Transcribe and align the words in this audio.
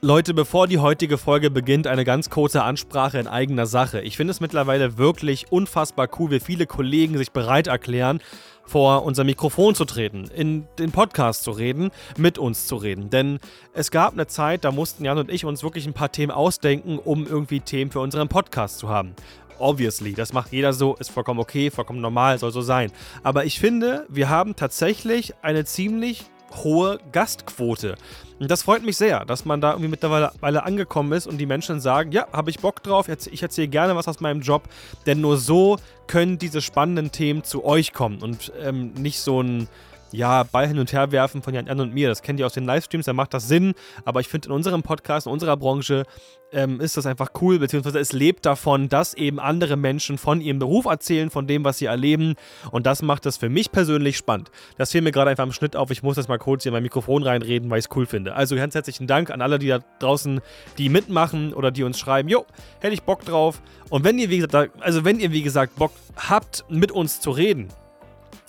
Leute, 0.00 0.32
bevor 0.32 0.68
die 0.68 0.78
heutige 0.78 1.18
Folge 1.18 1.50
beginnt, 1.50 1.88
eine 1.88 2.04
ganz 2.04 2.30
kurze 2.30 2.62
Ansprache 2.62 3.18
in 3.18 3.26
eigener 3.26 3.66
Sache. 3.66 4.00
Ich 4.00 4.16
finde 4.16 4.30
es 4.30 4.38
mittlerweile 4.38 4.96
wirklich 4.96 5.50
unfassbar 5.50 6.08
cool, 6.20 6.30
wie 6.30 6.38
viele 6.38 6.66
Kollegen 6.68 7.18
sich 7.18 7.32
bereit 7.32 7.66
erklären, 7.66 8.20
vor 8.64 9.02
unser 9.02 9.24
Mikrofon 9.24 9.74
zu 9.74 9.84
treten, 9.84 10.30
in 10.32 10.68
den 10.78 10.92
Podcast 10.92 11.42
zu 11.42 11.50
reden, 11.50 11.90
mit 12.16 12.38
uns 12.38 12.68
zu 12.68 12.76
reden. 12.76 13.10
Denn 13.10 13.40
es 13.72 13.90
gab 13.90 14.12
eine 14.12 14.28
Zeit, 14.28 14.62
da 14.62 14.70
mussten 14.70 15.04
Jan 15.04 15.18
und 15.18 15.32
ich 15.32 15.44
uns 15.44 15.64
wirklich 15.64 15.84
ein 15.84 15.94
paar 15.94 16.12
Themen 16.12 16.30
ausdenken, 16.30 17.00
um 17.00 17.26
irgendwie 17.26 17.58
Themen 17.58 17.90
für 17.90 17.98
unseren 17.98 18.28
Podcast 18.28 18.78
zu 18.78 18.88
haben. 18.88 19.16
Obviously, 19.58 20.12
das 20.12 20.32
macht 20.32 20.52
jeder 20.52 20.74
so, 20.74 20.94
ist 20.94 21.10
vollkommen 21.10 21.40
okay, 21.40 21.72
vollkommen 21.72 22.00
normal, 22.00 22.38
soll 22.38 22.52
so 22.52 22.62
sein. 22.62 22.92
Aber 23.24 23.46
ich 23.46 23.58
finde, 23.58 24.06
wir 24.08 24.28
haben 24.28 24.54
tatsächlich 24.54 25.34
eine 25.42 25.64
ziemlich 25.64 26.26
hohe 26.62 26.98
Gastquote. 27.12 27.96
Und 28.38 28.50
das 28.50 28.62
freut 28.62 28.84
mich 28.84 28.96
sehr, 28.96 29.24
dass 29.24 29.44
man 29.44 29.60
da 29.60 29.72
irgendwie 29.72 29.90
mittlerweile 29.90 30.62
angekommen 30.62 31.12
ist 31.12 31.26
und 31.26 31.38
die 31.38 31.46
Menschen 31.46 31.80
sagen, 31.80 32.12
ja, 32.12 32.26
habe 32.32 32.50
ich 32.50 32.60
Bock 32.60 32.82
drauf, 32.82 33.08
ich 33.08 33.42
erzähle 33.42 33.68
gerne 33.68 33.96
was 33.96 34.06
aus 34.06 34.20
meinem 34.20 34.42
Job, 34.42 34.68
denn 35.06 35.20
nur 35.20 35.38
so 35.38 35.78
können 36.06 36.38
diese 36.38 36.60
spannenden 36.60 37.10
Themen 37.10 37.42
zu 37.42 37.64
euch 37.64 37.92
kommen 37.92 38.22
und 38.22 38.52
ähm, 38.60 38.92
nicht 38.94 39.20
so 39.20 39.42
ein 39.42 39.68
ja, 40.12 40.42
Ball 40.42 40.66
hin 40.66 40.78
und 40.78 40.92
her 40.92 41.12
werfen 41.12 41.42
von 41.42 41.54
Jan 41.54 41.80
und 41.80 41.94
mir. 41.94 42.08
Das 42.08 42.22
kennt 42.22 42.40
ihr 42.40 42.46
aus 42.46 42.54
den 42.54 42.64
Livestreams, 42.64 43.06
da 43.06 43.12
macht 43.12 43.34
das 43.34 43.48
Sinn. 43.48 43.74
Aber 44.04 44.20
ich 44.20 44.28
finde, 44.28 44.48
in 44.48 44.52
unserem 44.52 44.82
Podcast, 44.82 45.26
in 45.26 45.32
unserer 45.32 45.56
Branche 45.56 46.04
ähm, 46.52 46.80
ist 46.80 46.96
das 46.96 47.06
einfach 47.06 47.30
cool, 47.40 47.58
beziehungsweise 47.58 47.98
es 47.98 48.12
lebt 48.12 48.46
davon, 48.46 48.88
dass 48.88 49.14
eben 49.14 49.38
andere 49.38 49.76
Menschen 49.76 50.18
von 50.18 50.40
ihrem 50.40 50.58
Beruf 50.58 50.86
erzählen, 50.86 51.30
von 51.30 51.46
dem, 51.46 51.64
was 51.64 51.78
sie 51.78 51.86
erleben. 51.86 52.34
Und 52.70 52.86
das 52.86 53.02
macht 53.02 53.26
das 53.26 53.36
für 53.36 53.48
mich 53.48 53.70
persönlich 53.70 54.16
spannend. 54.16 54.50
Das 54.76 54.92
fiel 54.92 55.02
mir 55.02 55.12
gerade 55.12 55.30
einfach 55.30 55.44
am 55.44 55.52
Schnitt 55.52 55.76
auf. 55.76 55.90
Ich 55.90 56.02
muss 56.02 56.16
das 56.16 56.28
mal 56.28 56.38
kurz 56.38 56.62
hier 56.62 56.70
in 56.70 56.74
mein 56.74 56.82
Mikrofon 56.82 57.22
reinreden, 57.22 57.70
weil 57.70 57.78
ich 57.78 57.86
es 57.86 57.96
cool 57.96 58.06
finde. 58.06 58.34
Also 58.34 58.56
ganz 58.56 58.74
herzlichen 58.74 59.06
Dank 59.06 59.30
an 59.30 59.42
alle, 59.42 59.58
die 59.58 59.68
da 59.68 59.80
draußen, 59.98 60.40
die 60.78 60.88
mitmachen 60.88 61.52
oder 61.52 61.70
die 61.70 61.82
uns 61.82 61.98
schreiben, 61.98 62.28
jo, 62.28 62.46
hätte 62.80 62.94
ich 62.94 63.02
Bock 63.02 63.24
drauf. 63.24 63.60
Und 63.90 64.04
wenn 64.04 64.18
ihr, 64.18 64.30
wie 64.30 64.38
gesagt, 64.38 64.72
also 64.80 65.04
wenn 65.04 65.20
ihr, 65.20 65.32
wie 65.32 65.42
gesagt, 65.42 65.76
Bock 65.76 65.92
habt, 66.16 66.64
mit 66.68 66.92
uns 66.92 67.20
zu 67.20 67.30
reden, 67.30 67.68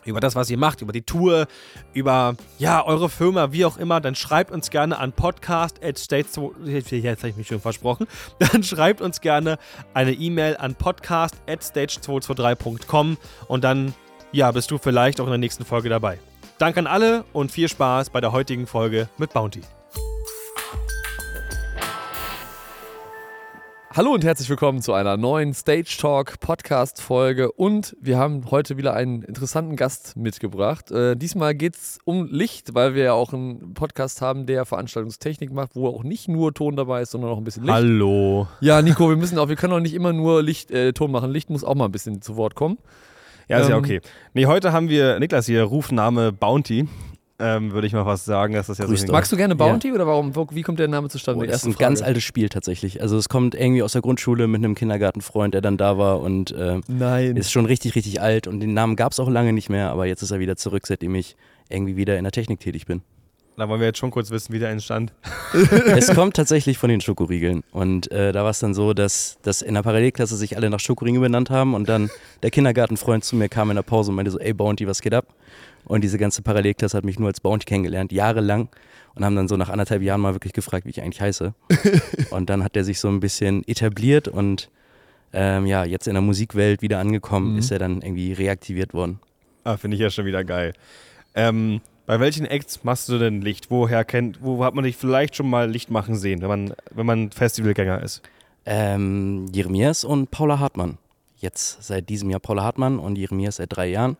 über 0.06 0.20
das, 0.20 0.36
was 0.36 0.50
ihr 0.50 0.58
macht, 0.58 0.82
über 0.82 0.94
die 0.94 1.02
Tour, 1.02 1.48
über 1.94 2.36
ja, 2.58 2.86
eure 2.86 3.10
Firma, 3.10 3.52
wie 3.52 3.66
auch 3.66 3.78
immer, 3.78 4.02
dann 4.02 4.16
schreibt 4.16 4.52
uns 4.52 4.70
gerne 4.70 4.98
an 5.00 5.12
podcast 5.12 5.84
at 5.84 5.98
stage 5.98 6.28
jetzt 6.66 7.20
habe 7.20 7.30
ich 7.30 7.36
mich 7.36 7.48
schon 7.48 7.60
versprochen, 7.60 8.08
dann 8.40 8.64
schreibt 8.64 9.02
uns 9.02 9.22
gerne 9.22 9.58
eine 9.94 10.14
E-Mail 10.14 10.58
an 10.58 10.76
podcast 10.76 11.36
at 11.48 11.62
stage223.com 11.62 13.18
und 13.48 13.64
dann 13.64 13.94
ja, 14.32 14.52
bist 14.52 14.70
du 14.72 14.78
vielleicht 14.78 15.20
auch 15.20 15.26
in 15.26 15.32
der 15.32 15.40
nächsten 15.40 15.66
Folge 15.66 15.90
dabei. 15.90 16.20
Danke 16.60 16.80
an 16.80 16.88
alle 16.88 17.24
und 17.34 17.52
viel 17.52 17.70
Spaß 17.70 18.10
bei 18.10 18.22
der 18.22 18.32
heutigen 18.32 18.68
Folge 18.68 19.10
mit 19.18 19.34
Bounty. 19.34 19.62
Hallo 24.00 24.14
und 24.14 24.24
herzlich 24.24 24.50
willkommen 24.50 24.82
zu 24.82 24.94
einer 24.94 25.18
neuen 25.18 25.54
Stage 25.54 25.98
Talk 26.00 26.40
Podcast 26.40 27.02
Folge 27.02 27.52
und 27.52 27.98
wir 28.00 28.18
haben 28.18 28.50
heute 28.50 28.78
wieder 28.78 28.94
einen 28.94 29.24
interessanten 29.24 29.76
Gast 29.76 30.16
mitgebracht. 30.16 30.90
Äh, 30.90 31.18
diesmal 31.18 31.54
geht 31.54 31.76
es 31.76 32.00
um 32.06 32.26
Licht, 32.32 32.76
weil 32.76 32.96
wir 32.96 33.04
ja 33.04 33.12
auch 33.12 33.34
einen 33.34 33.74
Podcast 33.74 34.22
haben, 34.22 34.46
der 34.46 34.64
Veranstaltungstechnik 34.64 35.52
macht, 35.52 35.76
wo 35.76 35.90
auch 35.90 36.04
nicht 36.04 36.30
nur 36.30 36.54
Ton 36.54 36.78
dabei 36.78 37.02
ist, 37.02 37.12
sondern 37.12 37.30
auch 37.30 37.40
ein 37.40 37.44
bisschen 37.44 37.64
Licht. 37.64 37.74
Hallo. 37.74 38.48
Ja, 38.62 38.82
Nico, 38.82 39.10
wir 39.10 39.18
müssen 39.18 39.38
auch, 39.38 39.50
wir 39.50 39.58
können 39.58 39.74
auch 39.74 39.82
nicht 39.82 39.96
immer 39.96 40.14
nur 40.14 40.44
Licht, 40.44 40.72
äh, 40.72 40.94
Ton 40.94 41.12
machen. 41.12 41.30
Licht 41.30 41.50
muss 41.50 41.66
auch 41.66 41.76
mal 41.76 41.84
ein 41.84 41.92
bisschen 41.92 42.22
zu 42.22 42.38
Wort 42.38 42.56
kommen. 42.56 42.78
Ja, 43.50 43.58
ist 43.58 43.66
ähm, 43.66 43.72
ja 43.72 43.78
okay. 43.80 44.02
Nee, 44.34 44.46
heute 44.46 44.72
haben 44.72 44.88
wir 44.88 45.20
Niklas 45.20 45.46
hier, 45.46 45.64
Rufname 45.64 46.32
Bounty 46.32 46.88
ähm, 47.40 47.72
würde 47.72 47.88
ich 47.88 47.94
mal 47.94 48.04
fast 48.04 48.26
sagen. 48.26 48.54
Dass 48.54 48.68
das 48.68 48.78
ja 48.78 48.88
so 48.88 49.12
Magst 49.12 49.32
du 49.32 49.38
gerne 49.38 49.56
Bounty 49.56 49.88
ja. 49.88 49.94
oder 49.94 50.06
warum, 50.06 50.34
wie 50.52 50.62
kommt 50.62 50.80
der 50.80 50.88
Name 50.88 51.10
zustande? 51.10 51.44
Oh, 51.44 51.48
das 51.48 51.58
ist 51.58 51.66
ein 51.66 51.74
Frage. 51.74 51.86
ganz 51.86 52.02
altes 52.02 52.24
Spiel 52.24 52.50
tatsächlich. 52.50 53.02
Also 53.02 53.18
es 53.18 53.30
kommt 53.30 53.56
irgendwie 53.56 53.84
aus 53.84 53.94
der 53.94 54.02
Grundschule 54.02 54.48
mit 54.48 54.64
einem 54.64 54.76
Kindergartenfreund, 54.76 55.54
der 55.54 55.62
dann 55.62 55.78
da 55.78 55.98
war 55.98 56.22
und 56.22 56.52
äh, 56.52 56.82
Nein. 56.88 57.38
ist 57.38 57.52
schon 57.52 57.66
richtig, 57.66 57.96
richtig 57.96 58.22
alt 58.22 58.48
und 58.48 58.60
den 58.60 58.74
Namen 58.74 58.96
gab 58.96 59.14
es 59.14 59.20
auch 59.20 59.30
lange 59.30 59.54
nicht 59.54 59.70
mehr, 59.70 59.90
aber 59.90 60.06
jetzt 60.06 60.22
ist 60.22 60.32
er 60.32 60.40
wieder 60.40 60.56
zurück, 60.56 60.86
seitdem 60.88 61.16
ich 61.16 61.36
irgendwie 61.70 61.96
wieder 61.96 62.18
in 62.18 62.24
der 62.24 62.32
Technik 62.32 62.60
tätig 62.60 62.86
bin. 62.86 63.02
Da 63.60 63.68
wollen 63.68 63.82
wir 63.82 63.88
jetzt 63.88 64.00
schon 64.00 64.10
kurz 64.10 64.32
wissen, 64.32 64.54
wie 64.54 64.60
der 64.60 64.70
entstand. 64.70 65.12
es 65.86 66.14
kommt 66.16 66.38
tatsächlich 66.38 66.78
von 66.78 66.90
den 66.90 67.02
Schokoriegeln. 67.02 67.62
Und 67.72 68.10
äh, 68.10 68.32
da 68.32 68.44
war 68.44 68.52
es 68.52 68.60
dann 68.60 68.74
so, 68.74 68.94
dass, 68.94 69.38
dass 69.42 69.62
in 69.62 69.74
der 69.74 69.84
Parallelklasse 69.84 70.38
sich 70.38 70.56
alle 70.56 70.70
nach 70.70 70.80
Schokoriegeln 70.80 71.22
benannt 71.22 71.50
haben 71.50 71.74
und 71.74 71.90
dann 71.90 72.10
der 72.42 72.52
Kindergartenfreund 72.52 73.26
zu 73.26 73.36
mir 73.36 73.50
kam 73.50 73.70
in 73.70 73.76
der 73.76 73.84
Pause 73.84 74.12
und 74.12 74.16
meinte 74.16 74.32
so, 74.32 74.40
ey 74.40 74.54
Bounty, 74.54 74.88
was 74.88 75.02
geht 75.02 75.14
ab? 75.14 75.28
Und 75.84 76.06
diese 76.06 76.18
ganze 76.18 76.42
Parallelklasse 76.42 76.96
hat 76.96 77.04
mich 77.04 77.20
nur 77.20 77.28
als 77.28 77.42
Bounty 77.42 77.66
kennengelernt, 77.66 78.14
jahrelang. 78.14 78.70
Und 79.16 79.26
haben 79.26 79.36
dann 79.36 79.50
so 79.50 79.58
nach 79.58 79.68
anderthalb 79.68 80.04
Jahren 80.04 80.22
mal 80.22 80.34
wirklich 80.34 80.54
gefragt, 80.54 80.86
wie 80.86 80.92
ich 80.92 81.02
eigentlich 81.02 81.20
heiße. 81.20 81.54
und 82.30 82.50
dann 82.50 82.64
hat 82.64 82.76
der 82.76 82.86
sich 82.86 83.02
so 83.02 83.10
ein 83.10 83.20
bisschen 83.20 83.68
etabliert 83.68 84.30
und 84.30 84.70
ähm, 85.34 85.66
ja, 85.66 85.84
jetzt 85.84 86.08
in 86.08 86.14
der 86.14 86.22
Musikwelt 86.22 86.82
wieder 86.82 87.00
angekommen, 87.00 87.54
mhm. 87.54 87.60
ist 87.60 87.72
er 87.72 87.80
dann 87.80 88.02
irgendwie 88.02 88.32
reaktiviert 88.32 88.94
worden. 88.94 89.20
Ah, 89.66 89.76
finde 89.76 89.96
ich 89.96 90.02
ja 90.02 90.10
schon 90.10 90.26
wieder 90.26 90.46
geil. 90.46 90.74
Ähm, 91.36 91.82
bei 92.10 92.20
welchen 92.20 92.48
Acts 92.48 92.84
machst 92.84 93.08
du 93.10 93.20
denn 93.20 93.40
Licht? 93.44 93.70
Woher 93.70 94.04
kennt, 94.04 94.40
wo 94.42 94.66
hat 94.66 94.74
man 94.74 94.84
dich 94.84 94.98
vielleicht 94.98 95.36
schon 95.36 95.48
mal 95.48 95.70
Licht 95.70 95.92
machen 95.92 96.16
sehen, 96.16 96.42
wenn 96.42 96.48
man, 96.48 96.74
wenn 96.90 97.06
man 97.06 97.30
Festivalgänger 97.30 98.02
ist? 98.02 98.24
Ähm, 98.66 99.46
Jeremias 99.54 100.04
und 100.04 100.32
Paula 100.32 100.58
Hartmann. 100.58 100.98
Jetzt 101.38 101.84
seit 101.84 102.10
diesem 102.10 102.32
Jahr 102.32 102.40
Paula 102.40 102.64
Hartmann 102.64 102.98
und 102.98 103.16
Jeremias 103.16 103.58
seit 103.58 103.76
drei 103.76 103.90
Jahren. 103.90 104.18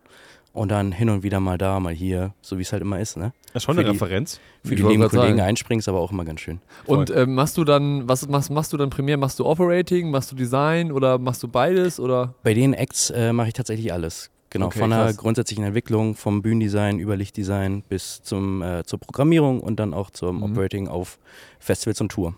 Und 0.52 0.70
dann 0.70 0.92
hin 0.92 1.10
und 1.10 1.24
wieder 1.24 1.40
mal 1.40 1.58
da, 1.58 1.80
mal 1.80 1.92
hier, 1.92 2.32
so 2.42 2.58
wie 2.58 2.62
es 2.62 2.72
halt 2.72 2.82
immer 2.82 3.00
ist. 3.00 3.16
Ne? 3.16 3.32
Das 3.46 3.62
ist 3.62 3.64
schon 3.64 3.74
für 3.74 3.80
eine 3.80 3.90
die, 3.90 3.96
Referenz. 3.96 4.38
Für 4.64 4.76
die 4.76 4.82
lieben 4.82 5.08
Kollegen 5.08 5.38
sagen. 5.38 5.40
einspringst, 5.40 5.88
aber 5.88 5.98
auch 5.98 6.12
immer 6.12 6.24
ganz 6.24 6.42
schön. 6.42 6.60
Und 6.86 7.10
ähm, 7.10 7.34
machst 7.34 7.56
du 7.56 7.64
dann, 7.64 8.08
was 8.08 8.28
machst, 8.28 8.52
machst 8.52 8.72
du 8.72 8.76
dann 8.76 8.90
primär? 8.90 9.16
Machst 9.16 9.40
du 9.40 9.46
Operating, 9.46 10.12
machst 10.12 10.30
du 10.30 10.36
Design 10.36 10.92
oder 10.92 11.18
machst 11.18 11.42
du 11.42 11.48
beides? 11.48 11.98
Oder? 11.98 12.34
Bei 12.44 12.54
den 12.54 12.72
Acts 12.72 13.10
äh, 13.10 13.32
mache 13.32 13.48
ich 13.48 13.54
tatsächlich 13.54 13.92
alles. 13.92 14.30
Genau, 14.50 14.66
okay, 14.66 14.80
von 14.80 14.90
der 14.90 15.14
grundsätzlichen 15.14 15.64
Entwicklung, 15.64 16.16
vom 16.16 16.42
Bühnendesign 16.42 16.98
über 16.98 17.16
Lichtdesign 17.16 17.82
bis 17.88 18.20
zum, 18.22 18.62
äh, 18.62 18.84
zur 18.84 18.98
Programmierung 18.98 19.60
und 19.60 19.78
dann 19.78 19.94
auch 19.94 20.10
zum 20.10 20.38
mhm. 20.38 20.42
Operating 20.42 20.88
auf 20.88 21.18
Festivals 21.60 22.00
und 22.00 22.10
Tour. 22.10 22.34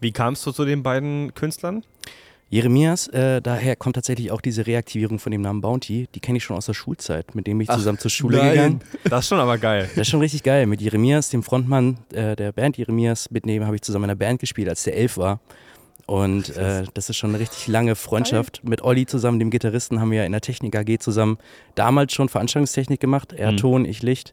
Wie 0.00 0.12
kamst 0.12 0.46
du 0.46 0.52
zu 0.52 0.64
den 0.64 0.82
beiden 0.82 1.34
Künstlern? 1.34 1.84
Jeremias, 2.48 3.08
äh, 3.08 3.42
daher 3.42 3.74
kommt 3.74 3.96
tatsächlich 3.96 4.30
auch 4.30 4.40
diese 4.40 4.66
Reaktivierung 4.66 5.18
von 5.18 5.32
dem 5.32 5.40
Namen 5.40 5.60
Bounty. 5.60 6.08
Die 6.14 6.20
kenne 6.20 6.38
ich 6.38 6.44
schon 6.44 6.56
aus 6.56 6.66
der 6.66 6.74
Schulzeit, 6.74 7.34
mit 7.34 7.46
dem 7.48 7.60
ich 7.60 7.68
zusammen 7.68 7.96
Ach, 7.98 8.02
zur 8.02 8.10
Schule 8.10 8.38
nein. 8.38 8.50
gegangen. 8.50 8.80
Das 9.04 9.24
ist 9.24 9.28
schon 9.28 9.40
aber 9.40 9.58
geil. 9.58 9.90
Das 9.90 10.02
ist 10.02 10.08
schon 10.08 10.20
richtig 10.20 10.44
geil. 10.44 10.66
Mit 10.66 10.80
Jeremias, 10.80 11.28
dem 11.30 11.42
Frontmann 11.42 11.98
äh, 12.12 12.36
der 12.36 12.52
Band 12.52 12.78
Jeremias, 12.78 13.30
mit 13.32 13.46
dem 13.46 13.64
habe 13.64 13.74
ich 13.74 13.82
zusammen 13.82 14.04
in 14.04 14.10
einer 14.10 14.18
Band 14.18 14.40
gespielt, 14.40 14.68
als 14.68 14.84
der 14.84 14.96
elf 14.96 15.16
war. 15.16 15.40
Und 16.06 16.56
äh, 16.56 16.84
das 16.94 17.10
ist 17.10 17.16
schon 17.16 17.30
eine 17.30 17.40
richtig 17.40 17.66
lange 17.66 17.96
Freundschaft. 17.96 18.62
Mit 18.62 18.82
Olli 18.82 19.06
zusammen, 19.06 19.40
dem 19.40 19.50
Gitarristen, 19.50 20.00
haben 20.00 20.12
wir 20.12 20.24
in 20.24 20.32
der 20.32 20.40
Technik 20.40 20.76
AG 20.76 21.00
zusammen 21.00 21.38
damals 21.74 22.12
schon 22.12 22.28
Veranstaltungstechnik 22.28 23.00
gemacht. 23.00 23.32
Er 23.32 23.52
mhm. 23.52 23.56
Ton, 23.56 23.84
ich 23.84 24.02
Licht. 24.02 24.32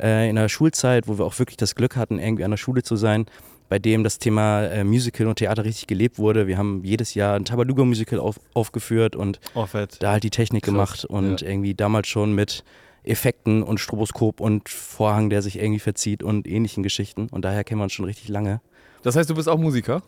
Äh, 0.00 0.28
in 0.28 0.34
der 0.34 0.48
Schulzeit, 0.48 1.06
wo 1.06 1.18
wir 1.18 1.24
auch 1.24 1.38
wirklich 1.38 1.56
das 1.56 1.76
Glück 1.76 1.96
hatten, 1.96 2.18
irgendwie 2.18 2.42
an 2.42 2.50
der 2.50 2.58
Schule 2.58 2.82
zu 2.82 2.96
sein, 2.96 3.26
bei 3.68 3.78
dem 3.78 4.02
das 4.02 4.18
Thema 4.18 4.64
äh, 4.64 4.82
Musical 4.82 5.28
und 5.28 5.36
Theater 5.36 5.64
richtig 5.64 5.86
gelebt 5.86 6.18
wurde. 6.18 6.48
Wir 6.48 6.58
haben 6.58 6.82
jedes 6.82 7.14
Jahr 7.14 7.36
ein 7.36 7.44
Tabaluga-Musical 7.44 8.18
auf, 8.18 8.40
aufgeführt 8.52 9.14
und 9.14 9.38
oh, 9.54 9.66
da 10.00 10.10
halt 10.12 10.24
die 10.24 10.30
Technik 10.30 10.64
Krass. 10.64 10.72
gemacht 10.72 11.04
und 11.04 11.42
ja. 11.42 11.48
irgendwie 11.48 11.74
damals 11.74 12.08
schon 12.08 12.34
mit 12.34 12.64
Effekten 13.04 13.62
und 13.62 13.78
Stroboskop 13.78 14.40
und 14.40 14.68
Vorhang, 14.68 15.30
der 15.30 15.42
sich 15.42 15.58
irgendwie 15.58 15.78
verzieht 15.78 16.24
und 16.24 16.48
ähnlichen 16.48 16.82
Geschichten. 16.82 17.28
Und 17.30 17.44
daher 17.44 17.62
kennen 17.62 17.80
wir 17.80 17.84
uns 17.84 17.92
schon 17.92 18.06
richtig 18.06 18.28
lange. 18.28 18.60
Das 19.02 19.14
heißt, 19.14 19.28
du 19.30 19.34
bist 19.34 19.48
auch 19.48 19.58
Musiker? 19.58 20.02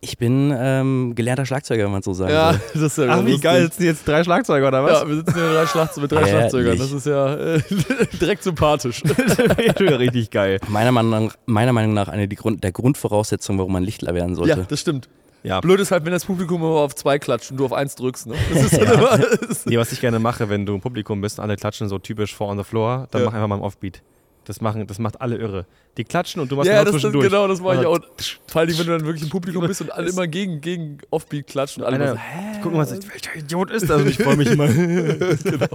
Ich 0.00 0.18
bin 0.18 0.54
ähm, 0.56 1.14
gelernter 1.16 1.44
Schlagzeuger, 1.44 1.84
wenn 1.84 1.90
man 1.90 2.02
so 2.02 2.12
sagen 2.12 2.32
ja, 2.32 2.52
will. 2.52 2.60
Das 2.74 2.82
ist 2.82 2.98
ja 2.98 3.06
Ach, 3.08 3.26
wie 3.26 3.38
geil, 3.38 3.64
sitzen 3.64 3.82
jetzt 3.84 4.06
drei 4.06 4.22
Schlagzeuger 4.22 4.68
oder 4.68 4.84
was? 4.84 5.00
Ja, 5.00 5.08
wir 5.08 5.16
sitzen 5.16 5.34
hier 5.34 5.42
mit 5.42 5.54
drei, 5.56 5.66
Schlagze 5.66 6.00
mit 6.00 6.12
drei 6.12 6.28
Schlagzeugern. 6.28 6.78
Das 6.78 6.92
ist 6.92 7.06
ja 7.06 7.34
äh, 7.34 7.62
direkt 8.20 8.44
sympathisch. 8.44 9.02
das 9.02 9.38
wäre 9.38 9.98
richtig 9.98 10.30
geil. 10.30 10.60
Meiner 10.68 10.92
Meinung 10.92 11.26
nach, 11.26 11.36
meiner 11.46 11.72
Meinung 11.72 11.92
nach 11.92 12.08
eine 12.08 12.28
Grund, 12.28 12.62
der 12.62 12.70
Grundvoraussetzung, 12.70 13.58
warum 13.58 13.72
man 13.72 13.82
Lichtler 13.82 14.14
werden 14.14 14.36
sollte. 14.36 14.60
Ja, 14.60 14.66
das 14.66 14.80
stimmt. 14.80 15.08
Ja. 15.42 15.60
Blöd 15.60 15.80
ist 15.80 15.90
halt, 15.90 16.04
wenn 16.04 16.12
das 16.12 16.24
Publikum 16.24 16.60
immer 16.60 16.80
auf 16.80 16.94
zwei 16.94 17.18
klatscht 17.18 17.50
und 17.50 17.56
du 17.56 17.64
auf 17.64 17.72
eins 17.72 17.94
drückst. 17.94 18.26
Ne? 18.28 18.34
Das 18.52 18.64
ist 18.64 18.72
ja. 18.72 18.92
immer, 18.92 19.18
nee, 19.64 19.78
was 19.78 19.90
ich 19.90 20.00
gerne 20.00 20.18
mache, 20.18 20.48
wenn 20.48 20.66
du 20.66 20.74
im 20.74 20.80
Publikum 20.80 21.20
bist, 21.20 21.40
alle 21.40 21.56
klatschen 21.56 21.88
so 21.88 21.98
typisch 21.98 22.34
vor 22.34 22.48
on 22.48 22.58
the 22.58 22.64
floor, 22.64 23.08
dann 23.10 23.22
ja. 23.22 23.26
mach 23.26 23.34
einfach 23.34 23.48
mal 23.48 23.56
im 23.56 23.62
Offbeat. 23.62 24.02
Das, 24.44 24.60
machen, 24.60 24.86
das 24.86 24.98
macht 24.98 25.20
alle 25.20 25.36
irre. 25.36 25.66
Die 25.96 26.04
klatschen 26.04 26.40
und 26.40 26.50
du 26.50 26.56
machst 26.56 26.68
ja, 26.68 26.80
genau 26.80 26.92
zwischendurch. 26.92 27.28
genau, 27.28 27.48
das 27.48 27.60
mache 27.60 27.80
ich 27.80 27.86
auch. 27.86 27.98
Vor 28.46 28.60
allem, 28.60 28.70
wenn 28.78 28.86
du 28.86 28.92
dann 28.92 29.04
wirklich 29.04 29.24
im 29.24 29.28
Publikum 29.28 29.66
bist 29.66 29.80
und 29.80 29.92
alle 29.92 30.08
immer 30.08 30.28
gegen, 30.28 30.60
gegen 30.60 30.98
Offbeat 31.10 31.48
klatschen 31.48 31.82
und 31.82 31.88
alle 31.88 31.96
Einer, 31.96 32.12
so, 32.12 32.16
hä? 32.16 32.60
Gucken 32.62 32.78
mal, 32.78 32.88
welcher 32.88 33.36
Idiot 33.36 33.70
ist 33.72 33.90
das? 33.90 34.00
Und 34.00 34.08
ich 34.08 34.18
freue 34.18 34.36
mich 34.36 34.48
immer. 34.52 34.68
genau. 34.68 35.66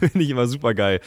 Finde 0.00 0.22
ich 0.22 0.30
immer 0.30 0.46
super 0.48 0.74
geil. 0.74 1.00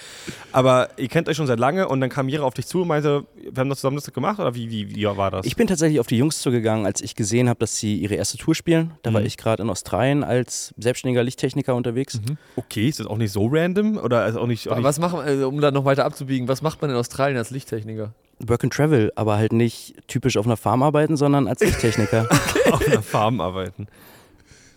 Aber 0.54 0.90
ihr 0.98 1.10
kennt 1.10 1.28
euch 1.28 1.36
schon 1.36 1.48
seit 1.48 1.60
lange 1.60 1.90
und 1.90 2.00
dann 2.00 2.10
kam 2.10 2.30
Jira 2.30 2.44
auf 2.44 2.54
dich 2.54 2.68
zu 2.68 2.82
und 2.82 2.88
meinte, 2.88 3.26
wir 3.36 3.60
haben 3.60 3.70
das 3.70 3.80
zusammen 3.80 3.98
das 3.98 4.12
gemacht 4.14 4.40
oder 4.40 4.56
wie, 4.56 4.70
wie, 4.70 4.96
wie 4.96 5.06
war 5.06 5.30
das? 5.30 5.46
Ich 5.46 5.58
bin 5.58 5.68
tatsächlich 5.68 6.00
auf 6.00 6.08
die 6.08 6.18
Jungs 6.18 6.40
zugegangen, 6.40 6.86
als 6.86 7.02
ich 7.02 7.16
gesehen 7.16 7.50
habe, 7.50 7.60
dass 7.60 7.78
sie 7.78 7.98
ihre 7.98 8.16
erste 8.16 8.38
Tour 8.38 8.56
spielen. 8.56 8.94
Da 9.04 9.10
mhm. 9.10 9.16
war 9.16 9.22
ich 9.24 9.36
gerade 9.38 9.64
in 9.64 9.70
Australien 9.70 10.24
als 10.24 10.74
selbstständiger 10.78 11.24
Lichttechniker 11.24 11.76
unterwegs. 11.76 12.16
Mhm. 12.16 12.38
Okay, 12.56 12.88
ist 12.88 13.00
das 13.00 13.08
auch 13.08 13.18
nicht 13.18 13.32
so 13.32 13.48
random? 13.52 13.98
Oder 13.98 14.26
ist 14.28 14.38
auch 14.38 14.48
nicht, 14.48 14.70
auch 14.70 14.82
was 14.82 15.00
machen, 15.00 15.20
äh, 15.26 15.44
um 15.44 15.60
da 15.60 15.72
noch 15.72 15.86
weiter 15.86 16.06
abzubiegen, 16.06 16.48
was 16.48 16.62
macht 16.62 16.82
man 16.82 16.92
in 16.92 16.96
Australien 16.96 17.38
als 17.38 17.52
Lichttechniker? 17.52 18.14
Work 18.40 18.64
and 18.64 18.74
Travel, 18.74 19.12
aber 19.16 19.38
halt 19.38 19.52
nicht 19.54 19.96
typisch 20.08 20.38
auf 20.38 20.46
einer 20.46 20.58
Farm 20.58 20.84
arbeiten, 20.84 21.18
sondern 21.18 21.48
als 21.48 21.62
Lichttechniker. 21.62 22.28
auf 22.72 22.86
einer 22.86 23.02
Farm 23.02 23.42
arbeiten. 23.42 23.88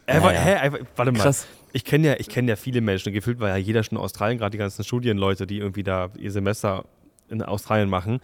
Äh, 0.06 0.18
Naja. 0.20 0.40
hä, 0.40 0.68
äh, 0.68 0.84
warte 0.96 1.12
mal. 1.12 1.18
Krass. 1.20 1.46
Ich 1.72 1.84
kenne 1.84 2.08
ja, 2.08 2.14
ich 2.18 2.28
kenn 2.28 2.48
ja 2.48 2.56
viele 2.56 2.80
Menschen. 2.80 3.12
Gefühlt 3.12 3.38
war 3.38 3.50
ja 3.50 3.56
jeder 3.56 3.82
schon 3.84 3.96
in 3.96 4.02
Australien, 4.02 4.38
gerade 4.38 4.50
die 4.50 4.58
ganzen 4.58 4.82
Studienleute, 4.82 5.46
die 5.46 5.58
irgendwie 5.58 5.84
da 5.84 6.08
ihr 6.18 6.32
Semester 6.32 6.84
in 7.28 7.42
Australien 7.42 7.88
machen. 7.88 8.20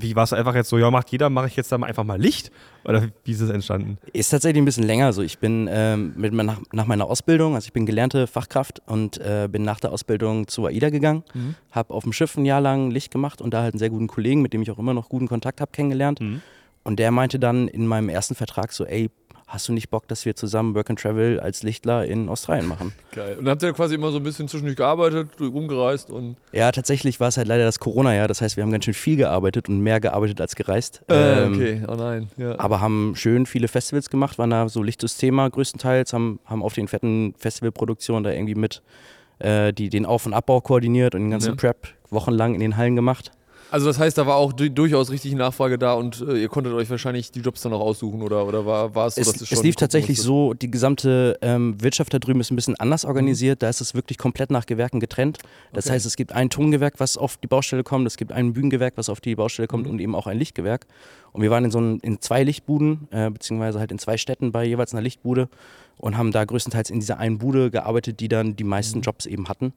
Wie 0.00 0.14
war 0.16 0.24
es 0.24 0.32
einfach 0.32 0.54
jetzt 0.54 0.68
so, 0.68 0.78
ja, 0.78 0.90
macht 0.90 1.10
jeder, 1.10 1.28
mache 1.30 1.48
ich 1.48 1.56
jetzt 1.56 1.72
da 1.72 1.78
mal 1.78 1.86
einfach 1.86 2.04
mal 2.04 2.20
Licht? 2.20 2.50
Oder 2.84 3.08
wie 3.24 3.32
ist 3.32 3.40
es 3.40 3.50
entstanden? 3.50 3.98
Ist 4.12 4.30
tatsächlich 4.30 4.62
ein 4.62 4.64
bisschen 4.64 4.84
länger 4.84 5.12
so. 5.12 5.22
Ich 5.22 5.38
bin 5.38 5.68
ähm, 5.70 6.12
mit, 6.16 6.32
nach, 6.32 6.58
nach 6.72 6.86
meiner 6.86 7.06
Ausbildung, 7.06 7.54
also 7.54 7.66
ich 7.66 7.72
bin 7.72 7.84
gelernte 7.86 8.26
Fachkraft 8.26 8.80
und 8.86 9.18
äh, 9.18 9.48
bin 9.50 9.62
nach 9.62 9.80
der 9.80 9.92
Ausbildung 9.92 10.46
zu 10.48 10.66
AIDA 10.66 10.90
gegangen, 10.90 11.24
Mhm. 11.34 11.54
habe 11.72 11.92
auf 11.94 12.04
dem 12.04 12.12
Schiff 12.12 12.36
ein 12.36 12.44
Jahr 12.44 12.60
lang 12.60 12.90
Licht 12.90 13.10
gemacht 13.10 13.40
und 13.42 13.52
da 13.52 13.62
halt 13.62 13.74
einen 13.74 13.78
sehr 13.78 13.90
guten 13.90 14.06
Kollegen, 14.06 14.40
mit 14.42 14.52
dem 14.52 14.62
ich 14.62 14.70
auch 14.70 14.78
immer 14.78 14.94
noch 14.94 15.08
guten 15.08 15.26
Kontakt 15.28 15.60
habe, 15.60 15.70
kennengelernt. 15.72 16.20
Mhm. 16.20 16.40
Und 16.84 16.98
der 16.98 17.10
meinte 17.10 17.38
dann 17.38 17.68
in 17.68 17.86
meinem 17.86 18.08
ersten 18.08 18.34
Vertrag 18.34 18.72
so, 18.72 18.84
ey, 18.86 19.10
hast 19.48 19.66
du 19.68 19.72
nicht 19.72 19.90
Bock, 19.90 20.06
dass 20.06 20.24
wir 20.24 20.36
zusammen 20.36 20.74
Work 20.74 20.90
and 20.90 21.00
Travel 21.00 21.40
als 21.40 21.62
Lichtler 21.62 22.04
in 22.06 22.28
Australien 22.28 22.68
machen? 22.68 22.92
Geil. 23.12 23.36
Und 23.38 23.46
dann 23.46 23.52
habt 23.52 23.62
ihr 23.62 23.72
quasi 23.72 23.94
immer 23.96 24.10
so 24.12 24.18
ein 24.18 24.22
bisschen 24.22 24.46
zwischendurch 24.46 24.76
gearbeitet, 24.76 25.30
rumgereist 25.40 26.10
und. 26.10 26.36
Ja, 26.52 26.70
tatsächlich 26.70 27.18
war 27.18 27.28
es 27.28 27.36
halt 27.38 27.48
leider 27.48 27.64
das 27.64 27.78
Corona-Jahr. 27.80 28.28
Das 28.28 28.40
heißt, 28.40 28.56
wir 28.56 28.62
haben 28.62 28.70
ganz 28.70 28.84
schön 28.84 28.94
viel 28.94 29.16
gearbeitet 29.16 29.68
und 29.68 29.80
mehr 29.80 29.98
gearbeitet 30.00 30.40
als 30.40 30.54
gereist. 30.54 31.02
Äh, 31.08 31.44
Ähm, 31.44 31.54
okay, 31.54 31.82
oh 31.88 31.94
nein. 31.94 32.28
Ja. 32.36 32.58
Aber 32.60 32.80
haben 32.80 33.14
schön 33.16 33.46
viele 33.46 33.68
Festivals 33.68 34.10
gemacht, 34.10 34.38
waren 34.38 34.50
da 34.50 34.68
so 34.68 34.82
Licht 34.82 35.02
das 35.02 35.16
Thema 35.16 35.48
größtenteils, 35.50 36.12
haben, 36.12 36.38
haben 36.44 36.62
auf 36.62 36.74
den 36.74 36.86
fetten 36.86 37.34
Festivalproduktionen 37.38 38.22
da 38.24 38.30
irgendwie 38.30 38.54
mit 38.54 38.82
äh, 39.38 39.72
die, 39.72 39.88
den 39.88 40.04
Auf- 40.06 40.26
und 40.26 40.34
Abbau 40.34 40.60
koordiniert 40.60 41.14
und 41.14 41.22
den 41.22 41.30
ganzen 41.30 41.50
Ja. 41.50 41.54
Prep 41.56 41.88
wochenlang 42.10 42.54
in 42.54 42.60
den 42.60 42.76
Hallen 42.76 42.96
gemacht. 42.96 43.30
Also 43.70 43.86
das 43.86 43.98
heißt, 43.98 44.16
da 44.16 44.26
war 44.26 44.36
auch 44.36 44.52
du 44.54 44.70
durchaus 44.70 45.10
richtig 45.10 45.34
Nachfrage 45.34 45.78
da 45.78 45.92
und 45.92 46.20
äh, 46.26 46.40
ihr 46.40 46.48
konntet 46.48 46.72
euch 46.72 46.88
wahrscheinlich 46.88 47.30
die 47.32 47.40
Jobs 47.40 47.60
dann 47.60 47.72
auch 47.74 47.80
aussuchen 47.80 48.22
oder, 48.22 48.46
oder 48.46 48.64
war, 48.64 48.94
war 48.94 49.08
es 49.08 49.16
so, 49.16 49.20
Es, 49.20 49.32
dass 49.32 49.40
es 49.42 49.48
schon 49.48 49.58
es 49.58 49.62
lief 49.64 49.76
tatsächlich 49.76 50.22
so, 50.22 50.54
die 50.54 50.70
gesamte 50.70 51.36
ähm, 51.42 51.80
Wirtschaft 51.82 52.14
da 52.14 52.18
drüben 52.18 52.40
ist 52.40 52.50
ein 52.50 52.56
bisschen 52.56 52.76
anders 52.76 53.04
Mhm. 53.04 53.08
organisiert. 53.08 53.62
Da 53.62 53.68
ist 53.68 53.80
es 53.82 53.94
wirklich 53.94 54.16
komplett 54.16 54.50
nach 54.50 54.64
Gewerken 54.66 55.00
getrennt. 55.00 55.38
Das 55.72 55.86
Okay. 55.86 55.94
heißt, 55.94 56.06
es 56.06 56.16
gibt 56.16 56.32
ein 56.32 56.48
Tongewerk, 56.50 56.94
was 56.98 57.18
auf 57.18 57.36
die 57.36 57.46
Baustelle 57.46 57.82
kommt, 57.84 58.06
es 58.06 58.16
gibt 58.16 58.32
ein 58.32 58.54
Bühnengewerk, 58.54 58.94
was 58.96 59.08
auf 59.10 59.20
die 59.20 59.34
Baustelle 59.34 59.68
kommt 59.68 59.84
Mhm. 59.84 59.90
und 59.92 59.98
eben 60.00 60.14
auch 60.14 60.26
ein 60.26 60.38
Lichtgewerk. 60.38 60.86
Und 61.32 61.42
wir 61.42 61.50
waren 61.50 61.64
in 61.66 61.70
so 61.70 61.78
ein, 61.80 61.98
in 62.00 62.20
zwei 62.22 62.44
Lichtbuden, 62.44 63.06
äh, 63.10 63.30
beziehungsweise 63.30 63.78
halt 63.80 63.92
in 63.92 63.98
zwei 63.98 64.16
Städten 64.16 64.50
bei 64.50 64.64
jeweils 64.64 64.94
einer 64.94 65.02
Lichtbude 65.02 65.48
und 65.98 66.16
haben 66.16 66.32
da 66.32 66.44
größtenteils 66.44 66.88
in 66.90 67.00
dieser 67.00 67.18
einen 67.18 67.36
Bude 67.38 67.70
gearbeitet, 67.70 68.20
die 68.20 68.28
dann 68.28 68.56
die 68.56 68.64
meisten 68.64 68.98
Mhm. 68.98 69.02
Jobs 69.02 69.26
eben 69.26 69.48
hatten. 69.48 69.74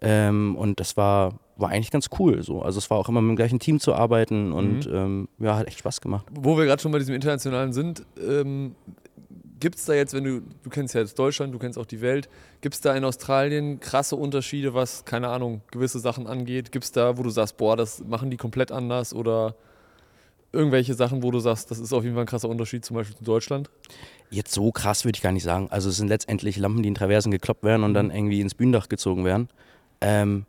Ähm, 0.00 0.56
und 0.56 0.80
das 0.80 0.96
war, 0.96 1.38
war 1.56 1.70
eigentlich 1.70 1.90
ganz 1.90 2.08
cool 2.18 2.42
so. 2.42 2.62
Also 2.62 2.78
es 2.78 2.90
war 2.90 2.98
auch 2.98 3.08
immer 3.08 3.20
mit 3.22 3.30
dem 3.30 3.36
gleichen 3.36 3.58
Team 3.60 3.80
zu 3.80 3.94
arbeiten 3.94 4.52
und 4.52 4.86
Mhm. 4.86 4.94
ähm, 4.94 5.28
ja, 5.38 5.56
hat 5.56 5.66
echt 5.68 5.78
Spaß 5.78 6.00
gemacht. 6.00 6.26
Wo 6.32 6.56
wir 6.58 6.64
gerade 6.64 6.82
schon 6.82 6.92
bei 6.92 6.98
diesem 6.98 7.14
Internationalen 7.14 7.72
sind, 7.72 8.04
ähm, 8.20 8.74
gibt 9.60 9.76
es 9.76 9.84
da 9.86 9.94
jetzt, 9.94 10.12
wenn 10.12 10.24
du, 10.24 10.40
du 10.62 10.68
kennst 10.70 10.94
ja 10.94 11.00
jetzt 11.00 11.18
Deutschland, 11.18 11.54
du 11.54 11.58
kennst 11.58 11.78
auch 11.78 11.86
die 11.86 12.00
Welt, 12.00 12.28
gibt 12.60 12.74
es 12.74 12.80
da 12.80 12.94
in 12.94 13.04
Australien 13.04 13.80
krasse 13.80 14.16
Unterschiede, 14.16 14.74
was, 14.74 15.04
keine 15.04 15.28
Ahnung, 15.28 15.62
gewisse 15.70 16.00
Sachen 16.00 16.26
angeht? 16.26 16.70
Gibt 16.72 16.84
es 16.84 16.92
da, 16.92 17.16
wo 17.16 17.22
du 17.22 17.30
sagst, 17.30 17.56
boah, 17.56 17.76
das 17.76 18.02
machen 18.04 18.30
die 18.30 18.36
komplett 18.36 18.72
anders 18.72 19.14
oder 19.14 19.54
irgendwelche 20.52 20.94
Sachen, 20.94 21.22
wo 21.22 21.30
du 21.30 21.38
sagst, 21.40 21.70
das 21.70 21.78
ist 21.78 21.92
auf 21.92 22.04
jeden 22.04 22.14
Fall 22.14 22.24
ein 22.24 22.28
krasser 22.28 22.48
Unterschied, 22.48 22.84
zum 22.84 22.96
Beispiel 22.96 23.16
zu 23.16 23.24
Deutschland? 23.24 23.70
Jetzt 24.30 24.52
so 24.52 24.70
krass 24.70 25.04
würde 25.04 25.16
ich 25.16 25.22
gar 25.22 25.32
nicht 25.32 25.42
sagen. 25.44 25.68
Also 25.70 25.88
es 25.88 25.96
sind 25.96 26.08
letztendlich 26.08 26.56
Lampen, 26.58 26.82
die 26.82 26.88
in 26.88 26.94
Traversen 26.94 27.30
gekloppt 27.32 27.62
werden 27.64 27.82
und 27.84 27.90
Mhm. 27.90 27.94
dann 27.94 28.10
irgendwie 28.10 28.40
ins 28.40 28.54
Bühnendach 28.54 28.88
gezogen 28.88 29.24
werden. 29.24 29.48
Ähm, 30.06 30.44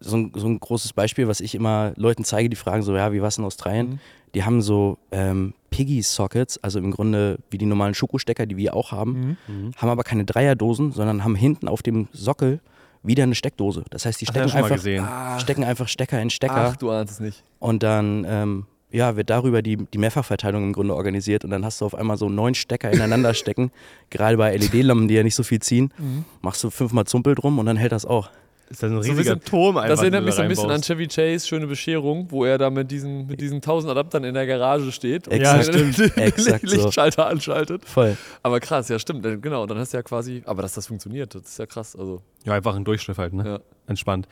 so, 0.00 0.16
ein, 0.16 0.32
so 0.34 0.46
ein 0.46 0.58
großes 0.60 0.92
Beispiel, 0.94 1.28
was 1.28 1.40
ich 1.40 1.54
immer 1.54 1.92
Leuten 1.96 2.24
zeige, 2.24 2.48
die 2.48 2.56
fragen 2.56 2.82
so, 2.82 2.94
ja, 2.96 3.12
wie 3.12 3.20
war 3.20 3.28
es 3.28 3.38
in 3.38 3.44
Australien? 3.44 3.88
Mhm. 3.90 3.98
Die 4.34 4.44
haben 4.44 4.62
so 4.62 4.96
ähm, 5.12 5.54
Piggy-Sockets, 5.70 6.58
also 6.62 6.78
im 6.78 6.90
Grunde 6.90 7.38
wie 7.50 7.58
die 7.58 7.66
normalen 7.66 7.94
Schokostecker, 7.94 8.46
die 8.46 8.56
wir 8.56 8.74
auch 8.74 8.92
haben, 8.92 9.36
Mhm. 9.48 9.72
haben 9.76 9.88
aber 9.90 10.02
keine 10.04 10.24
Dreierdosen, 10.24 10.92
sondern 10.92 11.24
haben 11.24 11.34
hinten 11.34 11.68
auf 11.68 11.82
dem 11.82 12.08
Sockel 12.12 12.60
wieder 13.02 13.22
eine 13.24 13.34
Steckdose. 13.34 13.84
Das 13.90 14.04
heißt, 14.06 14.20
die 14.20 14.26
stecken, 14.26 14.50
einfach, 14.52 14.76
gesehen. 14.76 15.06
stecken 15.38 15.64
einfach 15.64 15.88
Stecker 15.88 16.20
in 16.20 16.30
Stecker 16.30 16.70
Ach, 16.72 16.76
du 16.76 16.90
ahnst 16.90 17.14
es 17.14 17.20
nicht. 17.20 17.42
und 17.58 17.82
dann 17.82 18.24
ähm, 18.28 18.66
ja, 18.92 19.16
wird 19.16 19.30
darüber 19.30 19.62
die, 19.62 19.76
die 19.76 19.98
Mehrfachverteilung 19.98 20.64
im 20.64 20.72
Grunde 20.72 20.94
organisiert 20.94 21.44
und 21.44 21.50
dann 21.50 21.64
hast 21.64 21.80
du 21.80 21.86
auf 21.86 21.94
einmal 21.94 22.16
so 22.18 22.28
neun 22.28 22.54
Stecker 22.54 22.90
ineinander 22.92 23.32
stecken. 23.42 23.70
Gerade 24.10 24.36
bei 24.36 24.54
LED-Lampen, 24.56 25.08
die 25.08 25.14
ja 25.14 25.22
nicht 25.22 25.34
so 25.36 25.42
viel 25.42 25.60
ziehen, 25.60 25.92
Mhm. 25.98 26.24
machst 26.42 26.62
du 26.64 26.70
fünfmal 26.70 27.04
Zumpel 27.06 27.34
drum 27.34 27.58
und 27.58 27.66
dann 27.66 27.76
hält 27.76 27.92
das 27.92 28.04
auch. 28.04 28.30
Ist 28.70 28.84
das 28.84 28.90
ein 28.90 29.02
So 29.02 29.10
ein 29.10 29.16
riesiger 29.16 29.34
bisschen- 29.34 29.44
Turm 29.50 29.76
einfach? 29.78 29.88
Das 29.90 30.00
erinnert 30.00 30.20
den 30.20 30.26
mich 30.26 30.34
so 30.36 30.42
ein 30.42 30.48
bisschen 30.48 30.70
an? 30.70 30.80
Chevy 30.80 31.08
Chase, 31.08 31.44
schöne 31.46 31.66
Bescherung, 31.66 32.26
wo 32.30 32.44
er 32.44 32.56
da 32.56 32.70
mit 32.70 32.88
diesen, 32.90 33.26
mit 33.26 33.40
diesen 33.40 33.56
1000 33.60 33.90
Adaptern 33.90 34.22
in 34.22 34.32
der 34.34 34.46
Garage 34.46 34.92
steht 34.92 35.26
und 35.26 35.44
seine 35.44 35.60
Exakt 36.16 36.68
so. 36.68 36.76
Lichtschalter 36.76 37.26
anschaltet. 37.26 37.84
Voll. 37.84 38.16
Aber 38.44 38.60
krass, 38.60 38.88
ja 38.88 38.98
stimmt, 39.00 39.24
genau. 39.42 39.66
Dann 39.66 39.76
hast 39.78 39.92
du 39.92 39.96
ja 39.96 40.02
quasi, 40.04 40.42
aber 40.46 40.62
dass 40.62 40.74
das 40.74 40.86
funktioniert, 40.86 41.34
das 41.34 41.42
ist 41.42 41.58
ja 41.58 41.66
krass. 41.66 41.96
Also, 41.96 42.22
Ja, 42.44 42.52
einfach 42.54 42.76
ein 42.76 42.84
Durchschnitt 42.84 43.18
halt, 43.18 43.32
ne? 43.32 43.44
ja. 43.44 43.58
Entspannt. 43.88 44.28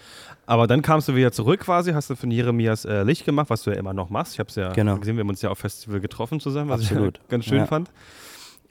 Aber 0.47 0.69
dann 0.69 0.83
kamst 0.83 1.09
du 1.09 1.17
wieder 1.17 1.33
zurück 1.33 1.59
quasi, 1.59 1.91
hast 1.91 2.09
du 2.09 2.15
von 2.15 2.31
Jeremias 2.31 2.85
äh, 2.85 3.03
Licht 3.03 3.25
gemacht, 3.25 3.51
was 3.51 3.65
du 3.65 3.71
ja 3.71 3.77
immer 3.77 3.93
noch 3.93 4.09
machst. 4.09 4.35
Ich 4.35 4.39
habe 4.39 4.49
es 4.51 4.55
ja 4.55 4.69
Genau. 4.73 4.99
gesehen, 4.99 5.17
wir 5.17 5.23
haben 5.23 5.31
uns 5.31 5.43
ja 5.43 5.51
auf 5.51 5.59
Festival 5.59 5.99
getroffen 5.99 6.39
zusammen, 6.39 6.71
was 6.71 6.83
Absolut. 6.83 7.19
ich 7.25 7.29
ganz 7.29 7.45
schön 7.45 7.59
Ja. 7.59 7.67
fand. 7.67 7.91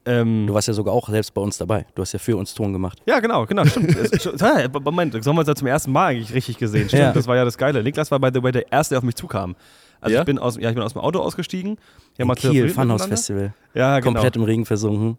Ähm, 0.07 0.48
Du 0.48 0.54
warst 0.54 0.68
ja 0.68 0.74
sogar 0.74 0.94
auch 0.94 1.09
selbst 1.09 1.33
bei 1.33 1.42
uns 1.42 1.57
dabei. 1.57 1.86
Du 1.94 2.01
hast 2.01 2.13
ja 2.13 2.19
für 2.19 2.38
uns 2.38 2.54
Ton 2.54 2.71
gemacht. 2.74 3.00
ja, 3.06 3.19
genau, 3.19 3.45
genau, 3.45 3.65
stimmt. 3.65 3.95
Ja, 4.42 4.68
Moment, 4.81 5.13
das 5.13 5.25
haben 5.27 5.36
wir 5.36 5.39
uns 5.42 5.48
ja 5.50 5.56
zum 5.56 5.68
ersten 5.68 5.92
Mal 5.92 6.07
eigentlich 6.12 6.33
richtig 6.33 6.57
gesehen. 6.57 6.88
Stimmt, 6.88 7.01
Ja. 7.04 7.12
das 7.12 7.27
war 7.27 7.36
ja 7.36 7.44
das 7.45 7.57
Geile. 7.57 7.83
Niklas 7.83 8.09
war, 8.12 8.19
by 8.19 8.30
the 8.33 8.42
way, 8.42 8.51
der 8.51 8.71
Erste, 8.71 8.94
der 8.94 9.00
auf 9.00 9.04
mich 9.04 9.15
zukam. 9.15 9.56
Also 10.00 10.13
Ja? 10.15 10.21
ich, 10.21 10.25
bin 10.25 10.39
aus, 10.39 10.57
ja, 10.57 10.69
ich 10.69 10.75
bin 10.75 10.83
aus 10.83 10.94
dem 10.94 11.01
Auto 11.01 11.19
ausgestiegen. 11.19 11.77
In 12.18 12.31
Kiel, 12.36 12.69
Funhouse. 12.69 13.06
Festival. 13.06 13.54
Ja, 13.74 14.00
genau. 14.00 14.13
Komplett 14.13 14.36
im 14.36 14.44
Regen 14.44 14.65
versunken. 14.65 15.18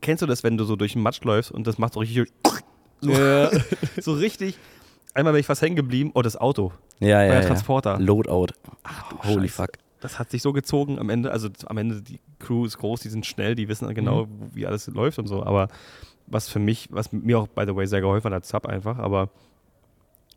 Kennst 0.00 0.22
du 0.22 0.26
das, 0.26 0.42
wenn 0.44 0.56
du 0.56 0.64
so 0.64 0.76
durch 0.76 0.92
den 0.94 1.02
Matsch 1.02 1.22
läufst 1.24 1.50
und 1.52 1.66
das 1.66 1.78
macht 1.78 1.94
so 1.94 2.00
richtig, 2.00 2.32
so, 3.00 3.10
Ja. 3.10 3.50
so 4.00 4.12
richtig. 4.14 4.56
Einmal 5.14 5.32
bin 5.32 5.40
ich 5.40 5.46
fast 5.46 5.62
hängen 5.62 5.76
geblieben. 5.76 6.10
Oh, 6.14 6.22
das 6.22 6.36
Auto. 6.36 6.72
Ja, 7.00 7.18
Euer 7.18 7.24
ja, 7.26 7.34
ja. 7.34 7.40
Transporter. 7.42 7.98
Loadout. 7.98 8.48
Ach, 8.84 9.08
du 9.10 9.18
Holy 9.28 9.48
Scheiße. 9.48 9.62
fuck. 9.62 9.70
Das 10.06 10.18
hat 10.18 10.30
sich 10.30 10.42
so 10.42 10.52
gezogen 10.52 10.98
am 10.98 11.10
Ende. 11.10 11.30
Also 11.32 11.48
am 11.66 11.76
Ende, 11.78 12.00
die 12.02 12.20
Crew 12.38 12.64
ist 12.64 12.78
groß, 12.78 13.00
die 13.00 13.08
sind 13.08 13.26
schnell, 13.26 13.54
die 13.54 13.68
wissen 13.68 13.92
genau, 13.94 14.26
wo- 14.28 14.48
wie 14.54 14.66
alles 14.66 14.86
läuft 14.88 15.18
und 15.18 15.26
so. 15.26 15.42
Aber 15.44 15.68
was 16.26 16.48
für 16.48 16.58
mich, 16.58 16.88
was 16.90 17.12
mir 17.12 17.38
auch, 17.38 17.48
by 17.48 17.64
the 17.66 17.74
way, 17.74 17.86
sehr 17.86 18.00
geholfen 18.00 18.32
hat, 18.32 18.46
Sub 18.46 18.66
einfach, 18.66 18.98
aber 18.98 19.30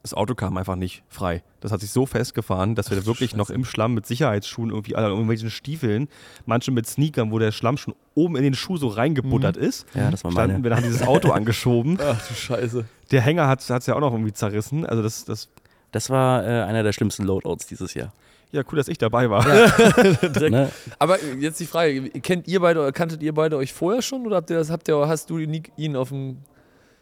das 0.01 0.13
Auto 0.13 0.33
kam 0.33 0.55
einfach 0.55 0.77
nicht 0.77 1.03
frei. 1.09 1.43
Das 1.59 1.71
hat 1.73 1.81
sich 1.81 1.91
so 1.91 2.05
festgefahren, 2.05 2.73
dass 2.73 2.89
wir 2.89 2.97
da 2.97 3.05
wirklich 3.05 3.35
noch 3.35 3.49
im 3.49 3.65
Schlamm 3.65 3.93
mit 3.95 4.05
Sicherheitsschuhen 4.05 4.69
irgendwie, 4.69 4.95
alle 4.95 5.07
irgendwelchen 5.09 5.49
Stiefeln, 5.51 6.07
manche 6.45 6.71
mit 6.71 6.87
Sneakern, 6.87 7.31
wo 7.31 7.37
der 7.39 7.51
Schlamm 7.51 7.75
schon 7.75 7.93
oben 8.15 8.37
in 8.37 8.43
den 8.43 8.53
Schuh 8.53 8.77
so 8.77 8.87
reingebuttert 8.87 9.57
ist. 9.57 9.85
Ja, 9.93 10.09
das 10.09 10.23
war 10.23 10.31
Standen 10.31 10.51
meine. 10.53 10.63
wir, 10.63 10.69
dann 10.69 10.79
haben 10.79 10.85
dieses 10.89 11.05
Auto 11.05 11.31
angeschoben. 11.33 11.97
Ach 12.01 12.27
du 12.27 12.33
Scheiße. 12.33 12.85
Der 13.11 13.21
Hänger 13.21 13.47
hat 13.47 13.59
es 13.69 13.85
ja 13.87 13.93
auch 13.95 13.99
noch 13.99 14.13
irgendwie 14.13 14.31
zerrissen. 14.33 14.85
Also 14.85 15.03
das, 15.03 15.25
das, 15.25 15.49
Das 15.91 16.09
war 16.09 16.45
äh, 16.45 16.63
einer 16.63 16.83
der 16.83 16.93
schlimmsten 16.93 17.23
Loadouts 17.25 17.67
dieses 17.67 17.93
Jahr. 17.93 18.13
Ja 18.51 18.63
cool, 18.69 18.77
dass 18.77 18.87
ich 18.87 18.97
dabei 18.97 19.29
war. 19.29 19.45
Ne? 20.49 20.71
Aber 20.97 21.21
jetzt 21.39 21.59
die 21.59 21.65
Frage, 21.65 22.09
kennt 22.21 22.47
ihr 22.47 22.59
beide, 22.59 22.79
oder 22.79 22.91
kanntet 22.91 23.21
ihr 23.21 23.33
beide 23.33 23.57
euch 23.57 23.73
vorher 23.73 24.01
schon 24.01 24.25
oder 24.25 24.37
habt 24.37 24.49
ihr 24.49 24.57
das, 24.57 24.69
habt 24.69 24.87
ihr, 24.87 24.95
hast 25.07 25.29
du 25.29 25.37
ihn 25.37 25.95
auf 25.95 26.09
dem 26.09 26.37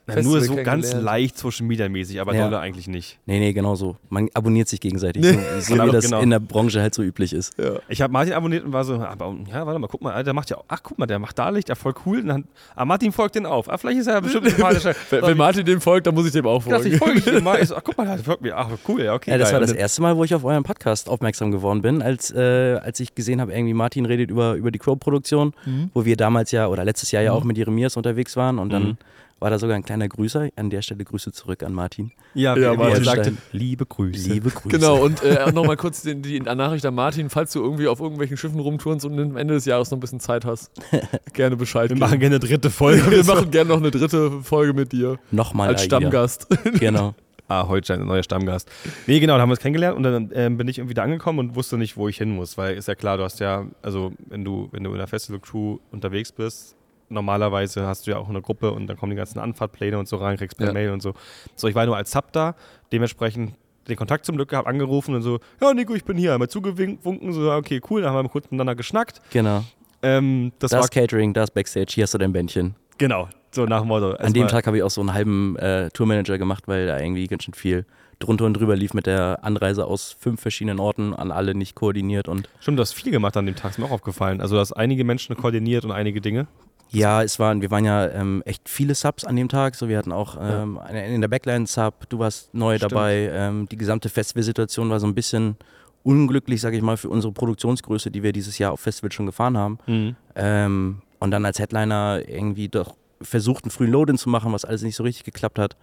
Na, 0.07 0.21
nur 0.21 0.39
so 0.41 0.55
ganz 0.55 0.93
leicht 0.93 1.37
Social 1.37 1.65
Media 1.67 1.89
mäßig, 1.89 2.21
aber 2.21 2.33
Ja. 2.33 2.45
dolle 2.45 2.59
eigentlich 2.59 2.87
nicht. 2.87 3.19
Nee, 3.25 3.39
nee, 3.39 3.51
genau 3.53 3.75
so. 3.75 3.97
Man 4.09 4.29
abonniert 4.33 4.67
sich 4.69 4.79
gegenseitig. 4.79 5.21
Nee. 5.21 5.33
So, 5.33 5.59
so 5.59 5.73
Genau, 5.73 5.87
wie 5.87 5.91
das 5.91 6.05
genau. 6.05 6.21
in 6.21 6.29
der 6.29 6.39
Branche 6.39 6.81
halt 6.81 6.95
so 6.95 7.03
üblich 7.03 7.33
ist. 7.33 7.53
Ich 7.89 8.01
habe 8.01 8.13
Martin 8.13 8.33
abonniert 8.33 8.63
und 8.63 8.71
war 8.71 8.85
so, 8.85 8.95
aber 8.95 9.35
ja, 9.51 9.65
warte 9.65 9.79
mal, 9.79 9.87
guck 9.87 10.01
mal, 10.01 10.23
der 10.23 10.33
macht 10.33 10.49
ja, 10.49 10.57
auch- 10.57 10.65
ach 10.69 10.79
guck 10.81 10.97
mal, 10.97 11.05
der 11.07 11.19
macht 11.19 11.37
da 11.37 11.49
Licht, 11.49 11.67
ja 11.69 11.75
voll 11.75 11.93
cool. 12.05 12.19
Und 12.21 12.27
dann, 12.27 12.45
ah, 12.75 12.85
Martin 12.85 13.11
folgt 13.11 13.35
den 13.35 13.45
auf. 13.45 13.69
Ah, 13.69 13.77
vielleicht 13.77 13.99
ist 13.99 14.07
er 14.07 14.13
ja 14.13 14.19
bestimmt 14.21 14.45
ein 14.45 14.51
sympathischer. 14.55 14.95
Wenn, 15.09 15.21
wenn 15.23 15.37
Martin 15.37 15.65
dem 15.65 15.81
folgt, 15.81 16.07
dann 16.07 16.15
muss 16.15 16.25
ich 16.25 16.31
dem 16.31 16.45
auch 16.45 16.63
Ich 16.65 16.69
dachte, 16.71 16.87
ich 16.87 16.97
folgen. 16.97 17.21
folge 17.21 17.37
ihm 17.39 17.43
mal. 17.43 17.59
Ich 17.61 17.67
so, 17.67 17.75
ach 17.75 17.81
guck 17.83 17.97
mal, 17.97 18.05
der 18.05 18.19
folgt 18.19 18.41
mir. 18.41 18.55
Ach 18.57 18.69
cool, 18.87 19.03
ja, 19.03 19.13
okay. 19.13 19.31
Ja, 19.31 19.37
das 19.37 19.49
geil. 19.51 19.59
war 19.59 19.67
das 19.67 19.73
erste 19.75 20.01
Mal, 20.01 20.15
wo 20.15 20.23
ich 20.23 20.33
auf 20.33 20.43
euren 20.45 20.63
Podcast 20.63 21.09
aufmerksam 21.09 21.51
geworden 21.51 21.81
bin, 21.81 22.01
als, 22.01 22.31
äh, 22.31 22.79
als 22.81 22.99
ich 23.01 23.13
gesehen 23.13 23.41
habe, 23.41 23.51
irgendwie 23.51 23.73
Martin 23.73 24.05
redet 24.05 24.31
über, 24.31 24.53
über 24.53 24.71
die 24.71 24.79
Crow-Produktion, 24.79 25.53
Mhm. 25.65 25.91
wo 25.93 26.05
wir 26.05 26.15
damals 26.15 26.51
ja 26.51 26.67
oder 26.67 26.85
letztes 26.85 27.11
Jahr 27.11 27.23
ja 27.23 27.33
auch 27.33 27.43
mit 27.43 27.57
Jeremias 27.57 27.97
unterwegs 27.97 28.37
waren 28.37 28.57
und 28.59 28.69
dann 28.71 28.83
Mhm. 28.83 28.97
War 29.39 29.49
da 29.49 29.59
sogar 29.59 29.75
ein 29.75 29.83
kleiner 29.83 30.07
Grüßer. 30.07 30.49
An 30.55 30.69
der 30.69 30.81
Stelle 30.81 31.03
Grüße 31.03 31.31
zurück 31.31 31.63
an 31.63 31.73
Martin. 31.73 32.11
Ja, 32.33 32.55
Ja, 32.55 32.71
wie 32.73 32.75
er 32.75 32.77
Martin. 32.77 33.03
sagte, 33.03 33.33
liebe 33.51 33.85
Grüße. 33.85 34.29
Liebe 34.29 34.49
Grüße. 34.49 34.69
Genau, 34.77 35.03
und 35.03 35.21
äh, 35.23 35.51
nochmal 35.51 35.77
kurz 35.77 36.01
die, 36.01 36.15
die 36.21 36.39
Nachricht 36.39 36.85
an 36.85 36.95
Martin, 36.95 37.29
falls 37.29 37.51
du 37.53 37.61
irgendwie 37.63 37.87
auf 37.87 37.99
irgendwelchen 37.99 38.37
Schiffen 38.37 38.59
rumturnst 38.59 39.05
und 39.05 39.19
am 39.19 39.37
Ende 39.37 39.53
des 39.53 39.65
Jahres 39.65 39.91
noch 39.91 39.97
ein 39.97 40.01
bisschen 40.01 40.19
Zeit 40.19 40.45
hast, 40.45 40.71
gerne 41.33 41.55
Bescheid 41.55 41.83
Wir 41.89 41.95
geben. 41.95 41.99
machen 41.99 42.19
gerne 42.19 42.35
eine 42.37 42.45
dritte 42.45 42.69
Folge. 42.69 43.09
wir 43.11 43.23
machen 43.25 43.51
gerne 43.51 43.69
noch 43.69 43.77
eine 43.77 43.91
dritte 43.91 44.41
Folge 44.41 44.73
mit 44.73 44.91
dir 44.91 45.17
Nochmal 45.31 45.69
als. 45.69 45.83
Stammgast. 45.83 46.47
Genau. 46.79 47.13
Ah, 47.49 47.67
heute 47.69 47.93
ein 47.93 48.05
neuer 48.05 48.23
Stammgast. 48.23 48.69
Nee, 49.05 49.21
genau, 49.21 49.35
da 49.35 49.41
haben 49.41 49.47
wir 49.49 49.53
uns 49.53 49.61
kennengelernt 49.61 49.95
und 49.95 50.03
dann 50.03 50.31
ähm, 50.33 50.57
bin 50.57 50.67
ich 50.67 50.79
irgendwie 50.79 50.95
da 50.95 51.03
angekommen 51.03 51.39
und 51.39 51.55
wusste 51.55 51.77
nicht, 51.77 51.95
wo 51.95 52.09
ich 52.09 52.17
hin 52.17 52.31
muss, 52.31 52.57
weil 52.57 52.75
ist 52.75 52.89
ja 52.89 52.95
klar, 52.95 53.15
du 53.17 53.23
hast 53.23 53.39
ja, 53.39 53.65
also 53.81 54.11
wenn 54.27 54.43
du, 54.43 54.67
wenn 54.73 54.83
du 54.83 54.91
in 54.91 54.97
der 54.97 55.07
Festival-Crew 55.07 55.77
unterwegs 55.91 56.33
bist, 56.33 56.75
normalerweise 57.09 57.85
hast 57.85 58.07
du 58.07 58.11
ja 58.11 58.17
auch 58.17 58.29
eine 58.29 58.41
Gruppe 58.41 58.71
und 58.71 58.87
dann 58.87 58.97
kommen 58.97 59.11
die 59.11 59.15
ganzen 59.17 59.39
Anfahrtpläne 59.39 59.97
und 59.97 60.07
so 60.07 60.17
rein, 60.17 60.37
kriegst 60.37 60.57
per 60.57 60.67
Ja. 60.67 60.73
Mail 60.73 60.91
und 60.91 61.01
so. 61.01 61.13
So, 61.55 61.67
ich 61.67 61.75
war 61.75 61.85
nur 61.85 61.95
als 61.97 62.11
Sub 62.11 62.31
da, 62.31 62.55
dementsprechend 62.91 63.53
den 63.87 63.95
Kontakt 63.95 64.25
zum 64.25 64.35
Glück 64.35 64.49
gehabt, 64.49 64.67
angerufen 64.67 65.15
und 65.15 65.21
so, 65.21 65.39
ja, 65.61 65.73
Nico, 65.73 65.93
ich 65.95 66.03
bin 66.03 66.17
hier, 66.17 66.33
einmal 66.33 66.49
zugewunken, 66.49 67.31
so, 67.31 67.51
okay, 67.51 67.81
cool, 67.89 68.01
dann 68.01 68.13
haben 68.13 68.25
wir 68.25 68.29
kurz 68.29 68.45
miteinander 68.45 68.75
geschnackt. 68.75 69.21
Genau. 69.31 69.63
Ähm, 70.01 70.51
das, 70.59 70.71
Das, 70.71 70.89
Catering, 70.91 71.33
das 71.33 71.51
Backstage, 71.51 71.87
hier 71.93 72.03
hast 72.03 72.13
du 72.13 72.17
dein 72.17 72.33
Bändchen. 72.33 72.75
genau, 72.97 73.29
so 73.51 73.65
nach 73.65 73.79
dem 73.79 73.87
Motto. 73.87 74.11
An 74.11 74.33
dem 74.33 74.47
Tag 74.47 74.67
habe 74.67 74.77
ich 74.77 74.83
auch 74.83 74.89
so 74.91 75.01
einen 75.01 75.13
halben 75.13 75.55
äh, 75.57 75.89
Tourmanager 75.91 76.37
gemacht, 76.37 76.67
weil 76.67 76.85
da 76.85 76.99
irgendwie 76.99 77.25
ganz 77.27 77.43
schön 77.43 77.53
viel 77.53 77.85
drunter 78.19 78.45
und 78.45 78.55
drüber 78.55 78.75
lief 78.75 78.93
mit 78.93 79.05
der 79.05 79.39
Anreise 79.43 79.85
aus 79.85 80.15
fünf 80.19 80.41
verschiedenen 80.41 80.79
Orten, 80.79 81.13
an 81.13 81.31
alle 81.31 81.55
nicht 81.55 81.75
koordiniert 81.75 82.27
und 82.27 82.49
Stimmt, 82.59 82.77
du 82.79 82.81
hast 82.81 82.93
viel 82.93 83.11
gemacht 83.11 83.37
an 83.37 83.45
dem 83.45 83.55
Tag, 83.55 83.71
ist 83.71 83.77
mir 83.77 83.85
auch 83.85 83.91
aufgefallen. 83.91 84.41
Also, 84.41 84.55
du 84.55 84.59
hast 84.59 84.73
einige 84.73 85.03
Menschen 85.03 85.35
koordiniert 85.37 85.85
und 85.85 85.91
einige 85.91 86.19
Dinge. 86.19 86.47
Ja, 86.89 87.21
es 87.21 87.39
waren, 87.39 87.61
wir 87.61 87.71
waren 87.71 87.85
ja 87.85 88.07
ähm, 88.09 88.41
echt 88.45 88.69
viele 88.69 88.95
Subs 88.95 89.23
an 89.25 89.35
dem 89.35 89.49
Tag. 89.49 89.75
So, 89.75 89.87
wir 89.89 89.97
hatten 89.97 90.11
auch 90.11 90.37
ähm, 90.39 90.77
eine, 90.77 91.05
in 91.07 91.21
der 91.21 91.27
Backline 91.27 91.67
Sub, 91.67 92.07
du 92.09 92.19
warst 92.19 92.53
neu 92.53 92.77
Stimmt. 92.77 92.91
dabei. 92.91 93.29
Ähm, 93.31 93.67
die 93.69 93.77
gesamte 93.77 94.09
Festivalsituation 94.09 94.89
war 94.89 94.99
so 94.99 95.07
ein 95.07 95.15
bisschen 95.15 95.57
unglücklich, 96.03 96.61
sage 96.61 96.77
ich 96.77 96.81
mal, 96.81 96.97
für 96.97 97.09
unsere 97.09 97.33
Produktionsgröße, 97.33 98.11
die 98.11 98.23
wir 98.23 98.31
dieses 98.31 98.57
Jahr 98.57 98.71
auf 98.71 98.79
Festival 98.79 99.11
schon 99.11 99.25
gefahren 99.25 99.57
haben. 99.57 99.79
Mhm. 99.87 100.15
Ähm, 100.35 101.01
und 101.19 101.31
dann 101.31 101.45
als 101.45 101.59
Headliner 101.59 102.21
irgendwie 102.27 102.69
doch 102.69 102.95
versucht, 103.21 103.65
einen 103.65 103.71
frühen 103.71 103.91
Load-in 103.91 104.17
zu 104.17 104.29
machen, 104.29 104.53
was 104.53 104.63
alles 104.63 104.83
nicht 104.83 104.95
so 104.95 105.03
richtig 105.03 105.25
geklappt 105.25 105.59
hat. 105.59 105.75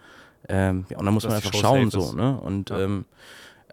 Ähm, 0.49 0.87
ja, 0.89 0.99
und 0.99 1.05
dann 1.05 1.15
muss 1.15 1.25
Dass 1.25 1.31
man 1.33 1.37
einfach 1.37 1.53
schauen 1.59 1.91
so. 1.91 2.13
Ne? 2.13 2.39
Und 2.39 2.71
Ja. 2.71 2.79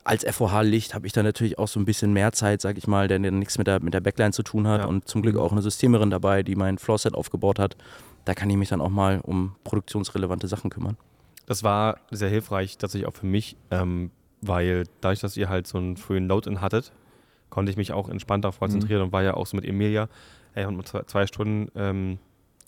Als 0.04 0.26
FOH-Licht 0.26 0.94
habe 0.94 1.08
ich 1.08 1.14
dann 1.14 1.26
natürlich 1.26 1.60
auch 1.60 1.68
so 1.68 1.80
ein 1.80 1.86
bisschen 1.86 2.14
mehr 2.14 2.32
Zeit, 2.32 2.62
sag 2.62 2.78
ich 2.78 2.88
mal, 2.88 3.08
der 3.08 3.20
der 3.20 3.32
nichts 3.32 3.58
mit 3.58 3.68
der, 3.68 3.82
mit 3.82 3.94
der 3.94 4.02
Backline 4.02 4.32
zu 4.32 4.44
tun 4.44 4.68
hat. 4.68 4.82
Ja. 4.82 4.88
Und 4.88 5.08
zum 5.08 5.22
Glück 5.22 5.38
auch 5.38 5.52
eine 5.52 5.62
Systemerin 5.62 6.10
dabei, 6.10 6.44
die 6.44 6.56
mein 6.56 6.78
Floorset 6.78 7.14
aufgebaut 7.14 7.60
hat. 7.60 7.78
Da 8.26 8.34
kann 8.34 8.50
ich 8.50 8.58
mich 8.58 8.70
dann 8.70 8.82
auch 8.82 8.90
mal 8.90 9.20
um 9.22 9.56
produktionsrelevante 9.64 10.48
Sachen 10.48 10.70
kümmern. 10.70 10.98
Das 11.46 11.64
war 11.64 12.00
sehr 12.12 12.30
hilfreich, 12.30 12.78
tatsächlich 12.78 13.08
auch 13.08 13.16
für 13.16 13.26
mich, 13.26 13.58
ähm, 13.72 14.12
weil 14.42 14.86
dadurch, 15.02 15.20
dass 15.20 15.38
ihr 15.38 15.50
halt 15.50 15.68
so 15.68 15.78
einen 15.78 15.98
frühen 15.98 16.28
Load-in 16.28 16.62
hattet, 16.62 16.92
konnte 17.50 17.72
ich 17.72 17.78
mich 17.78 17.92
auch 17.92 18.10
entspannt 18.10 18.44
darauf 18.46 18.60
konzentrieren 18.60 19.02
und 19.02 19.12
war 19.12 19.24
ja 19.24 19.34
auch 19.34 19.46
so 19.46 19.56
mit 19.56 19.66
Emilia, 19.66 20.08
ey, 20.54 20.66
und 20.66 20.88
zwei 20.88 21.28
Stunden, 21.28 21.70
ähm, 21.76 22.20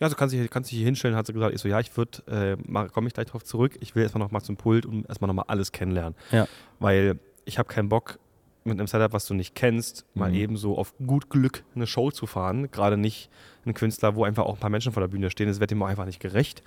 ja, 0.03 0.09
so 0.09 0.15
kannst 0.15 0.35
du 0.35 0.47
kannst 0.49 0.69
dich 0.69 0.77
hier 0.77 0.85
hinstellen, 0.85 1.15
hat 1.15 1.25
sie 1.25 1.31
gesagt, 1.33 1.55
ich 1.55 1.61
so, 1.61 1.69
ja, 1.69 1.79
ich 1.79 1.95
würde, 1.95 2.57
äh, 2.67 2.87
komme 2.89 3.07
ich 3.07 3.13
gleich 3.13 3.27
drauf 3.27 3.43
zurück, 3.43 3.77
ich 3.79 3.95
will 3.95 4.03
erstmal 4.03 4.21
noch 4.21 4.31
mal 4.31 4.41
zum 4.41 4.57
Pult 4.57 4.85
und 4.85 5.07
erstmal 5.07 5.27
noch 5.29 5.33
mal 5.33 5.45
alles 5.47 5.71
kennenlernen. 5.71 6.15
Ja. 6.31 6.45
Weil 6.79 7.19
ich 7.45 7.57
habe 7.57 7.69
keinen 7.69 7.87
Bock, 7.87 8.19
mit 8.65 8.79
einem 8.79 8.87
Setup, 8.87 9.11
was 9.13 9.25
du 9.25 9.33
nicht 9.33 9.55
kennst, 9.55 10.05
mal 10.13 10.29
Mhm. 10.29 10.35
eben 10.35 10.57
so 10.57 10.77
auf 10.77 10.93
gut 11.05 11.29
Glück 11.29 11.63
eine 11.75 11.85
Show 11.87 12.11
zu 12.11 12.27
fahren. 12.27 12.69
Gerade 12.71 12.97
nicht 12.97 13.29
ein 13.65 13.73
Künstler, 13.73 14.15
wo 14.15 14.23
einfach 14.23 14.43
auch 14.45 14.53
ein 14.55 14.59
paar 14.59 14.69
Menschen 14.69 14.91
vor 14.93 15.01
der 15.01 15.09
Bühne 15.09 15.29
stehen. 15.29 15.47
Das 15.47 15.59
wird 15.59 15.71
ihm 15.71 15.81
auch 15.83 15.87
einfach 15.87 16.05
nicht 16.05 16.19
gerecht. 16.21 16.63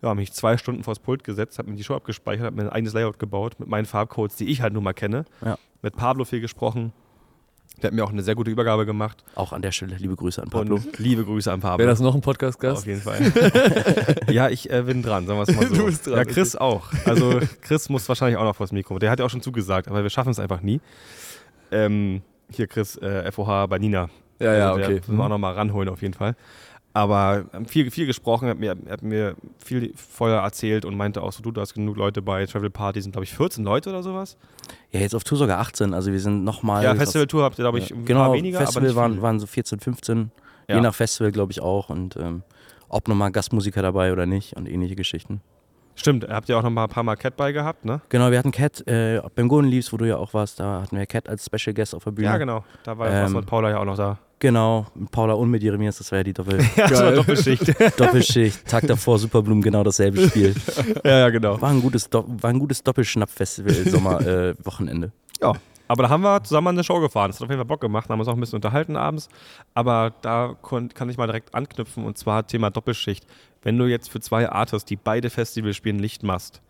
Ja, 0.00 0.08
habe 0.08 0.20
mich 0.20 0.32
zwei 0.32 0.56
Stunden 0.56 0.82
vors 0.84 0.98
Pult 0.98 1.24
gesetzt, 1.24 1.58
habe 1.58 1.70
mir 1.70 1.76
die 1.76 1.84
Show 1.84 1.94
abgespeichert, 1.94 2.46
habe 2.46 2.56
mir 2.56 2.62
ein 2.62 2.68
eigenes 2.70 2.92
Layout 2.92 3.18
gebaut 3.18 3.58
mit 3.58 3.68
meinen 3.68 3.86
Farbcodes, 3.86 4.36
die 4.36 4.46
ich 4.50 4.60
halt 4.62 4.72
nur 4.72 4.82
mal 4.82 4.92
kenne. 4.92 5.24
Ja. 5.44 5.58
Mit 5.82 5.96
Pablo 5.96 6.24
viel 6.24 6.40
gesprochen. 6.40 6.92
Der 7.80 7.88
hat 7.88 7.94
mir 7.94 8.04
auch 8.04 8.10
eine 8.10 8.22
sehr 8.22 8.34
gute 8.34 8.50
Übergabe 8.50 8.86
gemacht. 8.86 9.24
Auch 9.34 9.52
an 9.52 9.62
der 9.62 9.72
Stelle 9.72 9.96
liebe 9.96 10.14
Grüße 10.14 10.42
an 10.42 10.50
Pablo. 10.50 10.76
Und 10.76 10.98
liebe 10.98 11.24
Grüße 11.24 11.50
an 11.50 11.60
Pablo. 11.60 11.78
Wäre 11.78 11.90
das 11.90 12.00
noch 12.00 12.14
ein 12.14 12.20
Podcast-Gast? 12.20 12.78
Auf 12.82 12.86
jeden 12.86 13.00
Fall. 13.00 13.32
ja, 14.30 14.48
ich 14.48 14.70
äh, 14.70 14.82
bin 14.82 15.02
dran, 15.02 15.26
sagen 15.26 15.38
wir 15.38 15.48
es 15.48 15.56
mal 15.56 15.66
so. 15.66 15.74
Du 15.74 15.86
bist 15.86 16.06
dran, 16.06 16.18
Ja, 16.18 16.24
Chris 16.24 16.54
auch. 16.54 16.92
Also 17.06 17.40
Chris 17.62 17.88
muss 17.88 18.08
wahrscheinlich 18.08 18.36
auch 18.36 18.44
noch 18.44 18.54
vors 18.54 18.72
Mikro. 18.72 18.98
Der 18.98 19.10
hat 19.10 19.18
ja 19.18 19.24
auch 19.24 19.30
schon 19.30 19.42
zugesagt, 19.42 19.88
aber 19.88 20.02
wir 20.02 20.10
schaffen 20.10 20.30
es 20.30 20.38
einfach 20.38 20.60
nie. 20.60 20.80
Ähm, 21.70 22.22
hier 22.50 22.66
Chris, 22.66 22.96
äh, 22.98 23.30
FOH 23.32 23.66
bei 23.68 23.78
Nina. 23.78 24.10
Ja, 24.38 24.54
ja, 24.54 24.72
Also 24.72 24.84
okay. 24.84 24.94
Müssen 24.94 25.16
wir 25.16 25.24
auch 25.24 25.28
noch 25.28 25.38
mal 25.38 25.54
ranholen 25.54 25.88
auf 25.88 26.02
jeden 26.02 26.14
Fall. 26.14 26.34
Aber 26.94 27.46
ähm, 27.54 27.64
viel, 27.64 27.90
viel 27.90 28.06
gesprochen, 28.06 28.48
hat 28.48 28.58
mir, 28.58 28.76
hat 28.88 29.02
mir 29.02 29.34
viel 29.58 29.94
vorher 29.96 30.40
erzählt 30.40 30.84
und 30.84 30.94
meinte 30.94 31.22
auch 31.22 31.32
so, 31.32 31.42
du, 31.42 31.50
da 31.50 31.62
hast 31.62 31.72
genug 31.74 31.96
Leute 31.96 32.20
bei 32.20 32.44
Travel 32.44 32.68
Party, 32.70 33.00
sind 33.00 33.12
glaube 33.12 33.24
ich 33.24 33.32
14 33.34 33.64
Leute 33.64 33.90
oder 33.90 34.02
sowas. 34.02 34.36
Ja, 34.90 35.00
jetzt 35.00 35.14
auf 35.14 35.24
Tour 35.24 35.38
sogar 35.38 35.58
18. 35.60 35.94
Also 35.94 36.12
wir 36.12 36.20
sind 36.20 36.44
nochmal. 36.44 36.84
ja, 36.84 36.94
Festivaltour 36.94 37.44
habt 37.44 37.58
ihr 37.58 37.62
glaube 37.62 37.78
ich 37.78 37.90
ein 37.92 37.96
paar 37.96 38.04
Genau, 38.04 38.32
weniger, 38.34 38.58
Festival 38.58 38.90
aber 38.90 38.96
waren, 38.96 39.22
waren 39.22 39.40
so 39.40 39.46
14, 39.46 39.80
15. 39.80 40.30
Ja. 40.68 40.76
Je 40.76 40.80
nach 40.82 40.94
Festival, 40.94 41.32
glaube 41.32 41.52
ich, 41.52 41.60
auch. 41.60 41.88
Und 41.88 42.16
ähm, 42.16 42.42
ob 42.88 43.08
nochmal 43.08 43.32
Gastmusiker 43.32 43.82
dabei 43.82 44.12
oder 44.12 44.26
nicht 44.26 44.56
und 44.56 44.68
ähnliche 44.68 44.94
Geschichten. 44.94 45.40
Stimmt, 45.94 46.26
habt 46.28 46.48
ihr 46.48 46.56
auch 46.56 46.62
noch 46.62 46.70
mal 46.70 46.84
ein 46.84 46.88
paar 46.88 47.02
Mal 47.02 47.16
Cat 47.16 47.36
bei 47.36 47.52
gehabt, 47.52 47.84
ne? 47.84 48.00
Genau, 48.08 48.30
wir 48.30 48.38
hatten 48.38 48.50
Cat 48.50 48.86
äh, 48.86 49.20
beim 49.34 49.48
Golden 49.48 49.68
Leaves, 49.68 49.92
wo 49.92 49.98
du 49.98 50.06
ja 50.06 50.16
auch 50.16 50.32
warst, 50.32 50.60
da 50.60 50.82
hatten 50.82 50.96
wir 50.96 51.04
Cat 51.06 51.28
als 51.28 51.44
Special 51.44 51.74
Guest 51.74 51.94
auf 51.94 52.04
der 52.04 52.12
Bühne. 52.12 52.28
Ja, 52.28 52.38
genau. 52.38 52.64
Da 52.84 52.96
war 52.96 53.10
ähm, 53.10 53.32
mit 53.32 53.46
Paula 53.46 53.70
ja 53.70 53.78
auch 53.78 53.84
noch 53.84 53.96
da. 53.96 54.18
Genau, 54.42 54.86
mit 54.96 55.08
Paula 55.12 55.34
und 55.34 55.50
mit 55.52 55.62
Jeremias, 55.62 55.98
das 55.98 56.10
war 56.10 56.18
ja 56.18 56.24
die 56.24 56.32
Doppel 56.32 56.58
Ja, 56.76 56.88
das 56.88 57.00
war. 57.00 57.12
Doppelschicht. 57.12 57.62
Doppelschicht. 57.96 58.66
Tag 58.66 58.84
davor, 58.88 59.16
Superblumen, 59.20 59.62
genau 59.62 59.84
dasselbe 59.84 60.26
Spiel. 60.26 60.52
ja, 61.04 61.18
ja, 61.18 61.30
genau. 61.30 61.60
War 61.62 61.70
ein 61.70 61.80
gutes, 61.80 62.10
Do 62.10 62.24
war 62.26 62.50
ein 62.50 62.58
gutes 62.58 62.82
Doppelschnapp-Festival, 62.82 63.72
Sommer-Wochenende. 63.88 64.56
Äh, 64.60 64.66
Wochenende. 64.66 65.12
Ja, 65.40 65.52
aber 65.86 66.02
da 66.02 66.08
haben 66.08 66.24
wir 66.24 66.42
zusammen 66.42 66.66
eine 66.66 66.82
Show 66.82 66.98
gefahren. 66.98 67.30
Das 67.30 67.36
hat 67.36 67.44
auf 67.44 67.50
jeden 67.50 67.60
Fall 67.60 67.66
Bock 67.66 67.80
gemacht, 67.80 68.10
haben 68.10 68.18
uns 68.18 68.28
auch 68.28 68.34
ein 68.34 68.40
bisschen 68.40 68.56
unterhalten 68.56 68.96
abends. 68.96 69.28
Aber 69.74 70.12
da 70.22 70.56
kann 70.60 71.08
ich 71.08 71.16
mal 71.16 71.26
direkt 71.28 71.54
anknüpfen 71.54 72.04
und 72.04 72.18
zwar 72.18 72.44
Thema 72.44 72.70
Doppelschicht. 72.70 73.24
Wenn 73.62 73.78
du 73.78 73.84
jetzt 73.84 74.10
für 74.10 74.18
zwei 74.18 74.48
Artists, 74.48 74.86
die 74.86 74.96
beide 74.96 75.30
Festivals 75.30 75.76
spielen, 75.76 76.00
Licht 76.00 76.24
machst, 76.24 76.62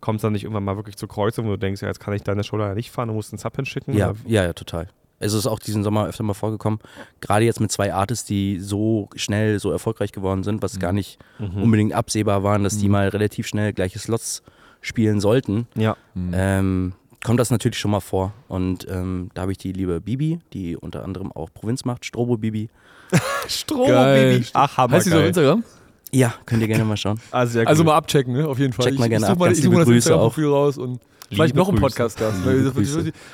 kommt 0.00 0.16
es 0.16 0.22
dann 0.22 0.32
nicht 0.32 0.44
irgendwann 0.44 0.64
mal 0.64 0.76
wirklich 0.76 0.96
zur 0.96 1.10
Kreuzung, 1.10 1.44
wo 1.44 1.50
du 1.50 1.58
denkst, 1.58 1.82
ja, 1.82 1.88
jetzt 1.88 2.00
kann 2.00 2.14
ich 2.14 2.22
deine 2.22 2.44
Show 2.44 2.56
leider 2.56 2.74
nicht 2.74 2.90
fahren, 2.90 3.08
du 3.08 3.14
musst 3.14 3.30
einen 3.34 3.38
Sub 3.38 3.54
hinschicken? 3.56 3.94
Ja, 3.94 4.14
ja, 4.24 4.44
ja, 4.44 4.54
total. 4.54 4.88
Es 5.20 5.32
ist 5.34 5.46
auch 5.46 5.58
diesen 5.58 5.84
Sommer 5.84 6.06
öfter 6.06 6.22
mal 6.24 6.34
vorgekommen. 6.34 6.80
Gerade 7.20 7.44
jetzt 7.44 7.60
mit 7.60 7.70
zwei 7.70 7.92
Artists, 7.94 8.24
die 8.26 8.58
so 8.58 9.08
schnell 9.14 9.60
so 9.60 9.70
erfolgreich 9.70 10.12
geworden 10.12 10.42
sind, 10.42 10.62
was 10.62 10.78
gar 10.80 10.92
nicht 10.92 11.18
Mhm. 11.38 11.62
unbedingt 11.62 11.92
absehbar 11.92 12.42
waren, 12.42 12.64
dass 12.64 12.78
die 12.78 12.88
mal 12.88 13.08
relativ 13.08 13.46
schnell 13.46 13.72
gleiche 13.72 13.98
Slots 13.98 14.42
spielen 14.80 15.20
sollten. 15.20 15.68
Ja. 15.76 15.96
Ähm, 16.32 16.94
kommt 17.22 17.38
das 17.38 17.50
natürlich 17.50 17.78
schon 17.78 17.90
mal 17.90 18.00
vor. 18.00 18.32
Und 18.48 18.86
ähm, 18.90 19.28
da 19.34 19.42
habe 19.42 19.52
ich 19.52 19.58
die 19.58 19.72
liebe 19.72 20.00
Bibi, 20.00 20.40
die 20.54 20.74
unter 20.76 21.04
anderem 21.04 21.30
auch 21.32 21.50
Provinz 21.52 21.84
macht, 21.84 22.06
Strobo 22.06 22.38
Bibi. 22.38 22.70
Geil. 23.68 24.32
Baby. 24.38 24.46
Ach, 24.54 24.76
Hammer. 24.76 24.94
Heißt 24.96 25.06
die 25.06 25.10
so 25.10 25.18
auf. 25.18 25.24
Instagram? 25.24 25.64
Ja, 26.12 26.34
könnt 26.46 26.62
ihr 26.62 26.68
gerne 26.68 26.84
mal 26.84 26.96
schauen. 26.96 27.20
Ah, 27.30 27.46
Also 27.66 27.84
mal 27.84 27.94
abchecken, 27.96 28.32
ne? 28.32 28.48
Auf 28.48 28.58
jeden 28.58 28.72
Fall. 28.72 28.86
Check 28.86 28.98
mal 28.98 29.04
ich, 29.04 29.10
gerne 29.10 29.24
ich 29.26 29.28
such 29.28 29.32
ab. 29.32 29.38
mal, 29.38 29.52
ich 29.52 29.58
such 29.58 29.62
liebe 29.64 29.74
mal 29.74 29.80
das 29.80 29.86
Grüße 29.88 29.96
Instagram-Profil 30.08 30.46
raus 30.46 30.78
und 30.78 31.00
vielleicht 31.30 31.54
noch 31.54 31.68
ein 31.68 31.76
Grüße. 31.76 31.80
Podcast-Gast. 31.80 32.36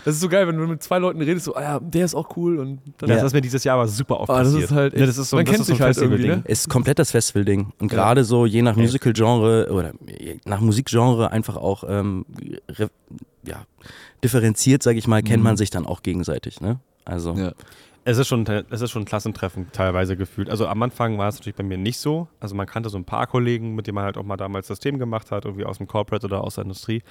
Das 0.04 0.14
ist 0.14 0.20
so 0.20 0.28
geil, 0.28 0.46
wenn 0.46 0.56
du 0.56 0.66
mit 0.66 0.82
zwei 0.82 0.98
Leuten 0.98 1.20
redest, 1.20 1.44
so, 1.46 1.54
ah 1.54 1.62
ja, 1.62 1.80
der 1.80 2.04
ist 2.04 2.14
auch 2.14 2.36
cool 2.36 2.58
und 2.58 2.80
dann 2.98 3.08
Ja, 3.10 3.16
das 3.16 3.24
ist 3.26 3.32
mir 3.32 3.40
dieses 3.40 3.64
Jahr 3.64 3.76
aber 3.78 3.88
super 3.88 4.20
oft 4.20 4.30
Ah, 4.30 4.38
das 4.42 4.48
passiert. 4.52 4.64
ist 4.70 4.76
halt 4.76 4.94
Ne, 4.94 5.00
echt- 5.00 5.08
das 5.08 5.18
ist 5.18 5.30
so, 5.30 5.36
man 5.36 5.44
das 5.44 5.50
kennt 5.52 5.60
ist 5.62 5.66
so 5.66 5.72
ein 5.72 5.76
sich 5.76 5.82
halt 5.84 5.96
irgendwie, 5.96 6.16
Festival-Ding. 6.16 6.44
ne? 6.44 6.50
Ist 6.52 6.68
komplett 6.68 6.98
das 6.98 7.10
Festival-Ding. 7.10 7.72
Und 7.78 7.92
Ja. 7.92 7.98
gerade 7.98 8.24
so 8.24 8.46
je 8.46 8.62
nach. 8.62 8.76
Musical-Genre 8.76 9.68
oder 9.70 9.92
nach 10.44 10.60
Musikgenre 10.60 11.30
einfach 11.32 11.56
auch 11.56 11.84
ähm, 11.88 12.24
re- 12.68 12.90
ja, 13.44 13.64
differenziert, 14.24 14.82
sage 14.82 14.98
ich 14.98 15.06
mal, 15.06 15.22
kennt 15.22 15.38
Mhm. 15.38 15.44
man 15.44 15.56
sich 15.56 15.70
dann 15.70 15.86
auch 15.86 16.02
gegenseitig. 16.02 16.60
Ne? 16.60 16.78
Also 17.04 17.34
Ja. 17.34 17.52
Es 18.08 18.18
ist, 18.18 18.28
schon, 18.28 18.46
es 18.46 18.80
ist 18.82 18.92
schon 18.92 19.02
ein 19.02 19.04
Klassentreffen 19.04 19.66
teilweise 19.72 20.16
gefühlt. 20.16 20.48
Also 20.48 20.68
am 20.68 20.80
Anfang 20.80 21.18
war 21.18 21.26
es 21.28 21.34
natürlich 21.38 21.56
bei 21.56 21.64
mir 21.64 21.76
nicht 21.76 21.98
so. 21.98 22.28
Also 22.38 22.54
man 22.54 22.64
kannte 22.68 22.88
so 22.88 22.96
ein 22.96 23.04
paar 23.04 23.26
Kollegen, 23.26 23.74
mit 23.74 23.88
denen 23.88 23.96
man 23.96 24.04
halt 24.04 24.16
auch 24.16 24.22
mal 24.22 24.36
damals 24.36 24.68
das 24.68 24.78
Thema 24.78 24.98
gemacht 24.98 25.32
hat, 25.32 25.44
irgendwie 25.44 25.64
aus 25.64 25.78
dem 25.78 25.88
Corporate 25.88 26.24
oder 26.24 26.44
aus 26.44 26.54
der 26.54 26.62
Industrie, 26.62 27.02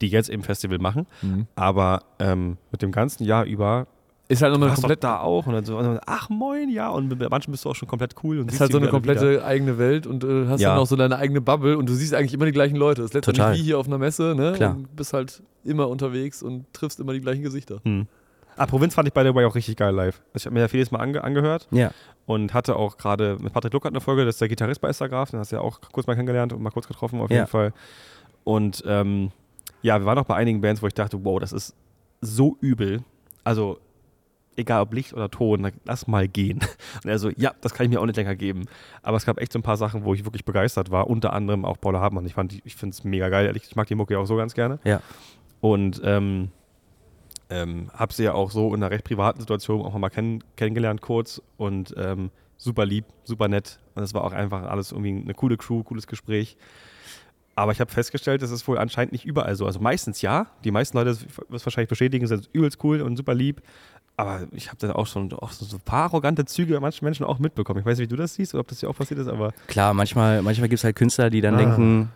die 0.00 0.06
jetzt 0.06 0.28
eben 0.30 0.44
Festival 0.44 0.78
machen. 0.78 1.06
Mhm. 1.20 1.48
Aber 1.56 2.04
ähm, 2.20 2.58
mit 2.70 2.80
dem 2.80 2.92
ganzen 2.92 3.24
Jahr 3.24 3.44
über 3.44 3.88
Ist 4.28 4.40
halt 4.40 4.52
nochmal 4.52 4.72
komplett 4.72 5.02
da 5.02 5.18
auch 5.18 5.46
und 5.48 5.54
dann 5.54 5.64
so, 5.64 5.76
ach 6.06 6.28
moin, 6.28 6.68
ja. 6.68 6.90
Und 6.90 7.08
mit 7.08 7.28
manchen 7.28 7.50
bist 7.50 7.64
du 7.64 7.70
auch 7.70 7.74
schon 7.74 7.88
komplett 7.88 8.14
cool. 8.22 8.38
Und 8.38 8.52
ist 8.52 8.60
halt 8.60 8.70
so 8.70 8.78
eine 8.78 8.86
wieder 8.86 9.02
wieder. 9.02 9.14
komplette 9.14 9.44
eigene 9.44 9.78
Welt 9.78 10.06
und 10.06 10.22
äh, 10.22 10.46
hast 10.46 10.60
Ja. 10.60 10.70
dann 10.70 10.78
auch 10.78 10.86
so 10.86 10.94
deine 10.94 11.16
eigene 11.16 11.40
Bubble 11.40 11.76
und 11.76 11.88
du 11.88 11.94
siehst 11.94 12.14
eigentlich 12.14 12.34
immer 12.34 12.46
die 12.46 12.52
gleichen 12.52 12.76
Leute. 12.76 13.02
Das 13.02 13.10
Total. 13.10 13.56
wie 13.56 13.62
hier 13.62 13.80
auf 13.80 13.88
einer 13.88 13.98
Messe, 13.98 14.36
ne? 14.36 14.52
Klar. 14.52 14.76
Und 14.76 14.94
bist 14.94 15.12
halt 15.12 15.42
immer 15.64 15.88
unterwegs 15.88 16.40
und 16.40 16.72
triffst 16.72 17.00
immer 17.00 17.14
die 17.14 17.20
gleichen 17.20 17.42
Gesichter. 17.42 17.80
Hm. 17.84 18.06
Ah, 18.56 18.66
Provinz 18.66 18.94
fand 18.94 19.06
ich 19.08 19.14
by 19.14 19.22
the 19.22 19.34
way 19.34 19.44
auch 19.44 19.54
richtig 19.54 19.76
geil 19.76 19.94
live. 19.94 20.22
Ich 20.34 20.44
habe 20.46 20.54
mir 20.54 20.60
ja 20.60 20.68
vieles 20.68 20.90
mal 20.90 20.98
ange 21.00 21.22
angehört 21.22 21.68
ja, 21.70 21.90
und 22.26 22.54
hatte 22.54 22.76
auch 22.76 22.96
gerade 22.96 23.36
mit 23.40 23.52
Patrick 23.52 23.72
Luckert 23.72 23.92
eine 23.92 24.00
Folge, 24.00 24.24
das 24.24 24.36
ist 24.36 24.40
der 24.40 24.48
Gitarrist 24.48 24.80
bei 24.80 24.88
Estergraf, 24.88 25.30
den 25.30 25.40
hast 25.40 25.52
du 25.52 25.56
ja 25.56 25.62
auch 25.62 25.80
kurz 25.92 26.06
mal 26.06 26.14
kennengelernt 26.14 26.52
und 26.52 26.62
mal 26.62 26.70
kurz 26.70 26.88
getroffen 26.88 27.20
auf 27.20 27.30
Ja. 27.30 27.36
jeden 27.36 27.48
Fall. 27.48 27.72
Und 28.44 28.82
ähm, 28.86 29.30
ja, 29.82 29.98
wir 30.00 30.06
waren 30.06 30.18
auch 30.18 30.24
bei 30.24 30.34
einigen 30.36 30.60
Bands, 30.60 30.82
wo 30.82 30.86
ich 30.86 30.94
dachte, 30.94 31.24
wow, 31.24 31.38
das 31.38 31.52
ist 31.52 31.74
so 32.20 32.56
übel. 32.60 33.02
Also 33.44 33.78
egal 34.56 34.80
ob 34.82 34.94
Licht 34.94 35.12
oder 35.12 35.30
Ton, 35.30 35.70
lass 35.84 36.06
mal 36.06 36.26
gehen. 36.26 36.60
Und 37.04 37.10
er 37.10 37.18
so, 37.18 37.30
ja, 37.36 37.52
das 37.60 37.74
kann 37.74 37.84
ich 37.84 37.90
mir 37.90 38.00
auch 38.00 38.06
nicht 38.06 38.16
länger 38.16 38.34
geben. 38.36 38.64
Aber 39.02 39.16
es 39.18 39.26
gab 39.26 39.38
echt 39.38 39.52
so 39.52 39.58
ein 39.58 39.62
paar 39.62 39.76
Sachen, 39.76 40.04
wo 40.04 40.14
ich 40.14 40.24
wirklich 40.24 40.44
begeistert 40.46 40.90
war, 40.90 41.08
unter 41.08 41.32
anderem 41.34 41.64
auch 41.66 41.78
Paula 41.78 42.00
Hartmann. 42.00 42.24
Ich, 42.24 42.34
fand 42.34 42.58
ich 42.64 42.74
finde 42.74 42.94
es 42.94 43.04
mega 43.04 43.28
geil, 43.28 43.44
ehrlich. 43.46 43.64
Ich 43.68 43.76
mag 43.76 43.86
die 43.86 43.94
Mucke 43.94 44.18
auch 44.18 44.24
so 44.24 44.36
ganz 44.36 44.54
gerne. 44.54 44.78
Ja. 44.84 45.00
Und 45.60 46.00
ähm, 46.04 46.48
ähm, 47.50 47.90
habe 47.94 48.12
sie 48.12 48.24
ja 48.24 48.32
auch 48.34 48.50
so 48.50 48.68
in 48.74 48.82
einer 48.82 48.90
recht 48.90 49.04
privaten 49.04 49.40
Situation 49.40 49.82
auch 49.82 49.96
mal 49.96 50.10
kenn 50.10 50.42
kennengelernt 50.56 51.00
kurz 51.00 51.40
und 51.56 51.94
ähm, 51.96 52.30
super 52.56 52.84
lieb, 52.86 53.04
super 53.24 53.48
nett. 53.48 53.78
Und 53.94 54.02
es 54.02 54.14
war 54.14 54.24
auch 54.24 54.32
einfach 54.32 54.64
alles 54.64 54.92
irgendwie 54.92 55.10
eine 55.22 55.34
coole 55.34 55.56
Crew, 55.56 55.82
cooles 55.82 56.06
Gespräch. 56.06 56.56
Aber 57.54 57.72
ich 57.72 57.80
habe 57.80 57.90
festgestellt, 57.90 58.42
das 58.42 58.50
ist 58.50 58.68
wohl 58.68 58.76
anscheinend 58.78 59.12
nicht 59.12 59.24
überall 59.24 59.54
so. 59.56 59.64
Also 59.64 59.80
meistens 59.80 60.20
ja. 60.20 60.46
Die 60.64 60.70
meisten 60.70 60.96
Leute, 60.98 61.16
was 61.48 61.64
wahrscheinlich 61.64 61.88
bestätigen, 61.88 62.26
sind 62.26 62.50
übelst 62.52 62.82
cool 62.84 63.00
und 63.00 63.16
super 63.16 63.32
lieb. 63.34 63.62
Aber 64.18 64.42
ich 64.52 64.68
habe 64.68 64.76
dann 64.78 64.90
auch 64.90 65.06
schon 65.06 65.32
auch 65.34 65.52
so, 65.52 65.64
so 65.64 65.76
ein 65.76 65.80
paar 65.82 66.04
arrogante 66.04 66.44
Züge 66.44 66.74
bei 66.74 66.80
manchen 66.80 67.04
Menschen 67.04 67.24
auch 67.24 67.38
mitbekommen. 67.38 67.80
Ich 67.80 67.86
weiß 67.86 67.98
nicht, 67.98 68.10
wie 68.10 68.14
du 68.14 68.20
das 68.20 68.34
siehst 68.34 68.54
oder 68.54 68.60
ob 68.60 68.68
das 68.68 68.80
dir 68.80 68.88
auch 68.90 68.96
passiert 68.96 69.20
ist, 69.20 69.28
aber 69.28 69.52
klar, 69.68 69.94
manchmal, 69.94 70.42
manchmal 70.42 70.68
gibt 70.68 70.78
es 70.80 70.84
halt 70.84 70.96
Künstler, 70.96 71.28
die 71.30 71.40
dann 71.42 71.54
Ah. 71.54 71.58
denken, 71.58 72.10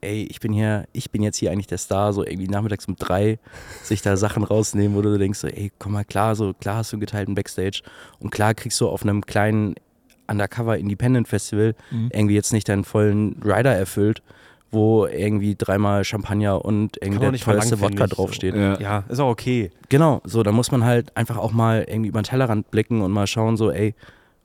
ey, 0.00 0.26
ich 0.30 0.40
bin 0.40 0.52
hier, 0.52 0.86
ich 0.92 1.10
bin 1.10 1.22
jetzt 1.22 1.36
hier 1.36 1.50
eigentlich 1.52 1.66
der 1.66 1.78
Star, 1.78 2.12
so 2.12 2.24
irgendwie 2.24 2.48
nachmittags 2.48 2.86
um 2.86 2.96
drei 2.96 3.38
sich 3.82 4.02
da 4.02 4.16
Sachen 4.16 4.42
rausnehmen, 4.44 4.96
wo 4.96 5.02
du 5.02 5.18
denkst, 5.18 5.38
so, 5.38 5.48
ey, 5.48 5.70
komm 5.78 5.92
mal 5.92 6.04
klar, 6.04 6.34
so 6.36 6.52
klar 6.54 6.76
hast 6.76 6.92
du 6.92 6.96
einen 6.96 7.00
geteilten 7.00 7.34
Backstage 7.34 7.82
und 8.18 8.30
klar 8.30 8.54
kriegst 8.54 8.80
du 8.80 8.88
auf 8.88 9.02
einem 9.02 9.24
kleinen 9.26 9.74
Undercover 10.28 10.78
Independent 10.78 11.28
Festival 11.28 11.74
Mhm. 11.90 12.10
irgendwie 12.12 12.34
jetzt 12.34 12.52
nicht 12.52 12.68
deinen 12.68 12.84
vollen 12.84 13.40
Rider 13.44 13.74
erfüllt, 13.74 14.22
wo 14.70 15.06
irgendwie 15.06 15.56
dreimal 15.58 16.04
Champagner 16.04 16.64
und 16.64 16.96
irgendwie 17.02 17.18
der 17.18 17.32
teuerste 17.32 17.80
Wodka 17.80 18.06
draufsteht. 18.06 18.54
Ja. 18.54 18.78
Ja, 18.80 19.04
ist 19.08 19.18
auch 19.18 19.30
okay. 19.30 19.70
Genau, 19.88 20.20
so, 20.24 20.44
da 20.44 20.52
muss 20.52 20.70
man 20.70 20.84
halt 20.84 21.16
einfach 21.16 21.36
auch 21.36 21.50
mal 21.52 21.84
irgendwie 21.88 22.08
über 22.10 22.20
den 22.22 22.24
Tellerrand 22.26 22.70
blicken 22.70 23.02
und 23.02 23.10
mal 23.10 23.26
schauen, 23.26 23.56
so, 23.56 23.72
ey, 23.72 23.94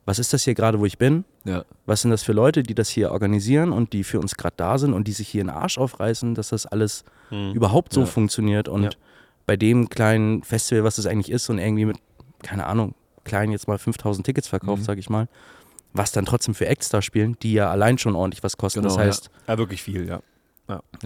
was 0.06 0.18
ist 0.18 0.32
das 0.32 0.44
hier 0.44 0.54
gerade, 0.54 0.78
wo 0.80 0.86
ich 0.86 0.96
bin? 0.98 1.24
Ja. 1.44 1.64
Was 1.84 2.00
sind 2.02 2.10
das 2.12 2.22
für 2.22 2.32
Leute, 2.32 2.62
die 2.62 2.74
das 2.74 2.88
hier 2.88 3.10
organisieren 3.12 3.72
und 3.72 3.92
die 3.92 4.04
für 4.04 4.18
uns 4.20 4.36
gerade 4.36 4.54
da 4.56 4.78
sind 4.78 4.94
und 4.94 5.06
die 5.08 5.12
sich 5.12 5.28
hier 5.28 5.42
in 5.42 5.48
den 5.48 5.56
Arsch 5.56 5.76
aufreißen, 5.78 6.34
dass 6.34 6.48
das 6.50 6.64
alles 6.64 7.04
Hm. 7.28 7.52
überhaupt 7.52 7.92
so 7.92 8.00
Ja. 8.00 8.06
funktioniert 8.06 8.68
und 8.68 8.84
Ja. 8.84 8.90
bei 9.46 9.56
dem 9.56 9.88
kleinen 9.90 10.42
Festival, 10.44 10.84
was 10.84 10.96
es 10.98 11.06
eigentlich 11.06 11.30
ist 11.30 11.50
und 11.50 11.58
irgendwie 11.58 11.84
mit, 11.84 11.98
keine 12.42 12.66
Ahnung, 12.66 12.94
klein 13.24 13.50
jetzt 13.50 13.66
mal 13.68 13.78
5000 13.78 14.24
Tickets 14.24 14.48
verkauft, 14.48 14.82
Mhm. 14.82 14.84
sag 14.86 14.98
ich 14.98 15.10
mal, 15.10 15.28
was 15.92 16.12
dann 16.12 16.24
trotzdem 16.24 16.54
für 16.54 16.66
Acts 16.66 16.88
da 16.88 17.02
spielen, 17.02 17.36
die 17.42 17.52
ja 17.54 17.70
allein 17.70 17.98
schon 17.98 18.14
ordentlich 18.14 18.42
was 18.44 18.56
kosten. 18.56 18.82
Genau, 18.82 18.94
das 18.94 19.04
heißt, 19.04 19.30
Ja, 19.48 19.58
wirklich 19.58 19.82
viel, 19.82 20.06
ja. 20.08 20.20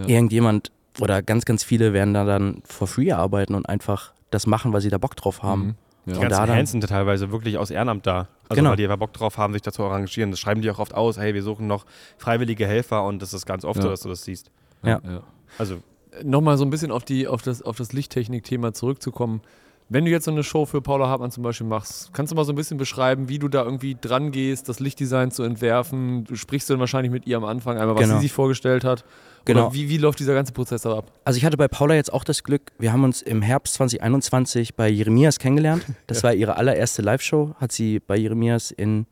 Irgendjemand 0.07 0.71
oder 1.01 1.23
ganz, 1.23 1.45
ganz 1.45 1.63
viele 1.65 1.93
werden 1.93 2.15
da 2.15 2.25
dann 2.25 2.63
for 2.67 2.87
free 2.87 3.13
arbeiten 3.13 3.55
und 3.55 3.69
einfach 3.69 4.13
das 4.31 4.47
machen, 4.47 4.73
weil 4.73 4.81
sie 4.81 4.89
da 4.91 4.99
Bock 4.99 5.17
drauf 5.17 5.43
haben. 5.43 5.63
Mhm. 5.63 5.75
Ja. 6.07 6.13
Die 6.15 6.21
ganzen 6.21 6.47
da 6.47 6.55
Hands 6.55 6.71
sind 6.71 6.87
teilweise 6.89 7.31
wirklich 7.31 7.59
aus 7.59 7.71
Ehrenamt 7.71 8.07
da. 8.07 8.29
Also 8.51 8.59
Genau. 8.61 8.71
weil 8.71 8.77
die 8.77 8.85
einfach 8.85 8.99
Bock 8.99 9.13
drauf 9.13 9.39
haben, 9.39 9.53
sich 9.55 9.63
dazu 9.63 9.83
arrangieren. 9.85 10.31
Das 10.33 10.41
schreiben 10.41 10.61
die 10.61 10.71
auch 10.71 10.79
oft 10.81 10.93
aus, 10.95 11.17
hey, 11.19 11.33
wir 11.35 11.43
suchen 11.43 11.67
noch 11.67 11.87
freiwillige 12.19 12.67
Helfer 12.67 13.05
und 13.05 13.23
das 13.23 13.33
ist 13.33 13.47
ganz 13.47 13.65
oft 13.65 13.77
Ja. 13.77 13.83
so, 13.85 13.89
dass 13.91 14.01
du 14.01 14.09
das 14.09 14.25
siehst. 14.25 14.51
Ja. 14.83 15.01
ja. 15.05 15.23
Also, 15.57 15.77
Nochmal 16.25 16.59
so 16.59 16.65
ein 16.65 16.71
bisschen 16.71 16.91
auf, 16.91 17.05
die, 17.05 17.29
auf 17.29 17.41
das, 17.43 17.63
auf 17.63 17.77
das 17.77 17.93
Lichttechnik-Thema 17.93 18.73
zurückzukommen. 18.75 19.43
Wenn 19.89 20.05
du 20.05 20.11
jetzt 20.11 20.25
so 20.25 20.33
eine 20.33 20.43
Show 20.43 20.67
für 20.67 20.81
Paula 20.83 21.09
Hartmann 21.09 21.31
zum 21.31 21.45
Beispiel 21.45 21.67
machst, 21.69 22.13
kannst 22.13 22.33
du 22.33 22.37
mal 22.37 22.45
so 22.45 22.53
ein 22.53 22.57
bisschen 22.57 22.79
beschreiben, 22.79 23.29
wie 23.29 23.39
du 23.39 23.47
da 23.49 23.63
irgendwie 23.65 23.97
dran 24.01 24.33
gehst, 24.33 24.69
das 24.69 24.81
Lichtdesign 24.81 25.31
zu 25.31 25.45
entwerfen? 25.45 26.25
Du 26.25 26.35
sprichst 26.35 26.69
dann 26.71 26.81
wahrscheinlich 26.81 27.13
mit 27.13 27.27
ihr 27.29 27.37
am 27.37 27.45
Anfang 27.45 27.79
einmal, 27.79 27.95
was 27.95 28.03
Genau. 28.03 28.17
sie 28.17 28.23
sich 28.23 28.33
vorgestellt 28.33 28.83
hat. 28.85 29.05
Genau. 29.45 29.73
Wie, 29.73 29.89
wie 29.89 29.97
läuft 29.97 30.19
dieser 30.21 30.35
ganze 30.35 30.53
Prozess 30.53 30.83
da 30.83 30.99
ab? 30.99 31.13
Also 31.25 31.37
ich 31.39 31.45
hatte 31.45 31.57
bei 31.57 31.67
Paula 31.69 31.95
jetzt 31.95 32.13
auch 32.13 32.25
das 32.25 32.45
Glück, 32.45 32.73
wir 32.79 32.93
haben 32.93 33.05
uns 33.05 33.23
im 33.23 33.43
Herbst 33.43 33.75
2021 33.75 34.75
bei 34.75 34.89
Jeremias 34.89 35.39
kennengelernt. 35.39 35.85
Das 36.07 36.23
war 36.23 36.35
ihre 36.35 36.57
allererste 36.57 37.03
Live-Show, 37.03 37.55
hat 37.59 37.73
sie 37.73 38.01
bei 38.01 38.17
Jeremias 38.17 38.71
in 38.71 39.07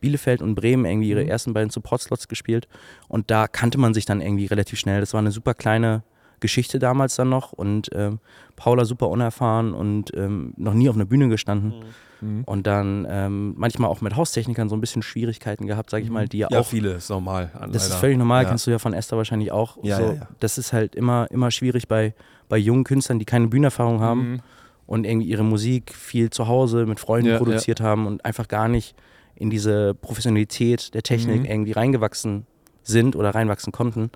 Bielefeld 0.00 0.42
und 0.42 0.54
Bremen 0.54 0.84
irgendwie 0.84 1.10
ihre 1.10 1.22
Mhm. 1.24 1.28
ersten 1.30 1.52
beiden 1.54 1.70
Support-Slots 1.70 2.28
gespielt. 2.28 2.68
Und 3.08 3.30
da 3.30 3.46
kannte 3.48 3.78
man 3.78 3.94
sich 3.94 4.04
dann 4.04 4.20
irgendwie 4.20 4.46
relativ 4.46 4.78
schnell. 4.78 5.00
Das 5.00 5.12
war 5.14 5.20
eine 5.20 5.30
super 5.30 5.54
kleine 5.54 6.02
Geschichte 6.40 6.78
damals 6.78 7.16
dann 7.16 7.30
noch 7.30 7.52
und 7.52 7.88
ähm, 7.94 8.18
Paula 8.56 8.84
super 8.84 9.08
unerfahren 9.08 9.72
und 9.72 10.12
ähm, 10.14 10.52
noch 10.56 10.74
nie 10.74 10.88
auf 10.90 10.94
einer 10.94 11.06
Bühne 11.06 11.28
gestanden. 11.28 11.70
Mhm. 11.70 11.84
Und 12.46 12.66
dann 12.66 13.06
ähm, 13.08 13.54
manchmal 13.56 13.90
auch 13.90 14.00
mit 14.00 14.16
Haustechnikern 14.16 14.68
so 14.68 14.76
ein 14.76 14.80
bisschen 14.80 15.02
Schwierigkeiten 15.02 15.66
gehabt, 15.66 15.90
sag 15.90 16.02
ich 16.02 16.10
mal, 16.10 16.26
die 16.28 16.38
ja, 16.38 16.48
ja, 16.50 16.60
auch 16.60 16.66
viele 16.66 16.92
ist 16.92 17.08
normal. 17.10 17.50
das 17.72 17.84
ist 17.84 17.88
leider. 17.90 18.00
völlig 18.00 18.18
normal, 18.18 18.42
Ja. 18.44 18.48
kennst 18.48 18.66
du 18.66 18.70
ja 18.70 18.78
von 18.78 18.92
Esther 18.94 19.16
wahrscheinlich 19.18 19.52
auch. 19.52 19.76
Ja, 19.82 19.96
so, 19.98 20.12
ja. 20.12 20.28
Das 20.40 20.58
ist 20.58 20.72
halt 20.72 20.94
immer, 20.94 21.26
immer 21.30 21.50
schwierig 21.50 21.88
bei, 21.88 22.14
bei 22.48 22.56
jungen 22.58 22.84
Künstlern, 22.84 23.18
die 23.18 23.24
keine 23.24 23.48
Bühnenerfahrung 23.48 24.00
haben 24.00 24.30
Mhm. 24.32 24.40
und 24.86 25.04
irgendwie 25.06 25.26
ihre 25.28 25.44
Musik 25.44 25.94
viel 25.94 26.30
zu 26.30 26.46
Hause 26.48 26.86
mit 26.86 27.00
Freunden 27.00 27.36
produziert 27.38 27.80
haben 27.80 28.06
und 28.06 28.24
einfach 28.24 28.48
gar 28.48 28.68
nicht 28.68 28.94
in 29.36 29.50
diese 29.50 29.94
Professionalität 29.94 30.94
der 30.94 31.02
Technik 31.02 31.40
Mhm. 31.40 31.46
irgendwie 31.46 31.72
reingewachsen 31.72 32.46
sind 32.82 33.16
oder 33.16 33.34
reinwachsen 33.34 33.72
konnten. 33.72 34.10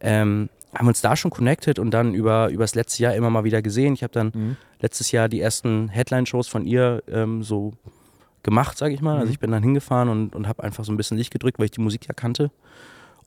Ähm, 0.00 0.48
haben 0.74 0.88
uns 0.88 1.00
da 1.00 1.16
schon 1.16 1.30
connected 1.30 1.78
und 1.78 1.90
dann 1.92 2.14
über, 2.14 2.48
über 2.50 2.64
das 2.64 2.74
letzte 2.74 3.02
Jahr 3.02 3.14
immer 3.14 3.30
mal 3.30 3.44
wieder 3.44 3.62
gesehen. 3.62 3.94
Ich 3.94 4.02
habe 4.02 4.12
dann 4.12 4.32
Mhm. 4.34 4.56
letztes 4.80 5.10
Jahr 5.12 5.28
die 5.28 5.40
ersten 5.40 5.88
Headline-Shows 5.88 6.48
von 6.48 6.66
ihr 6.66 7.02
ähm, 7.08 7.42
so 7.42 7.72
gemacht, 8.42 8.76
sage 8.78 8.94
ich 8.94 9.00
mal. 9.00 9.14
Also 9.14 9.26
Mhm. 9.26 9.30
ich 9.32 9.38
bin 9.40 9.50
dann 9.50 9.62
hingefahren 9.62 10.08
und, 10.08 10.34
und 10.34 10.46
habe 10.48 10.62
einfach 10.62 10.84
so 10.84 10.92
ein 10.92 10.96
bisschen 10.96 11.16
Licht 11.16 11.32
gedrückt, 11.32 11.58
weil 11.58 11.66
ich 11.66 11.70
die 11.72 11.80
Musik 11.80 12.06
ja 12.08 12.14
kannte. 12.14 12.50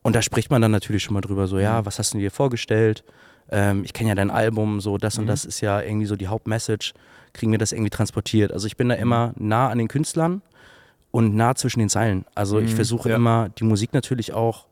Und 0.01 0.15
da 0.15 0.21
spricht 0.21 0.49
man 0.51 0.61
dann 0.61 0.71
natürlich 0.71 1.03
schon 1.03 1.13
mal 1.13 1.21
drüber, 1.21 1.47
so, 1.47 1.55
Mhm. 1.55 1.61
ja, 1.63 1.85
was 1.85 1.99
hast 1.99 2.13
du 2.13 2.19
dir 2.19 2.31
vorgestellt? 2.31 3.03
Ähm, 3.51 3.83
ich 3.83 3.93
kenne 3.93 4.09
ja 4.09 4.15
dein 4.15 4.29
Album, 4.31 4.79
so 4.79 4.97
das 4.97 5.17
und 5.17 5.23
Mhm. 5.25 5.29
das 5.29 5.43
ist 5.45 5.59
ja 5.61 5.81
irgendwie 5.81 6.05
so 6.05 6.15
die 6.15 6.27
Hauptmessage. 6.27 6.93
Kriegen 7.33 7.51
wir 7.51 7.59
das 7.59 7.71
irgendwie 7.71 7.89
transportiert? 7.89 8.51
Also 8.51 8.67
ich 8.67 8.77
bin 8.77 8.89
da 8.89 8.95
Mhm. 8.95 9.01
immer 9.01 9.33
nah 9.37 9.69
an 9.69 9.77
den 9.79 9.87
Künstlern 9.87 10.41
und 11.11 11.35
nah 11.35 11.55
zwischen 11.55 11.79
den 11.79 11.89
Zeilen. 11.89 12.25
Also 12.35 12.59
ich 12.59 12.71
Mhm, 12.71 12.75
versuche 12.75 13.09
ja. 13.09 13.15
immer, 13.15 13.49
die 13.49 13.63
Musik 13.63 13.93
natürlich 13.93 14.33
auch 14.33 14.67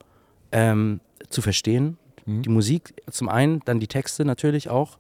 ähm, 0.51 1.01
zu 1.29 1.41
verstehen. 1.41 1.97
Mhm. 2.27 2.43
Die 2.43 2.49
Musik 2.49 2.93
zum 3.09 3.29
einen, 3.29 3.61
dann 3.65 3.79
die 3.79 3.87
Texte 3.87 4.23
natürlich 4.25 4.69
auch, 4.69 4.99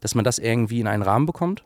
dass 0.00 0.14
man 0.14 0.24
das 0.24 0.38
irgendwie 0.38 0.78
in 0.78 0.86
einen 0.86 1.02
Rahmen 1.02 1.26
bekommt. 1.26 1.64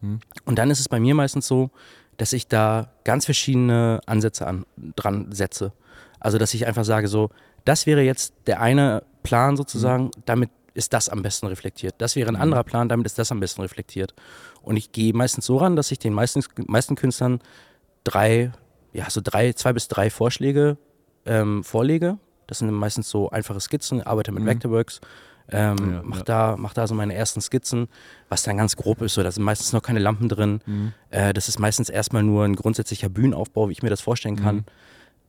Mhm. 0.00 0.20
Und 0.46 0.58
dann 0.58 0.70
ist 0.70 0.80
es 0.80 0.88
bei 0.88 0.98
mir 1.00 1.14
meistens 1.14 1.46
so, 1.46 1.70
dass 2.16 2.32
ich 2.32 2.46
da 2.48 2.88
ganz 3.04 3.26
verschiedene 3.26 4.00
Ansätze 4.06 4.46
an, 4.46 4.64
dran 4.96 5.32
setze. 5.32 5.72
Also, 6.20 6.38
dass 6.38 6.54
ich 6.54 6.66
einfach 6.66 6.84
sage, 6.84 7.08
so, 7.08 7.28
das 7.66 7.84
wäre 7.86 8.00
jetzt 8.02 8.32
der 8.46 8.60
eine 8.62 9.02
Plan 9.22 9.56
sozusagen, 9.56 10.10
damit 10.24 10.50
ist 10.74 10.92
das 10.92 11.08
am 11.08 11.22
besten 11.22 11.46
reflektiert. 11.46 11.94
Das 11.98 12.16
wäre 12.16 12.28
ein 12.28 12.34
Mhm. 12.34 12.40
anderer 12.40 12.64
Plan, 12.64 12.88
damit 12.88 13.06
ist 13.06 13.18
das 13.18 13.30
am 13.30 13.40
besten 13.40 13.62
reflektiert. 13.62 14.14
Und 14.62 14.76
ich 14.76 14.92
gehe 14.92 15.12
meistens 15.12 15.46
so 15.46 15.56
ran, 15.56 15.76
dass 15.76 15.90
ich 15.90 15.98
den 15.98 16.12
meisten, 16.12 16.42
meisten 16.66 16.94
Künstlern 16.94 17.40
drei, 18.04 18.52
ja, 18.92 19.08
so 19.10 19.20
drei, 19.22 19.52
zwei 19.52 19.72
bis 19.72 19.88
drei 19.88 20.10
Vorschläge 20.10 20.76
ähm, 21.26 21.64
vorlege. 21.64 22.18
Das 22.46 22.58
sind 22.58 22.70
meistens 22.70 23.08
so 23.10 23.30
einfache 23.30 23.60
Skizzen, 23.60 24.02
arbeite 24.02 24.32
mit 24.32 24.42
Mhm. 24.42 24.48
Vectorworks, 24.48 25.00
ähm, 25.50 25.76
Ja, 25.78 26.00
mach, 26.04 26.16
ja. 26.18 26.22
Da, 26.24 26.56
mach 26.58 26.72
da 26.74 26.86
so 26.86 26.94
meine 26.94 27.14
ersten 27.14 27.40
Skizzen, 27.42 27.88
was 28.30 28.42
dann 28.44 28.56
ganz 28.56 28.76
grob 28.76 29.02
ist. 29.02 29.14
So, 29.14 29.22
da 29.22 29.30
sind 29.30 29.42
meistens 29.44 29.72
noch 29.74 29.82
keine 29.82 29.98
Lampen 29.98 30.28
drin. 30.28 30.60
Mhm. 30.64 30.92
Äh, 31.10 31.32
das 31.34 31.48
ist 31.48 31.58
meistens 31.58 31.90
erstmal 31.90 32.22
nur 32.22 32.44
ein 32.44 32.56
grundsätzlicher 32.56 33.08
Bühnenaufbau, 33.10 33.68
wie 33.68 33.72
ich 33.72 33.82
mir 33.82 33.90
das 33.90 34.00
vorstellen 34.00 34.36
kann. 34.36 34.56
Mhm. 34.56 34.64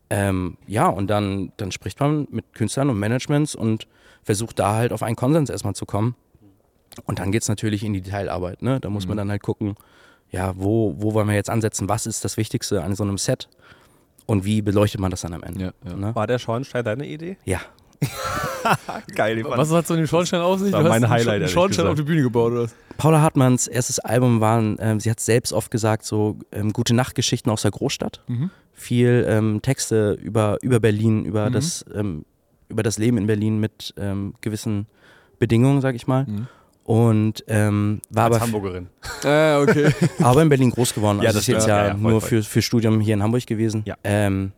Ähm, 0.09 0.57
ja, 0.67 0.87
und 0.87 1.07
dann, 1.07 1.51
dann 1.57 1.71
spricht 1.71 1.99
man 1.99 2.27
mit 2.29 2.53
Künstlern 2.53 2.89
und 2.89 2.99
Managements 2.99 3.55
und 3.55 3.87
versucht 4.23 4.59
da 4.59 4.75
halt 4.75 4.93
auf 4.93 5.03
einen 5.03 5.15
Konsens 5.15 5.49
erstmal 5.49 5.75
zu 5.75 5.85
kommen. 5.85 6.15
Und 7.05 7.19
dann 7.19 7.31
geht 7.31 7.41
es 7.41 7.49
natürlich 7.49 7.83
in 7.83 7.91
die 7.93 8.01
Detailarbeit. 8.01 8.61
Ne? 8.61 8.79
Da 8.79 8.89
muss 8.89 9.07
man 9.07 9.15
Mhm. 9.15 9.19
dann 9.19 9.31
halt 9.31 9.43
gucken, 9.43 9.75
ja, 10.31 10.53
wo, 10.55 10.95
wo 10.97 11.13
wollen 11.13 11.27
wir 11.27 11.35
jetzt 11.35 11.49
ansetzen, 11.49 11.89
was 11.89 12.05
ist 12.05 12.23
das 12.23 12.37
Wichtigste 12.37 12.83
an 12.83 12.95
so 12.95 13.03
einem 13.03 13.17
Set 13.17 13.49
und 14.25 14.45
wie 14.45 14.61
beleuchtet 14.61 14.99
man 15.01 15.11
das 15.11 15.21
dann 15.21 15.33
am 15.33 15.43
Ende. 15.43 15.73
Ja, 15.83 15.89
ja. 15.91 15.95
Ne? 15.95 16.15
War 16.15 16.27
der 16.27 16.39
Schornstein 16.39 16.83
deine 16.83 17.05
Idee? 17.07 17.37
Ja, 17.45 17.59
Geil, 19.15 19.35
den 19.37 19.45
fand 19.45 19.57
Was 19.57 19.71
hat 19.71 19.87
so 19.87 19.95
dem 19.95 20.07
Schornstein 20.07 20.41
auf 20.41 20.59
sich? 20.59 20.71
war 20.73 20.83
Du 20.83 20.89
hast 20.89 20.99
mein 20.99 21.09
Highlight, 21.09 21.41
einen 21.41 21.47
Schornstein 21.49 21.87
auf 21.87 21.95
die 21.95 22.03
Bühne 22.03 22.21
gebaut, 22.23 22.51
oder 22.51 22.63
was? 22.63 22.75
Paula 22.97 23.21
Hartmanns 23.21 23.67
erstes 23.67 23.99
Album 23.99 24.41
waren, 24.41 24.77
ähm, 24.79 24.99
sie 24.99 25.09
hat 25.09 25.19
selbst 25.19 25.53
oft 25.53 25.71
gesagt, 25.71 26.05
so 26.05 26.37
ähm, 26.51 26.73
gute 26.73 26.93
Nachtgeschichten 26.93 27.51
aus 27.51 27.61
der 27.63 27.71
Großstadt. 27.71 28.21
Mhm. 28.27 28.49
Viel 28.73 29.25
ähm, 29.29 29.61
Texte 29.61 30.13
über, 30.21 30.57
über 30.61 30.79
Berlin, 30.79 31.25
über, 31.25 31.49
Mhm. 31.49 31.53
das, 31.53 31.85
ähm, 31.93 32.25
über 32.69 32.83
das 32.83 32.97
Leben 32.97 33.17
in 33.17 33.27
Berlin 33.27 33.59
mit 33.59 33.93
ähm, 33.97 34.33
gewissen 34.41 34.87
Bedingungen, 35.39 35.81
sag 35.81 35.95
ich 35.95 36.07
mal. 36.07 36.25
Mhm. 36.25 36.47
Und 36.85 37.43
ähm, 37.47 37.99
war 38.11 38.25
Als 38.25 38.35
aber, 38.35 38.43
Hamburgerin. 38.45 38.87
Ah, 39.23 39.59
okay. 39.59 39.91
aber 40.21 40.43
in 40.43 40.49
Berlin 40.49 40.69
groß 40.69 40.93
geworden. 40.93 41.17
Ja, 41.21 41.29
Also 41.29 41.39
das 41.39 41.47
ist 41.47 41.53
jetzt 41.53 41.67
ja, 41.67 41.77
Ja, 41.77 41.87
ja, 41.87 41.91
voll, 41.95 42.11
nur 42.11 42.21
voll. 42.21 42.29
Für, 42.29 42.43
für 42.43 42.61
Studium 42.61 42.99
hier 43.01 43.15
in 43.15 43.23
Hamburg 43.23 43.47
gewesen. 43.47 43.81
Ja. 43.85 43.95
Ähm, 44.03 44.51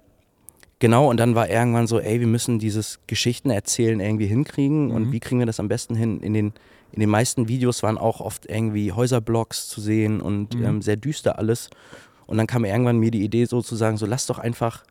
genau, 0.80 1.10
und 1.10 1.18
dann 1.22 1.36
war 1.36 1.50
irgendwann 1.50 1.88
so, 1.88 2.00
ey, 2.02 2.20
wir 2.20 2.28
müssen 2.28 2.60
dieses 2.60 3.00
Geschichten 3.08 3.50
erzählen 3.50 4.00
irgendwie 4.02 4.28
hinkriegen. 4.28 4.88
Mhm. 4.88 4.92
Und 4.92 5.12
wie 5.14 5.22
kriegen 5.22 5.40
wir 5.40 5.46
das 5.46 5.62
am 5.62 5.70
besten 5.70 5.96
hin? 5.96 6.20
In 6.20 6.34
den, 6.34 6.52
in 6.92 7.00
den 7.00 7.10
meisten 7.10 7.48
Videos 7.48 7.82
waren 7.82 7.98
auch 7.98 8.20
oft 8.20 8.46
irgendwie 8.46 8.92
Häuserblocks 8.92 9.70
zu 9.70 9.80
sehen 9.80 10.20
und 10.20 10.54
Mhm. 10.56 10.66
ähm, 10.66 10.82
sehr 10.82 10.98
düster 10.98 11.40
alles. 11.40 11.70
Und 12.26 12.38
dann 12.38 12.48
kam 12.48 12.66
irgendwann 12.66 12.98
mir 12.98 13.10
die 13.12 13.24
Idee 13.24 13.46
sozusagen, 13.46 13.96
so 13.96 14.06
lass 14.06 14.26
doch 14.28 14.38
einfach 14.40 14.84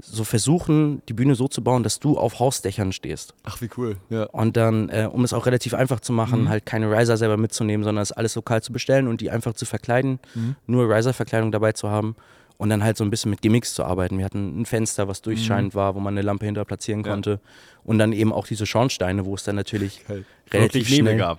so 0.00 0.24
versuchen, 0.24 1.02
die 1.08 1.12
Bühne 1.12 1.34
so 1.34 1.48
zu 1.48 1.62
bauen, 1.62 1.82
dass 1.82 2.00
du 2.00 2.18
auf 2.18 2.38
Hausdächern 2.40 2.92
stehst. 2.92 3.34
Ach, 3.44 3.60
wie 3.60 3.68
cool. 3.76 3.96
Ja. 4.10 4.24
Und 4.24 4.56
dann, 4.56 4.88
äh, 4.88 5.08
um 5.10 5.22
es 5.22 5.32
auch 5.32 5.46
relativ 5.46 5.74
einfach 5.74 6.00
zu 6.00 6.12
machen, 6.12 6.42
Mhm. 6.42 6.48
halt 6.48 6.66
keine 6.66 6.90
Riser 6.90 7.16
selber 7.16 7.36
mitzunehmen, 7.36 7.84
sondern 7.84 8.02
es 8.02 8.10
alles 8.10 8.34
lokal 8.34 8.62
zu 8.62 8.72
bestellen 8.72 9.06
und 9.06 9.20
die 9.20 9.30
einfach 9.30 9.52
zu 9.52 9.64
verkleiden, 9.66 10.18
Mhm. 10.34 10.56
nur 10.66 10.88
Riser-Verkleidung 10.88 11.52
dabei 11.52 11.72
zu 11.72 11.88
haben 11.90 12.16
und 12.56 12.70
dann 12.70 12.82
halt 12.82 12.96
so 12.96 13.04
ein 13.04 13.10
bisschen 13.10 13.30
mit 13.30 13.42
Gimmicks 13.42 13.74
zu 13.74 13.84
arbeiten. 13.84 14.18
Wir 14.18 14.24
hatten 14.24 14.60
ein 14.62 14.66
Fenster, 14.66 15.08
was 15.08 15.20
durchscheinend 15.22 15.74
war, 15.74 15.94
wo 15.94 16.00
man 16.00 16.14
eine 16.14 16.22
Lampe 16.22 16.46
hinter 16.46 16.64
platzieren 16.64 17.00
Mhm. 17.00 17.06
Ja. 17.06 17.12
konnte 17.12 17.40
und 17.84 17.98
dann 17.98 18.12
eben 18.12 18.32
auch 18.32 18.46
diese 18.46 18.66
Schornsteine, 18.66 19.24
wo 19.26 19.34
es 19.34 19.44
dann 19.44 19.56
natürlich 19.56 20.04
Geil. 20.08 20.24
relativ 20.52 20.74
Wirklich 20.86 20.90
Nebel 20.98 21.12
schnell... 21.12 21.18
gab. 21.18 21.38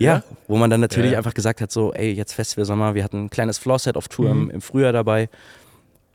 Ja, 0.00 0.22
wo 0.46 0.56
man 0.56 0.70
dann 0.70 0.80
natürlich 0.80 1.08
Ja, 1.10 1.14
ja. 1.14 1.18
einfach 1.18 1.34
gesagt 1.34 1.60
hat, 1.60 1.72
so, 1.72 1.92
ey, 1.92 2.12
jetzt 2.12 2.32
Festival 2.32 2.64
Sommer, 2.64 2.94
wir 2.94 3.02
hatten 3.02 3.24
ein 3.24 3.30
kleines 3.30 3.58
Floor-Set 3.58 3.96
auf 3.96 4.06
Tour 4.06 4.32
Mhm. 4.32 4.42
im, 4.42 4.50
im 4.50 4.60
Frühjahr 4.60 4.92
dabei. 4.92 5.28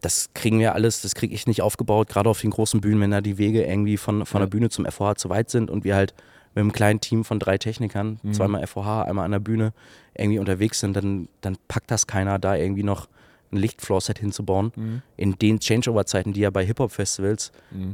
Das 0.04 0.30
kriegen 0.34 0.60
wir 0.60 0.76
alles, 0.76 1.02
das 1.02 1.16
kriege 1.16 1.34
ich 1.34 1.48
nicht 1.48 1.62
aufgebaut, 1.62 2.10
gerade 2.10 2.30
auf 2.30 2.42
den 2.42 2.52
großen 2.52 2.82
Bühnen, 2.82 3.02
wenn 3.02 3.12
da 3.12 3.22
die 3.22 3.38
Wege 3.38 3.63
irgendwie 3.63 3.98
von, 3.98 4.26
von 4.26 4.42
Ja. 4.42 4.46
der 4.46 4.52
Bühne 4.52 4.70
zum 4.70 4.86
FOH 4.86 5.16
zu 5.16 5.30
weit 5.30 5.50
sind 5.50 5.72
und 5.72 5.84
wir 5.84 5.96
halt 5.96 6.13
mit 6.56 6.62
einem 6.62 6.72
kleinen 6.72 7.00
Team 7.00 7.24
von 7.24 7.39
drei 7.39 7.58
Technikern, 7.58 8.20
Mhm. 8.22 8.34
zweimal 8.34 8.62
FOH, 8.68 9.04
einmal 9.06 9.26
an 9.26 9.32
der 9.32 9.39
Bühne, 9.39 9.74
irgendwie 10.16 10.38
unterwegs 10.39 10.80
sind, 10.82 10.96
dann, 10.96 11.28
dann 11.42 11.58
packt 11.68 11.89
das 11.89 12.06
keiner, 12.06 12.38
da 12.38 12.56
irgendwie 12.56 12.84
noch 12.84 13.08
ein 13.52 13.58
Lichtfloor-Set 13.58 14.18
hinzubauen. 14.20 14.72
Mhm. 14.76 15.02
In 15.16 15.34
den 15.39 15.60
Changeover-Zeiten, 15.60 16.34
die 16.34 16.42
ja 16.42 16.50
bei 16.50 16.66
Hip-Hop-Festivals 16.66 17.52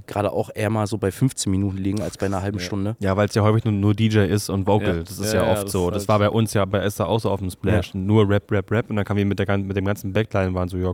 gerade 0.07 0.31
auch 0.31 0.49
eher 0.53 0.69
mal 0.69 0.87
so 0.87 0.97
bei 0.97 1.11
15 1.11 1.51
Minuten 1.51 1.77
liegen 1.77 2.01
als 2.01 2.17
bei 2.17 2.25
einer 2.27 2.41
halben 2.41 2.59
Ja. 2.59 2.63
Stunde. 2.65 2.95
Ja, 2.99 3.15
weil 3.17 3.27
es 3.27 3.35
ja 3.35 3.43
häufig 3.43 3.65
nur, 3.65 3.73
nur 3.73 3.93
DJ 3.93 4.19
ist 4.25 4.49
und 4.49 4.65
Vocal. 4.67 4.97
Ja. 4.97 5.03
Das 5.03 5.19
ist 5.19 5.33
Ja, 5.33 5.41
ja, 5.41 5.45
ja, 5.47 5.51
oft 5.53 5.63
das 5.65 5.71
so. 5.73 5.87
ist 5.89 5.93
Das 5.95 6.01
halt- 6.03 6.07
war 6.09 6.19
bei 6.19 6.29
uns 6.29 6.53
ja 6.53 6.63
bei 6.65 6.79
Esther 6.79 7.07
auch 7.07 7.19
so 7.19 7.29
auf 7.29 7.39
dem 7.39 7.49
Splash. 7.49 7.93
Nur 7.93 8.27
Rap, 8.27 8.49
Rap, 8.51 8.71
Rap. 8.71 8.89
Und 8.89 8.95
dann 8.95 9.05
kamen 9.05 9.17
wir 9.17 9.25
mit, 9.25 9.37
der, 9.39 9.57
mit 9.57 9.75
dem 9.77 9.85
ganzen 9.85 10.11
Backline 10.13 10.47
und 10.47 10.55
waren 10.55 10.69
so, 10.69 10.77
ja, 10.77 10.93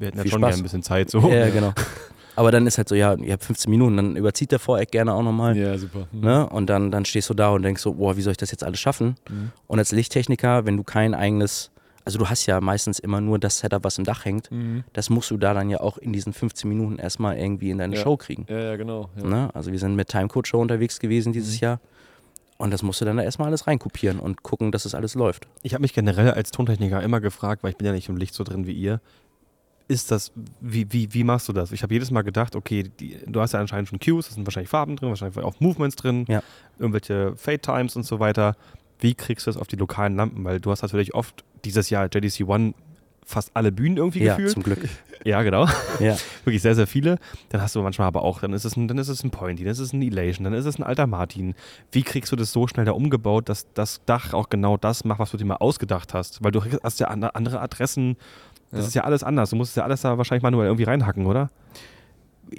wir 0.00 0.08
hätten 0.08 0.18
ja 0.18 0.26
schon 0.26 0.40
Spaß. 0.42 0.56
ein 0.56 0.62
bisschen 0.64 0.82
Zeit. 0.82 1.10
So. 1.10 1.20
Ja, 1.30 1.48
genau. 1.50 1.72
Aber 2.36 2.50
dann 2.52 2.66
ist 2.66 2.78
halt 2.78 2.88
so, 2.88 2.94
ja, 2.94 3.14
ihr 3.14 3.32
habt 3.34 3.44
15 3.44 3.70
Minuten, 3.70 3.96
dann 3.96 4.16
überzieht 4.16 4.50
der 4.50 4.58
Voreck 4.58 4.90
gerne 4.90 5.12
auch 5.12 5.22
nochmal. 5.22 5.56
Ja, 5.56 5.76
super. 5.76 6.06
Mhm. 6.12 6.20
Ne? 6.20 6.48
Und 6.48 6.70
dann, 6.70 6.90
dann 6.90 7.04
stehst 7.04 7.28
du 7.28 7.34
da 7.34 7.50
und 7.50 7.62
denkst 7.62 7.82
so, 7.82 7.94
boah, 7.94 8.16
wie 8.16 8.22
soll 8.22 8.30
ich 8.30 8.36
das 8.38 8.50
jetzt 8.50 8.64
alles 8.64 8.80
schaffen? 8.80 9.16
Mhm. 9.28 9.52
Und 9.66 9.78
als 9.78 9.92
Lichttechniker, 9.92 10.64
wenn 10.64 10.76
du 10.78 10.82
kein 10.84 11.12
eigenes, 11.14 11.70
also 12.04 12.18
du 12.18 12.28
hast 12.30 12.46
ja 12.46 12.60
meistens 12.62 12.98
immer 12.98 13.20
nur 13.20 13.38
das 13.38 13.58
Setup, 13.58 13.84
was 13.84 13.98
im 13.98 14.04
Dach 14.04 14.24
hängt, 14.24 14.50
Mhm. 14.50 14.84
das 14.94 15.10
musst 15.10 15.30
du 15.30 15.36
da 15.36 15.52
dann 15.52 15.68
ja 15.68 15.80
auch 15.80 15.98
in 15.98 16.12
diesen 16.14 16.32
15 16.32 16.68
Minuten 16.68 16.98
erstmal 16.98 17.36
irgendwie 17.36 17.70
in 17.70 17.78
deine 17.78 17.96
Ja. 17.96 18.02
Show 18.02 18.16
kriegen. 18.16 18.46
Ja, 18.48 18.58
ja, 18.58 18.76
genau. 18.76 19.10
Ja. 19.16 19.26
Ne? 19.28 19.50
Also 19.54 19.70
wir 19.72 19.78
sind 19.78 19.94
mit 19.96 20.08
Timecode 20.08 20.46
Show 20.46 20.60
unterwegs 20.60 20.98
gewesen 20.98 21.32
dieses 21.34 21.56
Mhm. 21.56 21.64
Jahr. 21.64 21.80
Und 22.56 22.72
das 22.72 22.82
musst 22.82 23.00
du 23.00 23.04
dann 23.06 23.16
da 23.16 23.22
erstmal 23.22 23.48
alles 23.48 23.66
reinkopieren 23.66 24.18
und 24.20 24.42
gucken, 24.42 24.70
dass 24.70 24.84
es 24.84 24.94
alles 24.94 25.14
läuft. 25.14 25.46
Ich 25.62 25.74
habe 25.74 25.82
mich 25.82 25.94
generell 25.94 26.30
als 26.30 26.50
Tontechniker 26.52 27.02
immer 27.02 27.20
gefragt, 27.20 27.62
weil 27.64 27.70
ich 27.72 27.76
bin 27.76 27.86
ja 27.86 27.92
nicht 27.92 28.08
im 28.08 28.16
Licht 28.16 28.34
so 28.34 28.44
drin 28.44 28.66
wie 28.66 28.72
ihr. 28.72 29.00
Ist 29.90 30.10
das, 30.12 30.30
wie, 30.60 30.86
wie, 30.92 31.12
wie 31.12 31.24
machst 31.24 31.48
du 31.48 31.52
das? 31.52 31.72
Ich 31.72 31.82
habe 31.82 31.92
jedes 31.92 32.10
Mal 32.12 32.22
gedacht, 32.22 32.54
okay, 32.54 32.84
die, 33.00 33.18
du 33.26 33.40
hast 33.40 33.52
ja 33.52 33.60
anscheinend 33.60 33.88
schon 33.88 33.98
Cues, 33.98 34.28
da 34.28 34.34
sind 34.34 34.46
wahrscheinlich 34.46 34.70
Farben 34.70 34.94
drin, 34.96 35.08
wahrscheinlich 35.08 35.36
auch 35.38 35.58
Movements 35.58 35.96
drin, 35.96 36.24
Ja. 36.28 36.42
irgendwelche 36.78 37.34
Fade 37.36 37.58
Times 37.58 37.96
und 37.96 38.04
so 38.04 38.20
weiter. 38.20 38.54
Wie 39.00 39.14
kriegst 39.14 39.46
du 39.46 39.50
das 39.50 39.56
auf 39.60 39.66
die 39.66 39.76
lokalen 39.76 40.14
Lampen? 40.16 40.44
Weil 40.44 40.60
du 40.60 40.70
hast 40.70 40.82
natürlich 40.82 41.14
oft 41.14 41.42
dieses 41.64 41.90
Jahr 41.90 42.04
JDC 42.12 42.46
One 42.46 42.74
fast 43.26 43.50
alle 43.54 43.70
Bühnen 43.72 43.96
irgendwie 43.96 44.22
Ja, 44.22 44.34
gefühlt. 44.36 44.50
zum 44.52 44.62
Glück. 44.62 44.88
Ja, 45.24 45.42
genau. 45.42 45.66
Ja. 46.00 46.16
Wirklich 46.44 46.62
sehr, 46.62 46.74
sehr 46.74 46.86
viele. 46.86 47.18
Dann 47.50 47.60
hast 47.60 47.74
du 47.74 47.82
manchmal 47.82 48.06
aber 48.08 48.22
auch, 48.22 48.40
dann 48.40 48.52
ist 48.52 48.64
es 48.64 48.76
ein, 48.76 48.88
dann 48.88 48.96
ist 48.98 49.08
es 49.08 49.22
ein 49.24 49.30
Pointy, 49.30 49.64
dann 49.64 49.72
ist 49.72 49.78
es 49.78 49.92
ein 49.92 50.00
Elation, 50.02 50.44
dann 50.44 50.54
ist 50.54 50.64
es 50.66 50.78
ein 50.78 50.82
alter 50.82 51.06
Martin. 51.06 51.54
Wie 51.92 52.02
kriegst 52.02 52.30
du 52.32 52.36
das 52.36 52.52
so 52.52 52.66
schnell 52.68 52.86
da 52.86 52.92
umgebaut, 52.92 53.48
dass 53.48 53.66
das 53.74 54.00
Dach 54.06 54.32
auch 54.34 54.48
genau 54.50 54.76
das 54.76 55.04
macht, 55.04 55.18
was 55.20 55.30
du 55.32 55.36
dir 55.36 55.44
mal 55.44 55.56
ausgedacht 55.56 56.14
hast? 56.14 56.42
Weil 56.42 56.52
du 56.52 56.62
hast 56.82 57.00
ja 57.00 57.08
an- 57.08 57.22
andere 57.24 57.60
Adressen, 57.60 58.16
das 58.70 58.80
Ja. 58.80 58.86
ist 58.86 58.94
ja 58.94 59.04
alles 59.04 59.22
anders. 59.22 59.50
Du 59.50 59.56
musst 59.56 59.76
ja 59.76 59.84
alles 59.84 60.00
da 60.02 60.16
wahrscheinlich 60.18 60.42
manuell 60.42 60.66
irgendwie 60.68 60.84
reinhacken, 60.84 61.26
oder? 61.26 61.50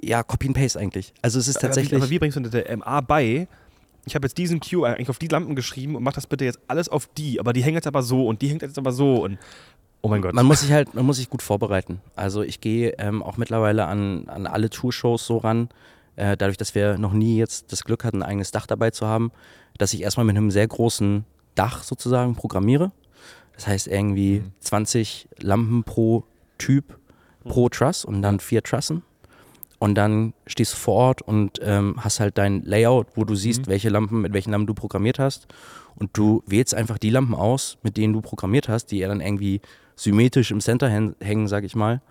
ja, 0.02 0.24
Copy 0.24 0.48
and 0.48 0.56
Paste 0.56 0.80
eigentlich. 0.80 1.14
Also 1.22 1.38
es 1.40 1.48
ist 1.50 1.58
Aber 1.58 1.64
wie, 1.64 1.68
tatsächlich. 1.68 2.02
aber 2.02 2.10
wie 2.10 2.20
bringst 2.20 2.38
du 2.38 2.42
denn 2.42 2.52
der 2.52 2.78
MA 2.78 3.02
bei? 3.02 3.48
Ich 4.06 4.16
habe 4.16 4.26
jetzt 4.26 4.38
diesen 4.38 4.62
Cue 4.62 4.88
eigentlich 4.88 5.10
auf 5.10 5.20
die 5.20 5.28
Lampen 5.28 5.54
geschrieben 5.56 5.96
und 5.96 6.04
mach 6.04 6.14
das 6.14 6.28
bitte 6.28 6.46
jetzt 6.46 6.60
alles 6.68 6.88
auf 6.90 7.08
die, 7.18 7.40
aber 7.40 7.52
die 7.54 7.62
hängt 7.62 7.76
jetzt 7.76 7.88
aber 7.88 8.02
so 8.02 8.26
und 8.28 8.42
die 8.42 8.48
hängt 8.48 8.62
jetzt 8.62 8.78
aber 8.78 8.94
so 8.94 9.22
und 9.24 9.38
oh 10.02 10.08
mein 10.08 10.22
Gott. 10.22 10.34
Man 10.34 10.46
muss 10.46 10.62
sich 10.62 10.72
halt, 10.72 10.94
man 10.96 11.06
muss 11.06 11.18
sich 11.18 11.30
gut 11.30 11.42
vorbereiten. 11.42 12.00
Also 12.16 12.42
ich 12.42 12.62
gehe 12.62 12.92
ähm, 13.00 13.22
auch 13.22 13.36
mittlerweile 13.38 13.86
an, 13.86 14.28
an 14.30 14.48
alle 14.48 14.70
Tourshows 14.70 15.28
so 15.28 15.38
ran, 15.38 15.68
äh, 16.16 16.38
dadurch, 16.38 16.58
dass 16.58 16.74
wir 16.74 16.98
noch 16.98 17.12
nie 17.14 17.36
jetzt 17.38 17.72
das 17.74 17.84
Glück 17.84 18.06
hatten, 18.06 18.24
ein 18.24 18.30
eigenes 18.30 18.52
Dach 18.52 18.66
dabei 18.68 18.92
zu 18.92 19.06
haben, 19.06 19.32
dass 19.78 19.94
ich 19.94 20.02
erstmal 20.02 20.26
mit 20.26 20.38
einem 20.38 20.52
sehr 20.52 20.68
großen 20.68 21.26
Dach 21.56 21.84
sozusagen 21.84 22.36
programmiere. 22.36 22.92
Das 23.62 23.68
heißt 23.68 23.88
irgendwie 23.90 24.42
20 24.62 25.30
Lampen 25.38 25.84
pro 25.84 26.24
Typ 26.58 26.98
pro 27.44 27.70
Truss 27.70 28.04
und 28.04 28.24
dann 28.24 28.40
vier 28.40 28.64
Trussen. 28.64 29.04
Und 29.78 29.94
dann 29.94 30.34
stehst 30.48 30.74
du 30.74 30.78
vor 30.78 30.96
Ort 30.96 31.22
und 31.22 31.60
ähm, 31.62 31.94
hast 32.00 32.20
halt 32.20 32.40
dein 32.40 32.64
Layout, 32.64 33.10
wo 33.14 33.24
du 33.24 33.36
siehst, 33.36 33.68
welche 33.68 33.90
Lampen, 33.90 34.22
mit 34.22 34.34
welchen 34.34 34.50
Lampen 34.50 34.66
du 34.66 34.74
programmiert 34.74 35.20
hast. 35.20 35.48
Und 35.94 36.10
du 36.18 36.42
wählst 36.48 36.74
einfach 36.74 36.98
die 36.98 37.12
Lampen 37.12 37.36
aus, 37.36 37.78
mit 37.84 37.98
denen 37.98 38.14
du 38.14 38.22
programmiert 38.22 38.68
hast, 38.68 38.88
die 38.88 38.98
ja 38.98 39.08
dann 39.08 39.22
irgendwie 39.22 39.62
symmetrisch 39.96 40.50
im 40.50 40.60
Center 40.60 40.90
hängen, 40.90 41.48
sag 41.48 41.64
ich 41.64 41.76
mal. 41.76 42.02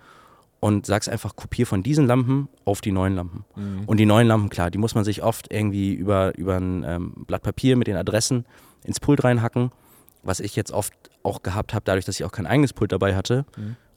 Und 0.61 0.87
sagst 0.87 1.09
einfach, 1.09 1.35
kopier 1.35 1.67
von 1.67 1.83
diesen 1.83 2.07
Lampen 2.07 2.49
auf 2.65 2.81
die 2.81 2.93
neuen 2.93 3.17
Lampen. 3.17 3.45
Und 3.87 3.97
die 3.97 4.07
neuen 4.07 4.29
Lampen, 4.29 4.51
klar, 4.51 4.71
die 4.71 4.79
muss 4.79 4.95
man 4.95 5.03
sich 5.03 5.25
oft 5.25 5.53
irgendwie 5.53 5.95
über, 5.95 6.33
über 6.39 6.59
ein 6.59 6.85
ähm, 6.87 7.25
Blatt 7.27 7.43
Papier 7.43 7.75
mit 7.75 7.89
den 7.89 7.97
Adressen 7.97 8.45
ins 8.85 9.01
Pult 9.01 9.25
reinhacken. 9.25 9.73
Was 10.23 10.39
ich 10.39 10.55
jetzt 10.55 10.71
oft 10.71 11.10
auch 11.23 11.43
gehabt 11.43 11.75
habe, 11.75 11.83
dadurch, 11.85 12.05
dass 12.05 12.19
ich 12.19 12.25
auch 12.25 12.33
kein 12.33 12.47
eigenes 12.47 12.73
Pult 12.73 12.93
dabei 12.93 13.15
hatte 13.15 13.45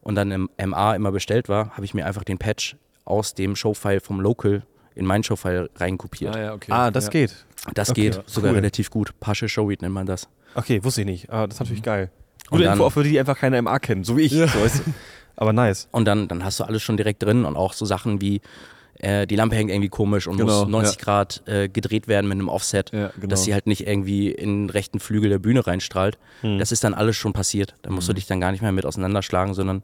und 0.02 0.16
dann 0.16 0.32
im 0.32 0.50
MA 0.66 0.96
immer 0.96 1.12
bestellt 1.12 1.50
war, 1.50 1.72
habe 1.72 1.86
ich 1.86 1.94
mir 1.94 2.06
einfach 2.06 2.24
den 2.24 2.38
Patch 2.38 2.76
aus 3.06 3.34
dem 3.34 3.56
Showfile 3.56 4.00
vom 4.00 4.20
Local 4.22 4.64
in 4.96 5.06
meinen 5.06 5.24
Showfile 5.24 5.70
reinkopiert. 5.76 6.36
Ah, 6.36 6.40
ja, 6.42 6.54
okay. 6.54 6.72
ah, 6.72 6.92
das 6.92 7.06
ja. 7.06 7.10
geht. 7.12 7.46
Das 7.74 7.90
Okay, 7.90 8.02
geht 8.02 8.16
ja, 8.16 8.24
sogar 8.28 8.52
cool. 8.52 8.58
relativ 8.58 8.90
gut. 8.90 9.18
Partial 9.20 9.50
Showread 9.50 9.82
nennt 9.82 9.94
man 9.94 10.06
das. 10.06 10.28
Okay, 10.56 10.84
wusste 10.84 11.02
ich 11.02 11.08
nicht. 11.08 11.30
Ah, 11.32 11.48
das 11.48 11.56
ist 11.56 11.60
natürlich 11.62 11.82
geil. 11.84 12.12
Und 12.50 12.58
Gute 12.58 12.64
dann- 12.66 12.74
Info 12.74 12.86
auch 12.86 12.90
für 12.92 13.04
die, 13.04 13.12
die 13.12 13.20
einfach 13.20 13.38
keine 13.38 13.62
MA 13.62 13.80
kennen, 13.80 14.04
so 14.04 14.18
wie 14.18 14.22
ich. 14.24 14.32
So, 14.34 14.44
weißt 14.46 14.86
du? 14.86 14.94
Aber 15.36 15.52
nice. 15.54 15.88
Und 15.92 16.06
dann, 16.06 16.28
dann 16.28 16.44
hast 16.44 16.60
du 16.60 16.64
alles 16.66 16.84
schon 16.84 16.96
direkt 16.98 17.24
drin 17.24 17.46
und 17.46 17.56
auch 17.56 17.74
so 17.74 17.86
Sachen 17.86 18.22
wie 18.22 18.42
äh, 19.04 19.28
die 19.28 19.36
Lampe 19.36 19.56
hängt 19.56 19.70
irgendwie 19.70 19.90
komisch 19.90 20.28
und 20.28 20.38
Genau, 20.38 20.62
muss 20.62 20.70
90 20.70 20.98
Grad 20.98 21.44
äh, 21.46 21.70
gedreht 21.70 22.08
werden 22.08 22.28
mit 22.28 22.38
einem 22.38 22.50
Offset, 22.50 22.92
Ja, 22.92 23.12
genau. 23.16 23.28
dass 23.28 23.44
sie 23.44 23.54
halt 23.54 23.68
nicht 23.68 23.86
irgendwie 23.88 24.32
in 24.32 24.64
den 24.68 24.70
rechten 24.70 25.00
Flügel 25.00 25.30
der 25.30 25.40
Bühne 25.40 25.66
reinstrahlt. 25.68 26.18
Hm. 26.42 26.58
Das 26.58 26.72
ist 26.72 26.84
dann 26.84 26.94
alles 26.94 27.16
schon 27.16 27.34
passiert. 27.34 27.76
Da 27.82 27.90
musst 27.92 28.08
du 28.10 28.14
dich 28.14 28.26
dann 28.28 28.40
gar 28.40 28.52
nicht 28.52 28.62
mehr 28.62 28.72
mit 28.72 28.86
auseinanderschlagen, 28.86 29.54
sondern 29.54 29.84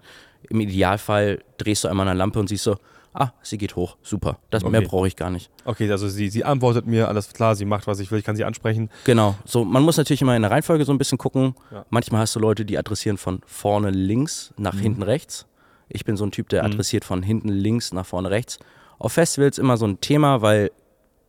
im 0.50 0.60
Idealfall 0.62 1.40
drehst 1.58 1.84
du 1.84 1.88
einmal 1.90 2.08
eine 2.08 2.18
Lampe 2.18 2.40
und 2.40 2.48
siehst 2.48 2.64
so, 2.64 2.78
ah, 3.14 3.32
sie 3.42 3.58
geht 3.58 3.76
hoch, 3.76 3.98
super. 4.04 4.38
Das 4.52 4.64
mehr 4.64 4.80
Okay. 4.80 4.88
brauche 4.90 5.08
ich 5.08 5.16
gar 5.16 5.30
nicht. 5.32 5.50
Okay, 5.66 5.92
also 5.92 6.08
sie, 6.08 6.30
sie 6.30 6.46
antwortet 6.46 6.86
mir, 6.88 7.08
alles 7.10 7.34
klar, 7.34 7.56
sie 7.56 7.66
macht, 7.66 7.88
was 7.88 8.00
ich 8.00 8.10
will, 8.12 8.20
ich 8.20 8.26
kann 8.26 8.36
sie 8.38 8.46
ansprechen. 8.46 8.90
Genau. 9.04 9.36
So, 9.46 9.66
man 9.66 9.84
muss 9.84 9.98
natürlich 9.98 10.22
immer 10.22 10.36
in 10.36 10.42
der 10.44 10.52
Reihenfolge 10.52 10.86
so 10.86 10.94
ein 10.94 10.98
bisschen 10.98 11.18
gucken. 11.18 11.56
Ja. 11.72 11.86
Manchmal 11.90 12.22
hast 12.22 12.36
du 12.36 12.40
Leute, 12.40 12.64
die 12.66 12.78
adressieren 12.78 13.18
von 13.18 13.42
vorne 13.46 13.90
links 13.90 14.54
nach 14.58 14.76
Mhm. 14.76 14.80
hinten 14.80 15.04
rechts. 15.04 15.46
Ich 15.90 16.06
bin 16.06 16.16
so 16.18 16.24
ein 16.26 16.32
Typ, 16.32 16.50
der 16.50 16.64
Mhm. 16.64 16.74
adressiert 16.74 17.04
von 17.04 17.24
hinten 17.24 17.50
links 17.50 17.92
nach 17.94 18.06
vorne 18.06 18.30
rechts. 18.30 18.60
Auf 19.00 19.14
Festivals 19.14 19.58
immer 19.58 19.78
so 19.78 19.88
ein 19.88 20.00
Thema, 20.02 20.42
weil 20.42 20.72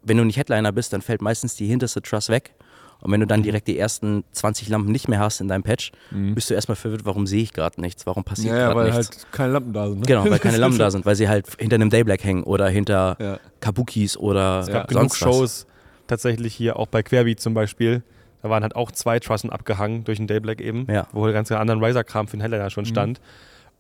wenn 0.02 0.16
du 0.16 0.24
nicht 0.24 0.36
Headliner 0.36 0.72
bist, 0.72 0.92
dann 0.92 1.02
fällt 1.02 1.22
meistens 1.22 1.54
die 1.56 1.66
hinterste 1.66 2.02
Truss 2.02 2.28
weg. 2.28 2.54
Und 3.02 3.10
wenn 3.12 3.20
du 3.20 3.24
Mhm. 3.24 3.28
dann 3.28 3.42
direkt 3.42 3.66
die 3.68 3.78
ersten 3.78 4.24
20 4.32 4.68
Lampen 4.68 4.92
nicht 4.92 5.08
mehr 5.08 5.20
hast 5.20 5.40
in 5.40 5.48
deinem 5.48 5.62
Patch, 5.62 5.90
bist 6.10 6.50
du 6.50 6.54
erstmal 6.54 6.76
verwirrt, 6.76 7.06
warum 7.06 7.26
sehe 7.26 7.42
ich 7.42 7.52
gerade 7.54 7.80
nichts, 7.80 8.06
warum 8.06 8.24
passiert 8.24 8.52
Mhm. 8.52 8.58
Ja, 8.58 8.60
ja, 8.60 8.72
gerade 8.74 8.80
weil 8.90 8.98
nichts. 8.98 9.16
halt 9.24 9.32
keine 9.32 9.52
Lampen 9.54 9.72
da 9.72 9.88
sind. 9.88 10.00
Ne? 10.00 10.06
Genau, 10.06 10.24
weil 10.28 10.38
keine 10.38 10.56
Lampen 10.58 10.78
da 10.78 10.90
sind, 10.90 11.06
weil 11.06 11.16
sie 11.16 11.26
halt 11.28 11.46
hinter 11.58 11.76
einem 11.76 11.88
Dayblack 11.88 12.22
hängen 12.24 12.42
oder 12.44 12.68
hinter 12.68 13.16
Ja. 13.18 13.38
Kabukis 13.60 14.18
oder 14.18 14.60
Es 14.60 14.66
gab 14.68 14.88
genug. 14.88 15.14
Shows, 15.16 15.66
tatsächlich 16.08 16.54
hier 16.54 16.76
auch 16.78 16.88
bei 16.88 17.02
Querbeat 17.02 17.40
zum 17.40 17.54
Beispiel. 17.54 18.02
Da 18.42 18.50
waren 18.50 18.62
halt 18.62 18.74
auch 18.76 18.90
zwei 18.90 19.18
Trussen 19.18 19.48
abgehangen 19.50 20.04
durch 20.04 20.18
den 20.18 20.26
Dayblack 20.26 20.60
eben, 20.60 20.86
wo 21.12 21.24
der 21.24 21.32
ganze 21.34 21.58
anderen 21.58 21.82
Riser-Kram 21.84 22.26
für 22.28 22.36
den 22.36 22.40
Headliner 22.42 22.68
schon 22.70 22.84
stand. 22.86 23.20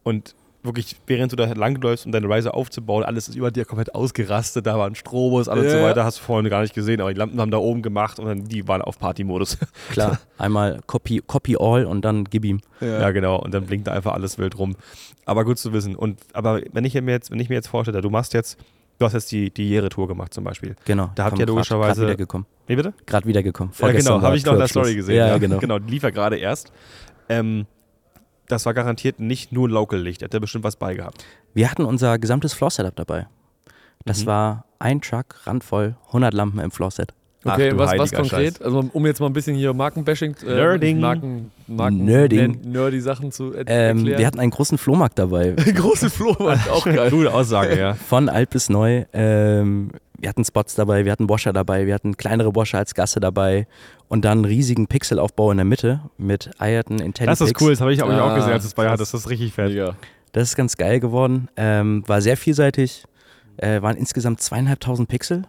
Und 0.02 0.34
wirklich, 0.62 0.96
während 1.06 1.32
du 1.32 1.36
da 1.36 1.44
langläufst, 1.52 2.04
um 2.06 2.12
deine 2.12 2.28
Riser 2.28 2.54
aufzubauen, 2.54 3.02
alles 3.04 3.28
ist 3.28 3.34
über 3.34 3.50
dir 3.50 3.64
komplett 3.64 3.94
ausgerastet. 3.94 4.66
Da 4.66 4.78
waren 4.78 4.94
Strobos, 4.94 5.48
alles 5.48 5.64
Ja, 5.64 5.70
so 5.70 5.76
ja. 5.78 5.82
weiter, 5.84 6.04
hast 6.04 6.18
du 6.18 6.22
vorhin 6.22 6.50
gar 6.50 6.62
nicht 6.62 6.74
gesehen, 6.74 7.00
aber 7.00 7.12
die 7.12 7.18
Lampen 7.18 7.40
haben 7.40 7.50
da 7.50 7.58
oben 7.58 7.82
gemacht 7.82 8.18
und 8.18 8.26
dann, 8.26 8.44
die 8.44 8.66
waren 8.68 8.82
auf 8.82 8.98
Party-Modus. 8.98 9.58
Klar, 9.90 10.18
einmal 10.38 10.80
Copy, 10.86 11.22
Copy 11.26 11.56
All 11.58 11.84
und 11.86 12.02
dann 12.04 12.24
gib 12.24 12.44
ihm. 12.44 12.60
Ja. 12.80 13.10
genau. 13.10 13.36
Und 13.40 13.52
dann 13.54 13.64
blinkt 13.66 13.86
da 13.86 13.92
einfach 13.92 14.12
alles 14.12 14.38
wild 14.38 14.58
rum. 14.58 14.76
Aber 15.24 15.44
gut 15.44 15.58
zu 15.58 15.72
wissen. 15.72 15.94
Und 15.96 16.18
aber 16.32 16.60
wenn 16.72 16.84
ich 16.84 16.94
mir 17.00 17.12
jetzt, 17.12 17.30
wenn 17.30 17.40
ich 17.40 17.48
mir 17.48 17.54
jetzt 17.54 17.68
vorstelle, 17.68 18.00
du 18.00 18.10
machst 18.10 18.34
jetzt, 18.34 18.58
du 18.98 19.06
hast 19.06 19.12
jetzt 19.14 19.30
die, 19.32 19.50
die 19.50 19.68
Jere-Tour 19.68 20.08
gemacht 20.08 20.34
zum 20.34 20.44
Beispiel. 20.44 20.76
Genau. 20.84 21.10
Da 21.14 21.24
habt 21.24 21.38
ihr 21.38 21.46
grad- 21.46 21.54
logischerweise- 21.54 22.00
Grad 22.00 22.08
wiedergekommen. 22.08 22.46
Wie 22.66 22.76
bitte? 22.76 22.92
Gerade 23.06 23.26
wiedergekommen. 23.26 23.72
Ja, 23.78 23.92
genau, 23.92 24.20
habe 24.22 24.36
ich 24.36 24.44
noch 24.44 24.52
in 24.52 24.58
der. 24.58 24.68
Story 24.68 24.94
gesehen. 24.94 25.16
Ja, 25.16 25.38
genau. 25.38 25.58
Genau, 25.58 25.78
die 25.78 25.90
lief 25.90 26.02
ja 26.02 26.10
gerade 26.10 26.36
erst. 26.36 26.70
Ähm, 27.28 27.66
das 28.50 28.66
war 28.66 28.74
garantiert 28.74 29.20
nicht 29.20 29.52
nur 29.52 29.68
Local-Licht. 29.68 30.22
Hat 30.22 30.32
der 30.32 30.40
bestimmt 30.40 30.64
was 30.64 30.76
beigehabt. 30.76 31.24
Wir 31.54 31.70
hatten 31.70 31.84
unser 31.84 32.18
gesamtes 32.18 32.52
Floor-Setup 32.54 32.94
dabei. 32.96 33.26
Das 34.04 34.22
Mhm. 34.22 34.26
war 34.26 34.64
ein 34.78 35.00
Truck, 35.00 35.36
randvoll, 35.44 35.94
100 36.12 36.32
Lampen 36.34 36.58
im 36.60 36.70
Floor-Set. 36.70 37.12
Ach, 37.44 37.54
Okay, 37.54 37.70
du 37.70 37.78
was, 37.78 37.96
was 37.96 38.12
konkret? 38.12 38.58
Scheiß. 38.58 38.62
Also 38.62 38.90
um 38.92 39.06
jetzt 39.06 39.18
mal 39.18 39.26
ein 39.26 39.32
bisschen 39.32 39.56
hier 39.56 39.72
Markenbashing, 39.72 40.36
äh, 40.46 40.54
Nerding. 40.54 41.00
Marken, 41.00 41.50
Marken 41.66 42.04
Nerding. 42.04 42.60
ner- 42.64 42.68
nerdy 42.82 43.00
Sachen 43.00 43.32
zu 43.32 43.54
er 43.54 43.60
Ähm, 43.66 43.98
erklären. 43.98 44.18
wir 44.18 44.26
hatten 44.26 44.40
einen 44.40 44.50
großen 44.50 44.76
Flohmarkt 44.76 45.18
dabei. 45.18 45.52
große 45.74 46.10
Flohmarkt, 46.10 46.68
auch 46.68 46.84
geil. 46.84 47.10
Gute 47.10 47.32
Aussage, 47.32 47.78
ja. 47.78 47.94
Von 47.94 48.28
alt 48.28 48.50
bis 48.50 48.68
neu. 48.68 49.04
Ähm, 49.14 49.90
wir 50.20 50.28
hatten 50.28 50.44
Spots 50.44 50.74
dabei, 50.74 51.04
wir 51.04 51.12
hatten 51.12 51.28
Washer 51.28 51.52
dabei, 51.52 51.86
wir 51.86 51.94
hatten 51.94 52.16
kleinere 52.16 52.54
Washer 52.54 52.78
als 52.78 52.94
Gasse 52.94 53.20
dabei 53.20 53.66
und 54.08 54.24
dann 54.24 54.38
einen 54.38 54.44
riesigen 54.44 54.86
Pixelaufbau 54.86 55.50
in 55.50 55.56
der 55.58 55.64
Mitte 55.64 56.00
mit 56.18 56.50
eierten 56.58 56.98
Das 56.98 57.06
IntelliPix. 57.06 57.40
ist 57.40 57.60
cool, 57.60 57.70
das 57.70 57.80
habe 57.80 57.92
ich, 57.92 58.02
auch 58.02 58.08
Ah, 58.08 58.34
gesehen, 58.36 58.52
als 58.52 58.64
es 58.64 58.74
bei 58.74 58.88
hat. 58.88 59.00
Das 59.00 59.14
ist 59.14 59.28
richtig 59.30 59.52
fett. 59.54 59.70
Mega. 59.70 59.96
Das 60.32 60.48
ist 60.50 60.56
ganz 60.56 60.76
geil 60.76 61.00
geworden. 61.00 61.48
Ähm, 61.56 62.04
war 62.06 62.20
sehr 62.22 62.36
vielseitig. 62.36 63.04
Äh, 63.56 63.82
waren 63.82 63.96
insgesamt 63.96 64.40
zweieinhalbtausend 64.40 65.08
Pixel 65.08 65.42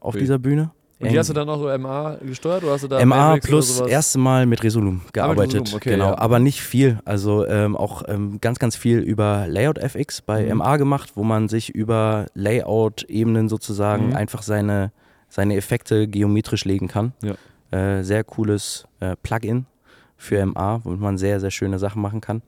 auf 0.00 0.14
Ui. 0.14 0.20
dieser 0.20 0.38
Bühne. 0.38 0.70
Und 1.02 1.12
die 1.12 1.18
hast 1.18 1.28
du 1.30 1.32
dann 1.34 1.48
auch 1.48 1.78
MA 1.78 2.16
gesteuert 2.22 2.62
oder 2.62 2.72
hast 2.72 2.84
du 2.84 2.88
da 2.88 2.98
MA 3.04 3.16
Mavericks 3.16 3.46
plus 3.46 3.80
erste 3.80 4.18
Mal 4.18 4.46
mit 4.46 4.62
Resolume 4.62 5.00
gearbeitet. 5.12 5.54
Resolume, 5.62 5.76
okay, 5.76 5.90
genau, 5.90 6.10
ja. 6.10 6.18
aber 6.18 6.38
nicht 6.38 6.60
viel. 6.62 7.00
Also 7.04 7.46
ähm, 7.46 7.76
auch 7.76 8.02
ähm, 8.08 8.38
ganz, 8.40 8.58
ganz 8.58 8.76
viel 8.76 8.98
über 9.00 9.46
Layout 9.48 9.78
FX 9.78 10.22
bei 10.22 10.44
Mhm. 10.44 10.58
MA 10.58 10.76
gemacht, 10.76 11.12
wo 11.16 11.24
man 11.24 11.48
sich 11.48 11.70
über 11.74 12.26
Layout-Ebenen 12.34 13.48
sozusagen 13.48 14.08
Mhm. 14.10 14.16
einfach 14.16 14.42
seine, 14.42 14.92
seine 15.28 15.56
Effekte 15.56 16.06
geometrisch 16.08 16.64
legen 16.64 16.88
kann. 16.88 17.12
Ja. 17.22 17.34
Äh, 17.76 18.02
sehr 18.04 18.22
cooles 18.24 18.86
äh, 19.00 19.16
Plugin 19.22 19.66
für 20.16 20.44
MA, 20.46 20.80
womit 20.84 21.00
man 21.00 21.18
sehr, 21.18 21.40
sehr 21.40 21.50
schöne 21.50 21.78
Sachen 21.78 22.00
machen 22.02 22.20
kann. 22.20 22.42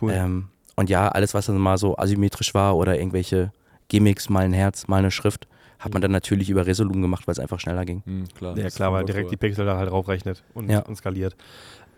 Cool. 0.00 0.12
Ähm, 0.14 0.48
Und 0.76 0.88
ja, 0.88 1.08
alles, 1.08 1.34
was 1.34 1.46
dann 1.46 1.58
mal 1.58 1.76
so 1.76 1.96
asymmetrisch 1.98 2.54
war 2.54 2.76
oder 2.76 2.96
irgendwelche 2.98 3.50
Gimmicks, 3.88 4.28
mal 4.30 4.44
ein 4.44 4.52
Herz, 4.52 4.86
mal 4.86 4.98
eine 4.98 5.10
Schrift, 5.10 5.48
hat 5.78 5.92
man 5.92 6.02
dann 6.02 6.10
natürlich 6.12 6.50
über 6.50 6.66
Resolumen 6.66 7.02
gemacht, 7.02 7.26
weil 7.26 7.32
es 7.32 7.38
einfach 7.38 7.60
schneller 7.60 7.84
ging. 7.84 8.02
Hm, 8.04 8.24
klar. 8.36 8.56
Ja, 8.58 8.68
klar, 8.70 8.92
weil 8.92 9.04
direkt 9.04 9.30
die. 9.30 9.36
Pixel 9.36 9.64
da 9.66 9.76
halt 9.76 9.90
draufrechnet 9.90 10.42
und, 10.54 10.70
Ja. 10.70 10.80
und 10.80 10.96
skaliert. 10.96 11.36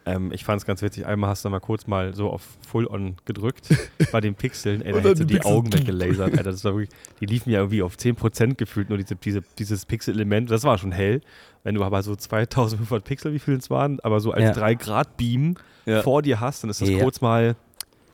Ähm, 0.06 0.32
ich 0.32 0.44
fand 0.44 0.60
es 0.62 0.66
ganz 0.66 0.80
witzig. 0.80 1.04
Einmal 1.06 1.28
hast 1.30 1.44
du 1.44 1.50
mal 1.50 1.60
kurz 1.60 1.86
mal 1.86 2.14
so 2.14 2.30
auf 2.30 2.42
Full-On 2.66 3.16
gedrückt 3.26 3.68
bei 4.12 4.20
den 4.22 4.34
Pixeln. 4.34 4.80
Ey, 4.80 4.92
da 4.92 4.98
hättest 4.98 5.20
du 5.20 5.24
die 5.26 5.34
die 5.34 5.40
Pixel- 5.40 5.52
Augen 5.52 5.72
weggelasert. 5.72 6.32
Alter, 6.38 6.42
das 6.52 6.64
war 6.64 6.72
wirklich, 6.74 6.88
die 7.20 7.26
liefen 7.26 7.50
ja 7.50 7.58
irgendwie 7.60 7.82
auf 7.82 7.96
10% 7.96 8.54
gefühlt, 8.56 8.88
nur 8.88 8.96
diese, 8.98 9.16
diese, 9.16 9.42
dieses 9.58 9.84
Pixel-Element. 9.84 10.50
Das 10.50 10.64
war 10.64 10.78
schon 10.78 10.92
hell. 10.92 11.20
Wenn 11.64 11.74
du 11.74 11.84
aber 11.84 12.02
so 12.02 12.16
2500 12.16 13.04
Pixel, 13.04 13.34
wie 13.34 13.38
viel 13.38 13.54
es 13.54 13.68
waren, 13.68 14.00
aber 14.00 14.20
so 14.20 14.32
als 14.32 14.56
Ja. 14.56 14.64
3-Grad-Beam 14.64 15.56
Ja. 15.84 16.02
vor 16.02 16.22
dir 16.22 16.40
hast, 16.40 16.62
dann 16.64 16.70
ist 16.70 16.80
das 16.80 16.88
Ja. 16.88 16.98
kurz 17.00 17.20
mal, 17.20 17.56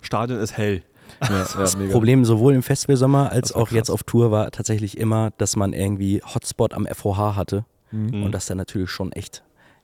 Stadion 0.01 0.41
ist 0.41 0.57
hell. 0.57 0.83
Ja, 1.23 1.47
Das 1.59 1.77
mega. 1.77 1.93
Problem 1.93 2.25
sowohl 2.25 2.55
im 2.55 2.63
Festivalsommer 2.63 3.31
als 3.33 3.53
auch 3.53 3.71
jetzt 3.71 3.87
krass. 3.87 3.95
auf 3.95 4.03
Tour 4.05 4.31
war 4.31 4.51
tatsächlich 4.51 4.99
immer, 4.99 5.31
dass 5.39 5.57
man 5.57 5.73
irgendwie 5.73 6.21
Hotspot 6.23 6.75
am 6.75 6.87
FOH 6.87 7.37
hatte. 7.37 7.65
Mhm. 7.91 8.23
Und 8.25 8.33
das 8.33 8.45
ist 8.45 8.51
dann 8.51 8.59
natürlich 8.59 8.91
schon 8.91 9.13
echt 9.13 9.43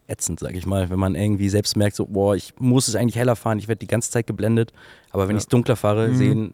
ätzend, 0.08 0.40
sag 0.40 0.54
ich 0.54 0.66
mal. 0.66 0.90
Wenn 0.90 0.98
man 0.98 1.14
irgendwie 1.14 1.48
selbst 1.48 1.76
merkt, 1.76 1.96
so, 1.96 2.06
boah, 2.06 2.34
ich 2.36 2.52
muss 2.58 2.88
es 2.88 2.96
eigentlich 2.96 3.16
heller 3.16 3.36
fahren, 3.36 3.58
ich 3.58 3.68
werde 3.68 3.78
die 3.78 3.86
ganze 3.86 4.10
Zeit 4.10 4.26
geblendet. 4.26 4.72
Aber 5.10 5.28
wenn 5.28 5.36
Ja. 5.36 5.38
ich 5.38 5.44
es 5.44 5.48
dunkler 5.48 5.76
fahre, 5.76 6.08
Mhm. 6.08 6.16
sehen 6.16 6.52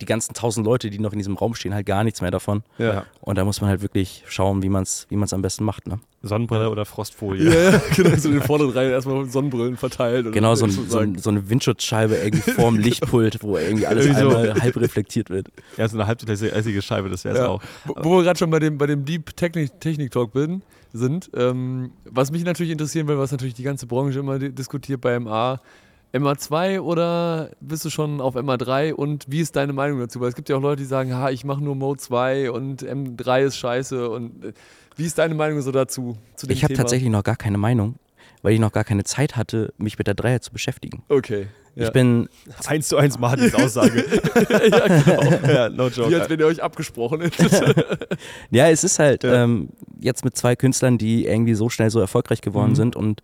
die 0.00 0.04
ganzen 0.04 0.34
tausend 0.34 0.66
Leute, 0.66 0.90
die 0.90 0.98
noch 0.98 1.12
in 1.12 1.18
diesem 1.18 1.36
Raum 1.36 1.54
stehen, 1.54 1.72
halt 1.74 1.86
gar 1.86 2.04
nichts 2.04 2.20
mehr 2.20 2.30
davon. 2.30 2.62
Ja. 2.78 3.04
Und 3.20 3.38
da 3.38 3.44
muss 3.44 3.60
man 3.60 3.70
halt 3.70 3.80
wirklich 3.82 4.22
schauen, 4.26 4.62
wie 4.62 4.68
man 4.68 4.82
es 4.82 5.06
wie 5.08 5.16
man's 5.16 5.32
am 5.32 5.40
besten 5.42 5.64
macht. 5.64 5.86
Ne? 5.86 5.98
Sonnenbrille 6.22 6.68
oder 6.70 6.84
Frostfolie. 6.84 7.44
Ja, 7.52 7.70
ja, 7.70 7.80
genau, 7.96 8.16
so 8.16 8.30
den 8.30 8.42
vorderen 8.42 8.72
Reihen 8.72 8.90
erstmal 8.90 9.24
Sonnenbrillen 9.26 9.76
verteilt. 9.76 10.30
Genau, 10.32 10.54
so, 10.54 10.66
ein, 10.66 10.70
so, 10.70 10.98
ein, 10.98 11.16
so 11.18 11.30
eine 11.30 11.48
Windschutzscheibe 11.48 12.14
irgendwie 12.16 12.50
vorm 12.50 12.76
Lichtpult, 12.78 13.42
wo 13.42 13.56
irgendwie 13.56 13.86
alles 13.86 14.04
Irgendwie 14.06 14.20
so. 14.22 14.36
einmal 14.36 14.60
halb 14.60 14.76
reflektiert 14.76 15.30
wird. 15.30 15.48
Ja, 15.76 15.88
so 15.88 15.96
eine 15.96 16.06
halbdurchlässige 16.06 16.82
Scheibe, 16.82 17.08
das 17.08 17.24
wäre 17.24 17.34
es 17.36 17.40
Ja. 17.40 17.48
auch. 17.48 17.62
Wo, 17.86 17.94
wo 18.00 18.16
wir 18.18 18.24
gerade 18.24 18.38
schon 18.38 18.50
bei 18.50 18.58
dem, 18.58 18.76
bei 18.78 18.86
dem 18.86 19.04
Deep 19.04 19.34
Technik, 19.36 19.80
Technik 19.80 20.10
Talk 20.10 20.32
bin, 20.32 20.62
sind, 20.92 21.30
ähm, 21.34 21.90
was 22.04 22.30
mich 22.30 22.44
natürlich 22.44 22.72
interessieren 22.72 23.06
will, 23.08 23.18
was 23.18 23.30
natürlich 23.30 23.54
die 23.54 23.62
ganze 23.62 23.86
Branche 23.86 24.18
immer 24.18 24.38
di- 24.38 24.52
diskutiert 24.52 25.00
bei 25.00 25.18
MA, 25.20 25.60
MA2 26.18 26.80
oder 26.80 27.50
bist 27.60 27.84
du 27.84 27.90
schon 27.90 28.20
auf 28.20 28.36
MA3 28.36 28.92
und 28.92 29.24
wie 29.28 29.40
ist 29.40 29.56
deine 29.56 29.72
Meinung 29.72 29.98
dazu? 30.00 30.20
Weil 30.20 30.28
es 30.28 30.34
gibt 30.34 30.48
ja 30.48 30.56
auch 30.56 30.62
Leute, 30.62 30.82
die 30.82 30.86
sagen, 30.88 31.14
ha, 31.14 31.30
ich 31.30 31.44
mache 31.44 31.62
nur 31.62 31.74
Mode 31.74 32.00
2 32.00 32.50
und 32.50 32.82
M3 32.82 33.42
ist 33.44 33.56
scheiße 33.56 34.08
und 34.08 34.44
äh, 34.44 34.52
wie 34.96 35.04
ist 35.04 35.18
deine 35.18 35.34
Meinung 35.34 35.60
so 35.60 35.72
dazu? 35.72 36.16
Zu 36.36 36.46
dem 36.46 36.52
Ich 36.54 36.64
habe 36.64 36.74
tatsächlich 36.74 37.10
noch 37.10 37.22
gar 37.24 37.36
keine 37.36 37.58
Meinung, 37.58 37.96
weil 38.42 38.54
ich 38.54 38.60
noch 38.60 38.72
gar 38.72 38.84
keine 38.84 39.04
Zeit 39.04 39.36
hatte, 39.36 39.72
mich 39.78 39.98
mit 39.98 40.06
der 40.06 40.14
Dreier 40.14 40.40
zu 40.40 40.52
beschäftigen. 40.52 41.02
Okay. 41.08 41.46
Ja. 41.74 41.88
Ich 41.88 41.92
bin, 41.92 42.30
Eins 42.66 42.88
zu 42.88 42.96
eins 42.96 43.18
Martins 43.18 43.54
Aussage. 43.54 44.02
ja, 44.48 44.88
genau. 44.88 45.52
ja, 45.52 45.68
no 45.68 45.88
joke. 45.88 46.08
Wie 46.10 46.14
als 46.14 46.30
wenn 46.30 46.40
ihr 46.40 46.46
euch 46.46 46.62
abgesprochen 46.62 47.20
hättet. 47.20 47.86
ja, 48.50 48.70
es 48.70 48.82
ist 48.82 48.98
halt 48.98 49.24
Ja. 49.24 49.44
ähm, 49.44 49.68
jetzt 50.00 50.24
mit 50.24 50.34
zwei 50.38 50.56
Künstlern, 50.56 50.96
die 50.96 51.26
irgendwie 51.26 51.52
so 51.54 51.68
schnell 51.68 51.90
so 51.90 52.00
erfolgreich 52.00 52.40
geworden 52.40 52.70
Mhm. 52.70 52.76
sind 52.76 52.96
und 52.96 53.20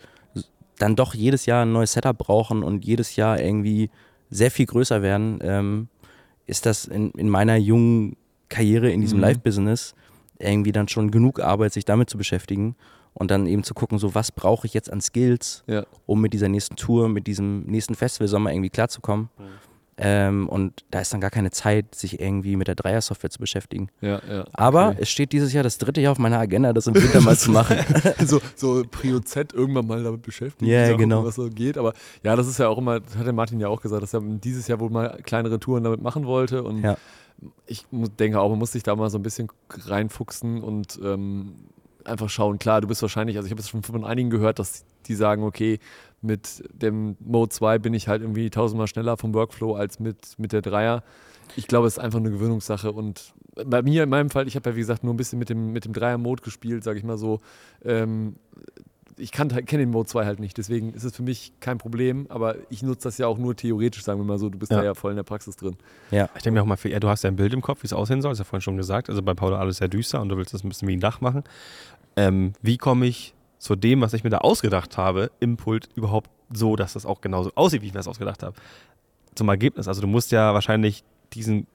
dann 0.83 0.97
doch 0.97 1.15
jedes 1.15 1.47
Jahr 1.47 1.65
ein 1.65 1.73
neues 1.73 1.93
Setup 1.93 2.19
brauchen 2.19 2.65
und 2.65 2.85
jedes 2.85 3.15
Jahr 3.15 3.41
irgendwie 3.41 3.89
sehr 4.31 4.51
viel 4.51 4.67
größer 4.67 5.01
werden, 5.01 5.39
ähm, 5.43 5.89
ist 6.47 6.67
das 6.67 6.87
in, 6.87 7.13
in 7.13 7.29
meiner 7.29 7.57
jungen 7.57 8.17
Karriere 8.49 8.91
in 8.91 9.01
diesem 9.01 9.19
Mhm. 9.19 9.23
Live-Business 9.23 9.95
irgendwie 10.41 10.73
dann 10.73 10.89
schon 10.89 11.13
genug 11.13 11.39
Arbeit, 11.39 11.73
sich 11.73 11.85
damit 11.85 12.11
zu 12.11 12.19
beschäftigen 12.19 12.75
und 13.15 13.31
dann 13.31 13.47
eben 13.47 13.63
zu 13.63 13.75
gucken, 13.75 13.99
so 13.99 14.17
was 14.17 14.33
brauche 14.33 14.67
ich 14.67 14.75
jetzt 14.75 14.93
an 14.93 15.01
Skills, 15.01 15.63
ja. 15.69 15.87
um 16.05 16.21
mit 16.21 16.33
dieser 16.33 16.49
nächsten 16.49 16.75
Tour, 16.75 17.09
mit 17.09 17.29
diesem 17.29 17.63
nächsten 17.63 17.95
Festivalsommer 17.95 18.51
irgendwie 18.51 18.71
klarzukommen. 18.71 19.29
Mhm. 19.39 19.45
Ähm, 19.99 20.49
und 20.49 20.85
da 20.91 21.01
ist 21.01 21.13
dann 21.13 21.21
gar 21.21 21.31
keine 21.31 21.51
Zeit, 21.51 21.95
sich 21.95 22.19
irgendwie 22.19 22.57
mit 22.57 22.67
der 22.67 22.75
Dreier-Software 22.75 23.29
zu 23.31 23.39
beschäftigen. 23.39 23.89
Ja, 24.01 24.21
ja. 24.29 24.45
Aber 24.55 24.89
Okay. 24.89 24.99
es 25.03 25.11
steht 25.11 25.33
dieses 25.33 25.53
Jahr 25.53 25.63
das 25.63 25.77
dritte 25.79 26.01
Jahr 26.01 26.13
auf 26.13 26.19
meiner 26.19 26.39
Agenda, 26.39 26.73
das 26.73 26.87
im 26.87 26.95
Winter 26.95 27.21
mal 27.21 27.37
zu 27.37 27.51
machen. 27.53 27.77
so, 28.25 28.41
so 28.57 28.83
Prio 28.91 29.21
Z 29.21 29.53
irgendwann 29.53 29.87
mal 29.87 30.03
damit 30.03 30.23
beschäftigen. 30.23 30.71
Ja, 30.71 30.79
mal 30.81 30.87
gucken, 30.93 30.99
genau. 31.11 31.25
Was 31.25 31.35
so 31.35 31.49
geht. 31.51 31.77
Aber 31.77 31.93
ja, 32.25 32.35
das 32.37 32.47
ist 32.49 32.59
ja 32.59 32.69
auch 32.69 32.79
immer, 32.79 33.01
das 33.01 33.17
hat 33.17 33.27
der 33.27 33.35
Martin 33.35 33.61
ja 33.61 33.69
auch 33.69 33.83
gesagt, 33.83 34.03
dass 34.03 34.15
er 34.15 34.23
dieses 34.23 34.67
Jahr 34.67 34.81
wohl 34.81 34.91
mal 34.91 35.21
kleinere 35.23 35.61
Touren 35.61 35.85
damit 35.85 36.01
machen 36.01 36.25
wollte. 36.27 36.63
Und 36.63 36.83
Ja. 36.83 36.97
ich 37.67 37.85
denke 38.19 38.41
auch, 38.41 38.49
man 38.49 38.59
muss 38.59 38.73
sich 38.73 38.83
da 38.83 38.97
mal 38.97 39.11
so 39.11 39.19
ein 39.19 39.23
bisschen 39.23 39.49
reinfuchsen 39.87 40.63
und 40.63 40.99
ähm, 41.05 41.55
einfach 42.05 42.31
schauen. 42.31 42.59
Klar, 42.59 42.81
du 42.81 42.89
bist 42.89 43.03
wahrscheinlich, 43.03 43.37
also 43.37 43.47
ich 43.47 43.53
habe 43.53 43.61
es 43.61 43.69
schon 43.69 43.83
von 43.83 44.05
einigen 44.05 44.31
gehört, 44.31 44.59
dass 44.59 44.85
die 45.07 45.15
sagen, 45.15 45.43
okay, 45.45 45.79
mit 46.23 46.63
dem 46.73 47.17
Mode 47.21 47.51
2 47.51 47.79
bin 47.79 47.95
ich 47.95 48.09
halt 48.09 48.23
irgendwie 48.23 48.49
tausendmal 48.51 48.87
schneller 48.87 49.17
vom 49.17 49.35
Workflow 49.35 49.75
als 49.75 49.99
mit, 50.01 50.39
mit 50.39 50.53
der 50.53 50.63
Dreier. 50.63 51.03
Ich 51.57 51.67
glaube, 51.67 51.87
es 51.87 51.95
ist 51.95 51.99
einfach 51.99 52.19
eine 52.21 52.31
Gewöhnungssache 52.31 52.93
und 52.93 53.35
bei 53.67 53.83
mir 53.83 54.05
in 54.05 54.09
meinem 54.09 54.31
Fall, 54.31 54.49
ich 54.49 54.57
habe 54.57 54.71
ja 54.71 54.77
wie 54.77 54.81
gesagt 54.81 55.05
nur 55.05 55.13
ein 55.13 55.17
bisschen 55.19 55.39
mit 55.39 55.51
dem, 55.51 55.73
mit 55.73 55.85
dem 55.85 55.93
Dreier-Mode 55.93 56.43
gespielt, 56.43 56.83
sage 56.85 56.99
ich 56.99 57.05
mal 57.05 57.19
so. 57.19 57.41
Ähm, 57.85 58.37
ich 59.19 59.31
kenne 59.31 59.53
den 59.63 59.91
Mode 59.91 60.09
2 60.09 60.25
halt 60.25 60.41
nicht, 60.41 60.57
deswegen 60.57 60.95
ist 60.95 61.05
es 61.05 61.15
für 61.15 61.23
mich 61.23 61.53
kein 61.61 61.77
Problem, 61.77 62.27
aber 62.31 62.57
ich 62.71 62.83
nutze 62.83 63.05
das 63.09 63.19
ja 63.19 63.27
auch 63.27 63.37
nur 63.37 63.55
theoretisch, 63.55 64.03
sagen 64.05 64.19
wir 64.21 64.25
mal 64.25 64.39
so. 64.39 64.49
Du 64.49 64.59
bist 64.59 64.73
Ja. 64.73 64.79
da 64.79 64.85
ja 64.85 64.95
voll 64.95 65.11
in 65.13 65.17
der 65.17 65.23
Praxis 65.23 65.57
drin. 65.57 65.77
Ja. 66.11 66.31
Ich 66.35 66.43
denke 66.43 66.53
mir 66.59 66.63
auch 66.63 66.67
mal, 66.67 66.79
ja, 66.85 66.99
du 66.99 67.09
hast 67.09 67.23
ja 67.23 67.29
ein 67.31 67.37
Bild 67.37 67.53
im 67.53 67.61
Kopf, 67.61 67.83
wie 67.83 67.87
es 67.87 67.93
aussehen 67.93 68.23
soll, 68.23 68.31
hast 68.31 68.39
du 68.39 68.43
ja 68.43 68.47
vorhin 68.47 68.63
schon 68.63 68.77
gesagt. 68.79 69.11
Also 69.11 69.23
bei 69.23 69.35
Paolo 69.35 69.57
alles 69.57 69.77
sehr 69.77 69.89
düster 69.89 70.21
und 70.23 70.31
du 70.31 70.37
willst 70.39 70.55
das 70.55 70.65
ein 70.65 70.71
bisschen 70.71 70.89
wie 70.89 70.97
ein 70.97 71.01
Dach 71.01 71.21
machen. 71.21 71.45
Ähm, 72.17 72.55
wie 72.63 72.79
komme 72.79 73.07
ich 73.07 73.35
zu 73.63 73.77
dem, 73.77 74.01
was 74.01 74.13
ich 74.13 74.25
mir 74.25 74.31
da 74.31 74.39
ausgedacht 74.39 74.97
habe, 74.99 75.31
im 75.39 75.57
Pult 75.57 75.89
überhaupt 75.95 76.29
so, 76.53 76.75
dass 76.75 76.95
das 76.95 77.07
auch 77.07 77.21
genauso 77.21 77.53
aussieht, 77.55 77.81
wie 77.83 77.87
ich 77.87 77.93
mir 77.93 78.01
das 78.01 78.09
ausgedacht 78.09 78.43
habe? 78.43 78.57
Zum 79.37 79.49
Ergebnis. 79.49 79.87
Also 79.87 80.01
du 80.01 80.09
musst 80.09 80.33
ja 80.33 80.53
wahrscheinlich 80.53 81.05
diesen 81.33 81.69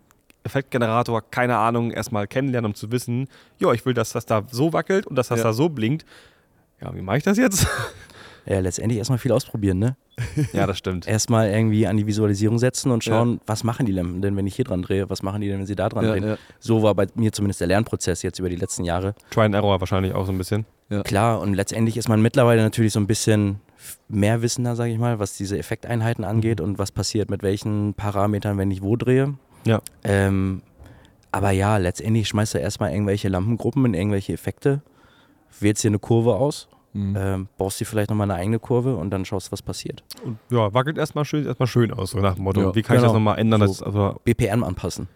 Effektgenerator, 0.43 1.21
keine 1.31 1.57
Ahnung, 1.57 1.91
erstmal 1.91 2.27
kennenlernen, 2.27 2.71
um 2.71 2.75
zu 2.75 2.91
wissen, 2.91 3.27
ja, 3.59 3.71
ich 3.71 3.85
will, 3.85 3.93
dass 3.93 4.11
das 4.11 4.25
da 4.25 4.43
so 4.51 4.73
wackelt 4.73 5.07
und 5.07 5.15
dass 5.15 5.29
das 5.29 5.37
Ja. 5.39 5.45
da 5.45 5.53
so 5.53 5.69
blinkt. 5.69 6.05
Ja, 6.81 6.93
wie 6.93 7.01
mache 7.01 7.17
ich 7.19 7.23
das 7.23 7.37
jetzt? 7.37 7.65
ja, 8.45 8.59
letztendlich 8.59 8.97
erstmal 8.97 9.17
viel 9.17 9.31
ausprobieren, 9.31 9.79
ne? 9.79 9.95
ja, 10.53 10.67
das 10.67 10.77
stimmt. 10.77 11.07
Erstmal 11.07 11.49
irgendwie 11.49 11.87
an 11.87 11.95
die 11.95 12.05
Visualisierung 12.05 12.59
setzen 12.59 12.91
und 12.91 13.03
schauen, 13.03 13.39
was 13.45 13.63
machen 13.63 13.85
die 13.85 13.93
denn, 13.93 14.21
denn, 14.21 14.35
wenn 14.35 14.45
ich 14.45 14.55
hier 14.57 14.65
dran 14.65 14.81
drehe, 14.81 15.09
was 15.09 15.23
machen 15.23 15.39
die 15.41 15.47
denn, 15.47 15.59
wenn 15.59 15.65
sie 15.65 15.75
da 15.75 15.87
dran 15.89 16.03
Ja, 16.05 16.11
drehen. 16.11 16.23
ja. 16.27 16.37
So 16.59 16.83
war 16.83 16.93
bei 16.95 17.07
mir 17.15 17.31
zumindest 17.31 17.61
der 17.61 17.67
Lernprozess 17.67 18.23
jetzt 18.23 18.39
über 18.39 18.49
die 18.49 18.55
letzten 18.57 18.83
Jahre. 18.83 19.15
Try 19.31 19.43
and 19.43 19.55
Error 19.55 19.79
wahrscheinlich 19.79 20.13
auch 20.13 20.25
so 20.25 20.31
ein 20.31 20.37
bisschen. 20.37 20.65
Klar, 21.03 21.41
und 21.41 21.53
letztendlich 21.53 21.97
ist 21.97 22.07
man 22.07 22.21
mittlerweile 22.21 22.61
natürlich 22.61 22.93
so 22.93 22.99
ein 22.99 23.07
bisschen 23.07 23.59
f- 23.77 23.99
mehr 24.07 24.41
wissender, 24.41 24.75
sage 24.75 24.91
ich 24.91 24.97
mal, 24.97 25.19
was 25.19 25.35
diese 25.35 25.57
Effekteinheiten 25.57 26.23
angeht 26.23 26.61
und 26.61 26.79
was 26.79 26.91
passiert 26.91 27.29
mit 27.29 27.43
welchen 27.43 27.93
Parametern, 27.93 28.57
wenn 28.57 28.71
ich 28.71 28.81
wo 28.81 28.95
drehe. 28.95 29.33
Ja. 29.65 29.81
Ähm, 30.05 30.61
aber 31.31 31.51
ja, 31.51 31.75
letztendlich 31.77 32.27
schmeißt 32.29 32.53
du 32.53 32.57
erstmal 32.59 32.91
irgendwelche 32.93 33.27
Lampengruppen 33.27 33.83
in 33.85 33.93
irgendwelche 33.93 34.31
Effekte, 34.33 34.81
wählst 35.59 35.83
dir 35.83 35.89
eine 35.89 35.99
Kurve 35.99 36.35
aus, 36.35 36.69
Mhm. 36.93 37.15
ähm, 37.19 37.47
baust 37.57 37.79
dir 37.81 37.85
vielleicht 37.85 38.09
nochmal 38.09 38.31
eine 38.31 38.39
eigene 38.39 38.57
Kurve 38.59 38.95
und 38.95 39.09
dann 39.11 39.25
schaust, 39.25 39.51
was 39.51 39.61
passiert. 39.61 40.03
Und 40.23 40.39
ja, 40.49 40.73
wackelt 40.73 40.97
erstmal 40.97 41.25
schön, 41.25 41.45
erstmal 41.45 41.67
schön 41.67 41.91
aus, 41.91 42.11
so 42.11 42.19
nach 42.19 42.35
dem 42.35 42.45
Motto. 42.45 42.61
Ja, 42.61 42.73
wie 42.75 42.81
kann 42.81 42.95
ich 42.95 43.01
genau. 43.01 43.11
das 43.11 43.13
nochmal 43.13 43.37
ändern? 43.39 43.67
So. 43.67 43.85
Also, 43.85 44.15
BPM 44.23 44.63
anpassen. 44.63 45.09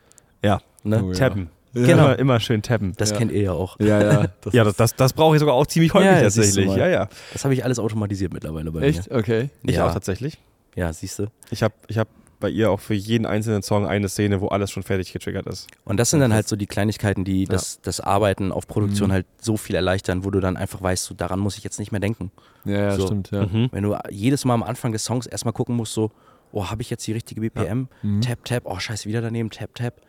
Ja. 0.44 0.60
Ne? 0.84 1.02
Oh, 1.04 1.08
ja. 1.08 1.14
tappen. 1.18 1.50
Ja. 1.74 1.86
Genau. 1.88 2.04
Immer, 2.06 2.20
immer 2.20 2.40
schön 2.40 2.62
tappen. 2.62 2.94
Das 2.98 3.12
Ja. 3.12 3.18
kennt 3.18 3.32
ihr 3.32 3.42
ja 3.44 3.52
auch. 3.54 3.80
Ja, 3.80 4.02
ja. 4.02 4.28
Das 4.42 4.54
ja, 4.54 4.64
das, 4.64 4.76
das, 4.76 4.96
das 4.96 5.14
brauche 5.14 5.36
ich 5.36 5.40
sogar 5.40 5.56
auch 5.56 5.66
ziemlich 5.68 5.94
häufig 5.94 6.08
Ja, 6.12 6.22
tatsächlich. 6.22 6.68
Ja, 6.76 6.88
ja. 6.88 7.10
Das 7.34 7.44
habe 7.46 7.54
ich 7.54 7.64
alles 7.64 7.80
automatisiert 7.80 8.34
mittlerweile 8.34 8.72
bei 8.72 8.82
Echt? 8.82 9.10
Okay. 9.12 9.50
Ich 9.64 9.76
Ja. 9.76 9.88
auch 9.88 9.94
tatsächlich. 9.94 10.38
mir. 10.76 10.84
Ja, 10.86 10.94
siehst 10.94 11.20
du. 11.20 11.28
Ich 11.50 11.64
habe 11.64 11.74
ich 11.88 11.98
hab 11.98 12.08
bei 12.40 12.50
ihr 12.50 12.72
auch 12.72 12.80
für 12.80 12.96
jeden 12.96 13.26
einzelnen 13.28 13.62
Song 13.62 13.86
eine 13.86 14.10
Szene, 14.10 14.42
wo 14.42 14.48
alles 14.48 14.72
schon 14.72 14.82
fertig 14.84 15.14
getriggert 15.14 15.46
ist. 15.46 15.68
Und 15.86 15.98
das 15.98 16.10
sind 16.10 16.22
dann 16.22 16.34
halt 16.34 16.48
so 16.48 16.56
die 16.56 16.66
Kleinigkeiten, 16.66 17.24
die 17.24 17.46
das, 17.46 17.80
das 17.82 18.00
Arbeiten 18.02 18.52
auf 18.52 18.68
Produktion 18.68 19.10
Mhm. 19.10 19.14
halt 19.14 19.26
so 19.40 19.58
viel 19.58 19.76
erleichtern, 19.76 20.26
wo 20.26 20.32
du 20.32 20.40
dann 20.40 20.58
einfach 20.58 20.82
weißt, 20.82 21.04
so 21.06 21.14
daran 21.14 21.40
muss 21.40 21.58
ich 21.58 21.64
jetzt 21.64 21.78
nicht 21.78 21.92
mehr 21.92 22.02
denken. 22.02 22.32
Ja, 22.66 22.74
ja, 22.74 22.92
So. 22.96 23.06
stimmt, 23.06 23.30
ja. 23.32 23.46
Mhm. 23.46 23.70
Wenn 23.72 23.84
du 23.84 23.96
jedes 24.10 24.44
Mal 24.44 24.56
am 24.56 24.64
Anfang 24.64 24.92
des 24.92 25.06
Songs 25.06 25.28
erstmal 25.28 25.54
gucken 25.54 25.76
musst, 25.76 25.94
so, 25.94 26.10
oh, 26.52 26.66
habe 26.72 26.82
ich 26.82 26.90
jetzt 26.90 27.06
die 27.06 27.12
richtige 27.14 27.42
BPM? 27.42 27.88
Mhm. 28.02 28.22
Tap, 28.22 28.44
tap, 28.44 28.64
oh, 28.66 28.80
scheiße, 28.80 29.08
wieder 29.08 29.22
daneben, 29.22 29.52
tap, 29.52 29.76
tap. 29.76 30.02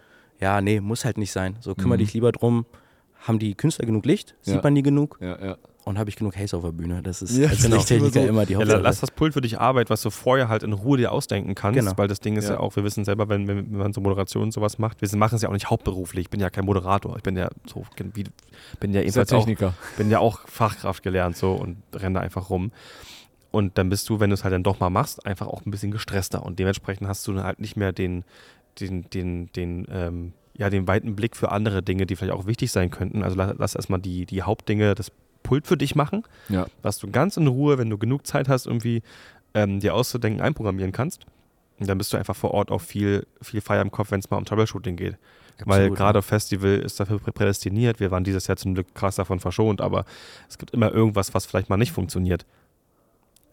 Ja, 0.42 0.61
nee, 0.61 0.81
muss 0.81 1.05
halt 1.05 1.16
nicht 1.18 1.33
sein. 1.33 1.57
So, 1.61 1.74
kümmere 1.74 1.96
Mhm. 1.98 2.02
dich 2.02 2.12
lieber 2.14 2.33
drum, 2.33 2.66
haben 3.20 3.38
die 3.38 3.55
Künstler 3.55 3.87
genug 3.87 4.05
Licht? 4.05 4.35
Sieht 4.42 4.57
Ja. 4.57 4.61
man 4.62 4.74
die 4.74 4.83
genug? 4.83 5.16
Ja, 5.20 5.42
ja. 5.44 5.57
Und 5.85 5.98
habe 5.98 6.11
ich 6.11 6.16
genug 6.16 6.37
Haze 6.37 6.57
auf 6.57 6.62
der 6.62 6.70
Bühne? 6.72 7.02
Das 7.02 7.22
ist 7.22 7.37
Ja, 7.37 7.48
als 7.48 7.62
genau. 7.62 7.76
Lichttechniker 7.76 8.20
Immer 8.20 8.26
so. 8.26 8.28
immer 8.28 8.46
die 8.46 8.52
Ja, 8.52 8.59
Hauptsache. 8.61 8.81
lass 8.83 9.00
das 9.00 9.11
Pult 9.11 9.35
für 9.35 9.40
dich 9.40 9.59
arbeiten, 9.59 9.90
was 9.90 10.02
du 10.02 10.11
vorher 10.11 10.48
halt 10.48 10.62
in 10.62 10.72
Ruhe 10.72 10.96
dir 10.96 11.11
ausdenken 11.11 11.55
kannst, 11.57 11.78
Genau. 11.81 11.92
weil 11.96 12.07
das 12.09 12.20
Ding 12.20 12.37
ist 12.37 12.44
ja. 12.48 12.52
Ja. 12.55 12.61
auch, 12.61 12.76
wir 12.76 12.85
wissen 12.85 13.05
selber, 13.05 13.28
wenn, 13.28 13.48
wenn 13.48 13.70
wenn 13.72 13.78
man 13.78 13.92
so 13.92 14.00
Moderation 14.00 14.44
und 14.44 14.52
sowas 14.52 14.78
macht, 14.78 15.00
wir 15.02 15.18
machen 15.18 15.35
es 15.37 15.42
ja 15.42 15.48
auch 15.48 15.52
nicht 15.52 15.70
hauptberuflich, 15.70 16.26
ich 16.26 16.31
bin 16.31 16.38
ja 16.40 16.50
kein 16.50 16.64
Moderator, 16.64 17.16
ich 17.16 17.22
bin 17.24 17.37
ja 17.37 17.48
so, 17.66 17.85
wie, 18.14 18.24
bin 18.78 18.92
ja 18.92 19.00
ja 19.00 19.07
ebenfalls 19.07 19.33
auch 19.33 19.38
Techniker. 19.40 19.74
bin 19.96 20.09
ja 20.11 20.18
auch 20.20 20.40
Fachkraft 20.48 21.02
gelernt 21.02 21.37
so 21.37 21.52
und 21.55 21.78
renne 21.94 22.14
da 22.16 22.20
einfach 22.20 22.48
rum. 22.50 22.70
Und 23.50 23.76
dann 23.76 23.88
bist 23.90 24.09
du, 24.09 24.18
wenn 24.20 24.31
du 24.31 24.35
es 24.35 24.44
halt 24.44 24.55
dann 24.55 24.62
doch 24.62 24.81
mal 24.81 24.88
machst, 24.88 25.26
einfach 25.26 25.46
auch 25.46 25.66
ein 25.66 25.70
bisschen 25.70 25.90
gestresster. 25.90 26.42
Und 26.44 26.59
dementsprechend 26.59 27.07
hast 27.09 27.26
du 27.26 27.33
dann 27.33 27.44
halt 27.44 27.59
nicht 27.61 27.76
mehr 27.76 27.92
den, 27.92 28.24
den, 28.80 29.08
den, 29.11 29.50
den, 29.52 29.87
ähm, 29.90 30.32
ja, 30.56 30.70
den 30.70 30.87
weiten 30.87 31.14
Blick 31.16 31.37
für 31.37 31.50
andere 31.50 31.82
Dinge, 31.82 32.06
die 32.06 32.16
vielleicht 32.16 32.35
auch 32.35 32.46
wichtig 32.46 32.70
sein 32.72 32.90
könnten. 32.90 33.22
Also 33.22 33.37
lass, 33.37 33.54
lass 33.58 33.74
erstmal 33.74 34.00
die, 34.00 34.26
die 34.26 34.42
Hauptdinge, 34.42 34.94
das 34.94 35.11
Pult 35.42 35.66
für 35.66 35.76
dich 35.76 35.94
machen, 35.94 36.22
Ja. 36.48 36.66
was 36.82 36.98
du 36.98 37.11
ganz 37.11 37.37
in 37.37 37.46
Ruhe, 37.46 37.78
wenn 37.78 37.90
du 37.90 37.98
genug 37.98 38.26
Zeit 38.26 38.48
hast, 38.48 38.66
irgendwie 38.66 39.02
ähm, 39.54 39.80
dir 39.80 39.94
auszudenken, 39.94 40.40
einprogrammieren 40.40 40.92
kannst. 40.92 41.26
Und 41.80 41.88
dann 41.88 41.98
bist 41.98 42.12
du 42.12 42.16
einfach 42.16 42.37
vor 42.37 42.52
Ort 42.52 42.70
auch 42.70 42.80
viel, 42.80 43.26
viel 43.40 43.61
freier 43.61 43.82
im 43.82 43.90
Kopf, 43.90 44.11
wenn 44.12 44.20
es 44.20 44.30
mal 44.30 44.37
um 44.37 44.44
Troubleshooting 44.44 44.94
geht. 44.96 45.16
Weil 45.64 45.80
Absolut, 45.82 45.98
gerade 45.98 46.18
auf 46.20 46.24
Festival 46.26 46.78
ist 46.78 46.98
dafür 47.00 47.18
prä- 47.18 47.32
prädestiniert. 47.32 47.98
Wir 48.00 48.11
waren 48.11 48.24
dieses 48.24 48.46
Jahr 48.46 48.56
zum 48.56 48.74
Glück 48.74 48.94
krass 48.94 49.16
davon 49.16 49.40
verschont, 49.40 49.80
aber 49.80 50.04
es 50.48 50.58
gibt 50.58 50.70
immer 50.72 50.92
irgendwas, 50.92 51.35
was 51.35 51.44
vielleicht 51.44 51.68
mal 51.70 51.76
nicht 51.76 51.92
funktioniert. 51.92 52.46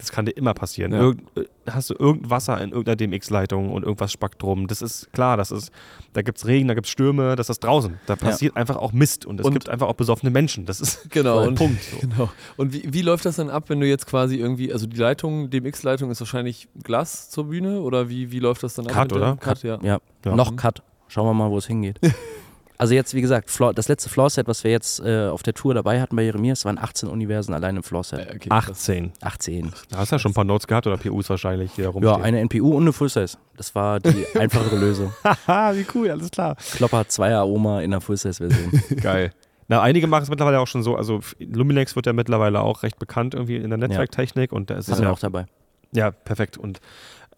Das 0.00 0.10
kann 0.12 0.24
dir 0.24 0.32
immer 0.32 0.54
passieren. 0.54 0.92
Ja. 0.92 0.98
Irgend, 1.00 1.22
äh, 1.36 1.44
hast 1.70 1.90
du 1.90 1.94
irgendein 1.98 2.30
Wasser 2.30 2.60
in 2.60 2.70
irgendeiner 2.70 2.96
DMX-Leitung 2.96 3.70
und 3.70 3.82
irgendwas 3.84 4.10
spackt 4.10 4.42
drum. 4.42 4.66
Das 4.66 4.82
ist 4.82 5.12
klar, 5.12 5.36
das 5.36 5.50
ist, 5.50 5.70
da 6.14 6.22
gibt 6.22 6.38
es 6.38 6.46
Regen, 6.46 6.66
da 6.68 6.74
gibt 6.74 6.86
es 6.86 6.90
Stürme, 6.90 7.36
das 7.36 7.48
ist 7.50 7.60
draußen. 7.62 8.00
Da 8.06 8.16
passiert 8.16 8.56
einfach 8.56 8.76
auch 8.76 8.92
Mist 8.92 9.26
und 9.26 9.38
es 9.40 9.46
Und- 9.46 9.52
gibt 9.52 9.68
einfach 9.68 9.86
auch 9.86 9.94
besoffene 9.94 10.30
Menschen. 10.30 10.64
Das 10.66 10.80
ist 10.80 11.08
Genau, 11.10 11.46
und, 11.46 11.54
Punkt. 11.56 11.80
So. 11.92 11.98
genau. 11.98 12.30
Und 12.56 12.72
wie, 12.72 12.82
wie 12.92 13.02
läuft 13.02 13.24
das 13.26 13.36
dann 13.36 13.50
ab, 13.50 13.64
wenn 13.68 13.78
du 13.80 13.86
jetzt 13.86 14.06
quasi 14.06 14.36
irgendwie, 14.36 14.72
also 14.72 14.86
die 14.86 14.96
Leitung, 14.96 15.50
DMX-Leitung 15.50 16.10
ist 16.10 16.20
wahrscheinlich 16.20 16.68
Glas 16.82 17.30
zur 17.30 17.44
Bühne 17.44 17.80
oder 17.82 18.08
wie, 18.08 18.32
wie 18.32 18.38
läuft 18.40 18.62
das 18.62 18.74
dann 18.74 18.86
ab? 18.86 18.92
Cut, 18.92 19.12
oder? 19.12 19.36
Cut, 19.36 19.62
ja. 19.62 19.78
Ja, 19.82 19.98
Ja. 20.24 20.34
noch 20.34 20.56
Cut. 20.56 20.82
Schauen 21.08 21.26
wir 21.26 21.34
mal, 21.34 21.50
wo 21.50 21.58
es 21.58 21.66
hingeht. 21.66 22.00
also 22.80 22.94
jetzt, 22.94 23.14
wie 23.14 23.20
gesagt, 23.20 23.50
Floor, 23.50 23.74
das 23.74 23.88
letzte 23.88 24.08
Floor-Set, 24.08 24.48
was 24.48 24.64
wir 24.64 24.70
jetzt 24.70 25.00
äh, 25.00 25.26
auf 25.28 25.42
der 25.42 25.54
Tour 25.54 25.74
dabei 25.74 26.00
hatten 26.00 26.16
bei 26.16 26.22
Jeremias, 26.22 26.64
waren 26.64 26.78
18 26.78 27.08
Universen 27.08 27.54
allein 27.54 27.76
im 27.76 27.82
Floor-Set. 27.82 28.18
Äh, 28.18 28.34
okay, 28.36 28.48
krass. 28.48 28.68
18. 28.70 29.12
18. 29.20 29.72
Da 29.90 29.98
hast 29.98 30.10
du 30.10 30.16
ja 30.16 30.18
schon 30.18 30.30
ein 30.32 30.34
paar 30.34 30.44
Notes 30.44 30.66
gehabt 30.66 30.86
oder 30.86 30.96
PUs 30.96 31.28
wahrscheinlich, 31.30 31.72
die 31.72 31.82
da 31.82 31.88
Ja, 31.88 31.92
rumstehen. 31.92 32.22
eine 32.22 32.40
NPU 32.40 32.74
und 32.74 32.82
eine 32.82 32.92
Full-Size. 32.92 33.36
Das 33.56 33.74
war 33.74 34.00
die 34.00 34.26
einfachere 34.38 34.76
Lösung. 34.76 35.12
Haha, 35.22 35.74
wie 35.76 35.86
cool, 35.94 36.10
alles 36.10 36.30
klar. 36.30 36.56
Klopper 36.74 37.02
2er 37.02 37.44
Oma 37.44 37.82
in 37.82 37.90
der 37.92 38.00
Full-Size-Version. 38.00 38.82
Geil. 39.00 39.32
Na, 39.68 39.82
einige 39.82 40.06
machen 40.08 40.24
es 40.24 40.30
mittlerweile 40.30 40.58
auch 40.58 40.66
schon 40.66 40.82
so. 40.82 40.96
Also 40.96 41.20
Luminex 41.38 41.94
wird 41.94 42.06
ja 42.06 42.12
mittlerweile 42.12 42.60
auch 42.60 42.82
recht 42.82 42.98
bekannt 42.98 43.34
irgendwie 43.34 43.56
in 43.56 43.70
der 43.70 43.78
Netzwerktechnik 43.78 44.50
und 44.52 44.68
da 44.70 44.74
ist 44.76 44.88
es 44.88 44.98
ja 44.98 45.10
auch 45.10 45.18
dabei. 45.20 45.46
Ja, 45.92 46.10
perfekt. 46.10 46.56
Und 46.58 46.80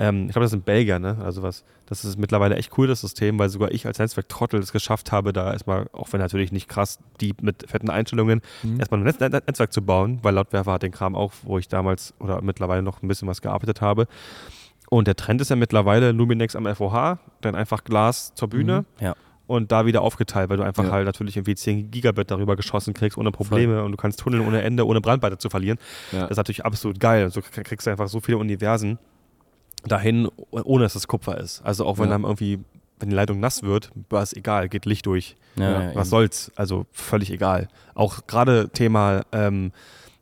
ähm, 0.03 0.27
ich 0.27 0.33
glaube, 0.33 0.45
das 0.45 0.51
sind 0.51 0.65
Belgier, 0.65 0.99
ne? 0.99 1.17
Also 1.23 1.43
was, 1.43 1.65
das 1.87 2.05
ist 2.05 2.19
mittlerweile 2.19 2.57
echt 2.57 2.77
cool, 2.77 2.87
das 2.89 3.01
System, 3.01 3.39
weil 3.39 3.49
sogar 3.49 3.71
ich 3.71 3.87
als 3.87 3.99
Netzwerktrottel 3.99 4.59
es 4.61 4.73
geschafft 4.73 5.13
habe, 5.13 5.33
da 5.33 5.53
erstmal, 5.53 5.87
auch 5.93 6.13
wenn 6.13 6.21
natürlich 6.21 6.51
nicht 6.51 6.69
krass 6.69 6.99
deep 7.21 7.43
mit 7.43 7.69
fetten 7.71 7.89
Einstellungen, 7.91 8.41
Mhm. 8.63 8.81
erstmal 8.81 9.01
ein 9.01 9.05
Netz 9.05 9.21
Net 9.21 9.33
Netzwerk 9.33 9.73
zu 9.73 9.83
bauen, 9.83 10.19
weil 10.23 10.35
Lautwerfer 10.35 10.73
hat 10.73 10.83
den 10.83 10.93
Kram 10.93 11.15
auch, 11.15 11.33
wo 11.43 11.59
ich 11.59 11.69
damals 11.69 12.15
oder 12.19 12.43
mittlerweile 12.43 12.83
noch 12.83 13.03
ein 13.03 13.09
bisschen 13.09 13.29
was 13.29 13.41
gearbeitet 13.43 13.81
habe. 13.81 14.07
Und 14.91 15.07
der 15.07 15.17
Trend 15.17 15.41
ist 15.41 15.49
ja 15.51 15.57
mittlerweile 15.57 16.13
Luminex 16.13 16.55
am 16.57 16.67
FOH, 16.67 17.19
dann 17.41 17.55
einfach 17.55 17.85
Glas 17.85 18.35
zur 18.35 18.49
Bühne 18.49 18.85
Ja. 19.01 19.15
und 19.47 19.73
da 19.73 19.87
wieder 19.87 20.03
aufgeteilt, 20.03 20.51
weil 20.51 20.57
du 20.59 20.63
einfach 20.65 20.85
Ja. 20.85 20.91
halt 20.91 21.07
natürlich 21.07 21.37
irgendwie 21.37 21.55
10 21.55 21.91
Gigabit 21.91 22.31
darüber 22.31 22.57
geschossen 22.57 22.93
kriegst, 22.93 23.17
ohne 23.17 23.31
Probleme 23.31 23.85
und 23.85 23.93
du 23.93 23.97
kannst 23.97 24.21
tunneln 24.21 24.45
ohne 24.47 24.63
Ende, 24.63 24.87
ohne 24.87 25.01
Brandweite 25.01 25.39
zu 25.39 25.49
verlieren. 25.49 25.79
Ja. 26.13 26.23
Das 26.23 26.33
ist 26.33 26.37
natürlich 26.39 26.65
absolut 26.65 27.01
geil. 27.01 27.25
Und 27.25 27.33
so 27.33 27.41
kriegst 27.41 27.87
du 27.87 27.91
einfach 27.91 28.09
so 28.09 28.21
viele 28.21 28.39
Universen 28.39 28.99
dahin, 29.87 30.29
ohne 30.51 30.85
dass 30.85 30.95
es 30.95 31.07
Kupfer 31.09 31.39
ist. 31.39 31.61
Also 31.65 31.87
auch 31.87 31.99
wenn 31.99 32.07
Ja. 32.07 32.11
dann 32.13 32.23
irgendwie, 32.25 32.61
wenn 33.01 33.11
die 33.11 33.17
Leitung 33.17 33.41
nass 33.41 33.63
wird, 33.63 33.91
war 34.11 34.23
es 34.23 34.33
egal, 34.33 34.69
geht 34.69 34.87
Licht 34.87 35.07
durch. 35.07 35.37
Ja, 35.57 35.65
Ja, 35.65 35.71
ja, 35.83 35.87
Was 35.89 36.07
eben. 36.07 36.11
soll's? 36.11 36.53
Also 36.57 36.87
völlig 36.93 37.31
egal. 37.31 37.69
Auch 37.95 38.27
gerade 38.27 38.69
Thema 38.71 39.23
ähm, 39.33 39.73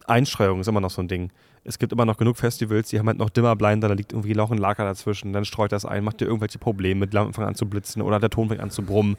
Einstreuung 0.06 0.60
ist 0.60 0.66
immer 0.68 0.80
noch 0.80 0.90
so 0.90 1.02
ein 1.02 1.08
Ding. 1.08 1.30
Es 1.62 1.78
gibt 1.78 1.92
immer 1.92 2.06
noch 2.06 2.16
genug 2.16 2.36
Festivals, 2.38 2.88
die 2.88 2.98
haben 2.98 3.06
halt 3.06 3.18
noch 3.18 3.28
Dimmerblinder, 3.30 3.86
da 3.88 3.94
liegt 3.94 4.12
irgendwie 4.12 4.32
Lauch 4.32 4.50
und 4.50 4.58
Lager 4.58 4.82
dazwischen, 4.84 5.32
dann 5.34 5.44
streut 5.44 5.72
das 5.72 5.84
ein, 5.84 6.02
macht 6.02 6.20
dir 6.20 6.24
irgendwelche 6.24 6.58
Probleme, 6.58 7.06
die 7.06 7.14
Lampen 7.14 7.34
fangen 7.34 7.48
an 7.48 7.54
zu 7.54 7.66
blitzen 7.66 8.00
oder 8.00 8.18
der 8.18 8.30
Ton 8.30 8.48
fängt 8.48 8.60
an 8.62 8.70
zu 8.70 8.82
brummen. 8.82 9.16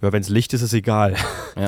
Ja, 0.00 0.12
wenn 0.12 0.20
es 0.20 0.28
Licht 0.28 0.52
ist, 0.54 0.62
ist 0.62 0.72
egal. 0.74 1.14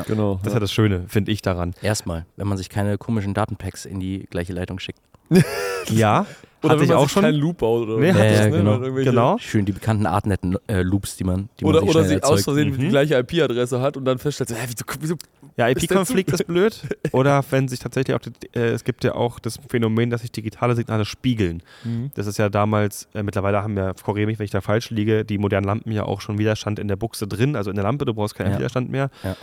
Genau. 0.07 0.35
Das 0.43 0.49
ist 0.49 0.55
ja 0.55 0.61
das 0.61 0.71
Schöne, 0.73 1.05
finde 1.09 1.33
ich 1.33 1.41
daran. 1.43 1.75
Erstmal, 1.83 2.27
wenn 2.37 2.47
man 2.47 2.59
sich 2.59 2.69
keine 2.69 2.97
komischen 2.99 3.33
Datenpacks 3.35 3.87
in 3.87 4.01
die 4.01 4.27
gleiche 4.31 4.53
Leitung 4.53 4.79
schickt. 4.79 5.01
Ja, 5.91 6.27
Oder 6.63 6.71
hatte 6.71 6.81
wenn 6.81 6.85
ich 6.85 6.89
man 6.91 6.99
auch 6.99 7.03
sich 7.05 7.13
schon. 7.13 7.23
keinen 7.23 7.35
Loop 7.37 7.59
baut 7.59 7.89
oder 7.89 7.99
Nee, 8.01 8.13
hatte 8.13 8.27
ich- 8.27 8.41
ne? 8.41 8.51
genau. 8.51 8.79
Genau. 8.81 9.39
Schön 9.39 9.65
die 9.65 9.73
bekannten 9.73 10.07
Artnet-Loops, 10.07 11.17
die 11.17 11.25
man, 11.25 11.49
die 11.61 11.65
man 11.65 11.71
Oder, 11.75 11.81
sich 11.83 11.91
oder 11.91 12.05
sie 12.05 12.17
aus 12.17 12.31
erzeugt. 12.31 12.45
Versehen 12.45 12.71
Mhm. 12.71 12.79
die 12.79 12.89
gleiche 12.89 13.15
IP-Adresse 13.19 13.81
hat 13.81 13.97
und 13.97 14.05
dann 14.05 14.19
feststellt, 14.19 14.49
so, 14.51 14.55
hä, 14.57 14.67
wieso, 14.67 14.85
wieso 15.01 15.15
Ja, 15.57 15.69
IP-Konflikt 15.69 16.31
ist 16.33 16.47
blöd. 16.47 16.81
Oder 17.13 17.45
wenn 17.51 17.69
sich 17.69 17.79
tatsächlich 17.81 18.15
auch, 18.17 18.21
die, 18.21 18.31
äh, 18.59 18.71
es 18.71 18.85
gibt 18.85 19.05
ja 19.05 19.15
auch 19.15 19.39
das 19.39 19.59
Phänomen, 19.69 20.11
dass 20.11 20.21
sich 20.23 20.33
digitale 20.33 20.75
Signale 20.77 21.05
spiegeln. 21.05 21.63
Mhm. 21.85 22.11
Das 22.15 22.27
ist 22.27 22.39
ja 22.39 22.49
damals, 22.49 23.09
äh, 23.15 23.23
mittlerweile 23.23 23.63
haben 23.63 23.77
ja, 23.77 23.93
korrigiere 23.95 24.27
mich, 24.29 24.39
wenn 24.39 24.45
ich 24.45 24.51
da 24.51 24.61
falsch 24.61 24.91
liege, 24.91 25.25
die 25.25 25.39
modernen 25.39 25.67
Lampen 25.67 25.93
ja 25.93 26.05
auch 26.05 26.21
schon 26.21 26.39
Widerstand 26.39 26.79
in 26.79 26.89
der 26.89 26.97
Buchse 26.97 27.27
drin, 27.27 27.57
also 27.57 27.71
in 27.71 27.77
der 27.77 27.85
Lampe, 27.85 28.05
du 28.05 28.15
brauchst 28.15 28.35
keinen 28.35 28.53
Ja. 28.53 28.59
Widerstand 28.59 28.91
mehr. 28.91 29.11
Ja. 29.23 29.37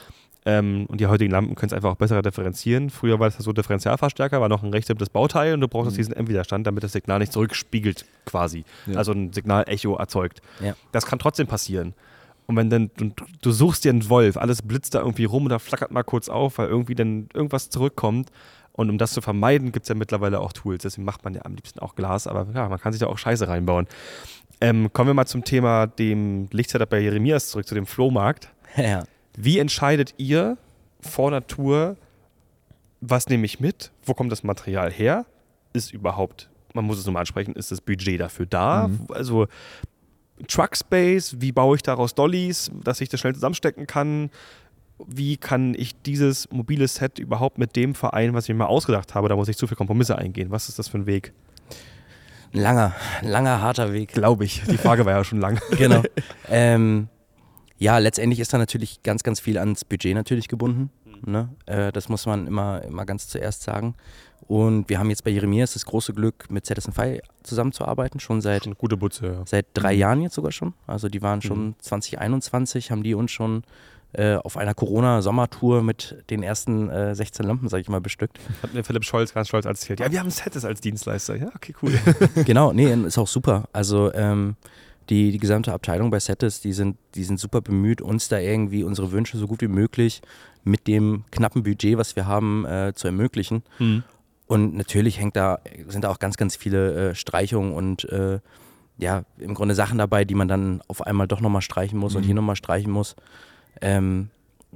Ähm, 0.47 0.85
und 0.89 1.01
die 1.01 1.07
heutigen 1.07 1.31
Lampen 1.31 1.55
können 1.55 1.69
es 1.69 1.73
einfach 1.73 1.91
auch 1.91 1.95
besser 1.95 2.21
differenzieren. 2.21 2.91
Früher 2.91 3.19
war 3.19 3.29
das 3.29 3.37
so 3.39 3.51
Differentialverstärker, 3.51 4.39
war 4.41 4.49
noch 4.49 4.61
ein 4.61 4.69
rechtshebtes 4.69 5.09
Bauteil 5.09 5.55
und 5.55 5.61
du 5.61 5.67
brauchst 5.67 5.91
Mhm. 5.93 5.95
diesen 5.95 6.13
M-Widerstand, 6.13 6.67
damit 6.67 6.83
das 6.83 6.91
Signal 6.91 7.17
nicht 7.19 7.33
zurückspiegelt 7.33 8.05
quasi. 8.25 8.63
Ja. 8.85 8.97
Also 8.97 9.11
ein 9.11 9.33
Signal-Echo 9.33 9.95
erzeugt. 9.95 10.41
Ja. 10.61 10.75
Das 10.91 11.05
kann 11.07 11.17
trotzdem 11.17 11.47
passieren. 11.47 11.93
Und 12.45 12.57
wenn 12.57 12.69
dann, 12.69 12.91
du, 12.95 13.09
du 13.41 13.51
suchst 13.51 13.85
dir 13.85 13.89
einen 13.89 14.07
Wolf, 14.07 14.37
alles 14.37 14.61
blitzt 14.61 14.93
da 14.93 14.99
irgendwie 14.99 15.25
rum 15.25 15.45
oder 15.45 15.57
flackert 15.59 15.89
mal 15.89 16.03
kurz 16.03 16.29
auf, 16.29 16.59
weil 16.59 16.67
irgendwie 16.67 16.93
dann 16.93 17.27
irgendwas 17.33 17.71
zurückkommt. 17.71 18.29
Und 18.71 18.89
um 18.91 18.99
das 18.99 19.13
zu 19.13 19.21
vermeiden, 19.21 19.71
gibt 19.71 19.85
es 19.85 19.89
ja 19.89 19.95
mittlerweile 19.95 20.39
auch 20.41 20.53
Tools. 20.53 20.83
Deswegen 20.83 21.05
macht 21.05 21.23
man 21.23 21.33
ja 21.33 21.41
am 21.43 21.55
liebsten 21.55 21.79
auch 21.79 21.95
Glas, 21.95 22.27
aber 22.27 22.45
ja, 22.53 22.69
man 22.69 22.79
kann 22.79 22.91
sich 22.93 22.99
da 22.99 23.07
auch 23.07 23.17
Scheiße 23.17 23.47
reinbauen. 23.47 23.87
Ähm, 24.61 24.93
kommen 24.93 25.09
wir 25.09 25.13
mal 25.15 25.25
zum 25.25 25.43
Thema 25.43 25.87
dem 25.87 26.47
Lichtsetup 26.51 26.89
bei 26.89 26.99
Jeremias 26.99 27.49
zurück, 27.49 27.67
zu 27.67 27.73
dem 27.73 27.87
Flohmarkt. 27.87 28.49
Ja. 28.77 29.05
Wie 29.37 29.59
entscheidet 29.59 30.13
ihr 30.17 30.57
vor 31.01 31.45
Tour, 31.47 31.97
was 33.01 33.27
nehme 33.27 33.45
ich 33.45 33.59
mit? 33.59 33.91
Wo 34.03 34.13
kommt 34.13 34.31
das 34.31 34.43
Material 34.43 34.91
her? 34.91 35.25
Ist 35.73 35.93
überhaupt, 35.93 36.49
man 36.73 36.85
muss 36.85 36.97
es 36.97 37.05
nochmal 37.05 37.21
ansprechen, 37.21 37.53
ist 37.53 37.71
das 37.71 37.81
Budget 37.81 38.19
dafür 38.19 38.45
da? 38.45 38.87
Mhm. 38.87 39.07
Also 39.09 39.47
Truckspace, 40.47 41.39
wie 41.39 41.51
baue 41.51 41.75
ich 41.75 41.83
daraus 41.83 42.15
Dollys, 42.15 42.71
dass 42.83 43.01
ich 43.01 43.09
das 43.09 43.19
schnell 43.19 43.33
zusammenstecken 43.33 43.87
kann? 43.87 44.29
Wie 45.05 45.37
kann 45.37 45.73
ich 45.75 46.01
dieses 46.03 46.49
mobile 46.51 46.87
Set 46.87 47.19
überhaupt 47.19 47.57
mit 47.57 47.75
dem 47.75 47.95
vereinen, 47.95 48.33
was 48.33 48.45
ich 48.45 48.49
mir 48.49 48.59
mal 48.59 48.65
ausgedacht 48.67 49.13
habe? 49.13 49.27
Da 49.27 49.35
muss 49.35 49.49
ich 49.49 49.57
zu 49.57 49.67
viele 49.67 49.77
Kompromisse 49.77 50.17
eingehen. 50.17 50.51
Was 50.51 50.69
ist 50.69 50.79
das 50.79 50.87
für 50.87 50.97
ein 50.97 51.05
Weg? 51.05 51.33
Ein 52.53 52.61
langer, 52.61 52.95
langer, 53.21 53.61
harter 53.61 53.91
Weg. 53.91 54.13
Glaube 54.13 54.45
ich. 54.45 54.63
Die 54.63 54.77
Frage 54.77 55.05
war 55.05 55.13
ja 55.13 55.23
schon 55.25 55.41
lang. 55.41 55.59
genau. 55.77 56.01
ähm, 56.49 57.09
ja, 57.77 57.97
letztendlich 57.97 58.39
ist 58.39 58.53
da 58.53 58.57
natürlich 58.57 59.03
ganz, 59.03 59.23
ganz 59.23 59.39
viel 59.39 59.57
ans 59.57 59.85
Budget 59.85 60.15
natürlich 60.15 60.47
gebunden. 60.47 60.89
Ne? 61.25 61.49
Äh, 61.65 61.91
das 61.91 62.09
muss 62.09 62.25
man 62.25 62.47
immer, 62.47 62.81
immer 62.83 63.05
ganz 63.05 63.27
zuerst 63.27 63.63
sagen. 63.63 63.95
Und 64.47 64.89
wir 64.89 64.99
haben 64.99 65.09
jetzt 65.09 65.23
bei 65.23 65.31
Jeremias 65.31 65.73
das 65.73 65.85
große 65.85 66.13
Glück, 66.13 66.49
mit 66.49 66.65
Citizen 66.65 66.93
Fi 66.93 67.21
zusammenzuarbeiten, 67.43 68.19
schon 68.19 68.41
seit, 68.41 68.65
Schon 68.65 68.75
gute 68.75 68.95
Butze, 68.95 69.27
ja. 69.27 69.41
seit 69.45 69.65
drei 69.73 69.93
Jahren 69.93 70.21
jetzt 70.21 70.35
sogar 70.35 70.51
schon. 70.51 70.73
Also 70.85 71.09
die 71.09 71.21
waren 71.21 71.41
schon 71.41 71.75
2021, 71.79 72.91
haben 72.91 73.01
die 73.01 73.15
uns 73.15 73.31
schon 73.31 73.63
äh, 74.13 74.35
auf 74.35 74.55
einer 74.55 74.73
Corona-Sommertour 74.73 75.81
mit 75.81 76.23
den 76.29 76.43
ersten 76.43 76.89
äh, 76.89 77.15
16 77.15 77.45
Lampen, 77.45 77.69
sag 77.69 77.81
ich 77.81 77.89
mal, 77.89 78.01
bestückt. 78.01 78.39
Hat 78.61 78.73
mir 78.73 78.83
Philipp 78.83 79.03
Scholz 79.03 79.33
ganz 79.33 79.47
stolz 79.47 79.65
erzählt. 79.65 79.99
Ja, 79.99 80.11
wir 80.11 80.19
haben 80.19 80.29
Settes 80.29 80.63
als 80.63 80.79
Dienstleister. 80.79 81.35
Ja, 81.35 81.49
okay, 81.55 81.73
cool. 81.81 81.93
genau, 82.45 82.71
nee, 82.71 82.93
ist 83.05 83.17
auch 83.17 83.27
super. 83.27 83.65
Also 83.73 84.13
ähm, 84.13 84.55
die, 85.09 85.31
die 85.31 85.37
gesamte 85.37 85.73
Abteilung 85.73 86.09
bei 86.09 86.19
Settes, 86.19 86.61
die 86.61 86.73
sind, 86.73 86.97
die 87.15 87.23
sind 87.23 87.39
super 87.39 87.61
bemüht, 87.61 88.01
uns 88.01 88.27
da 88.27 88.39
irgendwie 88.39 88.83
unsere 88.83 89.11
Wünsche 89.11 89.37
so 89.37 89.47
gut 89.47 89.61
wie 89.61 89.67
möglich 89.67 90.21
mit 90.63 90.87
dem 90.87 91.25
knappen 91.31 91.63
Budget, 91.63 91.97
was 91.97 92.15
wir 92.15 92.25
haben, 92.25 92.65
äh, 92.65 92.93
zu 92.95 93.07
ermöglichen. 93.07 93.63
Und 94.47 94.75
natürlich 94.75 95.19
hängt 95.19 95.35
da, 95.35 95.59
sind 95.87 96.03
da 96.03 96.09
auch 96.09 96.19
ganz, 96.19 96.37
ganz 96.37 96.55
viele 96.55 97.11
äh, 97.11 97.15
Streichungen 97.15 97.73
und 97.73 98.05
äh, 98.05 98.39
ja, 98.97 99.23
im 99.37 99.53
Grunde 99.53 99.75
Sachen 99.75 99.97
dabei, 99.97 100.23
die 100.25 100.35
man 100.35 100.47
dann 100.47 100.81
auf 100.87 101.01
einmal 101.01 101.27
doch 101.27 101.41
nochmal 101.41 101.61
streichen 101.61 101.99
muss 101.99 102.15
und 102.15 102.23
hier 102.23 102.35
nochmal 102.35 102.55
streichen 102.55 102.91
muss. 102.91 103.15
Ähm, 103.81 104.29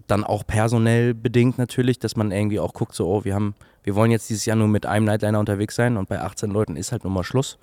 dann 0.07 0.23
auch 0.23 0.45
personell 0.45 1.13
bedingt 1.13 1.57
natürlich, 1.57 1.99
dass 1.99 2.15
man 2.15 2.31
irgendwie 2.31 2.59
auch 2.59 2.73
guckt, 2.73 2.95
so, 2.95 3.07
oh, 3.07 3.25
wir 3.25 3.35
haben, 3.35 3.55
wir 3.83 3.95
wollen 3.95 4.11
jetzt 4.11 4.29
dieses 4.29 4.45
Jahr 4.45 4.55
nur 4.55 4.67
mit 4.67 4.85
einem 4.85 5.05
Nightliner 5.05 5.39
unterwegs 5.39 5.75
sein 5.75 5.97
und 5.97 6.09
bei 6.09 6.19
18 6.19 6.51
Leuten 6.51 6.75
ist 6.75 6.91
halt 6.91 7.03
nun 7.03 7.13
mal 7.13 7.23
Schluss. 7.23 7.57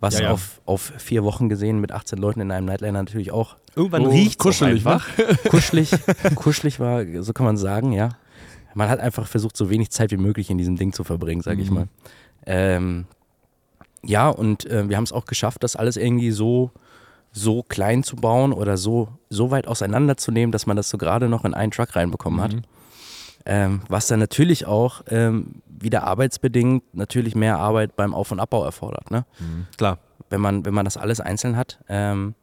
Was 0.00 0.14
Ja, 0.14 0.26
ja. 0.26 0.30
Auf, 0.32 0.60
auf 0.64 0.92
vier 0.98 1.24
Wochen 1.24 1.48
gesehen 1.48 1.80
mit 1.80 1.90
18 1.92 2.18
Leuten 2.18 2.40
in 2.40 2.50
einem 2.52 2.66
Nightliner 2.66 3.00
natürlich 3.02 3.32
auch 3.32 3.56
Irgendwann 3.74 4.06
Oh, 4.06 4.10
riecht 4.10 4.38
kuschelig, 4.38 4.86
einfach. 4.86 5.06
kuschelig, 5.50 5.90
kuschelig 6.34 6.80
war, 6.80 7.04
so 7.20 7.32
kann 7.32 7.46
man 7.46 7.56
sagen, 7.56 7.92
ja. 7.92 8.10
Man 8.74 8.88
hat 8.88 9.00
einfach 9.00 9.26
versucht, 9.26 9.56
so 9.56 9.70
wenig 9.70 9.90
Zeit 9.90 10.10
wie 10.12 10.16
möglich 10.16 10.50
in 10.50 10.58
diesem 10.58 10.76
Ding 10.76 10.92
zu 10.92 11.02
verbringen, 11.04 11.42
sag 11.42 11.58
ich 11.58 11.68
Mhm. 11.70 11.74
mal. 11.74 11.88
Ähm, 12.46 13.06
ja, 14.04 14.28
und 14.28 14.66
äh, 14.66 14.88
wir 14.88 14.96
haben 14.96 15.04
es 15.04 15.12
auch 15.12 15.24
geschafft, 15.26 15.62
das 15.64 15.74
alles 15.76 15.96
irgendwie 15.96 16.30
so, 16.30 16.70
so 17.32 17.62
klein 17.64 18.02
zu 18.04 18.16
bauen 18.16 18.52
oder 18.52 18.76
so, 18.76 19.08
so 19.30 19.50
weit 19.50 19.66
auseinanderzunehmen, 19.66 20.52
dass 20.52 20.66
man 20.66 20.76
das 20.76 20.88
so 20.90 20.98
gerade 20.98 21.28
noch 21.28 21.44
in 21.44 21.54
einen 21.54 21.72
Truck 21.72 21.96
reinbekommen 21.96 22.40
hat. 22.40 22.52
Mhm. 22.54 22.62
Ähm, 23.48 23.80
was 23.88 24.06
dann 24.06 24.20
natürlich 24.20 24.66
auch 24.66 25.02
ähm, 25.08 25.62
wieder 25.66 26.04
arbeitsbedingt 26.04 26.82
natürlich 26.94 27.34
mehr 27.34 27.58
Arbeit 27.58 27.96
beim 27.96 28.12
Auf- 28.14 28.30
und 28.30 28.40
Abbau 28.40 28.64
erfordert. 28.64 29.10
Ne? 29.10 29.24
Klar. 29.76 29.98
wenn 30.30 30.40
man, 30.40 30.64
wenn 30.66 30.74
man 30.74 30.84
das 30.84 30.96
alles 30.96 31.18
einzeln 31.20 31.56
hat. 31.56 31.78
Ähm, 31.88 32.34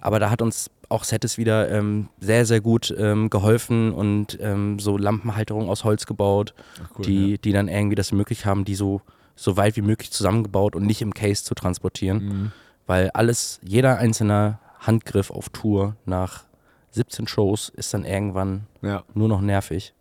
aber 0.00 0.18
da 0.20 0.30
hat 0.30 0.42
uns 0.42 0.70
auch 0.88 1.04
Settes 1.04 1.38
wieder 1.38 1.70
ähm, 1.70 2.08
sehr, 2.20 2.44
sehr 2.44 2.60
gut 2.60 2.94
ähm, 2.98 3.30
geholfen 3.30 3.92
und 3.92 4.36
ähm, 4.42 4.78
so 4.78 4.98
Lampenhalterungen 4.98 5.70
aus 5.70 5.84
Holz 5.84 6.04
gebaut, 6.06 6.54
cool, 6.98 7.04
die, 7.06 7.38
die 7.38 7.52
dann 7.52 7.68
irgendwie 7.68 7.94
das 7.94 8.12
möglich 8.12 8.44
haben, 8.44 8.64
die 8.66 8.74
so, 8.74 9.00
so 9.34 9.56
weit 9.56 9.76
wie 9.76 9.82
möglich 9.82 10.10
zusammengebaut 10.10 10.76
und 10.76 10.84
nicht 10.84 11.00
im 11.00 11.14
Case 11.14 11.44
zu 11.44 11.54
transportieren. 11.54 12.18
Mhm. 12.24 12.52
weil 12.86 13.10
alles, 13.10 13.58
jeder 13.62 13.96
einzelne 13.98 14.58
Handgriff 14.80 15.30
auf 15.30 15.48
Tour 15.48 15.96
nach 16.04 16.44
17 16.90 17.26
Shows 17.26 17.70
ist 17.70 17.94
dann 17.94 18.04
irgendwann 18.04 18.66
Ja. 18.82 19.04
nur 19.14 19.28
noch 19.28 19.40
nervig. 19.40 19.94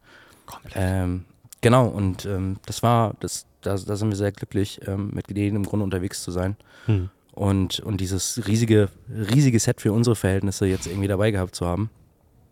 Komplett. 0.52 0.74
Ähm, 0.76 1.26
genau, 1.62 1.88
und 1.88 2.26
ähm, 2.26 2.58
das 2.66 2.84
war, 2.84 3.16
das, 3.20 3.46
da, 3.62 3.76
da 3.76 3.96
sind 3.96 4.10
wir 4.10 4.16
sehr 4.16 4.32
glücklich, 4.32 4.80
ähm, 4.88 5.12
mit 5.14 5.30
denen 5.30 5.58
im 5.58 5.64
Grunde 5.64 5.84
unterwegs 5.84 6.24
zu 6.24 6.32
sein. 6.32 6.56
Hm. 6.86 7.10
Und, 7.34 7.80
und 7.80 8.02
dieses 8.02 8.46
riesige, 8.48 8.90
riesige 9.10 9.60
Set 9.60 9.82
für 9.82 9.94
unsere 9.94 10.16
Verhältnisse 10.16 10.66
jetzt 10.66 10.86
irgendwie 10.86 11.08
dabei 11.08 11.32
gehabt 11.32 11.56
zu 11.56 11.66
haben. 11.66 11.90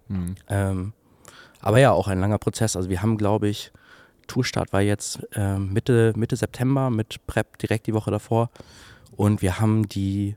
Mhm. 0.07 0.35
Ähm, 0.47 0.93
aber 1.59 1.79
ja, 1.79 1.91
auch 1.91 2.07
ein 2.07 2.19
langer 2.19 2.37
Prozess. 2.37 2.77
Also 2.77 2.89
wir 2.89 3.01
haben, 3.01 3.17
glaube 3.17 3.49
ich, 3.49 3.71
Tourstart 4.27 4.71
war 4.71 4.81
jetzt 4.81 5.27
ähm, 5.33 5.73
Mitte, 5.73 6.13
Mitte 6.15 6.35
September 6.35 6.89
mit 6.89 7.25
Prep 7.27 7.57
direkt 7.57 7.87
die 7.87 7.93
Woche 7.93 8.11
davor. 8.11 8.49
Und 9.17 9.41
wir 9.41 9.59
haben 9.59 9.89
die, 9.89 10.35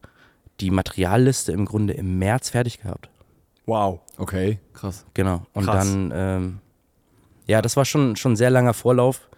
die 0.60 0.70
Materialliste 0.70 1.52
im 1.52 1.64
Grunde 1.64 1.92
im 1.92 2.18
März 2.18 2.50
fertig 2.50 2.80
gehabt. 2.80 3.08
Wow. 3.66 4.00
Okay, 4.18 4.58
krass. 4.72 5.04
Genau. 5.14 5.46
Und 5.52 5.66
Krass. 5.66 5.86
dann, 5.86 6.12
ähm, 6.12 6.58
ja, 7.53 7.62
das 7.62 7.76
war 7.76 7.84
schon, 7.84 8.16
schon 8.16 8.32
ein 8.32 8.36
sehr 8.36 8.50
langer 8.50 8.74
Vorlauf, 8.74 9.28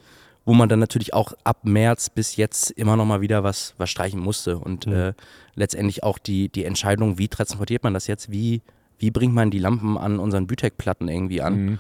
wo 0.45 0.53
man 0.55 0.69
dann 0.69 0.79
natürlich 0.79 1.13
auch 1.15 1.33
ab 1.45 1.59
März 1.65 2.11
bis 2.11 2.37
jetzt 2.37 2.71
immer 2.73 2.97
noch 2.97 3.07
mal 3.07 3.21
wieder 3.21 3.43
was, 3.45 3.75
was 3.79 3.91
streichen 3.91 4.21
musste. 4.21 4.59
Und 4.59 4.87
Mhm. 4.87 4.93
äh, 4.93 5.13
letztendlich 5.55 6.03
auch 6.03 6.19
die, 6.19 6.49
die 6.49 6.65
Entscheidung, 6.65 7.19
wie 7.19 7.29
transportiert 7.29 7.83
man 7.83 7.95
das 7.95 8.07
jetzt, 8.07 8.31
wie, 8.31 8.63
wie 8.99 9.11
bringt 9.11 9.35
man 9.35 9.51
die 9.51 9.59
Lampen 9.59 9.97
an 9.99 10.19
unseren 10.19 10.47
Bütek-Platten 10.47 11.09
irgendwie 11.09 11.41
an, 11.43 11.55
Mhm. 11.65 11.79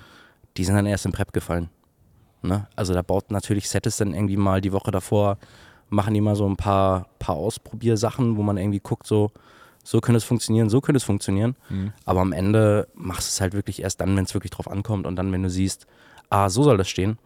die 0.57 0.65
sind 0.65 0.75
dann 0.77 0.87
erst 0.87 1.07
im 1.07 1.13
Prep 1.13 1.33
gefallen. 1.33 1.69
Ne? 2.43 2.67
Also 2.77 2.95
da 2.95 3.03
baut 3.03 3.31
natürlich 3.31 3.69
Settes 3.69 3.97
dann 3.99 4.13
irgendwie 4.15 4.37
mal 4.37 4.61
die 4.61 4.73
Woche 4.73 4.91
davor, 4.91 5.39
machen 5.91 6.15
die 6.15 6.21
mal 6.21 6.35
so 6.37 6.47
ein 6.49 6.57
paar, 6.57 7.07
paar 7.19 7.37
Ausprobiersachen, 7.37 8.37
wo 8.37 8.43
man 8.43 8.57
irgendwie 8.57 8.81
guckt, 8.81 9.07
so, 9.07 9.31
so 9.85 10.01
könnte 10.01 10.17
es 10.19 10.25
funktionieren, 10.25 10.71
so 10.71 10.81
könnte 10.81 10.97
es 10.97 11.05
funktionieren. 11.05 11.55
Mhm. 11.69 11.93
Aber 12.07 12.21
am 12.23 12.33
Ende 12.33 12.89
machst 12.95 13.29
du 13.29 13.31
es 13.31 13.41
halt 13.43 13.53
wirklich 13.53 13.83
erst 13.83 14.01
dann, 14.01 14.17
wenn 14.17 14.25
es 14.25 14.33
wirklich 14.35 14.51
drauf 14.51 14.71
ankommt 14.71 15.07
und 15.07 15.17
dann, 15.17 15.31
wenn 15.33 15.43
du 15.43 15.51
siehst, 15.51 15.87
ah, 16.31 16.49
so 16.49 16.63
soll 16.63 16.77
das 16.77 16.89
stehen. 16.89 17.19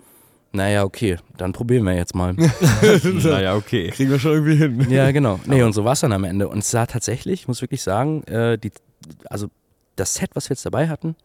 Naja, 0.52 0.84
okay, 0.84 1.18
dann 1.36 1.52
probieren 1.52 1.84
wir 1.84 1.94
jetzt 1.94 2.14
mal. 2.14 2.34
naja, 3.22 3.54
okay. 3.54 3.90
Kriegen 3.90 4.10
wir 4.10 4.18
schon 4.18 4.32
irgendwie 4.32 4.56
hin. 4.56 4.90
ja, 4.90 5.10
genau. 5.10 5.38
Nee, 5.46 5.62
und 5.62 5.74
so 5.74 5.84
war 5.84 5.92
es 5.92 6.00
dann 6.00 6.12
am 6.12 6.24
Ende. 6.24 6.48
Und 6.48 6.58
es 6.60 6.70
sah 6.70 6.86
tatsächlich, 6.86 7.42
ich 7.42 7.48
muss 7.48 7.60
wirklich 7.60 7.82
sagen, 7.82 8.22
äh, 8.24 8.56
die, 8.56 8.72
also 9.28 9.48
das 9.96 10.14
Set, 10.14 10.30
was 10.34 10.48
wir 10.48 10.54
jetzt 10.54 10.64
dabei 10.64 10.88
hatten, 10.88 11.16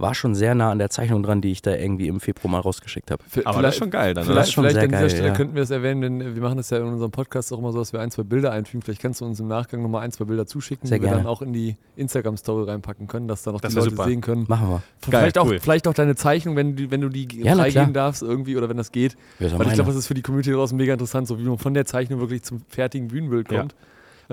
war 0.00 0.14
schon 0.14 0.34
sehr 0.34 0.54
nah 0.54 0.70
an 0.70 0.78
der 0.78 0.90
Zeichnung 0.90 1.22
dran, 1.22 1.40
die 1.40 1.50
ich 1.52 1.62
da 1.62 1.74
irgendwie 1.74 2.08
im 2.08 2.20
Februar 2.20 2.50
mal 2.50 2.60
rausgeschickt 2.60 3.10
habe. 3.10 3.22
Aber 3.44 3.62
das 3.62 3.74
ist 3.74 3.78
schon 3.78 3.90
geil 3.90 4.14
dann, 4.14 4.24
Das 4.24 4.32
oder? 4.32 4.40
ist 4.42 4.52
schon 4.52 4.64
vielleicht 4.64 4.74
sehr 4.74 4.82
an 4.84 4.88
dieser 4.88 5.00
geil, 5.00 5.10
Stelle 5.10 5.28
ja. 5.28 5.34
könnten 5.34 5.54
wir 5.54 5.62
es 5.62 5.70
erwähnen, 5.70 6.00
denn 6.00 6.34
wir 6.34 6.42
machen 6.42 6.56
das 6.56 6.70
ja 6.70 6.78
in 6.78 6.84
unserem 6.84 7.10
Podcast 7.10 7.52
auch 7.52 7.58
immer 7.58 7.72
so, 7.72 7.78
dass 7.78 7.92
wir 7.92 8.00
ein, 8.00 8.10
zwei 8.10 8.22
Bilder 8.22 8.52
einfügen. 8.52 8.82
Vielleicht 8.82 9.02
kannst 9.02 9.20
du 9.20 9.24
uns 9.26 9.38
im 9.40 9.48
Nachgang 9.48 9.82
nochmal 9.82 10.02
ein, 10.02 10.12
zwei 10.12 10.24
Bilder 10.24 10.46
zuschicken, 10.46 10.88
Sehr 10.88 10.98
die 10.98 11.02
wir 11.04 11.08
gerne. 11.10 11.22
dann 11.24 11.30
auch 11.30 11.42
in 11.42 11.52
die 11.52 11.76
Instagram-Story 11.96 12.70
reinpacken 12.70 13.06
können, 13.06 13.28
dass 13.28 13.42
da 13.42 13.52
noch 13.52 13.60
Das 13.60 13.72
die 13.72 13.78
Leute 13.78 13.90
super. 13.90 14.04
sehen 14.04 14.20
können. 14.20 14.46
Machen 14.48 14.68
wir. 14.68 14.82
vielleicht, 15.02 15.38
auch, 15.38 15.46
cool. 15.46 15.58
vielleicht 15.60 15.86
auch 15.88 15.94
deine 15.94 16.16
Zeichnung, 16.16 16.56
wenn 16.56 16.76
du, 16.76 16.90
wenn 16.90 17.00
du 17.00 17.08
die 17.08 17.28
Ja, 17.42 17.54
freigeben 17.54 17.92
darfst 17.92 18.22
irgendwie 18.22 18.56
oder 18.56 18.68
wenn 18.68 18.76
das 18.76 18.92
geht. 18.92 19.16
Ja, 19.38 19.48
ja 19.48 19.58
Weil 19.58 19.66
ich 19.68 19.74
glaube, 19.74 19.88
das 19.90 19.96
ist 19.98 20.06
für 20.06 20.14
die 20.14 20.22
Community 20.22 20.52
draußen 20.52 20.76
mega 20.76 20.92
interessant, 20.92 21.28
so 21.28 21.38
wie 21.38 21.44
man 21.44 21.58
von 21.58 21.74
der 21.74 21.84
Zeichnung 21.84 22.20
wirklich 22.20 22.42
zum 22.42 22.62
fertigen 22.68 23.08
Bühnenbild 23.08 23.50
Ja. 23.52 23.58
kommt. 23.60 23.74
Aber 23.74 23.80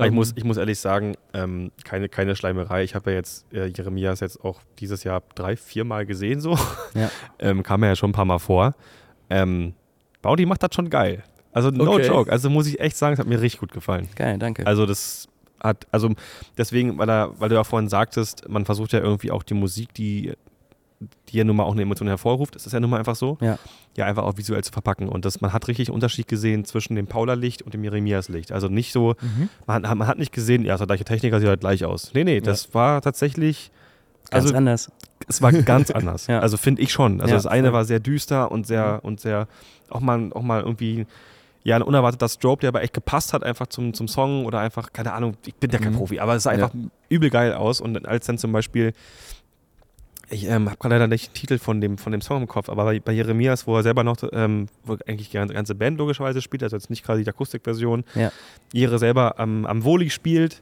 ich 0.06 0.12
muss, 0.12 0.34
ich 0.36 0.44
muss 0.44 0.58
ehrlich 0.58 0.80
sagen, 0.80 1.16
ähm, 1.34 1.72
keine, 1.84 2.10
keine 2.10 2.36
Schleimerei. 2.36 2.84
Ich 2.84 2.94
habe 2.96 3.12
ja 3.12 3.18
jetzt 3.18 3.52
äh, 3.54 3.66
Jeremias 3.68 4.20
jetzt 4.20 4.44
auch 4.44 4.62
dieses 4.80 5.04
Jahr 5.04 5.24
drei, 5.36 5.56
vier 5.58 5.86
Mal 5.86 6.06
gesehen, 6.06 6.40
so. 6.40 6.58
Ja. 6.94 7.10
ähm, 7.40 7.64
kam 7.64 7.80
mir 7.80 7.88
ja 7.88 7.96
schon 7.96 8.12
ein 8.12 8.14
paar 8.14 8.26
Mal 8.26 8.40
vor. 8.40 8.76
Ähm, 9.30 9.74
Baudi 10.22 10.46
macht 10.46 10.62
das 10.64 10.70
schon 10.74 10.90
geil. 10.90 11.24
Also 11.52 11.72
no 11.72 11.92
Okay. 11.94 12.08
joke. 12.08 12.32
Also 12.32 12.50
muss 12.50 12.68
ich 12.68 12.80
echt 12.80 12.98
sagen, 12.98 13.14
es 13.14 13.20
hat 13.20 13.28
mir 13.28 13.42
richtig 13.42 13.60
gut 13.60 13.72
gefallen. 13.72 14.08
Geil, 14.16 14.38
danke. 14.38 14.68
Also 14.68 14.86
das 14.86 15.28
hat, 15.60 15.88
also 15.92 16.12
deswegen, 16.58 16.98
weil, 16.98 17.10
er, 17.10 17.32
weil 17.40 17.50
du 17.50 17.56
ja 17.56 17.64
vorhin 17.64 17.90
sagtest, 17.90 18.48
man 18.48 18.66
versucht 18.66 18.94
ja 18.94 19.00
irgendwie 19.00 19.32
auch 19.32 19.42
die 19.44 19.56
Musik, 19.56 19.94
die, 19.94 20.34
die 21.30 21.38
ja 21.38 21.44
nun 21.44 21.56
mal 21.56 21.64
auch 21.64 21.74
eine 21.74 21.84
Emotion 21.84 22.08
hervorruft, 22.08 22.56
das 22.56 22.66
ist 22.66 22.74
ja 22.74 22.80
nun 22.80 22.90
mal 22.90 22.98
einfach 22.98 23.16
so, 23.16 23.38
Ja. 23.40 23.60
ja 23.96 24.06
einfach 24.06 24.24
auch 24.24 24.38
visuell 24.38 24.64
zu 24.64 24.72
verpacken. 24.72 25.08
Und 25.10 25.26
das, 25.26 25.42
man 25.42 25.54
hat 25.54 25.68
richtig 25.68 25.90
einen 25.90 25.96
Unterschied 25.96 26.28
gesehen 26.28 26.66
zwischen 26.66 26.96
dem 26.96 27.06
Paula-Licht 27.08 27.62
und 27.62 27.74
dem 27.74 27.84
Jeremias-Licht. 27.84 28.52
Also 28.52 28.68
nicht 28.68 28.92
so, 28.92 29.16
Mhm. 29.22 29.50
man, 29.68 29.88
hat- 29.88 29.98
man 29.98 30.08
hat 30.08 30.18
nicht 30.18 30.32
gesehen, 30.32 30.66
ja, 30.66 30.74
ist 30.74 30.80
der 30.80 30.88
gleiche 30.88 31.06
Techniker, 31.06 31.40
sieht 31.40 31.50
halt 31.50 31.60
gleich 31.60 31.86
aus. 31.86 32.12
Nee, 32.16 32.24
nee, 32.24 32.42
das 32.42 32.74
war 32.74 33.02
tatsächlich, 33.02 33.72
Ganz 34.32 34.46
also 34.46 34.56
anders. 34.58 34.92
es 35.28 35.42
war 35.42 35.52
ganz 35.54 35.92
anders. 35.92 36.26
Ja. 36.28 36.40
Also 36.40 36.58
finde 36.58 36.82
ich 36.82 36.92
schon. 36.92 37.22
Also 37.22 37.30
Ja, 37.32 37.38
das 37.38 37.46
eine 37.46 37.74
war 37.74 37.86
sehr 37.86 38.00
düster 38.00 38.52
und 38.52 38.66
sehr, 38.66 39.00
und 39.04 39.20
sehr, 39.20 39.48
auch 39.90 40.00
mal, 40.00 40.32
auch 40.34 40.42
mal 40.42 40.62
irgendwie, 40.62 41.06
ja, 41.64 41.76
ein 41.76 41.82
unerwarteter 41.84 42.28
Strobe, 42.30 42.62
der 42.62 42.70
aber 42.70 42.82
echt 42.82 42.94
gepasst 42.94 43.34
hat, 43.34 43.44
einfach 43.44 43.68
zum, 43.68 43.94
zum 43.94 44.08
Song 44.08 44.46
oder 44.46 44.60
einfach, 44.62 44.94
keine 44.94 45.14
Ahnung, 45.14 45.36
ich 45.46 45.54
bin 45.56 45.70
ja 45.70 45.78
kein 45.80 45.94
Mhm. 45.94 45.98
Profi, 45.98 46.20
aber 46.20 46.36
es 46.36 46.44
sah 46.44 46.50
einfach 46.52 46.72
übel 47.10 47.30
geil 47.30 47.54
aus. 47.54 47.82
Und 47.82 48.08
als 48.08 48.26
dann 48.26 48.38
zum 48.40 48.52
Beispiel, 48.52 48.94
ich 50.30 50.46
ähm, 50.46 50.68
habe 50.70 50.78
gerade 50.78 50.96
leider 50.96 51.08
nicht 51.08 51.30
den 51.30 51.34
Titel 51.34 51.58
von 51.58 51.80
dem, 51.82 51.98
von 51.98 52.12
dem 52.12 52.22
Song 52.22 52.42
im 52.42 52.48
Kopf, 52.48 52.70
aber 52.70 52.84
bei, 52.86 53.00
bei 53.00 53.14
Jeremias, 53.14 53.66
wo 53.68 53.76
er 53.78 53.84
selber 53.84 54.04
noch, 54.04 54.18
ähm, 54.34 54.68
wo 54.84 54.98
eigentlich 55.08 55.30
die 55.30 55.38
ganze- 55.38 55.76
Band 55.76 55.98
logischerweise 55.98 56.42
spielt, 56.42 56.64
also 56.64 56.76
jetzt 56.76 56.90
nicht 56.90 57.06
gerade 57.06 57.24
die 57.24 57.30
Akustikversion, 57.30 58.04
Ja. 58.16 58.32
ihre 58.74 59.00
selber 59.00 59.40
am, 59.40 59.66
am 59.66 59.84
Voli 59.84 60.10
spielt 60.10 60.62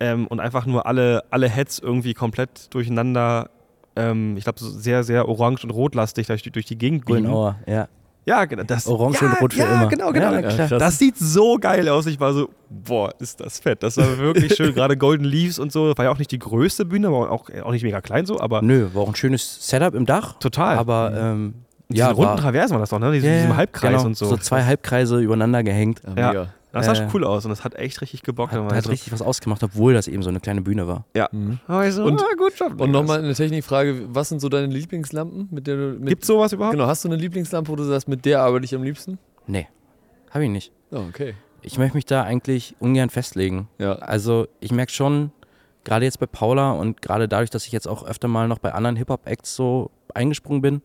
ähm, 0.00 0.26
und 0.26 0.40
einfach 0.40 0.66
nur 0.66 0.86
alle, 0.86 1.24
alle 1.30 1.48
Heads 1.48 1.78
irgendwie 1.78 2.12
komplett 2.14 2.72
durcheinander, 2.74 3.50
ähm, 3.96 4.36
ich 4.36 4.44
glaube, 4.44 4.58
so 4.60 4.68
sehr, 4.68 5.02
sehr 5.04 5.28
orange 5.28 5.64
und 5.64 5.70
rotlastig 5.70 6.26
durch, 6.26 6.42
die- 6.42 6.50
durch 6.50 6.66
die 6.66 6.76
Gegend 6.76 7.06
biegen. 7.06 7.24
Goldenauer, 7.24 7.56
ja. 7.66 7.88
Ja, 8.26 8.44
genau. 8.44 8.64
Das, 8.64 8.88
Orange 8.88 9.22
ja, 9.22 9.30
und 9.30 9.40
Rot 9.40 9.54
für 9.54 9.60
ja, 9.60 9.66
immer. 9.66 9.86
genau, 9.88 10.10
genau. 10.10 10.32
Ja. 10.34 10.66
Das 10.78 10.98
sieht 10.98 11.16
so 11.16 11.58
geil 11.60 11.88
aus. 11.88 12.06
Ich 12.06 12.18
war 12.18 12.32
so, 12.34 12.48
boah, 12.68 13.14
ist 13.20 13.38
das 13.40 13.60
fett. 13.60 13.84
Das 13.84 13.96
war 13.96 14.18
wirklich 14.18 14.54
schön. 14.56 14.74
Gerade 14.74 14.96
Golden 14.96 15.24
Leaves 15.24 15.60
und 15.60 15.70
so. 15.70 15.96
War 15.96 16.04
ja 16.04 16.10
auch 16.10 16.18
nicht 16.18 16.32
die 16.32 16.40
größte 16.40 16.84
Bühne, 16.84 17.06
aber 17.06 17.30
auch, 17.30 17.48
auch 17.62 17.70
nicht 17.70 17.84
mega 17.84 18.00
klein 18.00 18.26
so, 18.26 18.40
aber 18.40 18.62
Nö, 18.62 18.88
war 18.94 19.02
auch 19.02 19.08
ein 19.08 19.14
schönes 19.14 19.68
Setup 19.68 19.94
im 19.94 20.06
Dach. 20.06 20.34
total. 20.40 20.76
Aber 20.76 21.12
ähm, 21.16 21.54
Diese 21.88 22.00
ja, 22.00 22.10
runden 22.10 22.30
war, 22.30 22.36
Traversen 22.36 22.72
war 22.74 22.80
das 22.80 22.90
doch, 22.90 22.98
ne? 22.98 23.12
Diese, 23.12 23.28
ja, 23.28 23.34
diesem 23.34 23.50
ja, 23.50 23.56
Halbkreis 23.56 23.92
genau, 23.92 24.06
und 24.06 24.16
so. 24.16 24.26
So 24.26 24.36
zwei 24.38 24.64
Halbkreise 24.64 25.20
übereinander 25.20 25.62
gehängt. 25.62 26.02
Ja, 26.04 26.20
Ja. 26.20 26.28
mega. 26.28 26.48
Das 26.78 26.86
sah 26.86 26.92
äh, 26.92 26.96
schon 26.96 27.08
cool 27.14 27.24
aus 27.24 27.44
und 27.44 27.50
das 27.50 27.64
hat 27.64 27.74
echt 27.74 28.00
richtig 28.00 28.22
gebockt. 28.22 28.52
Hat, 28.52 28.72
hat 28.72 28.84
so, 28.84 28.90
richtig 28.90 29.12
was 29.12 29.22
ausgemacht, 29.22 29.62
obwohl 29.62 29.94
das 29.94 30.08
eben 30.08 30.22
so 30.22 30.28
eine 30.30 30.40
kleine 30.40 30.62
Bühne 30.62 30.86
war. 30.86 31.04
ja. 31.14 31.28
Mhm. 31.32 31.58
Da 31.66 31.72
war 31.74 31.86
ich 31.86 31.94
so, 31.94 32.04
Und- 32.04 32.20
ah, 32.20 32.26
gut 32.36 32.52
Job. 32.58 32.80
Und 32.80 32.90
nochmal 32.90 33.18
eine 33.20 33.34
Technikfrage, 33.34 34.06
was 34.14 34.28
sind 34.28 34.40
so 34.40 34.48
deine 34.48 34.66
Lieblingslampen? 34.72 35.48
Mit 35.50 35.66
der 35.66 35.76
du, 35.76 35.82
mit, 35.98 36.08
Gibt 36.08 36.24
sowas 36.24 36.52
überhaupt? 36.52 36.74
Genau, 36.74 36.86
hast 36.86 37.04
du 37.04 37.08
eine 37.08 37.16
Lieblingslampe, 37.16 37.70
wo 37.70 37.76
du 37.76 37.84
sagst, 37.84 38.08
mit 38.08 38.24
der 38.24 38.42
arbeite 38.42 38.64
ich 38.64 38.74
am 38.74 38.82
liebsten? 38.82 39.18
Nee, 39.46 39.66
habe 40.30 40.44
ich 40.44 40.50
nicht. 40.50 40.72
Oh, 40.90 40.98
okay. 41.08 41.34
Ich 41.62 41.78
möchte 41.78 41.96
mich 41.96 42.04
da 42.04 42.22
eigentlich 42.22 42.76
ungern 42.78 43.10
festlegen. 43.10 43.68
Ja. 43.78 43.94
Also 43.96 44.46
ich 44.60 44.70
merke 44.72 44.92
schon, 44.92 45.32
gerade 45.84 46.04
jetzt 46.04 46.20
bei 46.20 46.26
Paula 46.26 46.72
und 46.72 47.02
gerade 47.02 47.26
dadurch, 47.28 47.50
dass 47.50 47.66
ich 47.66 47.72
jetzt 47.72 47.88
auch 47.88 48.04
öfter 48.06 48.28
mal 48.28 48.46
noch 48.48 48.58
bei 48.58 48.72
anderen 48.72 48.96
Hip-Hop-Acts 48.96 49.56
so 49.56 49.90
eingesprungen 50.14 50.62
bin, 50.62 50.82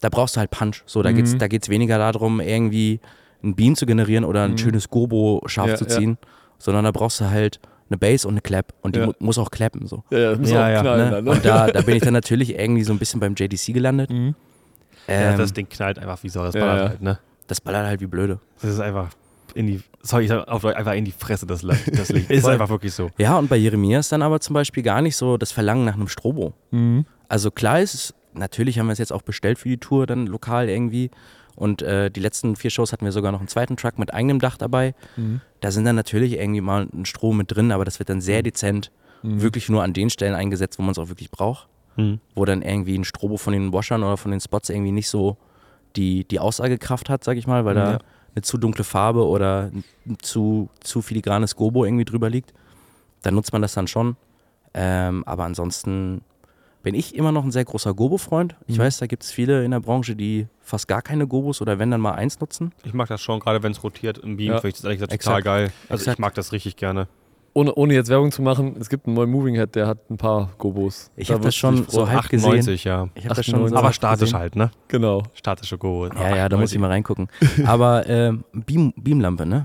da 0.00 0.08
brauchst 0.08 0.36
du 0.36 0.40
halt 0.40 0.50
Punch. 0.50 0.82
So, 0.86 1.02
da 1.02 1.10
Mhm. 1.10 1.16
geht's, 1.16 1.36
da 1.38 1.48
geht's 1.48 1.68
weniger 1.68 1.98
darum, 1.98 2.40
irgendwie 2.40 3.00
einen 3.46 3.54
Beam 3.56 3.74
zu 3.76 3.86
generieren 3.86 4.24
oder 4.24 4.42
ein 4.44 4.52
Mhm. 4.52 4.58
schönes 4.58 4.88
Gobo 4.90 5.42
scharf 5.46 5.68
Ja, 5.70 5.76
zu 5.76 5.84
ja. 5.84 5.90
ziehen, 5.90 6.18
sondern 6.58 6.84
da 6.84 6.90
brauchst 6.92 7.20
du 7.20 7.30
halt 7.30 7.60
eine 7.88 7.98
Bass 7.98 8.24
und 8.24 8.32
eine 8.34 8.40
Clap 8.40 8.74
und 8.82 8.96
die 8.96 9.00
Ja. 9.00 9.06
mu 9.06 9.12
muss 9.20 9.38
auch 9.38 9.50
clappen. 9.50 9.86
So. 9.86 10.02
Ja, 10.10 10.18
ja, 10.18 10.36
muss 10.36 10.50
Ja, 10.50 10.64
auch 10.66 10.68
ja, 10.70 10.80
knallen 10.80 11.04
Ne? 11.04 11.10
dann, 11.10 11.24
ne? 11.24 11.30
Und 11.30 11.44
da, 11.44 11.66
da 11.68 11.80
bin 11.82 11.96
ich 11.96 12.02
dann 12.02 12.12
natürlich 12.20 12.58
irgendwie 12.58 12.82
so 12.82 12.92
ein 12.92 12.98
bisschen 12.98 13.20
beim 13.20 13.34
JDC 13.36 13.72
gelandet. 13.72 14.10
Mhm. 14.10 14.34
Ja, 15.08 15.14
Ähm, 15.32 15.38
das 15.38 15.52
Ding 15.52 15.68
knallt 15.68 15.98
einfach 15.98 16.22
wie 16.22 16.28
Sau. 16.28 16.42
Das 16.44 16.54
Ja, 16.54 16.60
ballert 16.62 16.82
ja. 16.82 16.88
halt, 16.90 17.02
ne? 17.02 17.18
das 17.46 17.60
ballert 17.60 17.86
halt 17.86 18.00
wie 18.00 18.06
blöde. 18.08 18.40
Das 18.60 18.70
ist 18.72 18.80
einfach 18.80 19.10
in 19.54 19.68
die, 19.68 19.80
sorry, 20.02 20.24
ich 20.24 20.28
sag 20.30 20.48
auf 20.48 20.62
Deutsch, 20.62 20.76
einfach 20.76 20.94
in 20.94 21.04
die 21.04 21.12
Fresse 21.12 21.46
das, 21.46 21.60
das 21.62 22.08
Licht. 22.10 22.28
ist 22.30 22.44
einfach 22.46 22.68
wirklich 22.68 22.92
so. 22.92 23.10
Ja, 23.16 23.38
und 23.38 23.48
bei 23.48 23.56
Jeremias 23.56 24.08
dann 24.08 24.20
aber 24.22 24.40
zum 24.40 24.54
Beispiel 24.54 24.82
gar 24.82 25.00
nicht 25.00 25.14
so 25.16 25.36
das 25.38 25.52
Verlangen 25.52 25.84
nach 25.84 25.94
einem 25.94 26.08
Strobo. 26.08 26.54
Mhm. 26.72 27.06
Also 27.28 27.52
klar 27.52 27.80
ist 27.80 27.94
es, 27.94 28.14
natürlich 28.34 28.78
haben 28.80 28.86
wir 28.86 28.92
es 28.92 28.98
jetzt 28.98 29.12
auch 29.12 29.22
bestellt 29.22 29.58
für 29.60 29.68
die 29.68 29.78
Tour 29.78 30.06
dann 30.06 30.26
lokal 30.26 30.68
irgendwie. 30.68 31.10
Und 31.56 31.82
äh, 31.82 32.10
die 32.10 32.20
letzten 32.20 32.54
vier 32.54 32.70
Shows 32.70 32.92
hatten 32.92 33.04
wir 33.04 33.12
sogar 33.12 33.32
noch 33.32 33.40
einen 33.40 33.48
zweiten 33.48 33.76
Truck 33.76 33.98
mit 33.98 34.12
eigenem 34.14 34.38
Dach 34.38 34.56
dabei. 34.56 34.94
Mhm. 35.16 35.40
Da 35.60 35.70
sind 35.72 35.84
dann 35.86 35.96
natürlich 35.96 36.34
irgendwie 36.34 36.60
mal 36.60 36.86
ein 36.92 37.06
Strom 37.06 37.38
mit 37.38 37.54
drin, 37.54 37.72
aber 37.72 37.84
das 37.84 37.98
wird 37.98 38.08
dann 38.10 38.20
sehr 38.20 38.42
dezent 38.42 38.90
Mhm. 39.22 39.40
wirklich 39.40 39.70
nur 39.70 39.82
an 39.82 39.94
den 39.94 40.10
Stellen 40.10 40.34
eingesetzt, 40.34 40.78
wo 40.78 40.82
man 40.82 40.92
es 40.92 40.98
auch 40.98 41.08
wirklich 41.08 41.30
braucht. 41.30 41.66
Hm. 41.96 42.20
Wo 42.34 42.44
dann 42.44 42.60
irgendwie 42.60 42.96
ein 42.98 43.04
Strobo 43.04 43.38
von 43.38 43.54
den 43.54 43.72
Washern 43.72 44.02
oder 44.02 44.18
von 44.18 44.30
den 44.30 44.40
Spots 44.40 44.68
irgendwie 44.68 44.92
nicht 44.92 45.08
so 45.08 45.38
die, 45.96 46.24
die 46.28 46.38
Aussagekraft 46.38 47.08
hat, 47.08 47.24
sag 47.24 47.38
ich 47.38 47.46
mal, 47.46 47.64
weil 47.64 47.74
da 47.74 47.92
Ja. 47.92 47.98
eine 48.34 48.42
zu 48.42 48.58
dunkle 48.58 48.84
Farbe 48.84 49.26
oder 49.26 49.70
ein 50.06 50.18
zu, 50.20 50.68
zu 50.80 51.00
filigranes 51.00 51.56
Gobo 51.56 51.86
irgendwie 51.86 52.04
drüber 52.04 52.28
liegt. 52.28 52.52
Dann 53.22 53.34
nutzt 53.34 53.54
man 53.54 53.62
das 53.62 53.72
dann 53.72 53.88
schon. 53.88 54.16
Ähm, 54.74 55.24
aber 55.24 55.44
ansonsten 55.44 56.20
bin 56.86 56.94
ich 56.94 57.16
immer 57.16 57.32
noch 57.32 57.42
ein 57.42 57.50
sehr 57.50 57.64
großer 57.64 57.94
Gobo-Freund. 57.94 58.54
Ich 58.68 58.78
Mhm. 58.78 58.82
weiß, 58.82 58.98
da 58.98 59.08
gibt 59.08 59.24
es 59.24 59.32
viele 59.32 59.64
in 59.64 59.72
der 59.72 59.80
Branche, 59.80 60.14
die 60.14 60.46
fast 60.60 60.86
gar 60.86 61.02
keine 61.02 61.26
Gobos 61.26 61.60
oder 61.60 61.80
wenn 61.80 61.90
dann 61.90 62.00
mal 62.00 62.12
eins 62.12 62.38
nutzen. 62.38 62.70
Ich 62.84 62.94
mag 62.94 63.08
das 63.08 63.20
schon, 63.20 63.40
gerade 63.40 63.60
wenn 63.64 63.72
es 63.72 63.82
rotiert 63.82 64.18
im 64.18 64.36
Beam, 64.36 64.52
Ja. 64.52 64.60
finde 64.60 64.68
ich 64.68 64.74
das 64.74 64.84
ehrlich 64.84 65.00
gesagt 65.00 65.20
total 65.20 65.42
geil. 65.42 65.72
Also 65.88 66.02
ich 66.02 66.06
Exakt. 66.06 66.20
mag 66.20 66.34
das 66.34 66.52
richtig 66.52 66.76
gerne. 66.76 67.08
Ohne, 67.54 67.74
ohne 67.74 67.92
jetzt 67.94 68.08
Werbung 68.08 68.30
zu 68.30 68.40
machen, 68.40 68.76
es 68.78 68.88
gibt 68.88 69.06
einen 69.08 69.16
neuen 69.16 69.30
Moving 69.30 69.56
Head, 69.56 69.74
der 69.74 69.88
hat 69.88 70.08
ein 70.10 70.16
paar 70.16 70.50
Gobos. 70.58 71.10
Ich 71.16 71.26
Da 71.26 71.34
hab 71.34 71.42
das 71.42 71.56
schon 71.56 71.86
so 71.88 72.08
halb 72.08 72.28
gesehen. 72.28 72.50
98, 72.50 72.84
ja. 72.84 73.08
Ich 73.16 73.24
habe 73.24 73.34
das 73.34 73.46
schon 73.46 73.54
98. 73.54 73.70
so 73.70 73.76
Aber 73.84 73.92
statisch 73.92 74.20
gesehen. 74.20 74.38
halt, 74.38 74.54
ne? 74.54 74.70
Genau. 74.86 75.24
Statische 75.34 75.78
Go. 75.78 76.06
Ja, 76.06 76.36
ja, 76.36 76.48
da 76.48 76.56
muss 76.56 76.70
ich 76.72 76.78
mal 76.78 76.86
reingucken. 76.90 77.26
Aber 77.64 78.06
ähm, 78.08 78.44
Beam, 78.52 78.92
Beamlampe, 78.96 79.44
ne? 79.44 79.64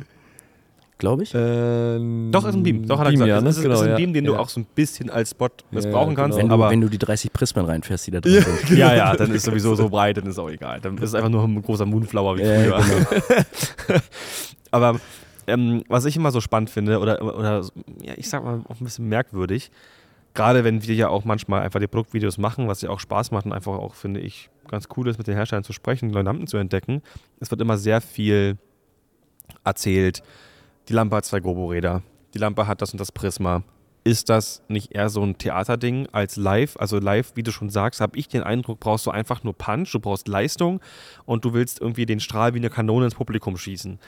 Glaube 1.02 1.24
ich. 1.24 1.34
Ähm, 1.36 2.30
Doch, 2.32 2.46
ist 2.46 2.56
ein 2.56 2.64
Beam. 2.64 2.88
Doch, 2.88 3.00
hat 3.00 3.08
er 3.08 3.10
Beam, 3.10 3.20
gesagt. 3.20 3.30
Ja, 3.30 3.42
ne? 3.42 3.50
ist, 3.50 3.62
genau, 3.62 3.74
ist 3.74 3.82
ein. 3.82 3.96
Beam, 3.98 4.14
den 4.14 4.24
du 4.24 4.34
ja. 4.34 4.40
auch 4.40 4.48
so 4.48 4.62
ein 4.62 4.66
bisschen 4.74 5.10
als 5.10 5.32
Spot 5.32 5.50
missbrauchen 5.72 6.12
ja, 6.12 6.16
kannst. 6.16 6.38
wenn, 6.38 6.48
du, 6.48 6.54
aber 6.54 6.70
wenn 6.70 6.80
du 6.80 6.88
die 6.88 7.00
30 7.00 7.34
Prismen 7.34 7.66
reinfährst, 7.66 8.08
die 8.08 8.12
da 8.12 8.22
drin 8.22 8.44
sind. 8.44 8.70
ja, 8.78 8.96
ja, 8.96 9.16
dann 9.16 9.32
ist 9.32 9.44
sowieso 9.44 9.76
so 9.76 9.90
breit, 9.90 10.18
dann 10.18 10.28
ist 10.28 10.40
auch 10.40 10.50
egal. 10.50 10.80
Dann 10.80 10.98
ist 10.98 11.10
es 11.10 11.16
einfach 11.16 11.30
nur 11.30 11.44
ein 11.44 11.62
großer 11.62 11.86
Moonflower 11.86 12.38
wie 12.38 12.44
Ja, 12.44 12.80
früher. 12.80 13.08
genau. 13.88 14.00
Aber 14.72 15.00
ähm, 15.48 15.84
was 15.90 16.06
ich 16.06 16.16
immer 16.16 16.32
so 16.32 16.40
spannend 16.40 16.70
finde, 16.70 17.00
oder, 17.00 17.22
oder 17.22 17.66
ja, 18.02 18.14
ich 18.16 18.30
sag 18.30 18.44
mal 18.44 18.62
auch 18.70 18.80
ein 18.80 18.84
bisschen 18.84 19.10
merkwürdig, 19.10 19.72
gerade 20.34 20.64
wenn 20.64 20.86
wir 20.88 20.96
ja 20.96 21.10
auch 21.10 21.26
manchmal 21.26 21.64
einfach 21.64 21.80
die 21.80 21.88
Produktvideos 21.88 22.38
machen, 22.38 22.68
was 22.68 22.82
ja 22.82 22.90
auch 22.90 23.00
Spaß 23.00 23.32
macht 23.32 23.46
und 23.46 23.54
einfach 23.54 23.74
auch, 23.74 23.96
finde 23.96 24.20
ich, 24.20 24.50
ganz 24.70 24.88
cool 24.96 25.08
ist, 25.08 25.18
mit 25.18 25.28
den 25.28 25.36
Herstellern 25.36 25.64
zu 25.64 25.74
sprechen, 25.74 26.12
neue 26.12 26.24
Lampen 26.24 26.48
zu 26.48 26.58
entdecken. 26.58 27.02
Es 27.40 27.52
wird 27.52 27.60
immer 27.60 27.78
sehr 27.78 28.02
viel 28.02 28.58
erzählt. 29.64 30.24
Die 30.92 30.96
Lampe 30.98 31.16
hat 31.16 31.24
zwei 31.24 31.40
Gobo-Räder. 31.40 32.02
Die 32.34 32.38
Lampe 32.38 32.68
hat 32.68 32.82
das 32.82 32.92
und 32.92 33.00
das 33.00 33.14
Prisma. 33.14 33.64
Ist 34.04 34.28
das 34.28 34.62
nicht 34.68 34.92
eher 34.92 35.08
so 35.08 35.24
ein 35.24 35.38
Theaterding 35.38 36.10
als 36.12 36.36
live? 36.36 36.76
Also 36.76 37.00
live, 37.00 37.32
wie 37.36 37.44
du 37.44 37.52
schon 37.54 37.70
sagst, 37.70 38.02
habe 38.02 38.18
ich 38.18 38.28
den 38.28 38.44
Eindruck, 38.44 38.82
brauchst 38.82 39.06
du 39.06 39.12
einfach 39.12 39.42
nur 39.46 39.58
Punch, 39.58 39.90
du 39.94 40.02
brauchst 40.02 40.28
Leistung 40.28 40.82
und 41.24 41.46
du 41.46 41.54
willst 41.54 41.80
irgendwie 41.80 42.06
den 42.06 42.20
Strahl 42.20 42.54
wie 42.56 42.58
eine 42.58 42.70
Kanone 42.70 43.06
ins 43.06 43.16
Publikum 43.16 43.56
schießen. 43.56 44.00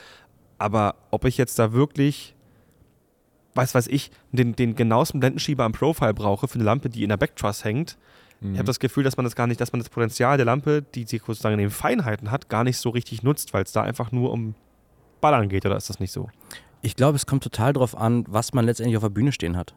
Aber 0.58 0.96
ob 1.10 1.24
ich 1.24 1.38
jetzt 1.38 1.58
da 1.58 1.72
wirklich, 1.72 2.34
weiß 3.54 3.74
weiß 3.74 3.86
ich, 3.86 4.10
den, 4.32 4.54
den 4.54 4.74
genauesten 4.74 5.20
Blendenschieber 5.20 5.64
am 5.64 5.72
Profile 5.72 6.12
brauche 6.12 6.48
für 6.48 6.56
eine 6.56 6.64
Lampe, 6.64 6.90
die 6.90 7.02
in 7.02 7.08
der 7.08 7.16
Backtruss 7.16 7.64
hängt, 7.64 7.96
Mhm. 8.40 8.52
ich 8.52 8.58
habe 8.58 8.66
das 8.66 8.78
Gefühl, 8.78 9.04
dass 9.04 9.16
man 9.16 9.24
das 9.24 9.36
gar 9.36 9.46
nicht, 9.46 9.60
dass 9.60 9.72
man 9.72 9.80
das 9.80 9.88
Potenzial 9.88 10.36
der 10.36 10.44
Lampe, 10.44 10.82
die 10.82 11.04
sie 11.04 11.18
sozusagen 11.24 11.54
in 11.54 11.60
den 11.60 11.70
Feinheiten 11.70 12.30
hat, 12.30 12.50
gar 12.50 12.62
nicht 12.64 12.76
so 12.76 12.90
richtig 12.90 13.22
nutzt, 13.22 13.54
weil 13.54 13.62
es 13.62 13.72
da 13.72 13.82
einfach 13.82 14.12
nur 14.12 14.32
um 14.32 14.54
Ballern 15.20 15.48
geht, 15.48 15.64
oder 15.64 15.76
ist 15.76 15.88
das 15.88 16.00
nicht 16.00 16.12
so? 16.12 16.28
Ich 16.84 16.96
glaube, 16.96 17.16
es 17.16 17.24
kommt 17.24 17.42
total 17.42 17.72
drauf 17.72 17.96
an, 17.96 18.26
was 18.28 18.52
man 18.52 18.66
letztendlich 18.66 18.98
auf 18.98 19.02
der 19.02 19.08
Bühne 19.08 19.32
stehen 19.32 19.56
hat. 19.56 19.74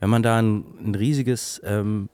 Wenn 0.00 0.08
man 0.08 0.22
da 0.22 0.38
ein, 0.38 0.64
ein 0.82 0.94
riesiges 0.94 1.60
ähm, 1.64 2.08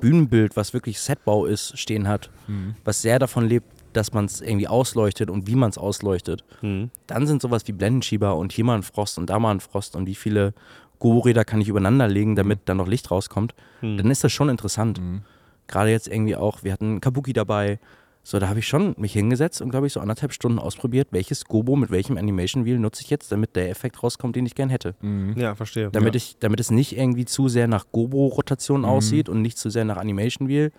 Bühnenbild, 0.00 0.56
was 0.56 0.72
wirklich 0.72 1.00
Setbau 1.00 1.46
ist, 1.46 1.76
stehen 1.76 2.06
hat, 2.06 2.30
Mhm. 2.46 2.76
was 2.84 3.02
sehr 3.02 3.18
davon 3.18 3.48
lebt, 3.48 3.66
dass 3.94 4.12
man 4.12 4.26
es 4.26 4.40
irgendwie 4.40 4.68
ausleuchtet 4.68 5.30
und 5.30 5.48
wie 5.48 5.56
man 5.56 5.70
es 5.70 5.78
ausleuchtet, 5.78 6.44
Hm. 6.60 6.90
dann 7.08 7.26
sind 7.26 7.42
sowas 7.42 7.66
wie 7.66 7.72
Blendenschieber 7.72 8.36
und 8.36 8.52
hier 8.52 8.64
mal 8.64 8.76
ein 8.76 8.82
Frost 8.84 9.18
und 9.18 9.28
da 9.28 9.40
mal 9.40 9.50
ein 9.50 9.60
Frost 9.60 9.96
und 9.96 10.06
wie 10.06 10.14
viele 10.14 10.54
Go-Räder 11.00 11.44
kann 11.44 11.60
ich 11.60 11.68
übereinander 11.68 12.06
legen, 12.06 12.36
damit 12.36 12.60
dann 12.66 12.76
noch 12.76 12.86
Licht 12.86 13.10
rauskommt, 13.10 13.54
Hm. 13.80 13.96
dann 13.96 14.10
ist 14.12 14.22
das 14.22 14.30
schon 14.30 14.48
interessant. 14.48 15.00
Mhm. 15.00 15.22
Gerade 15.66 15.90
jetzt 15.90 16.06
irgendwie 16.06 16.36
auch, 16.36 16.62
wir 16.62 16.72
hatten 16.72 17.00
Kabuki 17.00 17.32
dabei, 17.32 17.80
so 18.30 18.38
da 18.38 18.48
habe 18.50 18.58
ich 18.58 18.68
schon 18.68 18.94
mich 18.98 19.14
hingesetzt 19.14 19.62
und 19.62 19.70
glaube 19.70 19.86
ich 19.86 19.94
so 19.94 20.00
anderthalb 20.00 20.34
Stunden 20.34 20.58
ausprobiert, 20.58 21.08
welches 21.12 21.46
Gobo 21.46 21.76
mit 21.76 21.90
welchem 21.90 22.18
Animation 22.18 22.66
Wheel 22.66 22.78
nutze 22.78 23.02
ich 23.02 23.08
jetzt, 23.08 23.32
damit 23.32 23.56
der 23.56 23.70
Effekt 23.70 24.02
rauskommt, 24.02 24.36
den 24.36 24.44
ich 24.44 24.54
gern 24.54 24.68
hätte. 24.68 24.94
Mhm. 25.00 25.32
Ja, 25.38 25.54
verstehe. 25.54 25.88
Damit, 25.90 26.14
Ja. 26.14 26.18
ich, 26.18 26.36
damit 26.38 26.60
es 26.60 26.70
nicht 26.70 26.94
irgendwie 26.98 27.24
zu 27.24 27.48
sehr 27.48 27.68
nach 27.68 27.86
Gobo-Rotation 27.90 28.80
Mhm. 28.82 28.86
aussieht 28.86 29.28
und 29.30 29.40
nicht 29.40 29.56
zu 29.56 29.70
sehr 29.70 29.86
nach 29.86 29.96
Animation 29.96 30.46
Wheel, 30.46 30.72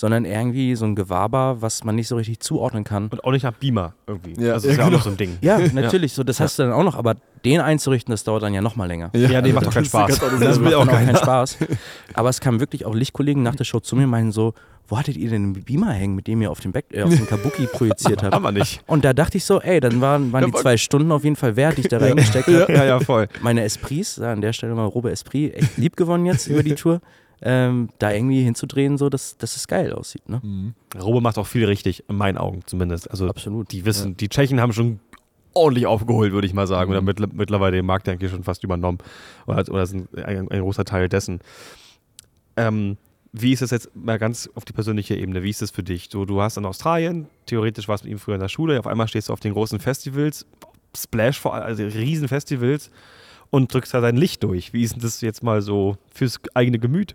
sondern 0.00 0.24
irgendwie 0.24 0.74
so 0.76 0.86
ein 0.86 0.94
Gewaber, 0.94 1.60
was 1.60 1.84
man 1.84 1.94
nicht 1.94 2.08
so 2.08 2.16
richtig 2.16 2.40
zuordnen 2.40 2.84
kann. 2.84 3.08
Und 3.08 3.22
auch 3.22 3.32
nicht 3.32 3.42
nach 3.42 3.52
Beamer 3.52 3.92
irgendwie. 4.06 4.32
Ja, 4.42 4.54
also 4.54 4.66
das 4.66 4.72
ist 4.72 4.78
ja, 4.78 4.78
ja 4.78 4.82
auch 4.84 4.86
genau. 4.86 4.96
noch 4.96 5.04
so 5.04 5.10
ein 5.10 5.18
Ding. 5.18 5.36
Ja, 5.42 5.58
natürlich, 5.74 6.14
so 6.14 6.24
das 6.24 6.40
hast 6.40 6.58
du 6.58 6.62
dann 6.62 6.72
auch 6.72 6.84
noch, 6.84 6.94
aber 6.94 7.16
den 7.44 7.60
einzurichten, 7.60 8.10
das 8.10 8.24
dauert 8.24 8.42
dann 8.42 8.54
ja 8.54 8.62
nochmal 8.62 8.88
länger. 8.88 9.10
Ja, 9.12 9.42
nee, 9.42 9.52
macht 9.52 9.66
doch 9.66 9.74
keinen 9.74 9.82
das 9.82 10.16
Spaß. 10.16 10.20
Das, 10.40 10.58
will 10.58 10.64
macht 10.64 10.74
auch 10.74 10.80
auch 10.80 10.86
keiner. 10.86 11.12
keinen 11.12 11.16
Spaß. 11.16 11.58
Aber 12.14 12.30
es 12.30 12.40
kamen 12.40 12.60
wirklich 12.60 12.86
auch 12.86 12.94
Lichtkollegen 12.94 13.42
nach 13.42 13.56
der 13.56 13.64
Show 13.64 13.80
zu 13.80 13.94
mir 13.94 14.04
und 14.04 14.10
meinen 14.10 14.32
so, 14.32 14.54
wo 14.88 14.98
hattet 14.98 15.18
ihr 15.18 15.28
denn 15.28 15.42
einen 15.42 15.64
Beamer 15.64 15.92
hängen, 15.92 16.14
mit 16.14 16.26
dem 16.26 16.40
ihr 16.40 16.50
auf 16.50 16.60
den, 16.60 16.72
Back, 16.72 16.86
äh, 16.92 17.02
auf 17.02 17.14
den 17.14 17.26
Kabuki 17.26 17.66
projiziert 17.72 18.22
habt? 18.22 18.34
Haben 18.34 18.42
wir 18.42 18.52
nicht. 18.52 18.82
Und 18.86 19.04
da 19.04 19.12
dachte 19.12 19.36
ich 19.36 19.44
so, 19.44 19.60
ey, 19.60 19.80
dann 19.80 20.00
waren, 20.00 20.32
waren 20.32 20.46
die 20.46 20.52
zwei 20.52 20.78
Stunden 20.78 21.12
auf 21.12 21.24
jeden 21.24 21.36
Fall 21.36 21.56
wert, 21.56 21.76
die 21.76 21.82
ich 21.82 21.88
da 21.88 21.98
reingesteckt 21.98 22.48
habe. 22.48 22.72
Ja, 22.72 22.84
ja, 22.84 23.00
voll. 23.00 23.28
Meine 23.42 23.62
Esprits, 23.64 24.16
ja, 24.16 24.32
an 24.32 24.40
der 24.40 24.54
Stelle 24.54 24.74
mal 24.74 24.86
Robe 24.86 25.10
Esprit, 25.10 25.54
echt 25.54 25.76
lieb 25.76 25.96
gewonnen 25.96 26.24
jetzt 26.24 26.46
über 26.48 26.62
die 26.62 26.74
Tour. 26.74 27.02
Ähm, 27.42 27.88
da 27.98 28.12
irgendwie 28.12 28.42
hinzudrehen, 28.42 28.98
so 28.98 29.08
dass, 29.08 29.38
dass 29.38 29.56
es 29.56 29.66
geil 29.66 29.94
aussieht. 29.94 30.28
Ne? 30.28 30.40
Mhm. 30.42 30.74
Robe 31.00 31.22
macht 31.22 31.38
auch 31.38 31.46
viel 31.46 31.64
richtig, 31.64 32.04
in 32.08 32.16
meinen 32.16 32.36
Augen 32.36 32.60
zumindest. 32.66 33.10
Also 33.10 33.28
Absolut. 33.28 33.72
die 33.72 33.86
wissen, 33.86 34.16
die 34.16 34.28
Tschechen 34.28 34.60
haben 34.60 34.74
schon 34.74 35.00
ordentlich 35.54 35.86
aufgeholt, 35.86 36.32
würde 36.32 36.46
ich 36.46 36.54
mal 36.54 36.66
sagen. 36.66 36.90
Mhm. 36.90 36.96
Oder 36.96 37.02
mittl 37.02 37.26
mittlerweile 37.32 37.76
den 37.76 37.86
Markt 37.86 38.06
denke 38.06 38.26
ich 38.26 38.30
schon 38.30 38.44
fast 38.44 38.62
übernommen. 38.62 38.98
Oder, 39.46 39.64
oder 39.70 39.86
sind 39.86 40.14
ein, 40.18 40.50
ein 40.50 40.60
großer 40.60 40.84
Teil 40.84 41.08
dessen. 41.08 41.40
Ähm, 42.56 42.98
wie 43.32 43.52
ist 43.52 43.62
das 43.62 43.70
jetzt 43.70 43.94
mal 43.94 44.18
ganz 44.18 44.50
auf 44.54 44.64
die 44.64 44.72
persönliche 44.72 45.14
Ebene? 45.14 45.42
Wie 45.42 45.50
ist 45.50 45.62
das 45.62 45.70
für 45.70 45.82
dich? 45.82 46.08
So, 46.10 46.24
du 46.24 46.42
hast 46.42 46.56
in 46.56 46.64
Australien, 46.64 47.26
theoretisch 47.46 47.86
warst 47.88 48.04
du 48.04 48.08
mit 48.08 48.16
ihm 48.16 48.18
früher 48.18 48.34
in 48.34 48.40
der 48.40 48.48
Schule, 48.48 48.78
auf 48.78 48.86
einmal 48.86 49.06
stehst 49.08 49.28
du 49.28 49.32
auf 49.32 49.40
den 49.40 49.52
großen 49.52 49.78
Festivals, 49.78 50.46
Splash 50.96 51.38
vor 51.38 51.54
allem, 51.54 51.64
also 51.64 51.84
riesen 51.84 52.26
Festivals 52.26 52.90
und 53.50 53.72
drückst 53.72 53.94
da 53.94 54.00
dein 54.00 54.16
Licht 54.16 54.42
durch. 54.42 54.72
Wie 54.72 54.82
ist 54.82 54.94
denn 54.94 55.02
das 55.02 55.20
jetzt 55.20 55.42
mal 55.42 55.62
so 55.62 55.96
fürs 56.12 56.40
eigene 56.54 56.80
Gemüt? 56.80 57.14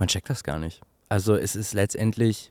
Man 0.00 0.08
checkt 0.08 0.28
das 0.28 0.42
gar 0.42 0.58
nicht. 0.58 0.80
Also 1.08 1.36
es 1.36 1.54
ist 1.54 1.74
letztendlich, 1.74 2.50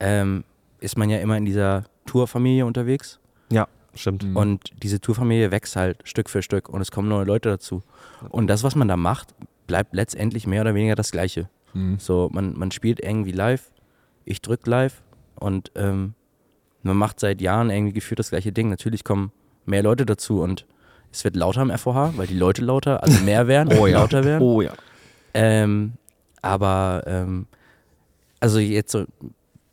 ähm, 0.00 0.44
ist 0.80 0.98
man 0.98 1.08
ja 1.08 1.18
immer 1.18 1.36
in 1.38 1.44
dieser 1.46 1.84
Tourfamilie 2.06 2.66
unterwegs 2.66 3.18
Stimmt. 3.94 4.22
Mhm. 4.24 4.36
und 4.36 4.70
diese 4.84 5.00
Tourfamilie 5.00 5.50
wächst 5.50 5.74
halt 5.74 5.98
Stück 6.04 6.30
für 6.30 6.42
Stück 6.42 6.68
und 6.68 6.80
es 6.80 6.92
kommen 6.92 7.08
neue 7.08 7.24
Leute 7.24 7.48
dazu. 7.48 7.82
Und 8.28 8.46
das, 8.46 8.62
was 8.62 8.76
man 8.76 8.86
da 8.86 8.96
macht, 8.96 9.34
bleibt 9.66 9.94
letztendlich 9.96 10.46
mehr 10.46 10.60
oder 10.60 10.74
weniger 10.76 10.94
das 10.94 11.10
Gleiche. 11.10 11.48
Mhm. 11.74 11.98
So, 11.98 12.28
man, 12.32 12.56
man 12.56 12.70
spielt 12.70 13.00
irgendwie 13.00 13.32
live, 13.32 13.72
ich 14.24 14.40
drück 14.42 14.64
live 14.68 15.02
und 15.34 15.72
ähm, 15.74 16.14
man 16.84 16.96
macht 16.96 17.18
seit 17.18 17.40
Jahren 17.40 17.68
irgendwie 17.70 17.92
gefühlt 17.92 18.20
das 18.20 18.30
gleiche 18.30 18.52
Ding. 18.52 18.68
Natürlich 18.68 19.02
kommen 19.02 19.32
mehr 19.66 19.82
Leute 19.82 20.06
dazu 20.06 20.40
und 20.40 20.66
es 21.12 21.24
wird 21.24 21.34
lauter 21.34 21.62
im 21.62 21.76
FOH, 21.76 22.12
weil 22.16 22.28
die 22.28 22.38
Leute 22.38 22.62
lauter, 22.64 23.02
also 23.02 23.20
mehr 23.24 23.48
werden, 23.48 23.76
Oh 23.76 23.88
ja. 23.88 23.98
lauter 23.98 24.22
werden. 24.24 24.42
Oh 24.42 24.62
ja. 24.62 24.72
Ähm, 25.34 25.94
aber 26.42 27.02
ähm, 27.06 27.46
also 28.40 28.58
jetzt 28.58 28.92
so 28.92 29.04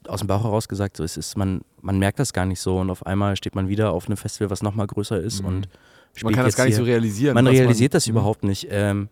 aus 0.07 0.19
dem 0.19 0.27
Bauch 0.27 0.43
heraus 0.43 0.67
gesagt, 0.67 0.97
so 0.97 1.03
es 1.03 1.17
ist 1.17 1.37
man 1.37 1.61
man 1.81 1.99
merkt 1.99 2.19
das 2.19 2.33
gar 2.33 2.45
nicht 2.45 2.59
so 2.59 2.79
und 2.79 2.89
auf 2.89 3.05
einmal 3.05 3.35
steht 3.37 3.55
man 3.55 3.67
wieder 3.69 3.91
auf 3.91 4.07
einem 4.07 4.17
Festival, 4.17 4.49
was 4.49 4.61
nochmal 4.63 4.87
größer 4.87 5.19
ist 5.19 5.41
Mhm. 5.41 5.47
und 5.47 5.69
Man 6.23 6.33
kann 6.33 6.45
das 6.45 6.55
gar 6.55 6.65
nicht 6.65 6.75
so 6.75 6.83
hier- 6.83 6.93
realisieren. 6.93 7.33
man 7.35 7.47
realisiert 7.47 7.93
das 7.93 8.07
Mhm. 8.07 8.11
überhaupt 8.13 8.43
nicht. 8.43 8.67
Ähm, 8.71 9.09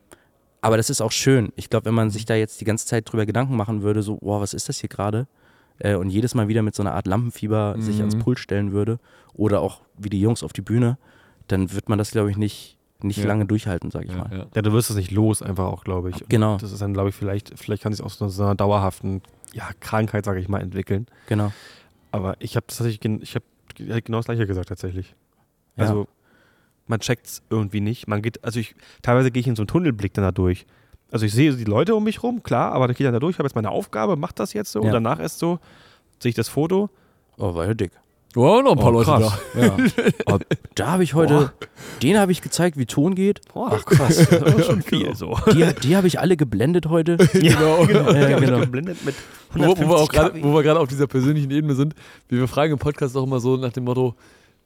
aber 0.62 0.78
das 0.78 0.89
ist 0.89 1.01
auch 1.01 1.12
schön. 1.12 1.51
Ich 1.56 1.70
glaube, 1.70 1.86
wenn 1.86 1.93
man 1.93 2.10
sich 2.10 2.26
da 2.26 2.34
jetzt 2.36 2.60
die 2.60 2.66
ganze 2.66 2.88
Zeit 2.88 3.10
drüber 3.12 3.26
Gedanken 3.28 3.56
machen 3.56 3.84
würde, 3.84 4.01
so, 4.01 4.18
wow, 4.22 4.41
was 4.41 4.53
ist 4.56 4.68
das 4.68 4.80
hier 4.80 4.89
gerade? 4.89 5.28
Äh, 5.78 5.95
und 5.95 6.10
jedes 6.10 6.34
Mal 6.34 6.47
wieder 6.47 6.64
mit 6.64 6.74
so 6.74 6.82
einer 6.82 6.93
Art 6.93 7.06
Lampenfieber 7.06 7.76
sich 7.78 7.95
Mhm. 7.95 8.01
ans 8.01 8.16
Pult 8.18 8.39
stellen 8.39 8.72
würde 8.72 8.97
oder 9.34 9.62
auch 9.62 9.82
wie 9.97 10.10
die 10.10 10.20
Jungs 10.20 10.41
auf 10.41 10.53
die 10.53 10.62
Bühne, 10.62 10.97
dann 11.47 11.72
wird 11.74 11.88
man 11.89 11.97
das, 11.99 12.12
glaube 12.12 12.32
ich, 12.32 12.38
nicht, 12.38 12.78
nicht 13.02 13.18
Ja. 13.18 13.26
lange 13.28 13.46
durchhalten, 13.46 13.91
sage 13.91 14.06
ich 14.06 14.12
Ja, 14.12 14.18
mal. 14.20 14.48
ja. 14.54 14.62
Du 14.62 14.72
wirst 14.72 14.89
es 14.89 14.96
nicht 14.96 15.12
los, 15.12 15.41
einfach 15.41 15.66
auch, 15.66 15.84
glaube 15.84 16.10
ich. 16.10 16.22
Und 16.22 16.30
Genau, 16.30 16.58
Das 16.58 16.72
ist 16.72 16.82
dann, 16.82 16.93
glaube 16.93 17.10
ich, 17.10 17.16
vielleicht, 17.16 17.58
vielleicht 17.60 17.84
kann 17.84 17.93
sich 17.93 18.04
aus 18.04 18.18
so 18.18 18.43
einer 18.43 18.56
dauerhaften 18.56 19.22
ja, 19.54 19.70
Krankheit, 19.80 20.26
sage 20.26 20.39
ich 20.39 20.48
mal, 20.50 20.62
entwickeln. 20.62 21.08
genau. 21.28 21.52
Aber 22.12 22.36
ich 22.39 22.56
habe 22.56 22.66
tatsächlich, 22.68 23.04
ich 23.22 23.36
habe 23.36 23.46
genau 24.02 24.20
das 24.20 24.26
gleiche 24.26 24.48
gesagt 24.48 24.70
tatsächlich. 24.70 25.16
Ja. 25.76 25.84
Also 25.84 26.08
man 26.88 27.00
checkt 27.02 27.28
es 27.28 27.41
irgendwie 27.50 27.82
nicht. 27.82 28.08
Man 28.08 28.22
geht, 28.22 28.41
also 28.43 28.60
ich, 28.60 28.76
teilweise 29.02 29.32
gehe 29.32 29.41
ich 29.41 29.48
in 29.48 29.56
so 29.58 29.64
einen 29.64 29.68
Tunnelblick 29.68 30.14
dann 30.14 30.24
da 30.24 30.32
durch. 30.32 30.66
Also 31.12 31.26
ich 31.26 31.34
sehe 31.34 31.54
die 31.54 31.64
Leute 31.66 31.93
um 31.96 32.04
mich 32.06 32.24
rum, 32.24 32.41
klar, 32.43 32.72
aber 32.72 32.89
ich 32.89 32.98
gehe 32.98 33.06
dann 33.06 33.14
da 33.14 33.20
durch, 33.20 33.36
ich 33.36 33.39
habe 33.39 33.48
jetzt 33.48 33.56
meine 33.56 33.70
Aufgabe, 33.72 34.16
mach 34.16 34.32
das 34.32 34.54
jetzt 34.54 34.72
so 34.72 34.80
und 34.82 34.91
danach 34.91 35.20
erst 35.20 35.39
so, 35.39 35.60
sehe 36.20 36.30
ich 36.30 36.36
das 36.36 36.48
Foto. 36.48 36.89
Oh, 37.38 37.54
war 37.54 37.66
ja 37.66 37.74
dick. 37.74 37.91
Wow, 38.36 38.62
noch 38.64 38.74
ein 38.74 38.78
paar 38.78 38.88
Oh, 38.88 38.92
Leute 38.92 39.06
krass. 39.06 39.40
da. 39.54 39.62
Ja. 39.66 40.40
Da 40.76 40.88
habe 40.88 41.04
ich 41.04 41.14
heute, 41.14 41.54
den 42.04 42.20
habe 42.20 42.34
ich 42.34 42.42
gezeigt, 42.42 42.78
wie 42.78 42.86
Ton 42.86 43.16
geht. 43.16 43.40
Ach 43.56 43.86
krass, 43.86 44.18
das 44.30 44.54
ist 44.56 44.66
schon 44.66 44.82
viel 44.82 45.16
so. 45.16 45.38
Die, 45.54 45.66
die 45.84 45.96
habe 45.96 46.08
ich 46.08 46.20
alle 46.20 46.36
geblendet 46.36 46.88
heute. 46.88 47.16
Genau. 47.34 47.86
genau. 47.86 48.12
Ja, 48.12 48.38
genau. 48.38 48.60
geblendet 48.60 49.06
mit 49.06 49.16
Wo, 49.54 49.60
wo, 49.60 49.62
wir 49.62 49.70
150 49.70 49.96
auch 49.96 50.10
gerade, 50.12 50.32
kW. 50.32 50.44
wo 50.44 50.54
wir 50.54 50.64
gerade 50.64 50.80
auf 50.82 50.90
dieser 50.90 51.08
persönlichen 51.08 51.50
Ebene 51.52 51.76
sind, 51.76 51.96
wie 52.28 52.38
wir 52.38 52.48
fragen 52.50 52.74
im 52.74 52.80
Podcast 52.80 53.16
auch 53.16 53.24
immer 53.24 53.40
so 53.40 53.56
nach 53.56 53.72
dem 53.72 53.86
Motto, 53.86 54.16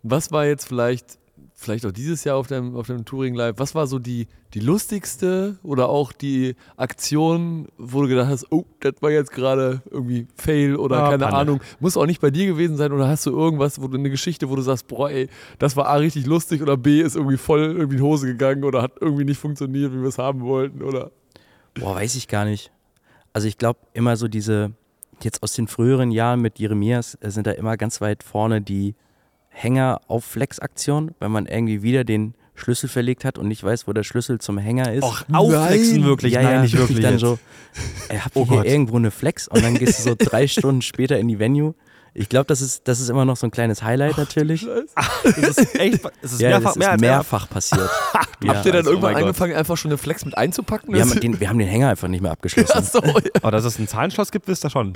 was 0.02 0.32
war 0.32 0.46
jetzt 0.48 0.68
vielleicht, 0.68 1.20
vielleicht 1.60 1.86
auch 1.86 1.92
dieses 1.92 2.24
Jahr 2.24 2.38
auf 2.38 2.48
dem, 2.48 2.76
auf 2.76 2.88
dem 2.88 3.04
Touring 3.06 3.36
Live, 3.36 3.56
was 3.58 3.76
war 3.76 3.86
so 3.86 4.00
die, 4.00 4.28
die 4.54 4.62
lustigste 4.62 5.60
oder 5.62 5.90
auch 5.90 6.14
die 6.14 6.56
Aktion, 6.78 7.68
wo 7.78 8.02
du 8.02 8.08
gedacht 8.08 8.30
hast, 8.30 8.52
oh, 8.52 8.66
das 8.80 8.94
war 9.02 9.12
jetzt 9.12 9.32
gerade 9.32 9.82
irgendwie 9.92 10.26
Fail 10.36 10.76
oder 10.78 11.04
Ah, 11.04 11.10
keine 11.12 11.26
Panne. 11.26 11.38
Ahnung, 11.38 11.60
muss 11.80 11.98
auch 11.98 12.06
nicht 12.06 12.22
bei 12.22 12.32
dir 12.32 12.46
gewesen 12.46 12.78
sein 12.78 12.92
oder 12.94 13.08
hast 13.08 13.26
du 13.26 13.32
irgendwas, 13.32 13.82
wo 13.82 13.88
du 13.88 13.98
eine 13.98 14.10
Geschichte, 14.10 14.50
wo 14.50 14.56
du 14.56 14.62
sagst, 14.62 14.88
boah, 14.88 15.10
ey, 15.10 15.28
das 15.60 15.76
war 15.76 15.88
A 15.88 15.96
richtig 15.96 16.26
lustig 16.26 16.62
oder 16.62 16.78
B 16.78 17.02
ist 17.02 17.16
irgendwie 17.16 17.38
voll 17.38 17.60
irgendwie 17.60 17.96
in 17.96 17.98
die 17.98 18.04
Hose 18.04 18.26
gegangen 18.28 18.64
oder 18.64 18.82
hat 18.82 18.94
irgendwie 19.02 19.26
nicht 19.26 19.40
funktioniert, 19.40 19.92
wie 19.94 20.00
wir 20.02 20.08
es 20.08 20.18
haben 20.18 20.42
wollten 20.42 20.82
oder 20.82 21.12
Boah, 21.74 21.96
weiß 21.96 22.16
ich 22.16 22.28
gar 22.28 22.46
nicht. 22.46 22.72
Also 23.34 23.48
ich 23.48 23.58
glaube 23.58 23.80
immer 23.94 24.16
so 24.18 24.28
diese, 24.28 24.72
jetzt 25.22 25.44
aus 25.44 25.54
den 25.54 25.68
früheren 25.68 26.12
Jahren 26.12 26.42
mit 26.42 26.58
Jeremias 26.58 27.18
äh, 27.22 27.30
sind 27.30 27.46
da 27.48 27.52
immer 27.52 27.78
ganz 27.78 28.02
weit 28.02 28.24
vorne 28.24 28.62
die 28.62 28.96
Hänger 29.62 30.02
auf 30.08 30.24
Flex-Aktion, 30.24 31.12
wenn 31.20 31.32
man 31.32 31.46
irgendwie 31.46 31.82
wieder 31.84 32.06
den 32.06 32.34
Schlüssel 32.56 32.88
verlegt 32.88 33.26
hat 33.26 33.38
und 33.38 33.48
nicht 33.50 33.64
weiß, 33.64 33.88
wo 33.88 33.94
der 33.94 34.04
Schlüssel 34.04 34.40
zum 34.40 34.58
Hänger 34.58 34.94
ist. 34.94 35.04
Och, 35.04 35.24
aufflexen 35.32 36.00
Nein. 36.00 36.04
wirklich, 36.06 36.34
ja, 36.34 36.44
nein, 36.44 36.54
ja, 36.54 36.62
nicht 36.62 36.78
wirklich. 36.78 37.02
Dann 37.02 37.14
jetzt. 37.14 37.22
so, 37.22 37.40
ey, 38.08 38.20
habt 38.20 38.36
ihr 38.36 38.42
Oh 38.42 38.48
hier 38.50 38.66
irgendwo 38.66 38.96
eine 38.96 39.12
Flex? 39.12 39.48
Und 39.50 39.64
dann 39.64 39.76
gehst 39.76 40.00
du 40.00 40.04
so 40.04 40.16
drei 40.18 40.48
Stunden 40.48 40.82
später 40.82 41.20
in 41.20 41.28
die 41.28 41.40
Venue. 41.40 41.76
Ich 42.20 42.28
glaube, 42.28 42.48
das 42.48 42.60
ist, 42.60 42.86
das 42.86 43.00
ist 43.00 43.08
immer 43.08 43.24
noch 43.24 43.38
so 43.38 43.48
ein 43.48 43.52
kleines 43.52 43.82
Highlight 43.82 44.18
natürlich. 44.18 44.68
Es 45.24 45.38
ist 45.38 45.80
echt, 45.80 46.02
es 46.22 46.34
ist 46.34 46.42
ja, 46.42 46.50
mehrfach, 46.50 46.64
das 46.64 46.76
ist 46.76 46.80
mehr 46.80 46.92
als 46.92 47.02
mehrfach 47.02 47.50
passiert. 47.50 47.90
ja, 48.44 48.50
Habt 48.56 48.66
ihr 48.66 48.74
dann 48.74 48.80
also, 48.80 48.90
irgendwann 48.90 48.96
oh 48.96 49.02
mein 49.02 49.14
Gott. 49.14 49.24
angefangen, 49.24 49.54
einfach 49.56 49.78
schon 49.78 49.90
eine 49.90 49.98
Flex 49.98 50.26
mit 50.26 50.38
einzupacken? 50.38 50.94
wir, 50.94 51.00
haben 51.00 51.18
den, 51.18 51.40
wir 51.40 51.48
haben 51.48 51.60
den 51.60 51.70
Hänger 51.70 51.88
einfach 51.88 52.10
nicht 52.10 52.20
mehr 52.20 52.32
abgeschlossen. 52.34 52.74
Achso, 52.74 53.00
ja. 53.06 53.22
Aber 53.42 53.52
dass 53.52 53.64
es 53.64 53.80
ein 53.80 53.88
Zahlenschloss 53.88 54.32
gibt, 54.32 54.50
wisst 54.50 54.66
ihr 54.66 54.70
schon. 54.70 54.92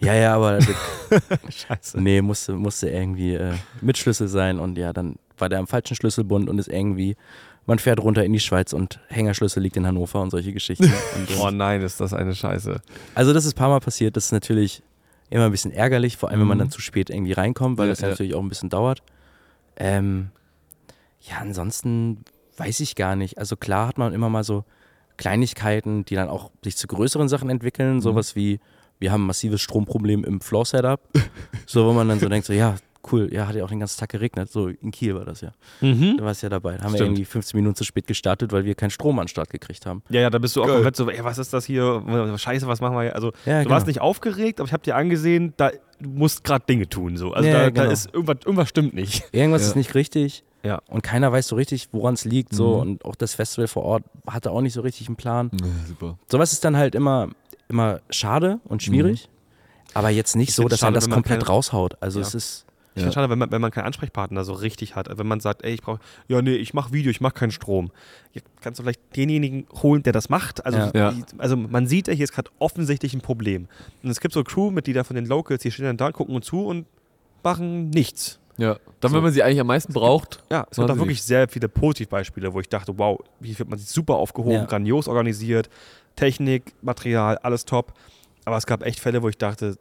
Ja, 0.00 0.14
ja, 0.14 0.34
aber 0.34 0.58
Scheiße. 1.48 2.00
nee, 2.00 2.20
musste, 2.20 2.54
musste 2.54 2.90
irgendwie 2.90 3.34
äh, 3.34 3.52
mit 3.80 3.96
Schlüssel 3.96 4.26
sein 4.26 4.58
und 4.58 4.76
ja, 4.76 4.92
dann 4.92 5.14
war 5.38 5.48
der 5.48 5.60
am 5.60 5.68
falschen 5.68 5.94
Schlüsselbund 5.94 6.50
und 6.50 6.58
ist 6.58 6.68
irgendwie, 6.68 7.14
man 7.66 7.78
fährt 7.78 8.00
runter 8.00 8.24
in 8.24 8.32
die 8.32 8.40
Schweiz 8.40 8.72
und 8.72 8.98
Hängerschlüssel 9.06 9.62
liegt 9.62 9.76
in 9.76 9.86
Hannover 9.86 10.20
und 10.20 10.30
solche 10.30 10.52
Geschichten. 10.52 10.86
Und, 10.86 11.38
Oh 11.40 11.52
nein, 11.52 11.82
ist 11.82 12.00
das 12.00 12.12
eine 12.12 12.34
Scheiße. 12.34 12.80
Also 13.14 13.32
das 13.32 13.44
ist 13.44 13.52
ein 13.52 13.58
paar 13.58 13.68
Mal 13.68 13.78
passiert, 13.78 14.16
das 14.16 14.24
ist 14.24 14.32
natürlich 14.32 14.82
immer 15.30 15.46
ein 15.46 15.50
bisschen 15.50 15.72
ärgerlich, 15.72 16.16
vor 16.16 16.28
allem 16.30 16.40
wenn 16.40 16.46
man 16.46 16.58
Mhm. 16.58 16.62
dann 16.62 16.70
zu 16.70 16.80
spät 16.80 17.10
irgendwie 17.10 17.32
reinkommt, 17.32 17.78
weil 17.78 17.86
Ja, 17.86 17.92
das 17.92 18.00
ja. 18.00 18.08
natürlich 18.08 18.34
auch 18.34 18.42
ein 18.42 18.48
bisschen 18.48 18.70
dauert. 18.70 19.02
Ähm, 19.76 20.30
ja, 21.20 21.38
ansonsten 21.38 22.24
weiß 22.56 22.80
ich 22.80 22.94
gar 22.94 23.16
nicht. 23.16 23.38
Also 23.38 23.56
klar 23.56 23.88
hat 23.88 23.98
man 23.98 24.12
immer 24.12 24.28
mal 24.28 24.44
so 24.44 24.64
Kleinigkeiten, 25.16 26.04
die 26.04 26.14
dann 26.14 26.28
auch 26.28 26.50
sich 26.62 26.76
zu 26.76 26.86
größeren 26.86 27.28
Sachen 27.28 27.48
entwickeln, 27.48 28.00
sowas 28.00 28.36
wie 28.36 28.60
wir 29.00 29.10
haben 29.12 29.24
ein 29.24 29.26
massives 29.26 29.60
Stromproblem 29.60 30.24
im 30.24 30.40
Floor-Setup, 30.40 31.00
so 31.66 31.86
wo 31.86 31.92
man 31.92 32.08
dann 32.08 32.20
so 32.20 32.28
denkt, 32.28 32.46
so 32.46 32.52
ja, 32.52 32.76
cool, 33.14 33.28
ja, 33.32 33.46
hat 33.46 33.54
ja 33.54 33.64
auch 33.64 33.68
den 33.68 33.80
ganzen 33.80 33.98
Tag 34.00 34.08
geregnet, 34.10 34.50
so 34.50 34.68
in 34.68 34.90
Kiel 34.90 35.14
war 35.14 35.24
das 35.24 35.40
ja. 35.40 35.52
Mhm. 35.80 36.16
Da 36.18 36.24
war 36.24 36.30
es 36.32 36.42
ja 36.42 36.48
dabei. 36.48 36.76
Da 36.76 36.84
haben 36.84 36.92
wir 36.92 36.98
Stimmt. 36.98 37.10
irgendwie 37.10 37.24
15 37.24 37.56
Minuten 37.58 37.76
zu 37.76 37.84
spät 37.84 38.06
gestartet, 38.06 38.52
weil 38.52 38.64
wir 38.64 38.74
keinen 38.74 38.90
Strom 38.90 39.18
an 39.18 39.24
den 39.24 39.28
Start 39.28 39.50
gekriegt 39.50 39.86
haben. 39.86 40.02
Ja, 40.08 40.20
ja, 40.22 40.30
da 40.30 40.38
bist 40.38 40.56
du 40.56 40.62
auch 40.62 40.66
Geil. 40.66 40.74
komplett 40.76 40.96
so, 40.96 41.08
ey, 41.08 41.22
was 41.24 41.38
ist 41.38 41.52
das 41.52 41.64
hier? 41.64 42.02
Scheiße, 42.38 42.66
was 42.66 42.80
machen 42.80 42.94
wir 42.96 43.02
hier? 43.02 43.14
Also, 43.14 43.32
Ja, 43.46 43.58
du 43.58 43.64
genau. 43.64 43.74
warst 43.74 43.86
nicht 43.86 44.00
aufgeregt, 44.00 44.60
aber 44.60 44.66
ich 44.66 44.72
habe 44.72 44.82
dir 44.82 44.96
angesehen, 44.96 45.54
da 45.56 45.70
du 46.00 46.08
musst 46.10 46.44
gerade 46.44 46.64
Dinge 46.66 46.88
tun. 46.88 47.16
So. 47.16 47.32
Also, 47.32 47.48
Ja, 47.48 47.54
da, 47.64 47.70
genau. 47.70 47.84
da 47.86 47.90
ist 47.92 48.12
irgendwas, 48.12 48.36
irgendwas 48.44 48.68
stimmt 48.68 48.94
nicht. 48.94 49.24
Irgendwas 49.32 49.62
Ja. 49.62 49.68
ist 49.68 49.76
nicht 49.76 49.94
richtig. 49.94 50.44
Ja. 50.64 50.80
Und 50.88 51.02
keiner 51.02 51.30
weiß 51.30 51.48
so 51.48 51.56
richtig, 51.56 51.88
woran 51.92 52.14
es 52.14 52.24
liegt. 52.24 52.54
So. 52.54 52.74
Mhm. 52.76 52.80
Und 52.80 53.04
auch 53.04 53.14
das 53.14 53.34
Festival 53.34 53.68
vor 53.68 53.84
Ort 53.84 54.04
hatte 54.26 54.50
auch 54.50 54.60
nicht 54.62 54.72
so 54.72 54.80
richtig 54.80 55.06
einen 55.08 55.16
Plan. 55.16 55.50
Ja, 55.60 55.66
super. 55.86 56.18
Sowas 56.30 56.52
ist 56.52 56.64
dann 56.64 56.76
halt 56.76 56.94
immer, 56.94 57.28
immer 57.68 58.00
schade 58.10 58.60
und 58.64 58.82
schwierig. 58.82 59.28
Aber 59.92 60.08
jetzt 60.10 60.34
nicht 60.34 60.48
Ich 60.48 60.54
so, 60.56 60.64
dass 60.64 60.80
man 60.80 60.88
schade, 60.88 60.94
das 60.94 61.06
man 61.08 61.16
komplett 61.16 61.40
keine- 61.40 61.50
raushaut. 61.50 61.96
Also 62.00 62.18
Ja. 62.20 62.26
es 62.26 62.34
ist. 62.34 62.66
Ich 62.96 63.00
Ja. 63.00 63.06
finde 63.06 63.14
schade, 63.14 63.30
wenn 63.30 63.38
man, 63.38 63.50
wenn 63.50 63.60
man 63.60 63.70
keinen 63.72 63.86
Ansprechpartner 63.86 64.44
so 64.44 64.52
richtig 64.52 64.94
hat. 64.94 65.08
Wenn 65.18 65.26
man 65.26 65.40
sagt, 65.40 65.64
ey, 65.64 65.72
ich 65.74 65.82
brauche, 65.82 65.98
ja, 66.28 66.40
nee, 66.42 66.54
ich 66.54 66.74
mache 66.74 66.92
Video, 66.92 67.10
ich 67.10 67.20
mache 67.20 67.34
keinen 67.34 67.50
Strom. 67.50 67.90
Ja, 68.32 68.40
kannst 68.60 68.78
du 68.78 68.84
vielleicht 68.84 69.00
denjenigen 69.16 69.66
holen, 69.82 70.02
der 70.04 70.12
das 70.12 70.28
macht? 70.28 70.64
Also, 70.64 70.78
Ja. 70.78 70.90
Ja. 70.94 71.10
die, 71.12 71.24
also 71.38 71.56
man 71.56 71.86
sieht 71.88 72.06
ja, 72.08 72.14
hier 72.14 72.24
ist 72.24 72.32
gerade 72.32 72.50
offensichtlich 72.60 73.12
ein 73.14 73.20
Problem. 73.20 73.66
Und 74.02 74.10
es 74.10 74.20
gibt 74.20 74.32
so 74.32 74.44
Crewmitglieder 74.44 75.02
von 75.04 75.16
den 75.16 75.26
Locals, 75.26 75.62
die 75.62 75.70
stehen 75.72 75.86
dann 75.86 75.96
da, 75.96 76.12
gucken 76.12 76.34
uns 76.36 76.46
zu 76.46 76.64
und 76.66 76.86
machen 77.42 77.90
nichts. 77.90 78.38
Ja. 78.56 78.76
Dann, 79.00 79.10
So. 79.10 79.16
wenn 79.16 79.24
man 79.24 79.32
sie 79.32 79.42
eigentlich 79.42 79.58
am 79.60 79.66
meisten 79.66 79.92
braucht. 79.92 80.44
Ja, 80.48 80.64
es 80.70 80.76
gibt 80.76 80.88
da 80.88 80.96
wirklich 80.96 81.20
sehr 81.22 81.48
viele 81.48 81.68
Positivbeispiele, 81.68 82.52
wo 82.54 82.60
ich 82.60 82.68
dachte, 82.68 82.96
wow, 82.96 83.18
hier 83.42 83.58
wird 83.58 83.68
man 83.68 83.78
sich 83.80 83.88
super 83.88 84.14
aufgehoben, 84.14 84.52
Ja. 84.54 84.64
grandios 84.66 85.08
organisiert, 85.08 85.68
Technik, 86.14 86.72
Material, 86.80 87.38
alles 87.38 87.64
top. 87.64 87.92
Aber 88.44 88.56
es 88.56 88.66
gab 88.66 88.84
echt 88.84 89.00
Fälle, 89.00 89.20
wo 89.22 89.28
ich 89.28 89.36
dachte, 89.38 89.76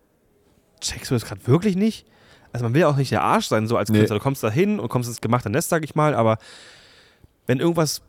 checkst 0.82 1.12
du 1.12 1.16
das 1.16 1.26
gerade 1.26 1.46
wirklich 1.46 1.76
nicht? 1.76 2.08
Also 2.54 2.64
man 2.64 2.74
will 2.74 2.82
ja 2.82 2.88
auch 2.88 2.96
nicht 2.96 3.12
der 3.12 3.24
Arsch 3.24 3.48
sein, 3.48 3.68
so 3.68 3.76
als 3.78 3.90
Nee. 3.90 3.98
Künstler. 4.00 4.18
Du 4.20 4.24
kommst 4.24 4.44
da 4.44 4.50
hin 4.50 4.80
und 4.80 4.88
kommst 4.90 5.10
ins 5.10 5.20
gemachte 5.22 5.50
Nest, 5.50 5.70
sag 5.70 5.84
ich 5.84 5.96
mal, 5.96 6.14
aber 6.16 6.38
wenn 7.48 7.60
irgendwas 7.60 8.02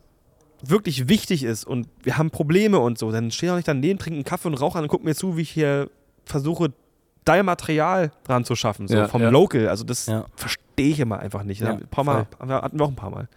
wirklich 0.62 1.09
wichtig 1.09 1.42
ist 1.42 1.64
und 1.64 1.88
wir 2.03 2.16
haben 2.16 2.30
Probleme 2.30 2.78
und 2.78 2.99
so, 2.99 3.11
dann 3.11 3.30
steh 3.30 3.49
doch 3.49 3.57
nicht 3.57 3.68
daneben, 3.68 3.99
trink 3.99 4.14
einen 4.14 4.24
Kaffee 4.24 4.49
und 4.49 4.55
rauch 4.55 4.76
an 4.76 4.82
und 4.84 4.88
guck 4.88 5.03
mir 5.05 5.14
zu, 5.14 5.36
wie 5.36 5.42
ich 5.42 5.51
hier 5.51 5.90
versuche, 6.24 6.72
dein 7.24 7.45
Material 7.45 8.12
dran 8.24 8.45
zu 8.45 8.55
schaffen, 8.55 8.86
so 8.86 8.95
Ja, 8.97 9.09
vom 9.09 9.22
ja. 9.22 9.30
Local. 9.30 9.68
Also 9.68 9.84
das 9.84 10.07
Ja. 10.07 10.26
verstehe 10.36 10.90
ich 10.90 11.01
immer 11.01 11.18
einfach 11.18 11.42
nicht. 11.42 11.61
Ja, 11.61 11.72
ein 11.72 11.88
paar 11.88 12.05
Mal, 12.05 12.26
hatten 12.38 12.49
wir 12.78 12.84
auch 12.84 12.88
ein 12.90 12.97
paar 12.97 13.11
Mal. 13.11 13.28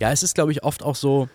Ja, 0.00 0.10
es 0.12 0.22
ist, 0.22 0.34
glaube 0.34 0.52
ich, 0.52 0.62
oft 0.64 0.82
auch 0.82 0.96
so. 0.96 1.28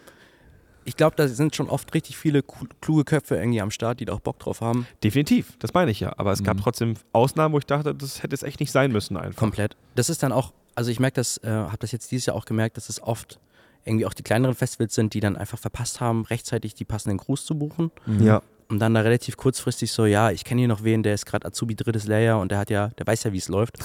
Ich 0.86 0.96
glaube, 0.96 1.16
da 1.16 1.28
sind 1.28 1.56
schon 1.56 1.70
oft 1.70 1.94
richtig 1.94 2.18
viele 2.18 2.42
kluge 2.82 3.04
Köpfe 3.04 3.36
irgendwie 3.36 3.62
am 3.62 3.70
Start, 3.72 4.00
die 4.00 4.06
da 4.06 4.14
auch 4.14 4.20
Bock 4.22 4.40
drauf 4.40 4.62
haben. 4.62 4.88
Definitiv, 5.04 5.54
das 5.60 5.74
meine 5.74 5.92
ich 5.92 6.00
ja. 6.00 6.14
Aber 6.18 6.32
es 6.32 6.44
gab 6.44 6.58
Mhm. 6.58 6.62
trotzdem 6.62 6.94
Ausnahmen, 7.14 7.54
wo 7.54 7.60
ich 7.60 7.66
dachte, 7.66 7.94
das 7.94 8.24
hätte 8.24 8.34
es 8.34 8.44
echt 8.44 8.60
nicht 8.60 8.72
sein 8.72 8.92
müssen 8.92 9.18
einfach. 9.18 9.38
Komplett. 9.40 9.76
Das 9.96 10.10
ist 10.10 10.24
dann 10.24 10.32
auch, 10.32 10.54
also 10.76 10.90
ich 10.92 11.00
merke 11.00 11.16
das, 11.16 11.38
äh, 11.44 11.50
habe 11.50 11.78
das 11.80 11.92
jetzt 11.92 12.12
dieses 12.12 12.26
Jahr 12.26 12.36
auch 12.36 12.46
gemerkt, 12.46 12.78
dass 12.78 12.90
es 12.90 13.02
oft 13.02 13.40
irgendwie 13.86 14.06
auch 14.06 14.14
die 14.14 14.24
kleineren 14.24 14.56
Festivals 14.56 14.94
sind, 14.96 15.14
die 15.14 15.20
dann 15.20 15.36
einfach 15.38 15.58
verpasst 15.60 16.02
haben, 16.02 16.26
rechtzeitig 16.26 16.74
die 16.76 16.86
passenden 16.86 17.18
Crews 17.18 17.46
zu 17.46 17.58
buchen. 17.58 17.92
Ja. 18.20 18.42
Und 18.72 18.78
dann 18.78 18.94
da 18.94 19.02
relativ 19.02 19.36
kurzfristig 19.36 19.92
so, 19.92 20.06
ja, 20.06 20.30
ich 20.30 20.44
kenne 20.46 20.60
hier 20.62 20.68
noch 20.68 20.84
wen, 20.84 21.02
der 21.02 21.16
ist 21.16 21.26
gerade 21.26 21.48
Azubi 21.48 21.76
drittes 21.76 22.06
Layer 22.06 22.40
und 22.40 22.52
der 22.52 22.60
hat 22.60 22.70
ja, 22.70 22.90
der 23.00 23.08
weiß 23.08 23.24
ja, 23.24 23.34
wie 23.34 23.40
es 23.40 23.48
läuft. 23.48 23.78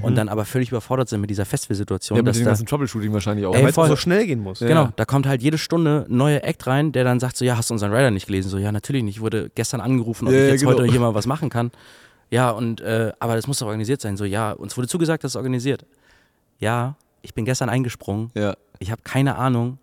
Und 0.00 0.14
dann 0.14 0.30
aber 0.30 0.46
völlig 0.46 0.70
überfordert 0.70 1.10
sind 1.10 1.20
mit 1.20 1.28
dieser 1.28 1.44
Festivalsituation. 1.44 2.16
Ja, 2.16 2.22
mit 2.22 2.28
dass 2.30 2.38
dem 2.38 2.44
da, 2.44 2.50
ganzen 2.52 2.64
Troubleshooting 2.64 3.12
wahrscheinlich 3.12 3.44
auch. 3.44 3.54
Ey, 3.54 3.62
Weil 3.62 3.68
es 3.68 3.74
so 3.74 3.96
schnell 3.96 4.24
gehen 4.26 4.40
muss. 4.40 4.60
Ja. 4.60 4.68
Genau, 4.68 4.88
da 4.96 5.04
kommt 5.04 5.26
halt 5.26 5.42
jede 5.42 5.58
Stunde 5.58 6.06
ein 6.08 6.16
neuer 6.16 6.40
Act 6.44 6.66
rein, 6.66 6.92
der 6.92 7.04
dann 7.04 7.20
sagt 7.20 7.36
so, 7.36 7.44
ja, 7.44 7.58
hast 7.58 7.68
du 7.68 7.74
unseren 7.74 7.92
Rider 7.92 8.10
nicht 8.10 8.24
gelesen? 8.26 8.48
So, 8.48 8.56
ja, 8.56 8.72
natürlich 8.72 9.02
nicht. 9.02 9.16
Ich 9.16 9.20
wurde 9.20 9.50
gestern 9.54 9.82
angerufen, 9.82 10.26
ob 10.28 10.32
Ja, 10.32 10.38
ich 10.38 10.44
ja, 10.46 10.52
jetzt 10.52 10.60
genau. 10.62 10.78
heute 10.78 10.84
hier 10.90 11.00
mal 11.00 11.14
was 11.14 11.26
machen 11.26 11.50
kann. 11.50 11.70
Ja, 12.30 12.50
und, 12.52 12.80
äh, 12.80 13.12
aber 13.18 13.36
das 13.36 13.46
muss 13.46 13.58
doch 13.58 13.66
organisiert 13.66 14.00
sein. 14.00 14.16
So, 14.16 14.24
ja, 14.24 14.52
uns 14.52 14.74
wurde 14.78 14.88
zugesagt, 14.88 15.24
das 15.24 15.32
ist 15.32 15.36
organisiert. 15.36 15.84
Ja, 16.58 16.96
ich 17.20 17.34
bin 17.34 17.44
gestern 17.44 17.68
eingesprungen. 17.68 18.30
Ja, 18.34 18.54
Ich 18.78 18.90
habe 18.90 19.02
keine 19.04 19.36
Ahnung. 19.36 19.78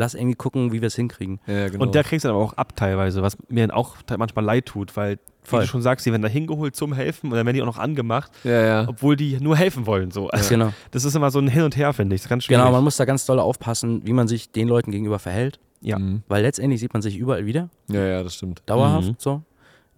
Lass 0.00 0.14
irgendwie 0.14 0.34
gucken, 0.34 0.72
wie 0.72 0.80
wir 0.80 0.86
es 0.88 0.96
hinkriegen. 0.96 1.38
ja, 1.46 1.68
genau. 1.68 1.84
Und 1.84 1.94
der 1.94 2.02
kriegst 2.04 2.24
du 2.24 2.28
dann 2.28 2.36
aber 2.36 2.44
auch 2.44 2.54
ab 2.54 2.74
teilweise, 2.74 3.20
was 3.22 3.36
mir 3.48 3.66
dann 3.66 3.76
auch 3.76 3.96
manchmal 4.18 4.44
leid 4.44 4.64
tut, 4.66 4.96
weil, 4.96 5.16
wie 5.16 5.48
Voll. 5.48 5.60
du 5.60 5.66
schon 5.66 5.82
sagst, 5.82 6.06
die 6.06 6.10
werden 6.10 6.22
da 6.22 6.28
hingeholt 6.28 6.74
zum 6.74 6.92
Helfen 6.94 7.30
und 7.30 7.36
dann 7.36 7.44
werden 7.44 7.54
die 7.54 7.62
auch 7.62 7.66
noch 7.66 7.78
angemacht, 7.78 8.30
ja, 8.44 8.62
ja. 8.64 8.88
obwohl 8.88 9.14
die 9.16 9.38
nur 9.40 9.56
helfen 9.56 9.86
wollen. 9.86 10.10
So. 10.10 10.28
Also, 10.30 10.48
Genau. 10.48 10.72
Das 10.90 11.04
ist 11.04 11.14
immer 11.14 11.30
so 11.30 11.38
ein 11.38 11.48
Hin 11.48 11.62
und 11.62 11.76
Her, 11.76 11.92
finde 11.92 12.14
ich. 12.16 12.22
Das 12.22 12.26
ist 12.26 12.30
ganz 12.30 12.44
schwierig. 12.44 12.60
Genau, 12.62 12.72
man 12.72 12.82
muss 12.82 12.96
da 12.96 13.04
ganz 13.04 13.26
doll 13.26 13.38
aufpassen, 13.38 14.00
wie 14.06 14.12
man 14.12 14.26
sich 14.26 14.50
den 14.50 14.68
Leuten 14.68 14.90
gegenüber 14.90 15.18
verhält. 15.18 15.60
Ja. 15.82 15.98
Mhm. 15.98 16.22
Weil 16.28 16.42
letztendlich 16.42 16.80
sieht 16.80 16.92
man 16.92 17.02
sich 17.02 17.16
überall 17.16 17.46
wieder, 17.46 17.68
ja, 17.88 18.04
ja, 18.06 18.22
das 18.22 18.34
stimmt. 18.34 18.62
dauerhaft 18.66 19.08
Mhm. 19.08 19.14
so. 19.18 19.42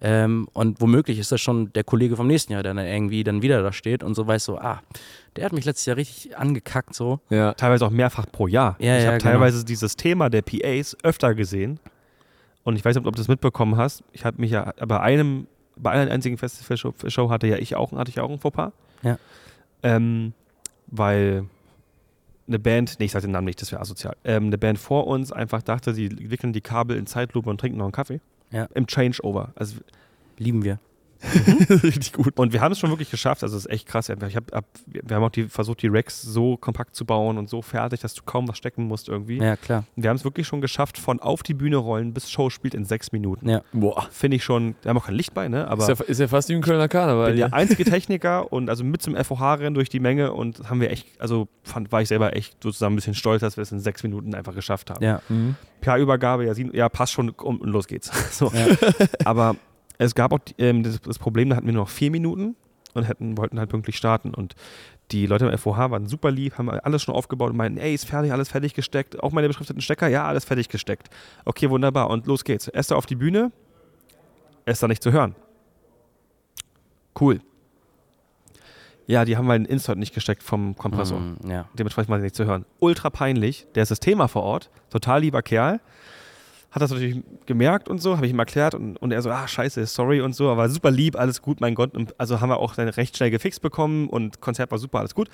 Ähm, 0.05 0.49
und 0.51 0.81
womöglich 0.81 1.17
ist 1.17 1.31
das 1.31 1.39
schon 1.39 1.71
der 1.71 1.85
Kollege 1.85 2.17
vom 2.17 2.27
nächsten 2.27 2.51
Jahr, 2.51 2.61
der 2.61 2.73
dann 2.73 2.85
irgendwie 2.85 3.23
dann 3.23 3.41
wieder 3.41 3.63
da 3.63 3.71
steht 3.71 4.03
und 4.03 4.15
so 4.15 4.27
weiß 4.27 4.43
so, 4.43 4.57
ah, 4.57 4.81
der 5.37 5.45
hat 5.45 5.53
mich 5.53 5.63
letztes 5.63 5.85
Jahr 5.85 5.95
richtig 5.95 6.37
angekackt 6.37 6.93
so. 6.93 7.21
Ja. 7.29 7.53
teilweise 7.53 7.85
auch 7.85 7.89
mehrfach 7.89 8.25
pro 8.29 8.47
Jahr. 8.47 8.75
Ja, 8.79 8.97
ich 8.97 9.03
ja, 9.03 9.11
habe 9.11 9.19
genau. 9.19 9.31
teilweise 9.31 9.63
dieses 9.63 9.95
Thema 9.95 10.29
der 10.29 10.41
PAs 10.41 10.97
öfter 11.03 11.33
gesehen. 11.33 11.79
Und 12.65 12.75
ich 12.75 12.83
weiß 12.83 12.95
nicht, 12.95 13.07
ob 13.07 13.15
du 13.15 13.19
das 13.21 13.29
mitbekommen 13.29 13.77
hast. 13.77 14.03
Ich 14.11 14.25
habe 14.25 14.41
mich 14.41 14.51
ja 14.51 14.73
bei 14.85 14.99
einem, 14.99 15.47
bei 15.77 15.91
einer 15.91 16.11
einzigen 16.11 16.37
Festivalshow 16.37 16.93
Show 17.07 17.29
hatte 17.29 17.47
ja 17.47 17.55
ich 17.57 17.77
auch, 17.77 17.93
hatte 17.93 18.11
ich 18.11 18.19
auch 18.19 18.29
ein 18.29 18.39
Fauxpas. 18.39 18.73
Ja. 19.03 19.17
Ähm, 19.83 20.33
weil 20.87 21.45
eine 22.45 22.59
Band, 22.59 22.97
nee, 22.99 23.05
ich 23.05 23.11
sag 23.13 23.21
den 23.21 23.31
Namen 23.31 23.45
nicht, 23.45 23.61
das 23.61 23.71
wäre 23.71 23.81
asozial. 23.81 24.17
Ähm, 24.25 24.47
eine 24.47 24.57
Band 24.57 24.77
vor 24.79 25.07
uns 25.07 25.31
einfach 25.31 25.61
dachte, 25.61 25.93
sie 25.93 26.29
wickeln 26.29 26.51
die 26.51 26.61
Kabel 26.61 26.97
in 26.97 27.07
Zeitlupe 27.07 27.49
und 27.49 27.57
trinken 27.57 27.77
noch 27.77 27.85
einen 27.85 27.93
Kaffee. 27.93 28.19
Ja. 28.53 28.69
Im 28.73 28.87
Changeover. 28.87 29.51
Also 29.55 29.75
Lieben 30.37 30.63
wir. 30.63 30.79
Richtig 31.83 32.13
gut. 32.13 32.37
Und 32.37 32.53
wir 32.53 32.61
haben 32.61 32.71
es 32.71 32.79
schon 32.79 32.89
wirklich 32.89 33.09
geschafft. 33.09 33.43
Also 33.43 33.57
es 33.57 33.65
ist 33.65 33.71
echt 33.71 33.87
krass. 33.87 34.09
Ich 34.09 34.35
hab, 34.35 34.53
ab, 34.53 34.65
wir 34.85 35.15
haben 35.15 35.23
auch 35.23 35.29
die, 35.29 35.45
versucht, 35.45 35.81
die 35.81 35.87
Racks 35.87 36.21
so 36.21 36.57
kompakt 36.57 36.95
zu 36.95 37.05
bauen 37.05 37.37
und 37.37 37.49
so 37.49 37.61
fertig, 37.61 38.01
dass 38.01 38.13
du 38.13 38.23
kaum 38.23 38.47
was 38.47 38.57
stecken 38.57 38.85
musst 38.85 39.09
irgendwie. 39.09 39.37
Ja, 39.37 39.55
klar. 39.55 39.85
Wir 39.95 40.09
haben 40.09 40.17
es 40.17 40.23
wirklich 40.23 40.47
schon 40.47 40.61
geschafft, 40.61 40.97
von 40.97 41.19
auf 41.19 41.43
die 41.43 41.53
Bühne 41.53 41.77
rollen 41.77 42.13
bis 42.13 42.29
Show 42.29 42.49
spielt 42.49 42.73
in 42.73 42.85
sechs 42.85 43.11
Minuten. 43.11 43.49
Ja. 43.49 43.61
Boah. 43.71 44.07
Finde 44.11 44.37
ich 44.37 44.43
schon, 44.43 44.75
wir 44.81 44.89
haben 44.89 44.97
auch 44.97 45.05
kein 45.05 45.15
Licht 45.15 45.33
bei, 45.33 45.47
ne? 45.47 45.67
Aber 45.67 45.89
Ist 45.89 45.99
ja, 45.99 46.05
ist 46.05 46.19
ja 46.19 46.27
fast 46.27 46.49
wie 46.49 46.55
ein 46.55 46.61
Kölner 46.61 46.87
Karneval. 46.87 47.27
bin 47.27 47.37
der 47.37 47.47
hier. 47.47 47.53
einzige 47.57 47.85
Techniker 47.85 48.51
und 48.51 48.69
also 48.69 48.83
mit 48.83 49.01
zum 49.01 49.15
FOH-Rennen 49.15 49.73
durch 49.73 49.89
die 49.89 49.99
Menge 49.99 50.33
und 50.33 50.69
haben 50.69 50.81
wir 50.81 50.91
echt, 50.91 51.07
also 51.19 51.47
fand, 51.63 51.91
war 51.91 52.01
ich 52.01 52.07
selber 52.07 52.35
echt 52.35 52.61
sozusagen 52.61 52.93
ein 52.93 52.95
bisschen 52.95 53.15
stolz, 53.15 53.41
dass 53.41 53.57
wir 53.57 53.61
es 53.61 53.71
in 53.71 53.79
sechs 53.79 54.03
Minuten 54.03 54.35
einfach 54.35 54.55
geschafft 54.55 54.89
haben. 54.89 55.03
Ja. 55.03 55.21
Mhm. 55.29 55.55
PA-Übergabe, 55.81 56.45
ja, 56.45 56.53
ja, 56.71 56.89
passt 56.89 57.13
schon 57.13 57.29
und, 57.29 57.61
und 57.61 57.69
los 57.69 57.87
geht's. 57.87 58.11
so. 58.37 58.51
Ja. 58.53 58.67
Aber 59.25 59.55
es 60.03 60.15
gab 60.15 60.33
auch 60.33 60.39
ähm, 60.57 60.83
das, 60.83 61.01
das 61.01 61.19
Problem, 61.19 61.49
da 61.49 61.55
hatten 61.55 61.65
wir 61.65 61.73
nur 61.73 61.83
noch 61.83 61.89
vier 61.89 62.11
Minuten 62.11 62.55
und 62.93 63.03
hätten, 63.03 63.37
wollten 63.37 63.59
halt 63.59 63.69
pünktlich 63.69 63.97
starten. 63.97 64.33
Und 64.33 64.55
die 65.11 65.25
Leute 65.25 65.47
im 65.47 65.57
FOH 65.57 65.91
waren 65.91 66.07
super 66.07 66.31
lieb, 66.31 66.57
haben 66.57 66.69
alles 66.69 67.03
schon 67.03 67.15
aufgebaut 67.15 67.51
und 67.51 67.57
meinten, 67.57 67.77
ey, 67.77 67.93
ist 67.93 68.05
fertig, 68.05 68.31
alles 68.31 68.49
fertig 68.49 68.73
gesteckt. 68.73 69.21
Auch 69.21 69.31
meine 69.31 69.47
beschrifteten 69.47 69.81
Stecker, 69.81 70.07
ja, 70.07 70.25
alles 70.25 70.45
fertig 70.45 70.69
gesteckt. 70.69 71.09
Okay, 71.45 71.69
wunderbar. 71.69 72.09
Und 72.09 72.27
los 72.27 72.43
geht's. 72.43 72.67
Esther 72.67 72.97
auf 72.97 73.05
die 73.05 73.15
Bühne, 73.15 73.51
Esther 74.65 74.87
nicht 74.87 75.03
zu 75.03 75.11
hören. 75.11 75.35
Cool. 77.19 77.41
Ja, 79.05 79.25
die 79.25 79.35
haben 79.35 79.47
halt 79.49 79.57
einen 79.57 79.65
Insert 79.65 79.97
nicht 79.97 80.13
gesteckt 80.13 80.43
vom 80.43 80.77
Kompressor. 80.77 81.19
Mhm, 81.19 81.49
ja. 81.49 81.67
Dementsprechend 81.73 82.09
war 82.09 82.19
sie 82.19 82.23
nicht 82.23 82.35
zu 82.35 82.45
hören. 82.45 82.65
Ultra 82.79 83.09
peinlich. 83.09 83.67
Der 83.75 83.85
Systema 83.85 84.27
vor 84.27 84.43
Ort, 84.43 84.69
total 84.89 85.21
lieber 85.21 85.41
Kerl. 85.41 85.81
Hat 86.73 86.81
das 86.81 86.89
natürlich 86.91 87.21
gemerkt 87.45 87.87
und 87.87 88.01
so, 88.01 88.15
habe 88.17 88.25
ich 88.25 88.31
ihm 88.33 88.39
erklärt 88.39 88.73
und, 88.73 88.97
und 88.97 89.11
er 89.11 89.21
so, 89.21 89.29
ah, 89.29 89.47
scheiße, 89.47 89.85
sorry 89.85 90.21
und 90.21 90.33
so, 90.35 90.49
aber 90.49 90.67
super 90.69 90.89
lieb, 90.91 91.15
alles 91.15 91.41
gut, 91.41 91.61
mein 91.61 91.75
Gott. 91.75 91.95
Und 91.95 92.19
also 92.19 92.41
haben 92.41 92.49
wir 92.49 92.57
auch 92.57 92.73
dann 92.75 92.89
recht 92.89 93.15
schnell 93.15 93.29
gefixt 93.29 93.61
bekommen 93.61 94.09
und 94.09 94.41
Konzert 94.41 94.71
war 94.71 94.79
super, 94.79 94.99
alles 94.99 95.13
gut. 95.13 95.29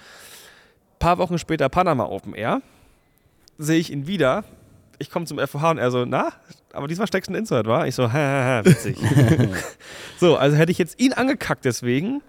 paar 0.99 1.17
Wochen 1.17 1.37
später 1.37 1.69
Panama 1.69 2.03
Open 2.05 2.33
Air, 2.35 2.61
sehe 3.57 3.79
ich 3.79 3.89
ihn 3.91 4.05
wieder. 4.05 4.43
Ich 4.97 5.09
komme 5.09 5.25
zum 5.25 5.39
FOH 5.39 5.71
und 5.71 5.77
er 5.77 5.91
so, 5.91 6.03
na, 6.05 6.33
aber 6.73 6.89
diesmal 6.89 7.07
steckst 7.07 7.29
du 7.29 7.33
ein 7.33 7.37
Insert, 7.37 7.67
war? 7.67 7.87
Ich 7.87 7.95
so, 7.95 8.03
ha, 8.11 8.17
ha, 8.17 8.57
ha, 8.57 8.65
witzig. 8.65 8.97
so, 10.19 10.35
also 10.35 10.57
hätte 10.57 10.73
ich 10.73 10.77
jetzt 10.77 10.99
ihn 10.99 11.13
angekackt 11.13 11.65
deswegen, 11.65 12.21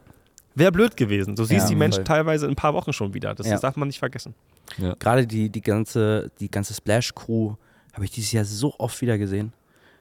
Wäre 0.57 0.73
blöd 0.73 0.97
gewesen. 0.97 1.37
So 1.37 1.45
siehst 1.45 1.63
Ja, 1.63 1.69
die 1.69 1.77
Menschen 1.77 2.05
Fall. 2.05 2.17
teilweise 2.17 2.45
in 2.47 2.53
ein 2.53 2.57
paar 2.57 2.75
Wochen 2.75 2.93
schon 2.93 3.15
wieder. 3.15 3.37
Das, 3.37 3.47
Ja. 3.47 3.53
das 3.53 3.61
darf 3.61 3.77
man 3.77 3.87
nicht 3.87 4.01
vergessen. 4.01 4.35
Gerade 4.99 5.25
die, 5.25 5.49
die 5.49 5.61
ganze, 5.61 6.33
die 6.41 6.51
ganze 6.51 6.75
Splash-Crew 6.75 7.55
habe 7.95 8.05
ich 8.05 8.11
dieses 8.11 8.33
Jahr 8.33 8.45
so 8.45 8.75
oft 8.79 9.01
wieder 9.01 9.19
gesehen. 9.19 9.53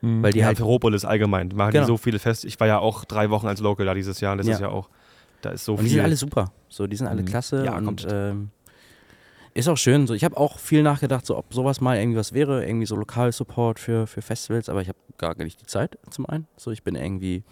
Mhm. 0.01 0.23
Weil 0.23 0.31
die 0.31 0.39
ja, 0.39 0.45
halt 0.45 0.57
Ferropolis 0.57 1.03
allgemein. 1.05 1.49
Die 1.49 1.55
machen 1.55 1.71
Genau. 1.71 1.85
so 1.85 1.97
viele 1.97 2.19
Fest. 2.19 2.45
Ich 2.45 2.59
war 2.59 2.67
ja 2.67 2.79
auch 2.79 3.03
drei 3.05 3.29
Wochen 3.29 3.47
als 3.47 3.59
Local 3.59 3.85
da 3.85 3.93
dieses 3.93 4.19
Jahr. 4.21 4.35
Letztes 4.35 4.59
Ja. 4.59 4.67
Jahr 4.67 4.71
auch. 4.75 4.89
Da 5.41 5.51
ist 5.51 5.65
so 5.65 5.73
Und 5.73 5.79
die 5.79 5.83
viel. 5.85 5.91
sind 5.95 6.01
alle 6.05 6.15
super. 6.15 6.51
So, 6.69 6.87
die 6.87 6.95
sind 6.95 7.07
alle 7.07 7.21
Mhm. 7.21 7.25
klasse 7.25 7.65
Ja, 7.65 7.77
und 7.77 8.07
ähm, 8.09 8.49
ist 9.53 9.67
auch 9.67 9.77
schön. 9.77 10.07
So, 10.07 10.13
ich 10.13 10.23
habe 10.23 10.37
auch 10.37 10.57
viel 10.59 10.83
nachgedacht, 10.83 11.25
so, 11.25 11.37
ob 11.37 11.53
sowas 11.53 11.81
mal 11.81 11.97
irgendwie 11.97 12.17
was 12.17 12.33
wäre, 12.33 12.65
irgendwie 12.65 12.85
so 12.85 12.95
Lokalsupport 12.95 13.79
für, 13.79 14.07
für 14.07 14.21
Festivals, 14.21 14.69
aber 14.69 14.81
ich 14.81 14.87
habe 14.87 14.97
gar 15.17 15.35
nicht 15.37 15.59
die 15.61 15.65
Zeit 15.65 15.97
zum 16.11 16.25
einen. 16.27 16.47
So, 16.55 16.71
ich 16.71 16.83
bin 16.83 16.95
irgendwie, 16.95 17.43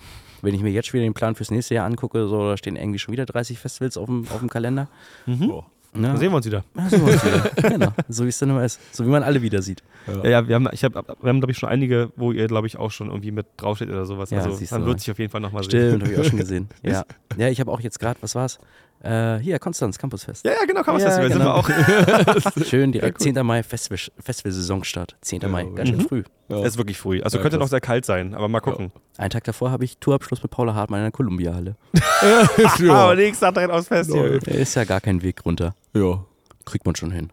wenn 0.42 0.54
ich 0.54 0.62
mir 0.62 0.70
jetzt 0.70 0.88
schon 0.88 1.00
wieder 1.00 1.10
den 1.10 1.14
Plan 1.14 1.36
fürs 1.36 1.52
nächste 1.52 1.76
Jahr 1.76 1.86
angucke, 1.86 2.28
so, 2.28 2.50
da 2.50 2.56
stehen 2.58 2.76
irgendwie 2.78 3.00
schon 3.00 3.12
wieder 3.12 3.26
30 3.26 3.58
Festivals 3.60 3.98
auf 3.98 4.06
dem, 4.06 4.26
auf 4.32 4.40
dem 4.40 4.50
Kalender. 4.50 4.88
mhm. 5.26 5.48
Boah. 5.50 5.66
Ne? 5.94 6.10
Da 6.10 6.18
sehen 6.18 6.32
wir 6.32 6.38
uns 6.38 6.46
wieder. 6.46 6.64
Ja, 6.76 6.90
so 6.90 7.06
was 7.06 7.26
wieder. 7.26 7.70
genau, 7.70 7.94
so 8.08 8.26
wie 8.26 8.30
es 8.30 8.38
dann 8.38 8.50
immer 8.50 8.64
ist. 8.64 8.80
So 8.96 9.06
wie 9.06 9.10
man 9.10 9.24
alle 9.24 9.42
wieder 9.42 9.62
sieht. 9.62 9.84
Ja, 10.08 10.30
ja, 10.30 10.48
wir 10.48 10.56
haben, 10.56 10.70
ich 10.72 10.84
hab, 10.84 10.94
wir 10.94 11.30
haben, 11.30 11.40
glaube 11.40 11.52
ich, 11.52 11.58
schon 11.58 11.70
einige, 11.70 12.12
wo 12.16 12.32
ihr, 12.32 12.48
glaube 12.48 12.68
ich, 12.68 12.78
auch 12.78 12.92
schon 12.92 13.08
irgendwie 13.08 13.32
mit 13.32 13.48
draufsteht 13.58 13.90
oder 13.90 14.06
sowas. 14.06 14.30
Ja, 14.30 14.40
also 14.40 14.76
man 14.76 14.86
wird 14.86 15.00
sich 15.00 15.12
auf 15.12 15.20
jeden 15.20 15.32
Fall 15.32 15.42
nochmal 15.42 15.64
sehen. 15.64 15.70
Stimmt, 15.70 16.04
habe 16.04 16.14
ich 16.14 16.20
auch 16.20 16.26
schon 16.26 16.38
gesehen. 16.40 16.70
Ja, 16.84 17.04
ja 17.38 17.50
ich 17.50 17.60
habe 17.60 17.72
auch 17.72 17.80
jetzt 17.80 18.00
gerade, 18.00 18.22
was 18.22 18.36
war's? 18.36 18.60
Äh, 19.04 19.38
hier, 19.38 19.60
Konstanz, 19.60 19.98
Campusfest. 19.98 20.44
Ja, 20.46 20.54
ja, 20.54 20.66
genau, 20.66 20.82
man 20.86 21.00
Ja, 21.00 21.28
genau. 21.28 21.28
Sind 21.28 21.40
wir 21.40 21.54
auch. 21.54 22.66
Schön, 22.66 22.92
direkt 22.92 23.22
10. 23.22 23.46
Mai, 23.46 23.64
Festival, 23.64 24.00
Festival-Saisonstart. 24.20 25.16
10. 25.22 25.42
Ja, 25.42 25.48
Mai, 25.48 25.66
ganz 25.66 25.90
schön 25.90 26.00
mhm. 26.00 26.08
früh. 26.08 26.24
Ja. 26.50 26.60
Es 26.60 26.70
ist 26.70 26.78
wirklich 26.78 26.98
früh. 26.98 27.22
Also 27.22 27.38
Ja, 27.38 27.42
könnte 27.44 27.58
krass. 27.58 27.66
noch 27.66 27.70
sehr 27.70 27.82
kalt 27.82 28.06
sein, 28.06 28.34
aber 28.34 28.48
mal 28.48 28.60
gucken. 28.60 28.92
Einen 29.18 29.30
Tag 29.30 29.44
davor 29.44 29.72
habe 29.72 29.86
ich 29.86 29.98
Tourabschluss 30.00 30.42
mit 30.42 30.52
Paula 30.52 30.74
Hartmann 30.74 31.00
in 31.02 31.06
der 31.06 31.12
Columbia-Halle. 31.12 31.76
ja. 32.80 33.16
nächsten 33.16 33.46
Tag 33.46 33.54
direkt 33.54 33.72
aufs 33.72 33.88
Festival. 33.88 34.40
Da 34.40 34.52
ist 34.52 34.76
ja 34.76 34.84
gar 34.84 35.02
kein 35.02 35.22
Weg 35.22 35.46
runter. 35.46 35.76
ja. 35.94 36.24
Kriegt 36.66 36.86
man 36.86 36.96
schon 36.98 37.12
hin. 37.12 37.30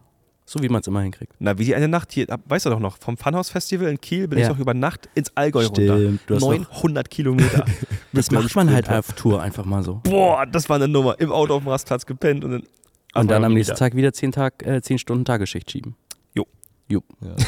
So 0.47 0.61
wie 0.61 0.69
man 0.69 0.81
es 0.81 0.87
immer 0.87 1.01
hinkriegt. 1.01 1.33
Na, 1.39 1.57
wie 1.57 1.65
die 1.65 1.73
eine 1.75 1.87
Nacht 1.87 2.11
hier, 2.13 2.27
weißt 2.45 2.67
du 2.67 2.69
doch 2.69 2.79
noch, 2.79 2.97
vom 2.99 3.17
Funhouse 3.17 3.49
Festival 3.49 3.87
in 3.87 3.99
Kiel 3.99 4.27
bin 4.27 4.37
ich 4.37 4.43
Ja. 4.43 4.49
doch 4.53 4.59
über 4.59 4.75
Nacht 4.75 5.09
ins 5.15 5.35
Allgäu 5.35 5.63
Stimmt, 5.65 5.89
runter. 5.89 6.19
du 6.27 6.35
hast 6.35 6.41
noch- 6.41 6.49
900 6.51 7.09
Kilometer. 7.09 7.65
Das 8.13 8.31
macht 8.31 8.55
man 8.55 8.71
halt 8.71 8.87
auf 8.89 9.11
Tour 9.13 9.41
einfach 9.41 9.65
mal 9.65 9.83
so. 9.83 9.95
Boah, 10.03 10.45
das 10.45 10.69
war 10.69 10.77
eine 10.77 10.87
Nummer. 10.87 11.19
Im 11.19 11.33
Auto 11.33 11.55
auf 11.55 11.63
dem 11.63 11.67
Rastplatz 11.69 12.05
gepennt 12.05 12.45
und 12.45 12.51
dann, 12.51 12.63
Und 13.15 13.29
dann 13.29 13.43
am 13.43 13.53
nächsten 13.53 13.71
wieder. 13.71 13.77
Tag 13.79 13.95
wieder 13.95 14.13
10, 14.13 14.31
Tag, 14.31 14.65
äh, 14.65 14.81
10 14.81 14.99
Stunden 14.99 15.25
Tagesschicht 15.25 15.69
schieben. 15.69 15.95
Jo. 16.33 16.45
Jo. 16.87 17.01
Ja. 17.21 17.35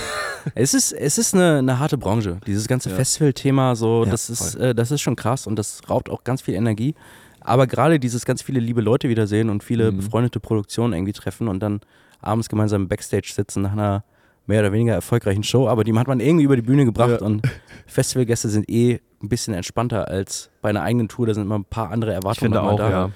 Es 0.55 0.73
ist, 0.73 0.93
es 0.93 1.17
ist 1.17 1.33
eine, 1.35 1.57
eine 1.59 1.77
harte 1.79 1.97
Branche. 1.97 2.39
Dieses 2.47 2.67
ganze 2.69 2.89
Ja. 2.89 2.95
Festival-Thema, 2.95 3.75
so, 3.75 4.03
Ja, 4.05 4.11
das, 4.11 4.29
ist, 4.29 4.55
äh, 4.55 4.73
das 4.73 4.91
ist 4.91 5.01
schon 5.01 5.15
krass 5.17 5.45
und 5.45 5.57
das 5.57 5.81
raubt 5.89 6.09
auch 6.09 6.23
ganz 6.23 6.41
viel 6.41 6.53
Energie. 6.55 6.95
Aber 7.41 7.67
gerade 7.67 7.99
dieses 7.99 8.25
ganz 8.25 8.41
viele 8.41 8.59
liebe 8.61 8.79
Leute 8.81 9.09
wiedersehen 9.09 9.49
und 9.49 9.61
viele 9.63 9.91
Mhm. 9.91 9.97
befreundete 9.97 10.39
Produktionen 10.39 10.93
irgendwie 10.93 11.11
treffen 11.13 11.47
und 11.49 11.59
dann 11.59 11.81
abends 12.21 12.49
gemeinsam 12.49 12.83
im 12.83 12.87
Backstage 12.87 13.31
sitzen 13.33 13.61
nach 13.63 13.71
einer 13.73 14.03
mehr 14.45 14.61
oder 14.61 14.71
weniger 14.71 14.93
erfolgreichen 14.93 15.43
Show, 15.43 15.67
aber 15.67 15.83
die 15.83 15.93
hat 15.97 16.07
man 16.07 16.19
irgendwie 16.21 16.45
über 16.45 16.55
die 16.55 16.61
Bühne 16.61 16.85
gebracht 16.85 17.19
Ja. 17.21 17.25
und 17.25 17.41
Festivalgäste 17.85 18.49
sind 18.49 18.69
eh 18.69 18.99
ein 19.21 19.29
bisschen 19.29 19.53
entspannter 19.53 20.07
als 20.07 20.49
bei 20.61 20.69
einer 20.69 20.83
eigenen 20.83 21.09
Tour. 21.09 21.27
Da 21.27 21.33
sind 21.33 21.43
immer 21.43 21.57
ein 21.59 21.65
paar 21.65 21.89
andere 21.91 22.11
Ich 22.11 22.15
Erwartungen 22.17 22.53
finde 22.53 22.59
immer 22.59 22.71
auch, 22.71 22.77
da. 22.77 22.89
ja. 22.89 23.09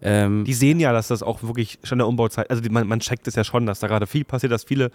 Ähm, 0.00 0.44
Die 0.44 0.54
sehen 0.54 0.78
ja, 0.78 0.92
dass 0.92 1.08
das 1.08 1.24
auch 1.24 1.42
wirklich 1.42 1.78
schon 1.82 1.98
der 1.98 2.06
Umbauzeit, 2.06 2.48
also 2.50 2.62
die, 2.62 2.68
man, 2.70 2.86
man 2.86 3.00
checkt 3.00 3.26
es 3.26 3.34
ja 3.34 3.42
schon, 3.42 3.66
dass 3.66 3.80
da 3.80 3.88
gerade 3.88 4.06
viel 4.06 4.24
passiert, 4.24 4.52
dass 4.52 4.62
viele 4.64 4.90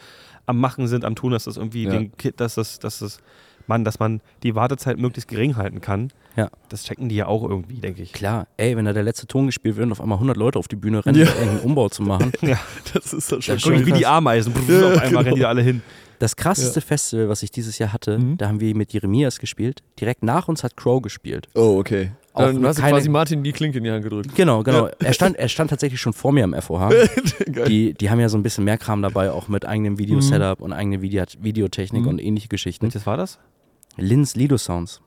am 0.45 0.57
Machen 0.59 0.87
sind, 0.87 1.03
am 1.03 1.13
Tun, 1.15 1.31
dass 1.33 1.43
das 1.43 1.57
irgendwie 1.57 1.83
Ja. 1.83 1.91
den 1.91 2.11
dass 2.37 2.55
das, 2.55 2.79
dass 2.79 2.99
das, 2.99 3.17
man, 3.67 3.83
dass 3.83 3.99
man 3.99 4.21
die 4.43 4.55
Wartezeit 4.55 4.97
möglichst 4.97 5.27
gering 5.29 5.55
halten 5.55 5.81
kann. 5.81 6.09
Ja. 6.35 6.49
Das 6.69 6.83
checken 6.83 7.09
die 7.09 7.15
ja 7.15 7.27
auch 7.27 7.43
irgendwie, 7.47 7.75
denke 7.75 8.01
ich. 8.01 8.11
Klar, 8.13 8.47
ey, 8.57 8.75
wenn 8.75 8.85
da 8.85 8.93
der 8.93 9.03
letzte 9.03 9.27
Ton 9.27 9.45
gespielt 9.45 9.75
wird 9.75 9.85
und 9.85 9.91
auf 9.91 10.01
einmal 10.01 10.17
100 10.17 10.35
Leute 10.35 10.57
auf 10.59 10.67
die 10.67 10.75
Bühne 10.75 11.05
rennen, 11.05 11.19
Ja. 11.19 11.27
um 11.27 11.33
irgendeinen 11.37 11.59
Umbau 11.61 11.89
zu 11.89 12.01
machen. 12.03 12.31
Ja, 12.41 12.59
Das 12.93 13.13
ist 13.13 13.31
dann 13.31 13.41
schon 13.41 13.55
Das 13.55 13.61
schon 13.61 13.85
wie 13.85 13.91
die. 13.91 14.05
Ameisen. 14.05 14.53
auf 14.53 14.67
Ja, 14.69 14.75
einmal 14.89 14.99
genau. 15.09 15.19
rennen 15.21 15.35
die 15.35 15.45
alle 15.45 15.61
hin. 15.61 15.81
Das 16.19 16.35
krasseste 16.35 16.79
Festival, 16.79 17.27
was 17.29 17.43
ich 17.43 17.51
dieses 17.51 17.77
Jahr 17.79 17.91
hatte, 17.91 18.17
Mhm. 18.17 18.37
da 18.37 18.47
haben 18.47 18.59
wir 18.61 18.73
mit 18.75 18.93
Jeremias 18.93 19.39
gespielt. 19.39 19.81
Direkt 19.99 20.23
nach 20.23 20.47
uns 20.47 20.63
hat 20.63 20.77
Crow 20.77 21.01
gespielt. 21.01 21.47
Oh, 21.53 21.77
okay. 21.79 22.11
Auch 22.35 22.45
Dann 22.45 22.65
hast 22.65 22.77
du 22.77 22.81
keine- 22.81 22.93
quasi 22.97 23.09
Martin 23.09 23.43
die 23.43 23.51
Klinke 23.51 23.77
in 23.77 23.83
die 23.83 23.91
Hand 23.91 24.03
gedrückt. 24.03 24.33
Genau, 24.33 24.63
genau. 24.63 24.87
Er, 24.99 25.13
stand, 25.13 25.37
er 25.37 25.49
stand 25.49 25.69
tatsächlich 25.69 25.99
schon 26.01 26.13
vor 26.13 26.31
mir 26.31 26.43
am 26.45 26.53
FOH. 26.59 26.89
Die, 27.67 27.93
die 27.93 28.09
haben 28.09 28.19
ja 28.19 28.27
so 28.29 28.37
ein 28.37 28.43
bisschen 28.43 28.63
mehr 28.63 28.77
Kram 28.79 29.01
dabei, 29.03 29.31
auch 29.31 29.47
mit 29.49 29.65
eigenem 29.65 29.99
Video-Setup 29.99 30.59
und 30.61 30.73
eigene 30.73 31.01
Video 31.03 31.23
Videotechnik 31.41 32.01
Mhm. 32.03 32.07
und 32.07 32.19
ähnliche 32.19 32.47
Geschichten. 32.47 32.85
Welches 32.85 33.05
war 33.05 33.17
das? 33.17 33.37
Lins 33.97 34.35
Lido 34.35 34.57
Sounds. 34.57 35.01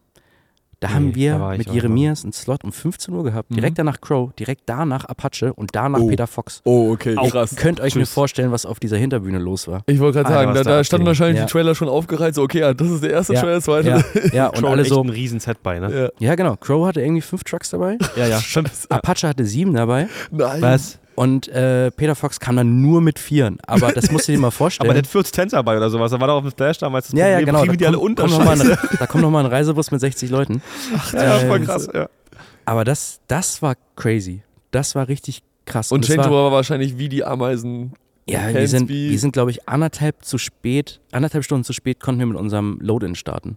Da 0.79 0.89
Nee, 0.89 0.95
haben 0.95 1.15
wir 1.15 1.39
da 1.39 1.57
mit 1.57 1.71
auch 1.71 1.73
Jeremias 1.75 2.23
einen 2.25 2.35
Slot 2.35 2.63
um 2.63 2.71
15 2.71 3.15
Uhr 3.15 3.25
gehabt. 3.25 3.49
Direkt 3.55 3.79
danach 3.79 3.99
Crow, 4.03 4.31
direkt 4.35 4.65
danach 4.67 5.07
Apache 5.07 5.55
und 5.55 5.75
danach 5.75 6.01
Oh. 6.01 6.09
Peter 6.09 6.27
Fox. 6.27 6.61
Oh, 6.65 6.93
okay, 6.93 7.17
Ihr 7.21 7.31
krass. 7.31 7.57
könnt 7.57 7.81
euch 7.81 7.95
nur 7.95 8.05
Tschüss. 8.05 8.13
vorstellen, 8.13 8.53
was 8.53 8.67
auf 8.67 8.79
dieser 8.79 8.99
Hinterbühne 8.99 9.39
los 9.39 9.69
war. 9.69 9.83
Ich 9.87 9.99
wollte 10.01 10.19
gerade 10.23 10.35
sagen, 10.35 10.53
da, 10.55 10.63
da 10.63 10.85
standen 10.85 11.07
wahrscheinlich 11.07 11.39
Ja. 11.39 11.47
die 11.47 11.51
Trailer 11.51 11.75
schon 11.75 11.89
aufgereiht, 11.89 12.35
so 12.35 12.43
okay, 12.43 12.59
ja, 12.61 12.75
das 12.75 12.91
ist 12.91 13.03
der 13.03 13.11
erste 13.11 13.33
Ja. 13.33 13.41
Trailer, 13.41 13.61
zweite. 13.63 13.89
Ja, 13.89 14.03
ja 14.35 14.47
und 14.49 14.57
Crow 14.59 14.71
alle 14.71 14.83
echt 14.83 14.91
so. 14.91 15.03
ein 15.03 15.09
riesen 15.09 15.41
Set 15.41 15.63
bei, 15.63 15.79
ne? 15.79 16.11
Ja. 16.21 16.29
Ja, 16.29 16.35
genau. 16.35 16.57
Crow 16.57 16.87
hatte 16.87 17.01
irgendwie 17.01 17.23
fünf 17.23 17.43
Trucks 17.45 17.71
dabei. 17.71 17.97
Ja, 18.15 18.27
ja. 18.27 18.41
Apache 18.91 19.29
hatte 19.29 19.47
sieben 19.47 19.73
dabei. 19.73 20.09
Nein. 20.31 20.61
Was? 20.61 20.99
Und 21.17 21.49
äh, 21.49 21.91
Peter 21.91 22.15
Fox 22.15 22.39
kam 22.39 22.57
dann 22.57 22.81
nur 22.83 23.01
mit 23.01 23.19
Vieren. 23.19 23.59
Aber 23.67 23.91
das 23.93 24.11
musst 24.13 24.29
du 24.29 24.33
dir 24.33 24.39
mal 24.39 24.51
vorstellen. 24.53 24.87
Aber 24.89 24.95
der 24.95 25.03
hat 25.03 25.09
40 25.11 25.33
Tänzer 25.33 25.63
bei 25.63 25.77
oder 25.77 25.91
sowas. 25.91 26.11
Da 26.13 26.21
war 26.21 26.29
doch 26.29 26.35
auf 26.37 26.43
dem 26.45 26.51
Splash 26.51 26.79
damals 26.79 27.09
das 27.09 27.19
ja, 27.19 27.27
ja, 27.27 27.37
Problem, 27.39 27.47
genau. 27.47 27.61
kriegen 27.63 27.73
Da 27.73 27.77
die 27.79 27.87
alle 27.87 27.97
kommt, 27.97 28.21
unter. 28.21 28.23
kommt 28.25 28.39
noch 28.39 28.45
mal 28.45 28.61
ein, 28.61 28.79
da 28.99 29.07
kommt 29.07 29.23
nochmal 29.23 29.45
ein 29.45 29.51
Reisebus 29.51 29.91
mit 29.91 30.01
60 30.01 30.31
Leuten. 30.31 30.63
Ja, 31.15 31.39
voll 31.41 31.57
Ähm, 31.61 31.65
krass. 31.65 31.89
Ja. 31.93 32.09
Aber 32.67 32.85
das, 32.85 33.21
das 33.29 33.63
war 33.63 33.75
crazy. 33.97 34.43
Das 34.73 34.95
war 34.95 35.09
richtig 35.09 35.43
krass. 35.65 35.91
Und 35.91 36.03
das 36.07 36.11
war, 36.17 36.25
Changeover 36.25 36.45
war 36.45 36.53
wahrscheinlich 36.53 36.99
wie 36.99 37.09
die 37.09 37.25
Ameisen. 37.25 37.95
Ja, 38.29 38.49
wir 38.49 38.55
Fans 38.55 38.71
sind, 38.73 38.89
wie- 38.91 39.11
wir 39.11 39.19
sind 39.19 39.33
glaube 39.33 39.53
ich, 39.53 39.69
anderthalb 39.69 40.25
zu 40.25 40.37
spät, 40.37 41.01
anderthalb 41.13 41.45
Stunden 41.45 41.65
zu 41.65 41.73
spät 41.73 42.01
konnten 42.01 42.19
wir 42.19 42.27
mit 42.27 42.37
unserem 42.37 42.79
Load-In 42.83 43.15
starten. 43.15 43.57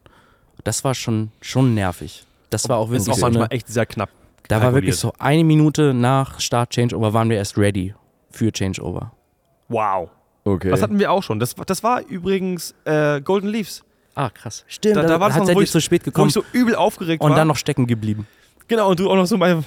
Das 0.64 0.84
war 0.84 0.94
schon, 0.96 1.32
schon 1.42 1.74
nervig. 1.74 2.24
Das 2.52 2.70
war 2.70 2.78
auch 2.78 2.90
Das 2.92 3.02
ist 3.02 3.08
wirklich 3.08 3.18
auch 3.24 3.28
manchmal 3.28 3.48
echt 3.52 3.68
sehr 3.68 3.86
knapp. 3.86 4.10
Da 4.50 4.62
war 4.62 4.74
wirklich 4.74 4.98
so 4.98 5.14
eine 5.20 5.44
Minute 5.46 5.94
nach 5.94 6.40
Start 6.42 6.72
Changeover 6.72 7.14
waren 7.14 7.30
wir 7.30 7.38
erst 7.38 7.58
ready 7.58 7.94
für 8.32 8.52
Changeover. 8.52 9.12
Wow. 9.70 10.10
Okay. 10.44 10.70
Das 10.72 10.82
hatten 10.82 10.98
wir 11.00 11.12
auch 11.12 11.22
schon. 11.24 11.40
Das, 11.40 11.54
das 11.56 11.84
war 11.84 12.02
übrigens 12.02 12.74
äh, 12.86 13.22
Golden 13.22 13.48
Leaves. 13.48 13.84
Ah, 14.16 14.30
krass. 14.30 14.66
Stimmt, 14.68 14.96
Da- 14.98 15.04
da, 15.04 15.08
da 15.08 15.20
war 15.20 15.34
hat 15.34 15.46
noch, 15.48 15.56
wo 15.56 15.62
ich- 15.62 15.72
zu 15.72 15.80
spät 15.80 16.02
Wo 16.02 16.06
gekommen 16.06 16.28
ich 16.30 16.34
so 16.34 16.44
übel 16.52 16.76
aufgeregt 16.76 17.24
und 17.24 17.30
war. 17.30 17.38
dann 17.38 17.48
noch 17.48 17.56
stecken 17.58 17.86
geblieben. 17.88 18.28
Genau, 18.70 18.92
und 18.92 19.00
du 19.00 19.10
auch 19.10 19.16
noch 19.16 19.26
so 19.26 19.36
mal, 19.36 19.64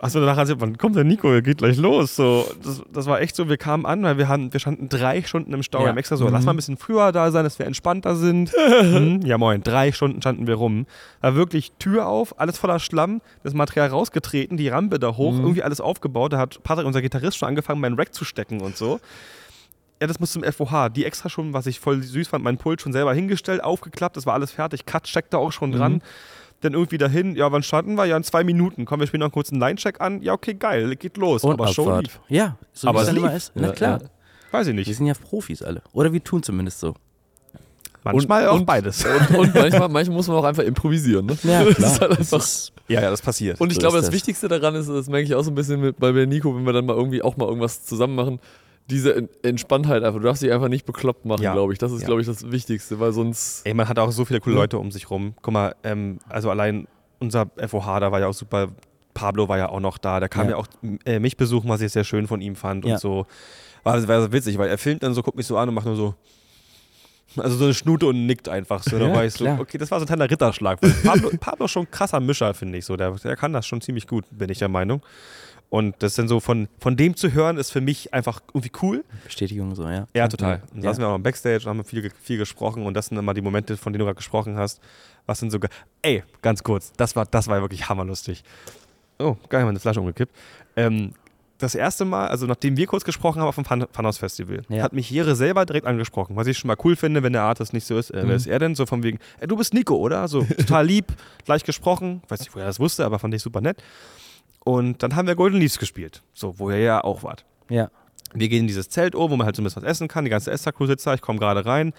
achso, 0.00 0.20
danach 0.20 0.36
hast 0.36 0.50
du, 0.50 0.60
wann 0.60 0.76
kommt 0.76 0.96
der 0.96 1.04
Nico, 1.04 1.32
er 1.32 1.40
geht 1.40 1.58
gleich 1.58 1.78
los. 1.78 2.14
So, 2.14 2.46
das, 2.62 2.82
das 2.92 3.06
war 3.06 3.22
echt 3.22 3.34
so, 3.34 3.48
wir 3.48 3.56
kamen 3.56 3.86
an, 3.86 4.02
weil 4.02 4.18
wir, 4.18 4.28
haben, 4.28 4.52
wir 4.52 4.60
standen 4.60 4.90
drei 4.90 5.22
Stunden 5.22 5.54
im 5.54 5.62
Stau. 5.62 5.78
Ja. 5.78 5.84
Wir 5.86 5.88
haben 5.88 5.96
extra 5.96 6.18
so, 6.18 6.28
lass 6.28 6.44
mal 6.44 6.52
ein 6.52 6.56
bisschen 6.56 6.76
früher 6.76 7.10
da 7.10 7.30
sein, 7.30 7.44
dass 7.44 7.58
wir 7.58 7.64
entspannter 7.64 8.16
sind. 8.16 8.52
hm, 8.80 9.22
ja 9.22 9.38
moin, 9.38 9.62
drei 9.62 9.92
Stunden 9.92 10.20
standen 10.20 10.46
wir 10.46 10.56
rum. 10.56 10.84
Da 11.22 11.34
wirklich 11.34 11.72
Tür 11.78 12.06
auf, 12.06 12.38
alles 12.38 12.58
voller 12.58 12.80
Schlamm, 12.80 13.22
das 13.44 13.54
Material 13.54 13.88
rausgetreten, 13.88 14.58
die 14.58 14.68
Rampe 14.68 14.98
da 14.98 15.16
hoch, 15.16 15.32
irgendwie 15.38 15.62
alles 15.62 15.80
aufgebaut. 15.80 16.34
Da 16.34 16.38
hat 16.38 16.62
Patrick, 16.62 16.86
unser 16.86 17.00
Gitarrist, 17.00 17.38
schon 17.38 17.48
angefangen, 17.48 17.80
meinen 17.80 17.96
Rack 17.96 18.12
zu 18.12 18.26
stecken 18.26 18.60
und 18.60 18.76
so. 18.76 19.00
Ja, 20.02 20.06
das 20.06 20.20
muss 20.20 20.32
zum 20.32 20.44
FOH. 20.44 20.90
Die 20.90 21.06
extra 21.06 21.30
schon, 21.30 21.54
was 21.54 21.66
ich 21.66 21.80
voll 21.80 22.02
süß 22.02 22.28
fand, 22.28 22.44
mein 22.44 22.58
Pult 22.58 22.82
schon 22.82 22.92
selber 22.92 23.14
hingestellt, 23.14 23.64
aufgeklappt, 23.64 24.18
das 24.18 24.26
war 24.26 24.34
alles 24.34 24.50
fertig. 24.52 24.84
Cut 24.84 25.08
steckte 25.08 25.38
auch 25.38 25.50
schon 25.50 25.72
dran. 25.72 26.02
Dann 26.64 26.72
irgendwie 26.72 26.96
dahin, 26.98 27.36
ja, 27.36 27.52
wann 27.52 27.62
starten 27.62 27.94
wir? 27.96 28.06
Ja, 28.06 28.16
in 28.16 28.22
zwei 28.24 28.42
Minuten. 28.42 28.86
Kommen 28.86 29.00
wir 29.00 29.06
spielen 29.06 29.20
noch 29.20 29.30
kurz 29.32 29.50
einen 29.52 29.60
Line-Check 29.60 30.00
an. 30.00 30.22
Ja, 30.22 30.32
okay, 30.32 30.54
geil, 30.54 30.96
geht 30.96 31.16
los. 31.18 31.44
Und 31.44 31.52
Aber 31.52 31.68
Show 31.68 31.82
Abfahrt. 31.82 32.04
lief. 32.04 32.20
Ja, 32.28 32.56
so 32.72 32.88
Aber 32.88 32.98
wie 32.98 33.02
es 33.02 33.06
dann 33.08 33.16
immer 33.18 33.28
lief. 33.28 33.36
ist. 33.36 33.52
Na 33.54 33.66
Ja, 33.68 33.72
klar. 33.72 34.00
ja. 34.02 34.08
Weiß 34.50 34.66
ich 34.66 34.72
Wir 34.74 34.74
nicht. 34.80 34.96
sind 34.96 35.06
ja 35.06 35.14
Profis 35.14 35.62
alle. 35.62 35.82
Oder 35.92 36.12
wir 36.12 36.24
tun 36.24 36.42
zumindest 36.42 36.80
so. 36.80 36.94
Manchmal 38.02 38.42
Und- 38.44 38.48
auch 38.48 38.54
und- 38.60 38.66
beides. 38.66 39.04
Und, 39.04 39.36
und 39.38 39.54
manchmal, 39.54 39.88
manchmal 39.88 40.16
muss 40.16 40.28
man 40.28 40.36
auch 40.36 40.44
einfach 40.44 40.62
improvisieren. 40.62 41.26
Ne? 41.26 41.36
Ja, 41.42 41.64
Das 41.64 41.74
klar. 41.76 41.90
halt 42.00 42.10
Das 42.12 42.18
einfach- 42.20 42.38
ist- 42.46 42.72
Ja, 42.88 43.00
ja, 43.02 43.10
das 43.10 43.22
passiert. 43.22 43.60
Und 43.60 43.68
ich 43.70 43.76
So 43.76 43.80
glaube, 43.80 43.96
das 43.96 44.06
das. 44.06 44.14
Wichtigste 44.14 44.46
daran 44.48 44.74
ist, 44.74 44.88
das 44.88 45.08
merke 45.08 45.24
ich 45.26 45.34
auch 45.34 45.42
so 45.42 45.50
ein 45.50 45.54
bisschen 45.54 45.80
mit, 45.80 45.98
bei 45.98 46.12
bei 46.12 46.26
Nico, 46.26 46.54
wenn 46.54 46.64
wir 46.66 46.72
dann 46.74 46.84
mal 46.86 46.96
irgendwie 46.96 47.22
auch 47.22 47.36
mal 47.38 47.46
irgendwas 47.48 47.84
zusammen 47.84 48.14
machen, 48.14 48.40
diese 48.90 49.14
En- 49.16 49.28
Entspanntheit 49.42 50.02
einfach. 50.02 50.20
Du 50.20 50.26
darfst 50.26 50.42
dich 50.42 50.52
einfach 50.52 50.68
nicht 50.68 50.84
bekloppt 50.86 51.24
machen, 51.24 51.42
Ja. 51.42 51.52
glaube 51.52 51.72
ich. 51.72 51.78
Das 51.78 51.92
ist, 51.92 52.00
Ja. 52.02 52.06
glaube 52.06 52.20
ich, 52.20 52.26
das 52.26 52.50
Wichtigste, 52.50 53.00
weil 53.00 53.12
sonst. 53.12 53.66
Ey, 53.66 53.74
man 53.74 53.88
hat 53.88 53.98
auch 53.98 54.10
so 54.12 54.24
viele 54.24 54.40
coole 54.40 54.56
Ja. 54.56 54.62
Leute 54.62 54.78
um 54.78 54.90
sich 54.90 55.10
rum. 55.10 55.34
Guck 55.42 55.52
mal, 55.54 55.74
ähm, 55.84 56.18
also 56.28 56.50
allein 56.50 56.86
unser 57.18 57.46
FOH, 57.56 58.00
da 58.00 58.12
war 58.12 58.20
ja 58.20 58.26
auch 58.28 58.34
super. 58.34 58.68
Pablo 59.14 59.48
war 59.48 59.58
ja 59.58 59.68
auch 59.68 59.80
noch 59.80 59.96
da. 59.96 60.18
Der 60.20 60.28
kam 60.28 60.46
ja, 60.46 60.50
Ja. 60.52 60.56
auch 60.56 60.66
äh, 61.06 61.18
mich 61.20 61.36
besuchen, 61.36 61.68
was 61.70 61.80
ich 61.80 61.92
sehr 61.92 62.04
schön 62.04 62.26
von 62.26 62.40
ihm 62.40 62.56
fand 62.56 62.84
und 62.84 62.98
so. 62.98 63.26
War, 63.84 64.06
war 64.08 64.22
so 64.22 64.32
witzig, 64.32 64.58
weil 64.58 64.68
er 64.68 64.76
filmt 64.78 65.02
dann 65.02 65.14
so, 65.14 65.22
guckt 65.22 65.36
mich 65.36 65.46
so 65.46 65.56
an 65.56 65.68
und 65.68 65.74
macht 65.74 65.86
nur 65.86 65.96
so. 65.96 66.14
Also 67.36 67.56
so 67.56 67.64
eine 67.64 67.74
Schnute 67.74 68.06
und 68.06 68.26
nickt 68.26 68.48
einfach 68.48 68.82
so. 68.82 68.98
Da 68.98 69.08
Ja, 69.08 69.14
war 69.14 69.24
ich 69.24 69.32
so, 69.34 69.46
okay, 69.46 69.76
das 69.78 69.90
war 69.90 69.98
so 69.98 70.04
ein 70.04 70.06
kleiner 70.06 70.30
Ritterschlag. 70.30 70.78
Pablo, 71.04 71.30
Pablo 71.40 71.64
ist 71.64 71.72
schon 71.72 71.82
ein 71.84 71.90
krasser 71.90 72.20
Mischer, 72.20 72.54
finde 72.54 72.78
ich 72.78 72.84
so. 72.84 72.96
Der, 72.96 73.10
der 73.12 73.34
kann 73.36 73.52
das 73.52 73.66
schon 73.66 73.80
ziemlich 73.80 74.06
gut, 74.06 74.24
bin 74.30 74.50
ich 74.50 74.58
der 74.58 74.68
Meinung. 74.68 75.02
Und 75.70 75.96
das 76.00 76.14
dann 76.14 76.28
so 76.28 76.38
von, 76.38 76.68
von 76.78 76.96
dem 76.96 77.16
zu 77.16 77.32
hören, 77.32 77.56
ist 77.56 77.72
für 77.72 77.80
mich 77.80 78.14
einfach 78.14 78.40
irgendwie 78.52 78.70
cool. 78.82 79.04
Bestätigung 79.24 79.74
so, 79.74 79.88
ja. 79.88 80.06
Ja, 80.14 80.28
total. 80.28 80.62
Dann 80.72 80.82
Ja. 80.82 80.90
saßen 80.90 81.02
wir 81.02 81.08
auch 81.08 81.16
im 81.16 81.22
Backstage 81.24 81.64
und 81.64 81.66
haben 81.78 81.84
viel, 81.84 82.10
viel 82.22 82.38
gesprochen 82.38 82.86
und 82.86 82.94
das 82.94 83.06
sind 83.06 83.18
immer 83.18 83.34
die 83.34 83.40
Momente, 83.42 83.76
von 83.76 83.92
denen 83.92 84.00
du 84.00 84.04
gerade 84.04 84.16
gesprochen 84.16 84.56
hast. 84.56 84.80
Was 85.26 85.40
sind 85.40 85.50
sogar. 85.50 85.70
Ey, 86.02 86.22
ganz 86.42 86.62
kurz, 86.62 86.92
das 86.96 87.16
war, 87.16 87.26
das 87.26 87.48
war 87.48 87.60
wirklich 87.60 87.88
hammerlustig. 87.88 88.44
Oh, 89.18 89.36
geil, 89.48 89.64
meine 89.64 89.80
Flasche 89.80 90.00
umgekippt. 90.00 90.32
Ähm, 90.76 91.12
das 91.58 91.74
erste 91.74 92.04
Mal, 92.04 92.28
also 92.28 92.46
nachdem 92.46 92.76
wir 92.76 92.86
kurz 92.86 93.04
gesprochen 93.04 93.40
haben 93.40 93.48
auf 93.48 93.54
dem 93.54 93.64
Fun- 93.64 93.86
Funhouse 93.90 94.18
Festival, 94.18 94.62
Ja. 94.68 94.82
hat 94.82 94.92
mich 94.92 95.08
Jere 95.10 95.34
selber 95.34 95.64
direkt 95.66 95.86
angesprochen, 95.86 96.36
was 96.36 96.46
ich 96.46 96.58
schon 96.58 96.68
mal 96.68 96.76
cool 96.84 96.94
finde, 96.94 97.22
wenn 97.22 97.32
der 97.32 97.42
Artist 97.42 97.72
nicht 97.72 97.86
so 97.86 97.96
ist. 97.98 98.10
Äh, 98.10 98.22
Mhm. 98.24 98.28
Wer 98.28 98.36
ist 98.36 98.46
er 98.46 98.58
denn? 98.58 98.74
So 98.74 98.86
von 98.86 99.02
wegen, 99.02 99.18
ey, 99.40 99.46
du 99.48 99.56
bist 99.56 99.72
Nico, 99.74 99.96
oder? 99.96 100.28
So 100.28 100.42
total 100.42 100.86
lieb, 100.86 101.06
gleich 101.44 101.64
gesprochen. 101.64 102.22
Weiß 102.28 102.40
nicht, 102.40 102.52
woher 102.54 102.64
er 102.66 102.68
das 102.68 102.78
wusste, 102.80 103.04
aber 103.04 103.18
fand 103.18 103.34
ich 103.34 103.42
super 103.42 103.60
nett. 103.60 103.82
Und 104.64 105.02
dann 105.02 105.14
haben 105.14 105.28
wir 105.28 105.34
Golden 105.34 105.58
Leaves 105.60 105.78
gespielt, 105.78 106.22
so, 106.32 106.58
wo 106.58 106.70
ihr 106.70 106.78
ja 106.78 107.04
auch 107.04 107.22
wart. 107.22 107.44
Ja. 107.68 107.90
Wir 108.32 108.48
gehen 108.48 108.60
in 108.60 108.66
dieses 108.66 108.88
Zelt 108.88 109.14
oben, 109.14 109.32
wo 109.32 109.36
man 109.36 109.46
halt 109.46 109.56
so 109.56 109.62
ein 109.62 109.64
bisschen 109.64 109.82
was 109.82 109.90
essen 109.90 110.08
kann. 110.08 110.24
Die 110.24 110.30
ganze 110.30 110.50
Esser-Crew 110.50 110.86
sitzt 110.86 111.06
da, 111.06 111.14
ich 111.14 111.20
komme 111.20 111.38
gerade 111.38 111.64
rein, 111.66 111.92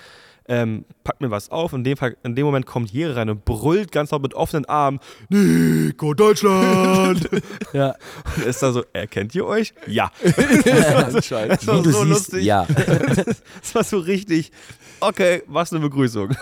ähm, 0.48 0.86
packt 1.04 1.22
mir 1.22 1.32
was 1.32 1.50
auf. 1.50 1.74
In 1.74 1.84
dem, 1.84 1.96
Fall, 1.98 2.18
in 2.24 2.36
dem 2.36 2.46
Moment 2.46 2.66
kommt 2.66 2.92
Jere 2.92 3.16
rein 3.16 3.30
und 3.30 3.46
brüllt 3.46 3.92
ganz 3.92 4.12
laut 4.12 4.22
mit 4.22 4.34
offenen 4.34 4.66
Armen: 4.66 5.00
Nico, 5.30 6.14
Deutschland! 6.14 7.30
Ja. 7.74 7.96
und 8.36 8.46
ist 8.46 8.62
da 8.62 8.72
so: 8.72 8.84
Erkennt 8.94 9.34
ihr 9.36 9.46
euch? 9.46 9.74
Ja. 9.88 10.12
Scheiße. 10.24 11.48
Das 11.48 11.68
war 11.68 11.84
so 11.84 11.92
siehst, 11.92 12.04
lustig. 12.04 12.44
ja. 12.44 12.68
Das 12.76 13.74
war 13.76 13.84
so 13.84 13.98
richtig. 14.00 14.52
Okay, 15.00 15.42
was 15.48 15.72
eine 15.72 15.82
Begrüßung. 15.82 16.36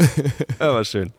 war 0.60 0.84
schön. 0.84 1.12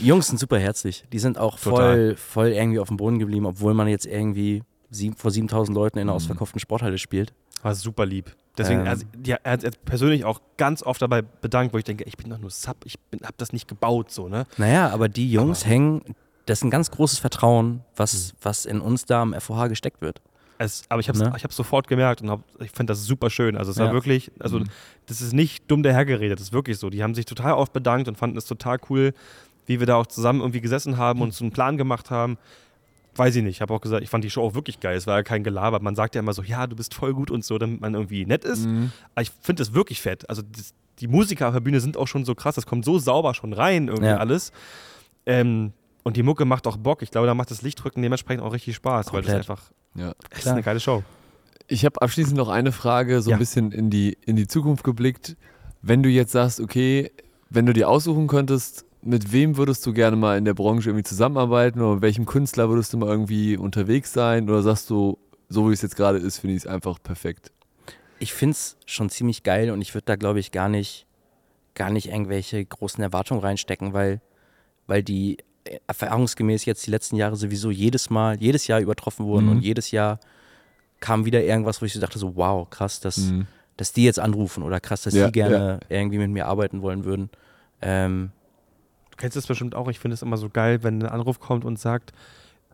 Die 0.00 0.06
Jungs 0.06 0.26
sind 0.28 0.38
super 0.38 0.58
herzlich. 0.58 1.04
Die 1.12 1.18
sind 1.18 1.38
auch 1.38 1.58
voll, 1.58 2.16
voll 2.16 2.48
irgendwie 2.48 2.78
auf 2.78 2.88
dem 2.88 2.96
Boden 2.96 3.18
geblieben, 3.18 3.46
obwohl 3.46 3.74
man 3.74 3.88
jetzt 3.88 4.06
irgendwie 4.06 4.62
sieben, 4.90 5.16
vor 5.16 5.30
7000 5.30 5.74
Leuten 5.74 5.98
in 5.98 6.02
einer 6.08 6.14
ausverkauften 6.14 6.60
Sporthalle 6.60 6.98
spielt. 6.98 7.32
War 7.62 7.74
super 7.74 8.06
lieb. 8.06 8.34
Deswegen, 8.56 8.80
Ähm. 8.82 8.86
also, 8.88 9.04
die, 9.16 9.32
er 9.32 9.40
hat 9.52 9.60
sich 9.60 9.70
persönlich 9.84 10.24
auch 10.24 10.40
ganz 10.56 10.82
oft 10.82 11.00
dabei 11.02 11.22
bedankt, 11.22 11.72
wo 11.74 11.78
ich 11.78 11.84
denke, 11.84 12.04
ich 12.04 12.16
bin 12.16 12.30
doch 12.30 12.38
nur 12.38 12.50
Sub, 12.50 12.76
ich 12.84 12.98
bin, 13.10 13.20
hab 13.24 13.36
das 13.38 13.52
nicht 13.52 13.68
gebaut, 13.68 14.10
so, 14.10 14.28
ne? 14.28 14.46
Naja, 14.56 14.90
aber 14.90 15.08
die 15.08 15.30
Jungs 15.30 15.64
hängen, 15.66 16.02
das 16.46 16.58
ist 16.60 16.64
ein 16.64 16.70
ganz 16.70 16.90
großes 16.90 17.18
Vertrauen, 17.18 17.82
was, 17.96 18.34
was 18.42 18.64
in 18.64 18.80
uns 18.80 19.04
da 19.04 19.22
am 19.22 19.34
FOH 19.38 19.68
gesteckt 19.68 20.00
wird. 20.00 20.20
Es, 20.60 20.82
aber 20.88 20.98
ich 21.00 21.08
habe 21.08 21.16
es 21.16 21.22
Ne? 21.24 21.32
sofort 21.50 21.86
gemerkt 21.86 22.20
und 22.20 22.30
hab, 22.30 22.40
ich 22.60 22.72
finde 22.72 22.90
das 22.92 23.04
super 23.04 23.30
schön. 23.30 23.56
Also 23.56 23.70
es 23.70 23.76
war 23.78 23.86
Ja. 23.88 23.92
wirklich, 23.92 24.32
also 24.40 24.60
das 25.06 25.20
ist 25.20 25.32
nicht 25.32 25.70
dumm 25.70 25.84
dahergeredet, 25.84 26.40
das 26.40 26.48
ist 26.48 26.52
wirklich 26.52 26.78
so. 26.78 26.90
Die 26.90 27.02
haben 27.04 27.14
sich 27.14 27.26
total 27.26 27.52
oft 27.52 27.72
bedankt 27.72 28.08
und 28.08 28.16
fanden 28.18 28.36
es 28.36 28.44
total 28.46 28.78
cool, 28.90 29.12
wie 29.68 29.78
wir 29.78 29.86
da 29.86 29.94
auch 29.96 30.06
zusammen 30.08 30.40
irgendwie 30.40 30.60
gesessen 30.60 30.96
haben 30.96 31.20
und 31.22 31.32
so 31.32 31.44
einen 31.44 31.52
Plan 31.52 31.76
gemacht 31.76 32.10
haben. 32.10 32.36
Weiß 33.14 33.34
ich 33.36 33.42
nicht, 33.42 33.56
ich 33.56 33.60
habe 33.60 33.72
auch 33.74 33.80
gesagt, 33.80 34.02
ich 34.02 34.10
fand 34.10 34.22
die 34.24 34.30
Show 34.30 34.42
auch 34.42 34.54
wirklich 34.54 34.80
geil. 34.80 34.96
Es 34.96 35.06
war 35.06 35.16
ja 35.16 35.22
kein 35.22 35.44
Gelaber. 35.44 35.80
Man 35.80 35.94
sagt 35.96 36.14
ja 36.14 36.20
immer 36.20 36.32
so, 36.32 36.42
ja, 36.42 36.66
du 36.66 36.74
bist 36.76 36.94
voll 36.94 37.14
gut 37.14 37.30
und 37.30 37.44
so, 37.44 37.58
damit 37.58 37.80
man 37.80 37.94
irgendwie 37.94 38.24
nett 38.26 38.44
ist. 38.44 38.66
Mhm. 38.66 38.92
Aber 39.14 39.22
ich 39.22 39.30
finde 39.40 39.60
das 39.62 39.72
wirklich 39.74 40.00
fett. 40.00 40.28
Also 40.28 40.42
das, 40.42 40.72
die 41.00 41.08
Musiker 41.08 41.48
auf 41.48 41.54
der 41.54 41.60
Bühne 41.60 41.80
sind 41.80 41.96
auch 41.96 42.06
schon 42.08 42.24
so 42.24 42.34
krass, 42.34 42.54
das 42.54 42.66
kommt 42.66 42.84
so 42.84 42.98
sauber 42.98 43.34
schon 43.34 43.52
rein, 43.52 43.88
irgendwie 43.88 44.08
Ja. 44.08 44.16
alles. 44.18 44.52
Ähm, 45.26 45.72
und 46.04 46.16
die 46.16 46.22
Mucke 46.22 46.44
macht 46.44 46.66
auch 46.66 46.76
Bock. 46.76 47.02
Ich 47.02 47.10
glaube, 47.10 47.26
da 47.26 47.34
macht 47.34 47.50
das 47.50 47.62
Lichtrücken 47.62 48.02
dementsprechend 48.02 48.42
auch 48.42 48.52
richtig 48.52 48.76
Spaß, 48.76 49.12
weil 49.12 49.22
das 49.22 49.32
Komplett. 49.32 49.50
einfach, 49.50 49.70
Ja. 49.94 50.12
es 50.30 50.38
ist 50.40 50.48
eine 50.48 50.62
geile 50.62 50.80
Show. 50.80 51.02
Ich 51.66 51.84
habe 51.84 52.00
abschließend 52.00 52.36
noch 52.36 52.48
eine 52.48 52.72
Frage, 52.72 53.20
so 53.20 53.30
Ja. 53.30 53.36
ein 53.36 53.40
bisschen 53.40 53.72
in 53.72 53.90
die, 53.90 54.16
in 54.24 54.36
die 54.36 54.46
Zukunft 54.46 54.84
geblickt. 54.84 55.36
Wenn 55.82 56.02
du 56.02 56.08
jetzt 56.08 56.32
sagst, 56.32 56.60
okay, 56.60 57.10
wenn 57.50 57.66
du 57.66 57.72
dir 57.72 57.88
aussuchen 57.88 58.26
könntest, 58.26 58.84
mit 59.02 59.32
wem 59.32 59.56
würdest 59.56 59.84
du 59.86 59.92
gerne 59.92 60.16
mal 60.16 60.36
in 60.38 60.44
der 60.44 60.54
Branche 60.54 60.90
irgendwie 60.90 61.04
zusammenarbeiten 61.04 61.80
oder 61.80 61.94
mit 61.94 62.02
welchem 62.02 62.26
Künstler 62.26 62.68
würdest 62.68 62.92
du 62.92 62.98
mal 62.98 63.08
irgendwie 63.08 63.56
unterwegs 63.56 64.12
sein? 64.12 64.48
Oder 64.50 64.62
sagst 64.62 64.90
du, 64.90 65.18
so 65.48 65.68
wie 65.68 65.72
es 65.72 65.82
jetzt 65.82 65.96
gerade 65.96 66.18
ist, 66.18 66.38
finde 66.38 66.56
ich 66.56 66.62
es 66.64 66.66
einfach 66.66 67.02
perfekt? 67.02 67.52
Ich 68.18 68.32
finde 68.32 68.52
es 68.52 68.76
schon 68.86 69.08
ziemlich 69.10 69.42
geil 69.44 69.70
und 69.70 69.80
ich 69.80 69.94
würde 69.94 70.06
da, 70.06 70.16
glaube 70.16 70.40
ich, 70.40 70.50
gar 70.50 70.68
nicht, 70.68 71.06
gar 71.74 71.90
nicht 71.90 72.08
irgendwelche 72.08 72.64
großen 72.64 73.02
Erwartungen 73.02 73.40
reinstecken, 73.40 73.92
weil, 73.92 74.20
weil 74.88 75.02
die 75.04 75.38
erfahrungsgemäß 75.86 76.64
jetzt 76.64 76.86
die 76.86 76.90
letzten 76.90 77.16
Jahre 77.16 77.36
sowieso 77.36 77.70
jedes 77.70 78.10
Mal, 78.10 78.36
jedes 78.40 78.66
Jahr 78.66 78.80
übertroffen 78.80 79.26
wurden 79.26 79.46
Mhm. 79.46 79.52
und 79.52 79.60
jedes 79.62 79.90
Jahr 79.90 80.18
kam 81.00 81.24
wieder 81.24 81.44
irgendwas, 81.44 81.80
wo 81.80 81.86
ich 81.86 81.92
so 81.92 82.00
dachte, 82.00 82.18
so 82.18 82.34
wow, 82.36 82.68
krass, 82.68 82.98
dass, 83.00 83.18
Mhm. 83.18 83.46
dass 83.76 83.92
die 83.92 84.04
jetzt 84.04 84.18
anrufen 84.18 84.64
oder 84.64 84.80
krass, 84.80 85.02
dass 85.02 85.14
Ja, 85.14 85.26
die 85.26 85.32
gerne 85.32 85.78
irgendwie 85.88 86.18
mit 86.18 86.30
mir 86.30 86.46
arbeiten 86.46 86.82
wollen 86.82 87.04
würden. 87.04 87.30
Ähm, 87.80 88.32
kennst 89.18 89.36
das 89.36 89.46
bestimmt 89.46 89.74
auch. 89.74 89.88
Ich 89.88 89.98
finde 89.98 90.14
es 90.14 90.22
immer 90.22 90.36
so 90.36 90.48
geil, 90.48 90.82
wenn 90.82 91.02
ein 91.02 91.08
Anruf 91.08 91.40
kommt 91.40 91.64
und 91.64 91.78
sagt, 91.78 92.12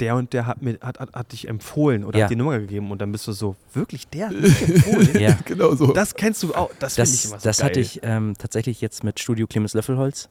der 0.00 0.16
und 0.16 0.32
der 0.32 0.46
hat, 0.46 0.60
mir, 0.60 0.78
hat, 0.80 0.98
hat, 0.98 1.12
hat 1.14 1.32
dich 1.32 1.46
empfohlen 1.48 2.04
oder 2.04 2.18
Ja. 2.18 2.24
hat 2.24 2.30
die 2.30 2.36
Nummer 2.36 2.58
gegeben 2.58 2.90
und 2.90 3.00
dann 3.00 3.12
bist 3.12 3.26
du 3.28 3.32
so, 3.32 3.54
wirklich, 3.72 4.08
der 4.08 4.28
hat 4.28 4.36
mich 4.40 4.62
empfohlen? 4.62 5.18
ja. 5.20 5.38
Genau 5.44 5.74
so. 5.74 5.92
Das 5.92 6.14
kennst 6.14 6.42
du 6.42 6.54
auch. 6.54 6.70
Das, 6.80 6.94
finde 6.96 7.10
ich 7.10 7.22
Das, 7.22 7.24
immer 7.30 7.40
so 7.40 7.44
das 7.48 7.58
geil. 7.58 7.66
hatte 7.66 7.80
ich 7.80 8.00
ähm, 8.02 8.34
tatsächlich 8.38 8.80
jetzt 8.80 9.04
mit 9.04 9.20
Studio 9.20 9.46
Clemens 9.46 9.74
Löffelholz, 9.74 10.28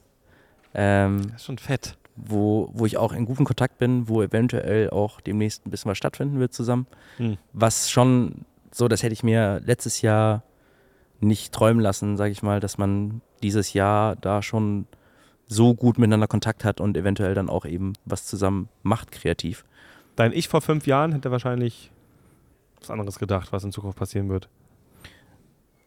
ähm, 0.74 1.22
Das 1.28 1.36
ist 1.36 1.44
schon 1.44 1.58
fett. 1.58 1.96
wo, 2.16 2.70
wo 2.74 2.84
ich 2.86 2.96
auch 2.98 3.12
in 3.12 3.24
gutem 3.26 3.44
Kontakt 3.46 3.78
bin, 3.78 4.06
wo 4.08 4.22
eventuell 4.22 4.90
auch 4.90 5.20
demnächst 5.20 5.66
ein 5.66 5.70
bisschen 5.70 5.90
was 5.90 5.98
stattfinden 5.98 6.38
wird 6.38 6.52
zusammen. 6.52 6.86
Hm. 7.16 7.38
Was 7.52 7.90
schon 7.90 8.44
so, 8.70 8.86
das 8.88 9.02
hätte 9.02 9.12
ich 9.14 9.22
mir 9.22 9.60
letztes 9.64 10.02
Jahr 10.02 10.42
nicht 11.20 11.52
träumen 11.54 11.80
lassen, 11.82 12.16
sage 12.16 12.32
ich 12.32 12.42
mal, 12.42 12.60
dass 12.60 12.76
man 12.76 13.20
dieses 13.42 13.72
Jahr 13.72 14.14
da 14.16 14.42
schon 14.42 14.86
so 15.46 15.74
gut 15.74 15.98
miteinander 15.98 16.26
Kontakt 16.26 16.64
hat 16.64 16.80
und 16.80 16.96
eventuell 16.96 17.34
dann 17.34 17.48
auch 17.50 17.64
eben 17.66 17.92
was 18.04 18.26
zusammen 18.26 18.68
macht, 18.82 19.12
kreativ. 19.12 19.64
Dein 20.16 20.32
Ich 20.32 20.48
vor 20.48 20.60
fünf 20.60 20.86
Jahren 20.86 21.12
hätte 21.12 21.30
wahrscheinlich 21.30 21.90
was 22.80 22.90
anderes 22.90 23.18
gedacht, 23.18 23.52
was 23.52 23.64
in 23.64 23.72
Zukunft 23.72 23.98
passieren 23.98 24.28
wird. 24.28 24.48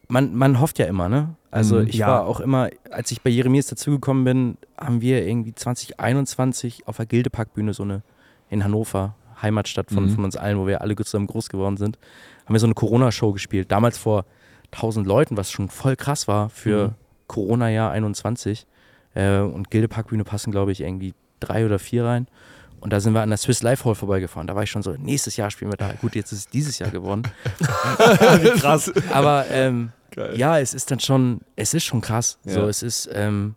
Man, 0.09 0.35
man 0.35 0.59
hofft 0.61 0.79
ja 0.79 0.85
immer, 0.85 1.09
ne? 1.09 1.35
Also 1.51 1.77
Mhm. 1.81 1.87
ich 1.87 1.95
Ja. 1.95 2.07
war 2.07 2.25
auch 2.25 2.39
immer, 2.39 2.69
als 2.91 3.11
ich 3.11 3.21
bei 3.21 3.29
Jeremias 3.29 3.67
dazugekommen 3.67 4.23
bin, 4.23 4.57
haben 4.77 5.01
wir 5.01 5.25
irgendwie 5.27 5.53
2021 5.53 6.87
auf 6.87 6.97
der 6.97 7.05
Gildeparkbühne 7.05 7.73
so 7.73 7.83
eine 7.83 8.03
in 8.49 8.63
Hannover, 8.63 9.15
Heimatstadt 9.41 9.91
von, 9.91 10.05
Mhm. 10.05 10.09
von 10.11 10.23
uns 10.23 10.37
allen, 10.37 10.57
wo 10.59 10.65
wir 10.65 10.81
alle 10.81 10.95
zusammen 10.95 11.27
groß 11.27 11.49
geworden 11.49 11.75
sind, 11.77 11.99
haben 12.45 12.55
wir 12.55 12.59
so 12.59 12.67
eine 12.67 12.73
Corona-Show 12.73 13.33
gespielt. 13.33 13.71
Damals 13.71 13.97
vor 13.97 14.25
1000 14.71 15.05
Leuten, 15.05 15.35
was 15.35 15.51
schon 15.51 15.67
voll 15.69 15.95
krass 15.97 16.27
war 16.27 16.49
für 16.49 16.89
Mhm. 16.89 16.93
Corona-Jahr 17.27 17.91
21. 17.91 18.65
Äh, 19.17 19.39
und 19.39 19.71
Gildeparkbühne 19.71 20.23
passen, 20.23 20.51
glaube 20.51 20.71
ich, 20.71 20.81
irgendwie 20.81 21.13
drei 21.39 21.65
oder 21.65 21.79
vier 21.79 22.05
rein. 22.05 22.27
Und 22.79 22.93
da 22.93 22.99
sind 22.99 23.13
wir 23.13 23.21
an 23.21 23.29
der 23.29 23.37
Swiss 23.37 23.63
Life 23.63 23.83
Hall 23.85 23.95
vorbeigefahren. 23.95 24.45
Da 24.47 24.55
war 24.55 24.61
ich 24.63 24.69
schon 24.69 24.83
so, 24.83 24.91
nächstes 24.91 25.35
Jahr 25.37 25.49
spielen 25.49 25.71
wir 25.71 25.77
da. 25.77 25.93
Gut, 25.93 26.13
jetzt 26.15 26.31
ist 26.31 26.39
es 26.39 26.47
dieses 26.47 26.77
Jahr 26.77 26.91
geworden. 26.91 27.23
Krass. 28.59 28.91
Aber 29.11 29.45
ähm, 29.49 29.91
ja, 30.35 30.59
es 30.59 30.73
ist 30.73 30.91
dann 30.91 30.99
schon, 30.99 31.41
es 31.55 31.73
ist 31.73 31.83
schon 31.85 32.01
krass. 32.01 32.37
So, 32.45 32.61
Ja. 32.61 32.67
es 32.67 32.83
ist, 32.83 33.09
ähm, 33.13 33.55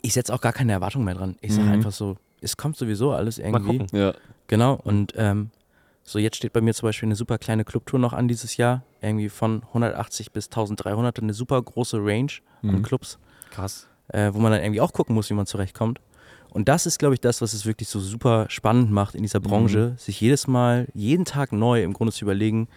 ich 0.00 0.14
setze 0.14 0.32
auch 0.34 0.40
gar 0.40 0.52
keine 0.52 0.72
Erwartungen 0.72 1.04
mehr 1.04 1.14
dran. 1.14 1.36
Ich 1.40 1.52
sage 1.54 1.66
Mhm. 1.68 1.72
einfach 1.74 1.92
so, 1.92 2.16
es 2.40 2.56
kommt 2.56 2.76
sowieso 2.76 3.12
alles 3.12 3.38
irgendwie. 3.38 3.84
Ja. 3.96 4.14
Genau. 4.48 4.74
Und 4.82 5.12
ähm, 5.16 5.50
so 6.04 6.18
jetzt 6.18 6.36
steht 6.36 6.52
bei 6.52 6.60
mir 6.60 6.74
zum 6.74 6.88
Beispiel 6.88 7.06
eine 7.08 7.16
super 7.16 7.38
kleine 7.38 7.64
Clubtour 7.64 7.98
noch 8.00 8.12
an 8.12 8.28
dieses 8.28 8.56
Jahr. 8.56 8.82
Irgendwie 9.00 9.28
von 9.28 9.62
180 9.68 10.32
bis 10.32 10.46
1300, 10.46 11.20
eine 11.20 11.34
super 11.34 11.60
große 11.60 11.98
Range 11.98 12.32
an 12.62 12.76
Mhm. 12.78 12.82
Clubs, 12.82 13.18
Krass. 13.50 13.88
Äh, 14.08 14.30
wo 14.32 14.38
man 14.38 14.52
dann 14.52 14.62
irgendwie 14.62 14.80
auch 14.80 14.92
gucken 14.92 15.14
muss, 15.14 15.28
wie 15.30 15.34
man 15.34 15.46
zurechtkommt. 15.46 16.00
Und 16.50 16.68
das 16.68 16.84
ist, 16.86 16.98
glaube 16.98 17.14
ich, 17.14 17.20
das, 17.20 17.40
was 17.40 17.54
es 17.54 17.64
wirklich 17.64 17.88
so 17.88 17.98
super 17.98 18.44
spannend 18.48 18.90
macht 18.90 19.14
in 19.14 19.22
dieser 19.22 19.38
Mhm. 19.40 19.44
Branche, 19.44 19.94
sich 19.96 20.20
jedes 20.20 20.46
Mal, 20.46 20.86
jeden 20.94 21.24
Tag 21.24 21.52
neu 21.52 21.82
im 21.82 21.92
Grunde 21.94 22.12
zu 22.12 22.24
überlegen, 22.24 22.68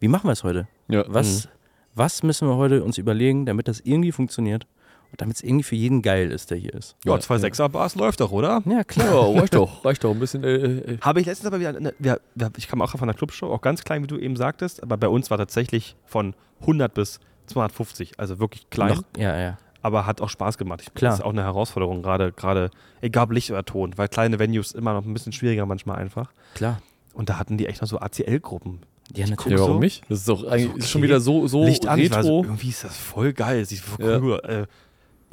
wie 0.00 0.08
machen 0.08 0.28
wir 0.28 0.32
es 0.32 0.44
heute? 0.44 0.66
Ja. 0.88 1.04
Was, 1.08 1.48
was 1.94 2.22
müssen 2.22 2.48
wir 2.48 2.56
heute 2.56 2.82
uns 2.82 2.96
überlegen, 2.96 3.44
damit 3.44 3.68
das 3.68 3.80
irgendwie 3.80 4.12
funktioniert 4.12 4.66
und 5.10 5.20
damit 5.20 5.36
es 5.36 5.42
irgendwie 5.42 5.64
für 5.64 5.74
jeden 5.76 6.00
geil 6.00 6.30
ist, 6.30 6.50
der 6.50 6.56
hier 6.56 6.72
ist? 6.72 6.96
Ja, 7.04 7.12
Ja, 7.14 7.20
zwei 7.20 7.34
ja. 7.34 7.40
Sechser-Bars 7.40 7.96
läuft 7.96 8.20
doch, 8.20 8.30
oder? 8.32 8.62
Ja, 8.64 8.82
klar. 8.84 9.08
Ja, 9.34 9.40
reicht 9.40 9.54
doch, 9.54 9.84
reicht 9.84 10.04
doch. 10.04 10.12
Ein 10.12 10.20
bisschen. 10.20 10.42
Äh, 10.44 10.54
äh, 10.54 10.98
Habe 11.02 11.20
ich 11.20 11.26
letztens 11.26 11.48
aber 11.48 11.60
wieder, 11.60 11.76
eine, 11.76 11.92
wir, 11.98 12.20
wir, 12.34 12.50
ich 12.56 12.66
kam 12.68 12.80
auch 12.80 12.88
von 12.90 13.00
einer 13.02 13.12
Clubshow, 13.14 13.52
auch 13.52 13.60
ganz 13.60 13.84
klein, 13.84 14.02
wie 14.04 14.06
du 14.06 14.16
eben 14.16 14.36
sagtest, 14.36 14.82
aber 14.82 14.96
bei 14.96 15.08
uns 15.08 15.30
war 15.30 15.36
tatsächlich 15.36 15.96
von 16.06 16.34
100 16.62 16.94
bis 16.94 17.20
250, 17.48 18.18
also 18.18 18.38
wirklich 18.38 18.70
klein, 18.70 18.94
Noch, 18.96 19.02
ja, 19.18 19.38
ja. 19.38 19.58
Aber 19.82 20.06
hat 20.06 20.20
auch 20.20 20.28
Spaß 20.28 20.58
gemacht. 20.58 20.80
Ich, 20.82 20.94
Klar. 20.94 21.10
Das 21.12 21.20
ist 21.20 21.24
auch 21.24 21.30
eine 21.32 21.42
Herausforderung, 21.44 22.02
gerade, 22.02 22.32
gerade, 22.32 22.70
egal 23.00 23.24
ob 23.24 23.32
Licht 23.32 23.50
oder 23.50 23.64
Ton, 23.64 23.92
weil 23.96 24.08
kleine 24.08 24.38
Venues 24.38 24.72
immer 24.72 24.92
noch 24.92 25.04
ein 25.04 25.12
bisschen 25.12 25.32
schwieriger 25.32 25.66
manchmal 25.66 25.98
einfach. 25.98 26.30
Klar. 26.54 26.80
Und 27.14 27.28
da 27.28 27.38
hatten 27.38 27.56
die 27.58 27.66
echt 27.66 27.80
noch 27.82 27.88
so 27.88 27.98
ACL-Gruppen. 27.98 28.80
Ja, 29.14 29.24
Ich 29.24 29.30
natürlich. 29.30 29.58
ja, 29.58 29.62
warum 29.64 29.76
so. 29.76 29.80
nicht? 29.80 30.02
Das 30.08 30.18
ist 30.20 30.28
doch 30.28 30.44
eigentlich 30.44 30.70
Okay. 30.70 30.78
ist 30.80 30.90
schon 30.90 31.02
wieder 31.02 31.20
so, 31.20 31.46
so 31.48 31.64
Licht 31.64 31.86
an, 31.86 31.98
war 32.10 32.22
so, 32.22 32.38
retro. 32.40 32.44
irgendwie 32.50 32.68
ist 32.68 32.84
das 32.84 32.96
voll 32.96 33.32
geil, 33.32 33.64
sieht 33.64 33.80
voll 33.80 34.04
Ja. 34.04 34.18
cool. 34.18 34.40
Äh, 34.44 34.66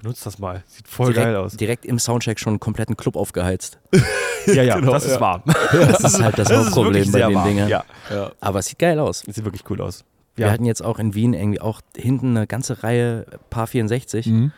benutzt 0.01 0.25
das 0.25 0.39
mal, 0.39 0.63
sieht 0.67 0.87
voll 0.87 1.07
direkt, 1.13 1.25
geil 1.25 1.35
aus. 1.35 1.57
Direkt 1.57 1.85
im 1.85 1.99
Soundcheck 1.99 2.39
schon 2.39 2.51
einen 2.53 2.59
kompletten 2.59 2.95
Club 2.97 3.15
aufgeheizt. 3.15 3.79
Ja, 4.47 4.61
ja, 4.61 4.75
Genau, 4.79 4.91
das 4.93 5.05
ist 5.05 5.15
ja. 5.15 5.21
wahr. 5.21 5.43
Das 5.71 6.01
ist 6.03 6.21
halt 6.21 6.37
das, 6.37 6.51
ist 6.51 6.55
Hauptproblem 6.67 7.11
bei 7.11 7.19
den 7.19 7.33
wahr. 7.33 7.47
Dingen. 7.47 7.67
Ja, 7.67 7.83
ja. 8.11 8.31
Aber 8.39 8.59
es 8.59 8.67
sieht 8.67 8.77
geil 8.77 8.99
aus. 8.99 9.23
das 9.25 9.33
sieht 9.33 9.43
wirklich 9.43 9.63
cool 9.71 9.81
aus. 9.81 10.03
Wir 10.35 10.47
Ja. 10.47 10.51
hatten 10.51 10.65
jetzt 10.65 10.83
auch 10.83 10.99
in 10.99 11.13
Wien 11.15 11.33
irgendwie 11.33 11.61
auch 11.61 11.81
hinten 11.95 12.35
eine 12.35 12.47
ganze 12.47 12.83
Reihe 12.83 13.25
Paar 13.49 13.67
64 13.67 14.25
Mhm. 14.27 14.51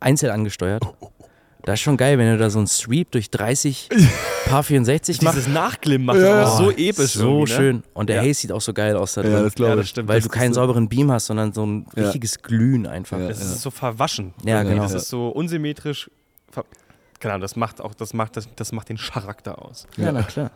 einzeln 0.00 0.30
angesteuert. 0.30 0.84
Das 1.64 1.74
ist 1.74 1.80
schon 1.80 1.96
geil, 1.96 2.16
wenn 2.18 2.30
du 2.30 2.38
da 2.38 2.48
so 2.48 2.58
einen 2.58 2.68
Sweep 2.68 3.10
durch 3.10 3.28
30 3.30 3.88
Paar 4.46 4.62
64 4.62 5.22
machst. 5.22 5.36
Dieses 5.38 5.52
Nachglimmen 5.52 6.06
macht 6.06 6.18
Ja. 6.18 6.42
das 6.42 6.50
auch 6.50 6.60
Oh, 6.60 6.64
so 6.66 6.70
episch. 6.70 7.12
So 7.14 7.40
ne? 7.40 7.46
schön. 7.48 7.82
Und 7.92 8.08
der 8.08 8.16
Ja. 8.16 8.22
Haze 8.22 8.34
sieht 8.42 8.52
auch 8.52 8.60
so 8.60 8.72
geil 8.72 8.94
aus 8.96 9.14
da 9.14 9.22
drin. 9.22 9.32
Ja, 9.32 9.42
das 9.42 9.54
glaube 9.56 9.70
Ja, 9.70 9.76
das 9.76 9.88
stimmt. 9.88 10.08
weil 10.08 10.20
das 10.20 10.28
du 10.28 10.30
keinen 10.30 10.54
so, 10.54 10.60
sauberen 10.60 10.88
Beam 10.88 11.10
hast, 11.10 11.26
sondern 11.26 11.52
so 11.52 11.66
ein 11.66 11.86
Ja. 11.96 12.04
richtiges 12.04 12.40
Glühen 12.42 12.86
einfach. 12.86 13.18
Ja. 13.18 13.26
Das 13.26 13.40
ist 13.40 13.62
so 13.62 13.72
verwaschen. 13.72 14.32
Ja, 14.44 14.62
genau. 14.62 14.82
Das 14.82 14.92
ist 14.92 15.08
so 15.08 15.28
unsymmetrisch. 15.30 16.08
Genau, 17.18 17.38
das 17.38 17.56
macht 17.56 17.80
auch, 17.80 17.94
das 17.94 18.12
macht, 18.14 18.36
das, 18.36 18.46
das 18.56 18.72
macht 18.72 18.88
den 18.90 18.98
Charakter 18.98 19.60
aus. 19.62 19.86
Ja, 19.96 20.12
na 20.12 20.22
klar. 20.22 20.50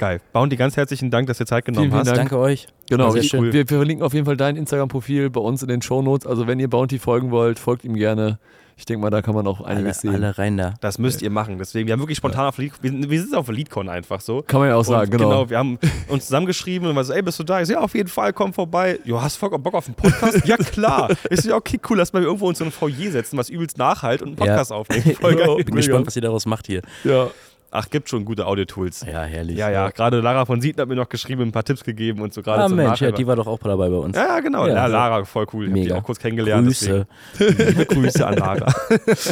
Geil. 0.00 0.18
Bounty, 0.32 0.56
ganz 0.56 0.78
herzlichen 0.78 1.10
Dank, 1.10 1.26
dass 1.26 1.36
du 1.36 1.44
dir 1.44 1.48
Zeit 1.48 1.66
genommen 1.66 1.90
Vielen, 1.90 1.92
vielen 1.92 2.00
hast. 2.00 2.16
Dank. 2.16 2.30
Danke 2.30 2.38
euch. 2.38 2.68
Genau, 2.88 3.10
sehr 3.10 3.22
schön. 3.22 3.44
wir, 3.44 3.52
wir 3.52 3.66
verlinken 3.66 4.02
auf 4.02 4.14
jeden 4.14 4.24
Fall 4.24 4.38
dein 4.38 4.56
Instagram-Profil 4.56 5.28
bei 5.28 5.42
uns 5.42 5.60
in 5.60 5.68
den 5.68 5.82
Shownotes. 5.82 6.26
Also 6.26 6.46
wenn 6.46 6.58
ihr 6.58 6.70
Bounty 6.70 6.98
folgen 6.98 7.30
wollt, 7.30 7.58
folgt 7.58 7.84
ihm 7.84 7.94
gerne. 7.94 8.38
Ich 8.78 8.86
denke 8.86 9.02
mal, 9.02 9.10
da 9.10 9.20
kann 9.20 9.34
man 9.34 9.46
auch 9.46 9.60
Alle, 9.60 9.76
einiges 9.80 10.00
sehen. 10.00 10.14
alle 10.14 10.38
rein 10.38 10.56
da. 10.56 10.72
Das 10.80 10.96
müsst 10.98 11.20
ihr 11.20 11.28
machen. 11.28 11.58
Deswegen, 11.58 11.86
wir 11.86 11.92
haben 11.92 12.00
wirklich 12.00 12.16
spontan 12.16 12.46
auf 12.46 12.56
Lead, 12.56 12.72
wir, 12.80 13.10
wir 13.10 13.20
sitzen 13.20 13.34
auf 13.34 13.50
Leadcon 13.50 13.90
einfach 13.90 14.22
so. 14.22 14.40
Kann 14.40 14.58
man 14.60 14.70
ja 14.70 14.76
auch 14.76 14.84
sagen, 14.86 15.12
und 15.12 15.18
genau. 15.18 15.50
wir 15.50 15.58
haben 15.58 15.78
uns 16.08 16.24
zusammengeschrieben 16.24 16.88
und 16.88 16.96
war 16.96 17.04
so, 17.04 17.12
ey, 17.12 17.20
bist 17.20 17.38
du 17.38 17.44
da? 17.44 17.60
Ich 17.60 17.66
so, 17.66 17.74
ja, 17.74 17.80
auf 17.80 17.94
jeden 17.94 18.08
Fall, 18.08 18.32
komm 18.32 18.54
vorbei. 18.54 18.98
Jo, 19.04 19.20
hast 19.20 19.36
du 19.36 19.46
voll 19.46 19.58
Bock 19.58 19.74
auf 19.74 19.84
einen 19.84 19.96
Podcast? 19.96 20.46
ja, 20.46 20.56
klar. 20.56 21.10
Ich 21.28 21.42
so, 21.42 21.50
ja, 21.50 21.56
okay, 21.56 21.78
cool, 21.90 21.98
lass 21.98 22.14
mal 22.14 22.22
irgendwo 22.22 22.48
uns 22.48 22.56
so 22.56 22.64
ein 22.64 22.70
Foyer 22.70 23.10
setzen, 23.10 23.36
was 23.36 23.50
übelst 23.50 23.76
nachhalt 23.76 24.22
und 24.22 24.28
einen 24.28 24.36
Podcast 24.36 24.70
Ja. 24.70 24.76
aufnehmen. 24.78 25.14
Voll 25.20 25.34
geil. 25.36 25.62
Bin 25.62 25.74
gespannt, 25.74 26.06
was 26.06 26.16
ihr 26.16 26.22
daraus 26.22 26.46
macht 26.46 26.66
hier. 26.66 26.80
Ja. 27.04 27.28
Ach, 27.72 27.88
gibt 27.88 28.08
schon 28.08 28.24
gute 28.24 28.46
Audio-Tools. 28.46 29.02
Ja, 29.06 29.22
herrlich. 29.22 29.56
Ja, 29.56 29.70
ja, 29.70 29.90
gerade 29.90 30.20
Lara 30.20 30.44
von 30.44 30.60
Sieten 30.60 30.80
hat 30.80 30.88
mir 30.88 30.96
noch 30.96 31.08
geschrieben, 31.08 31.42
ein 31.42 31.52
paar 31.52 31.62
Tipps 31.64 31.84
gegeben 31.84 32.20
und 32.20 32.34
so 32.34 32.42
gerade 32.42 32.64
Ah, 32.64 32.66
zum 32.68 32.76
Mensch, 32.76 33.00
ja, 33.00 33.12
die 33.12 33.24
war 33.26 33.36
doch 33.36 33.46
auch 33.46 33.60
dabei 33.60 33.88
bei 33.88 33.96
uns. 33.96 34.16
ja, 34.16 34.40
genau. 34.40 34.66
Ja, 34.66 34.74
Ja. 34.74 34.86
Lara, 34.86 35.24
voll 35.24 35.46
cool. 35.52 35.66
Ich 35.66 35.70
hab 35.70 35.74
die 35.82 35.92
auch 35.92 36.02
kurz 36.02 36.18
kennengelernt. 36.18 36.66
Grüße. 36.66 37.06
Liebe 37.38 37.86
Grüße 37.86 38.26
an 38.26 38.34
Lara. 38.38 38.72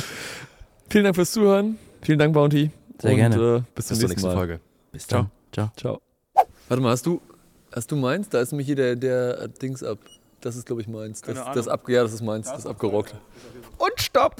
Vielen 0.89 1.05
Dank 1.05 1.16
fürs 1.16 1.32
Zuhören. 1.32 1.78
Vielen 2.03 2.18
Dank, 2.18 2.32
Bounty. 2.32 2.70
Sehr 3.01 3.11
Und, 3.11 3.16
gerne. 3.16 3.36
Äh, 3.36 3.62
bis 3.74 3.86
zur 3.89 3.97
nächsten 3.97 4.09
nächsten 4.11 4.28
Mal. 4.28 4.34
Folge. 4.36 4.61
Bis 4.93 5.07
dann. 5.09 5.30
Ciao. 5.53 5.70
Ciao. 5.76 6.01
Warte 6.68 6.82
mal, 6.82 6.91
hast 6.91 7.07
du, 7.07 7.20
hast 7.74 7.91
du 7.91 7.97
meins? 7.97 8.28
Da 8.28 8.41
ist 8.41 8.53
nämlich 8.53 8.66
hier 8.66 8.76
der, 8.76 8.95
der 8.97 9.49
Dings 9.49 9.82
ab. 9.82 9.99
Das 10.41 10.55
ist, 10.55 10.66
glaube 10.66 10.80
ich, 10.80 10.86
meins. 10.89 11.20
Das, 11.22 11.36
das 11.55 11.66
ab, 11.66 11.89
ja, 11.89 12.03
das 12.05 12.12
ist 12.12 12.22
meins. 12.22 12.49
Das 12.49 12.61
ist 12.61 12.66
abgerockt. 12.66 13.14
Und 13.78 13.93
stopp! 14.01 14.36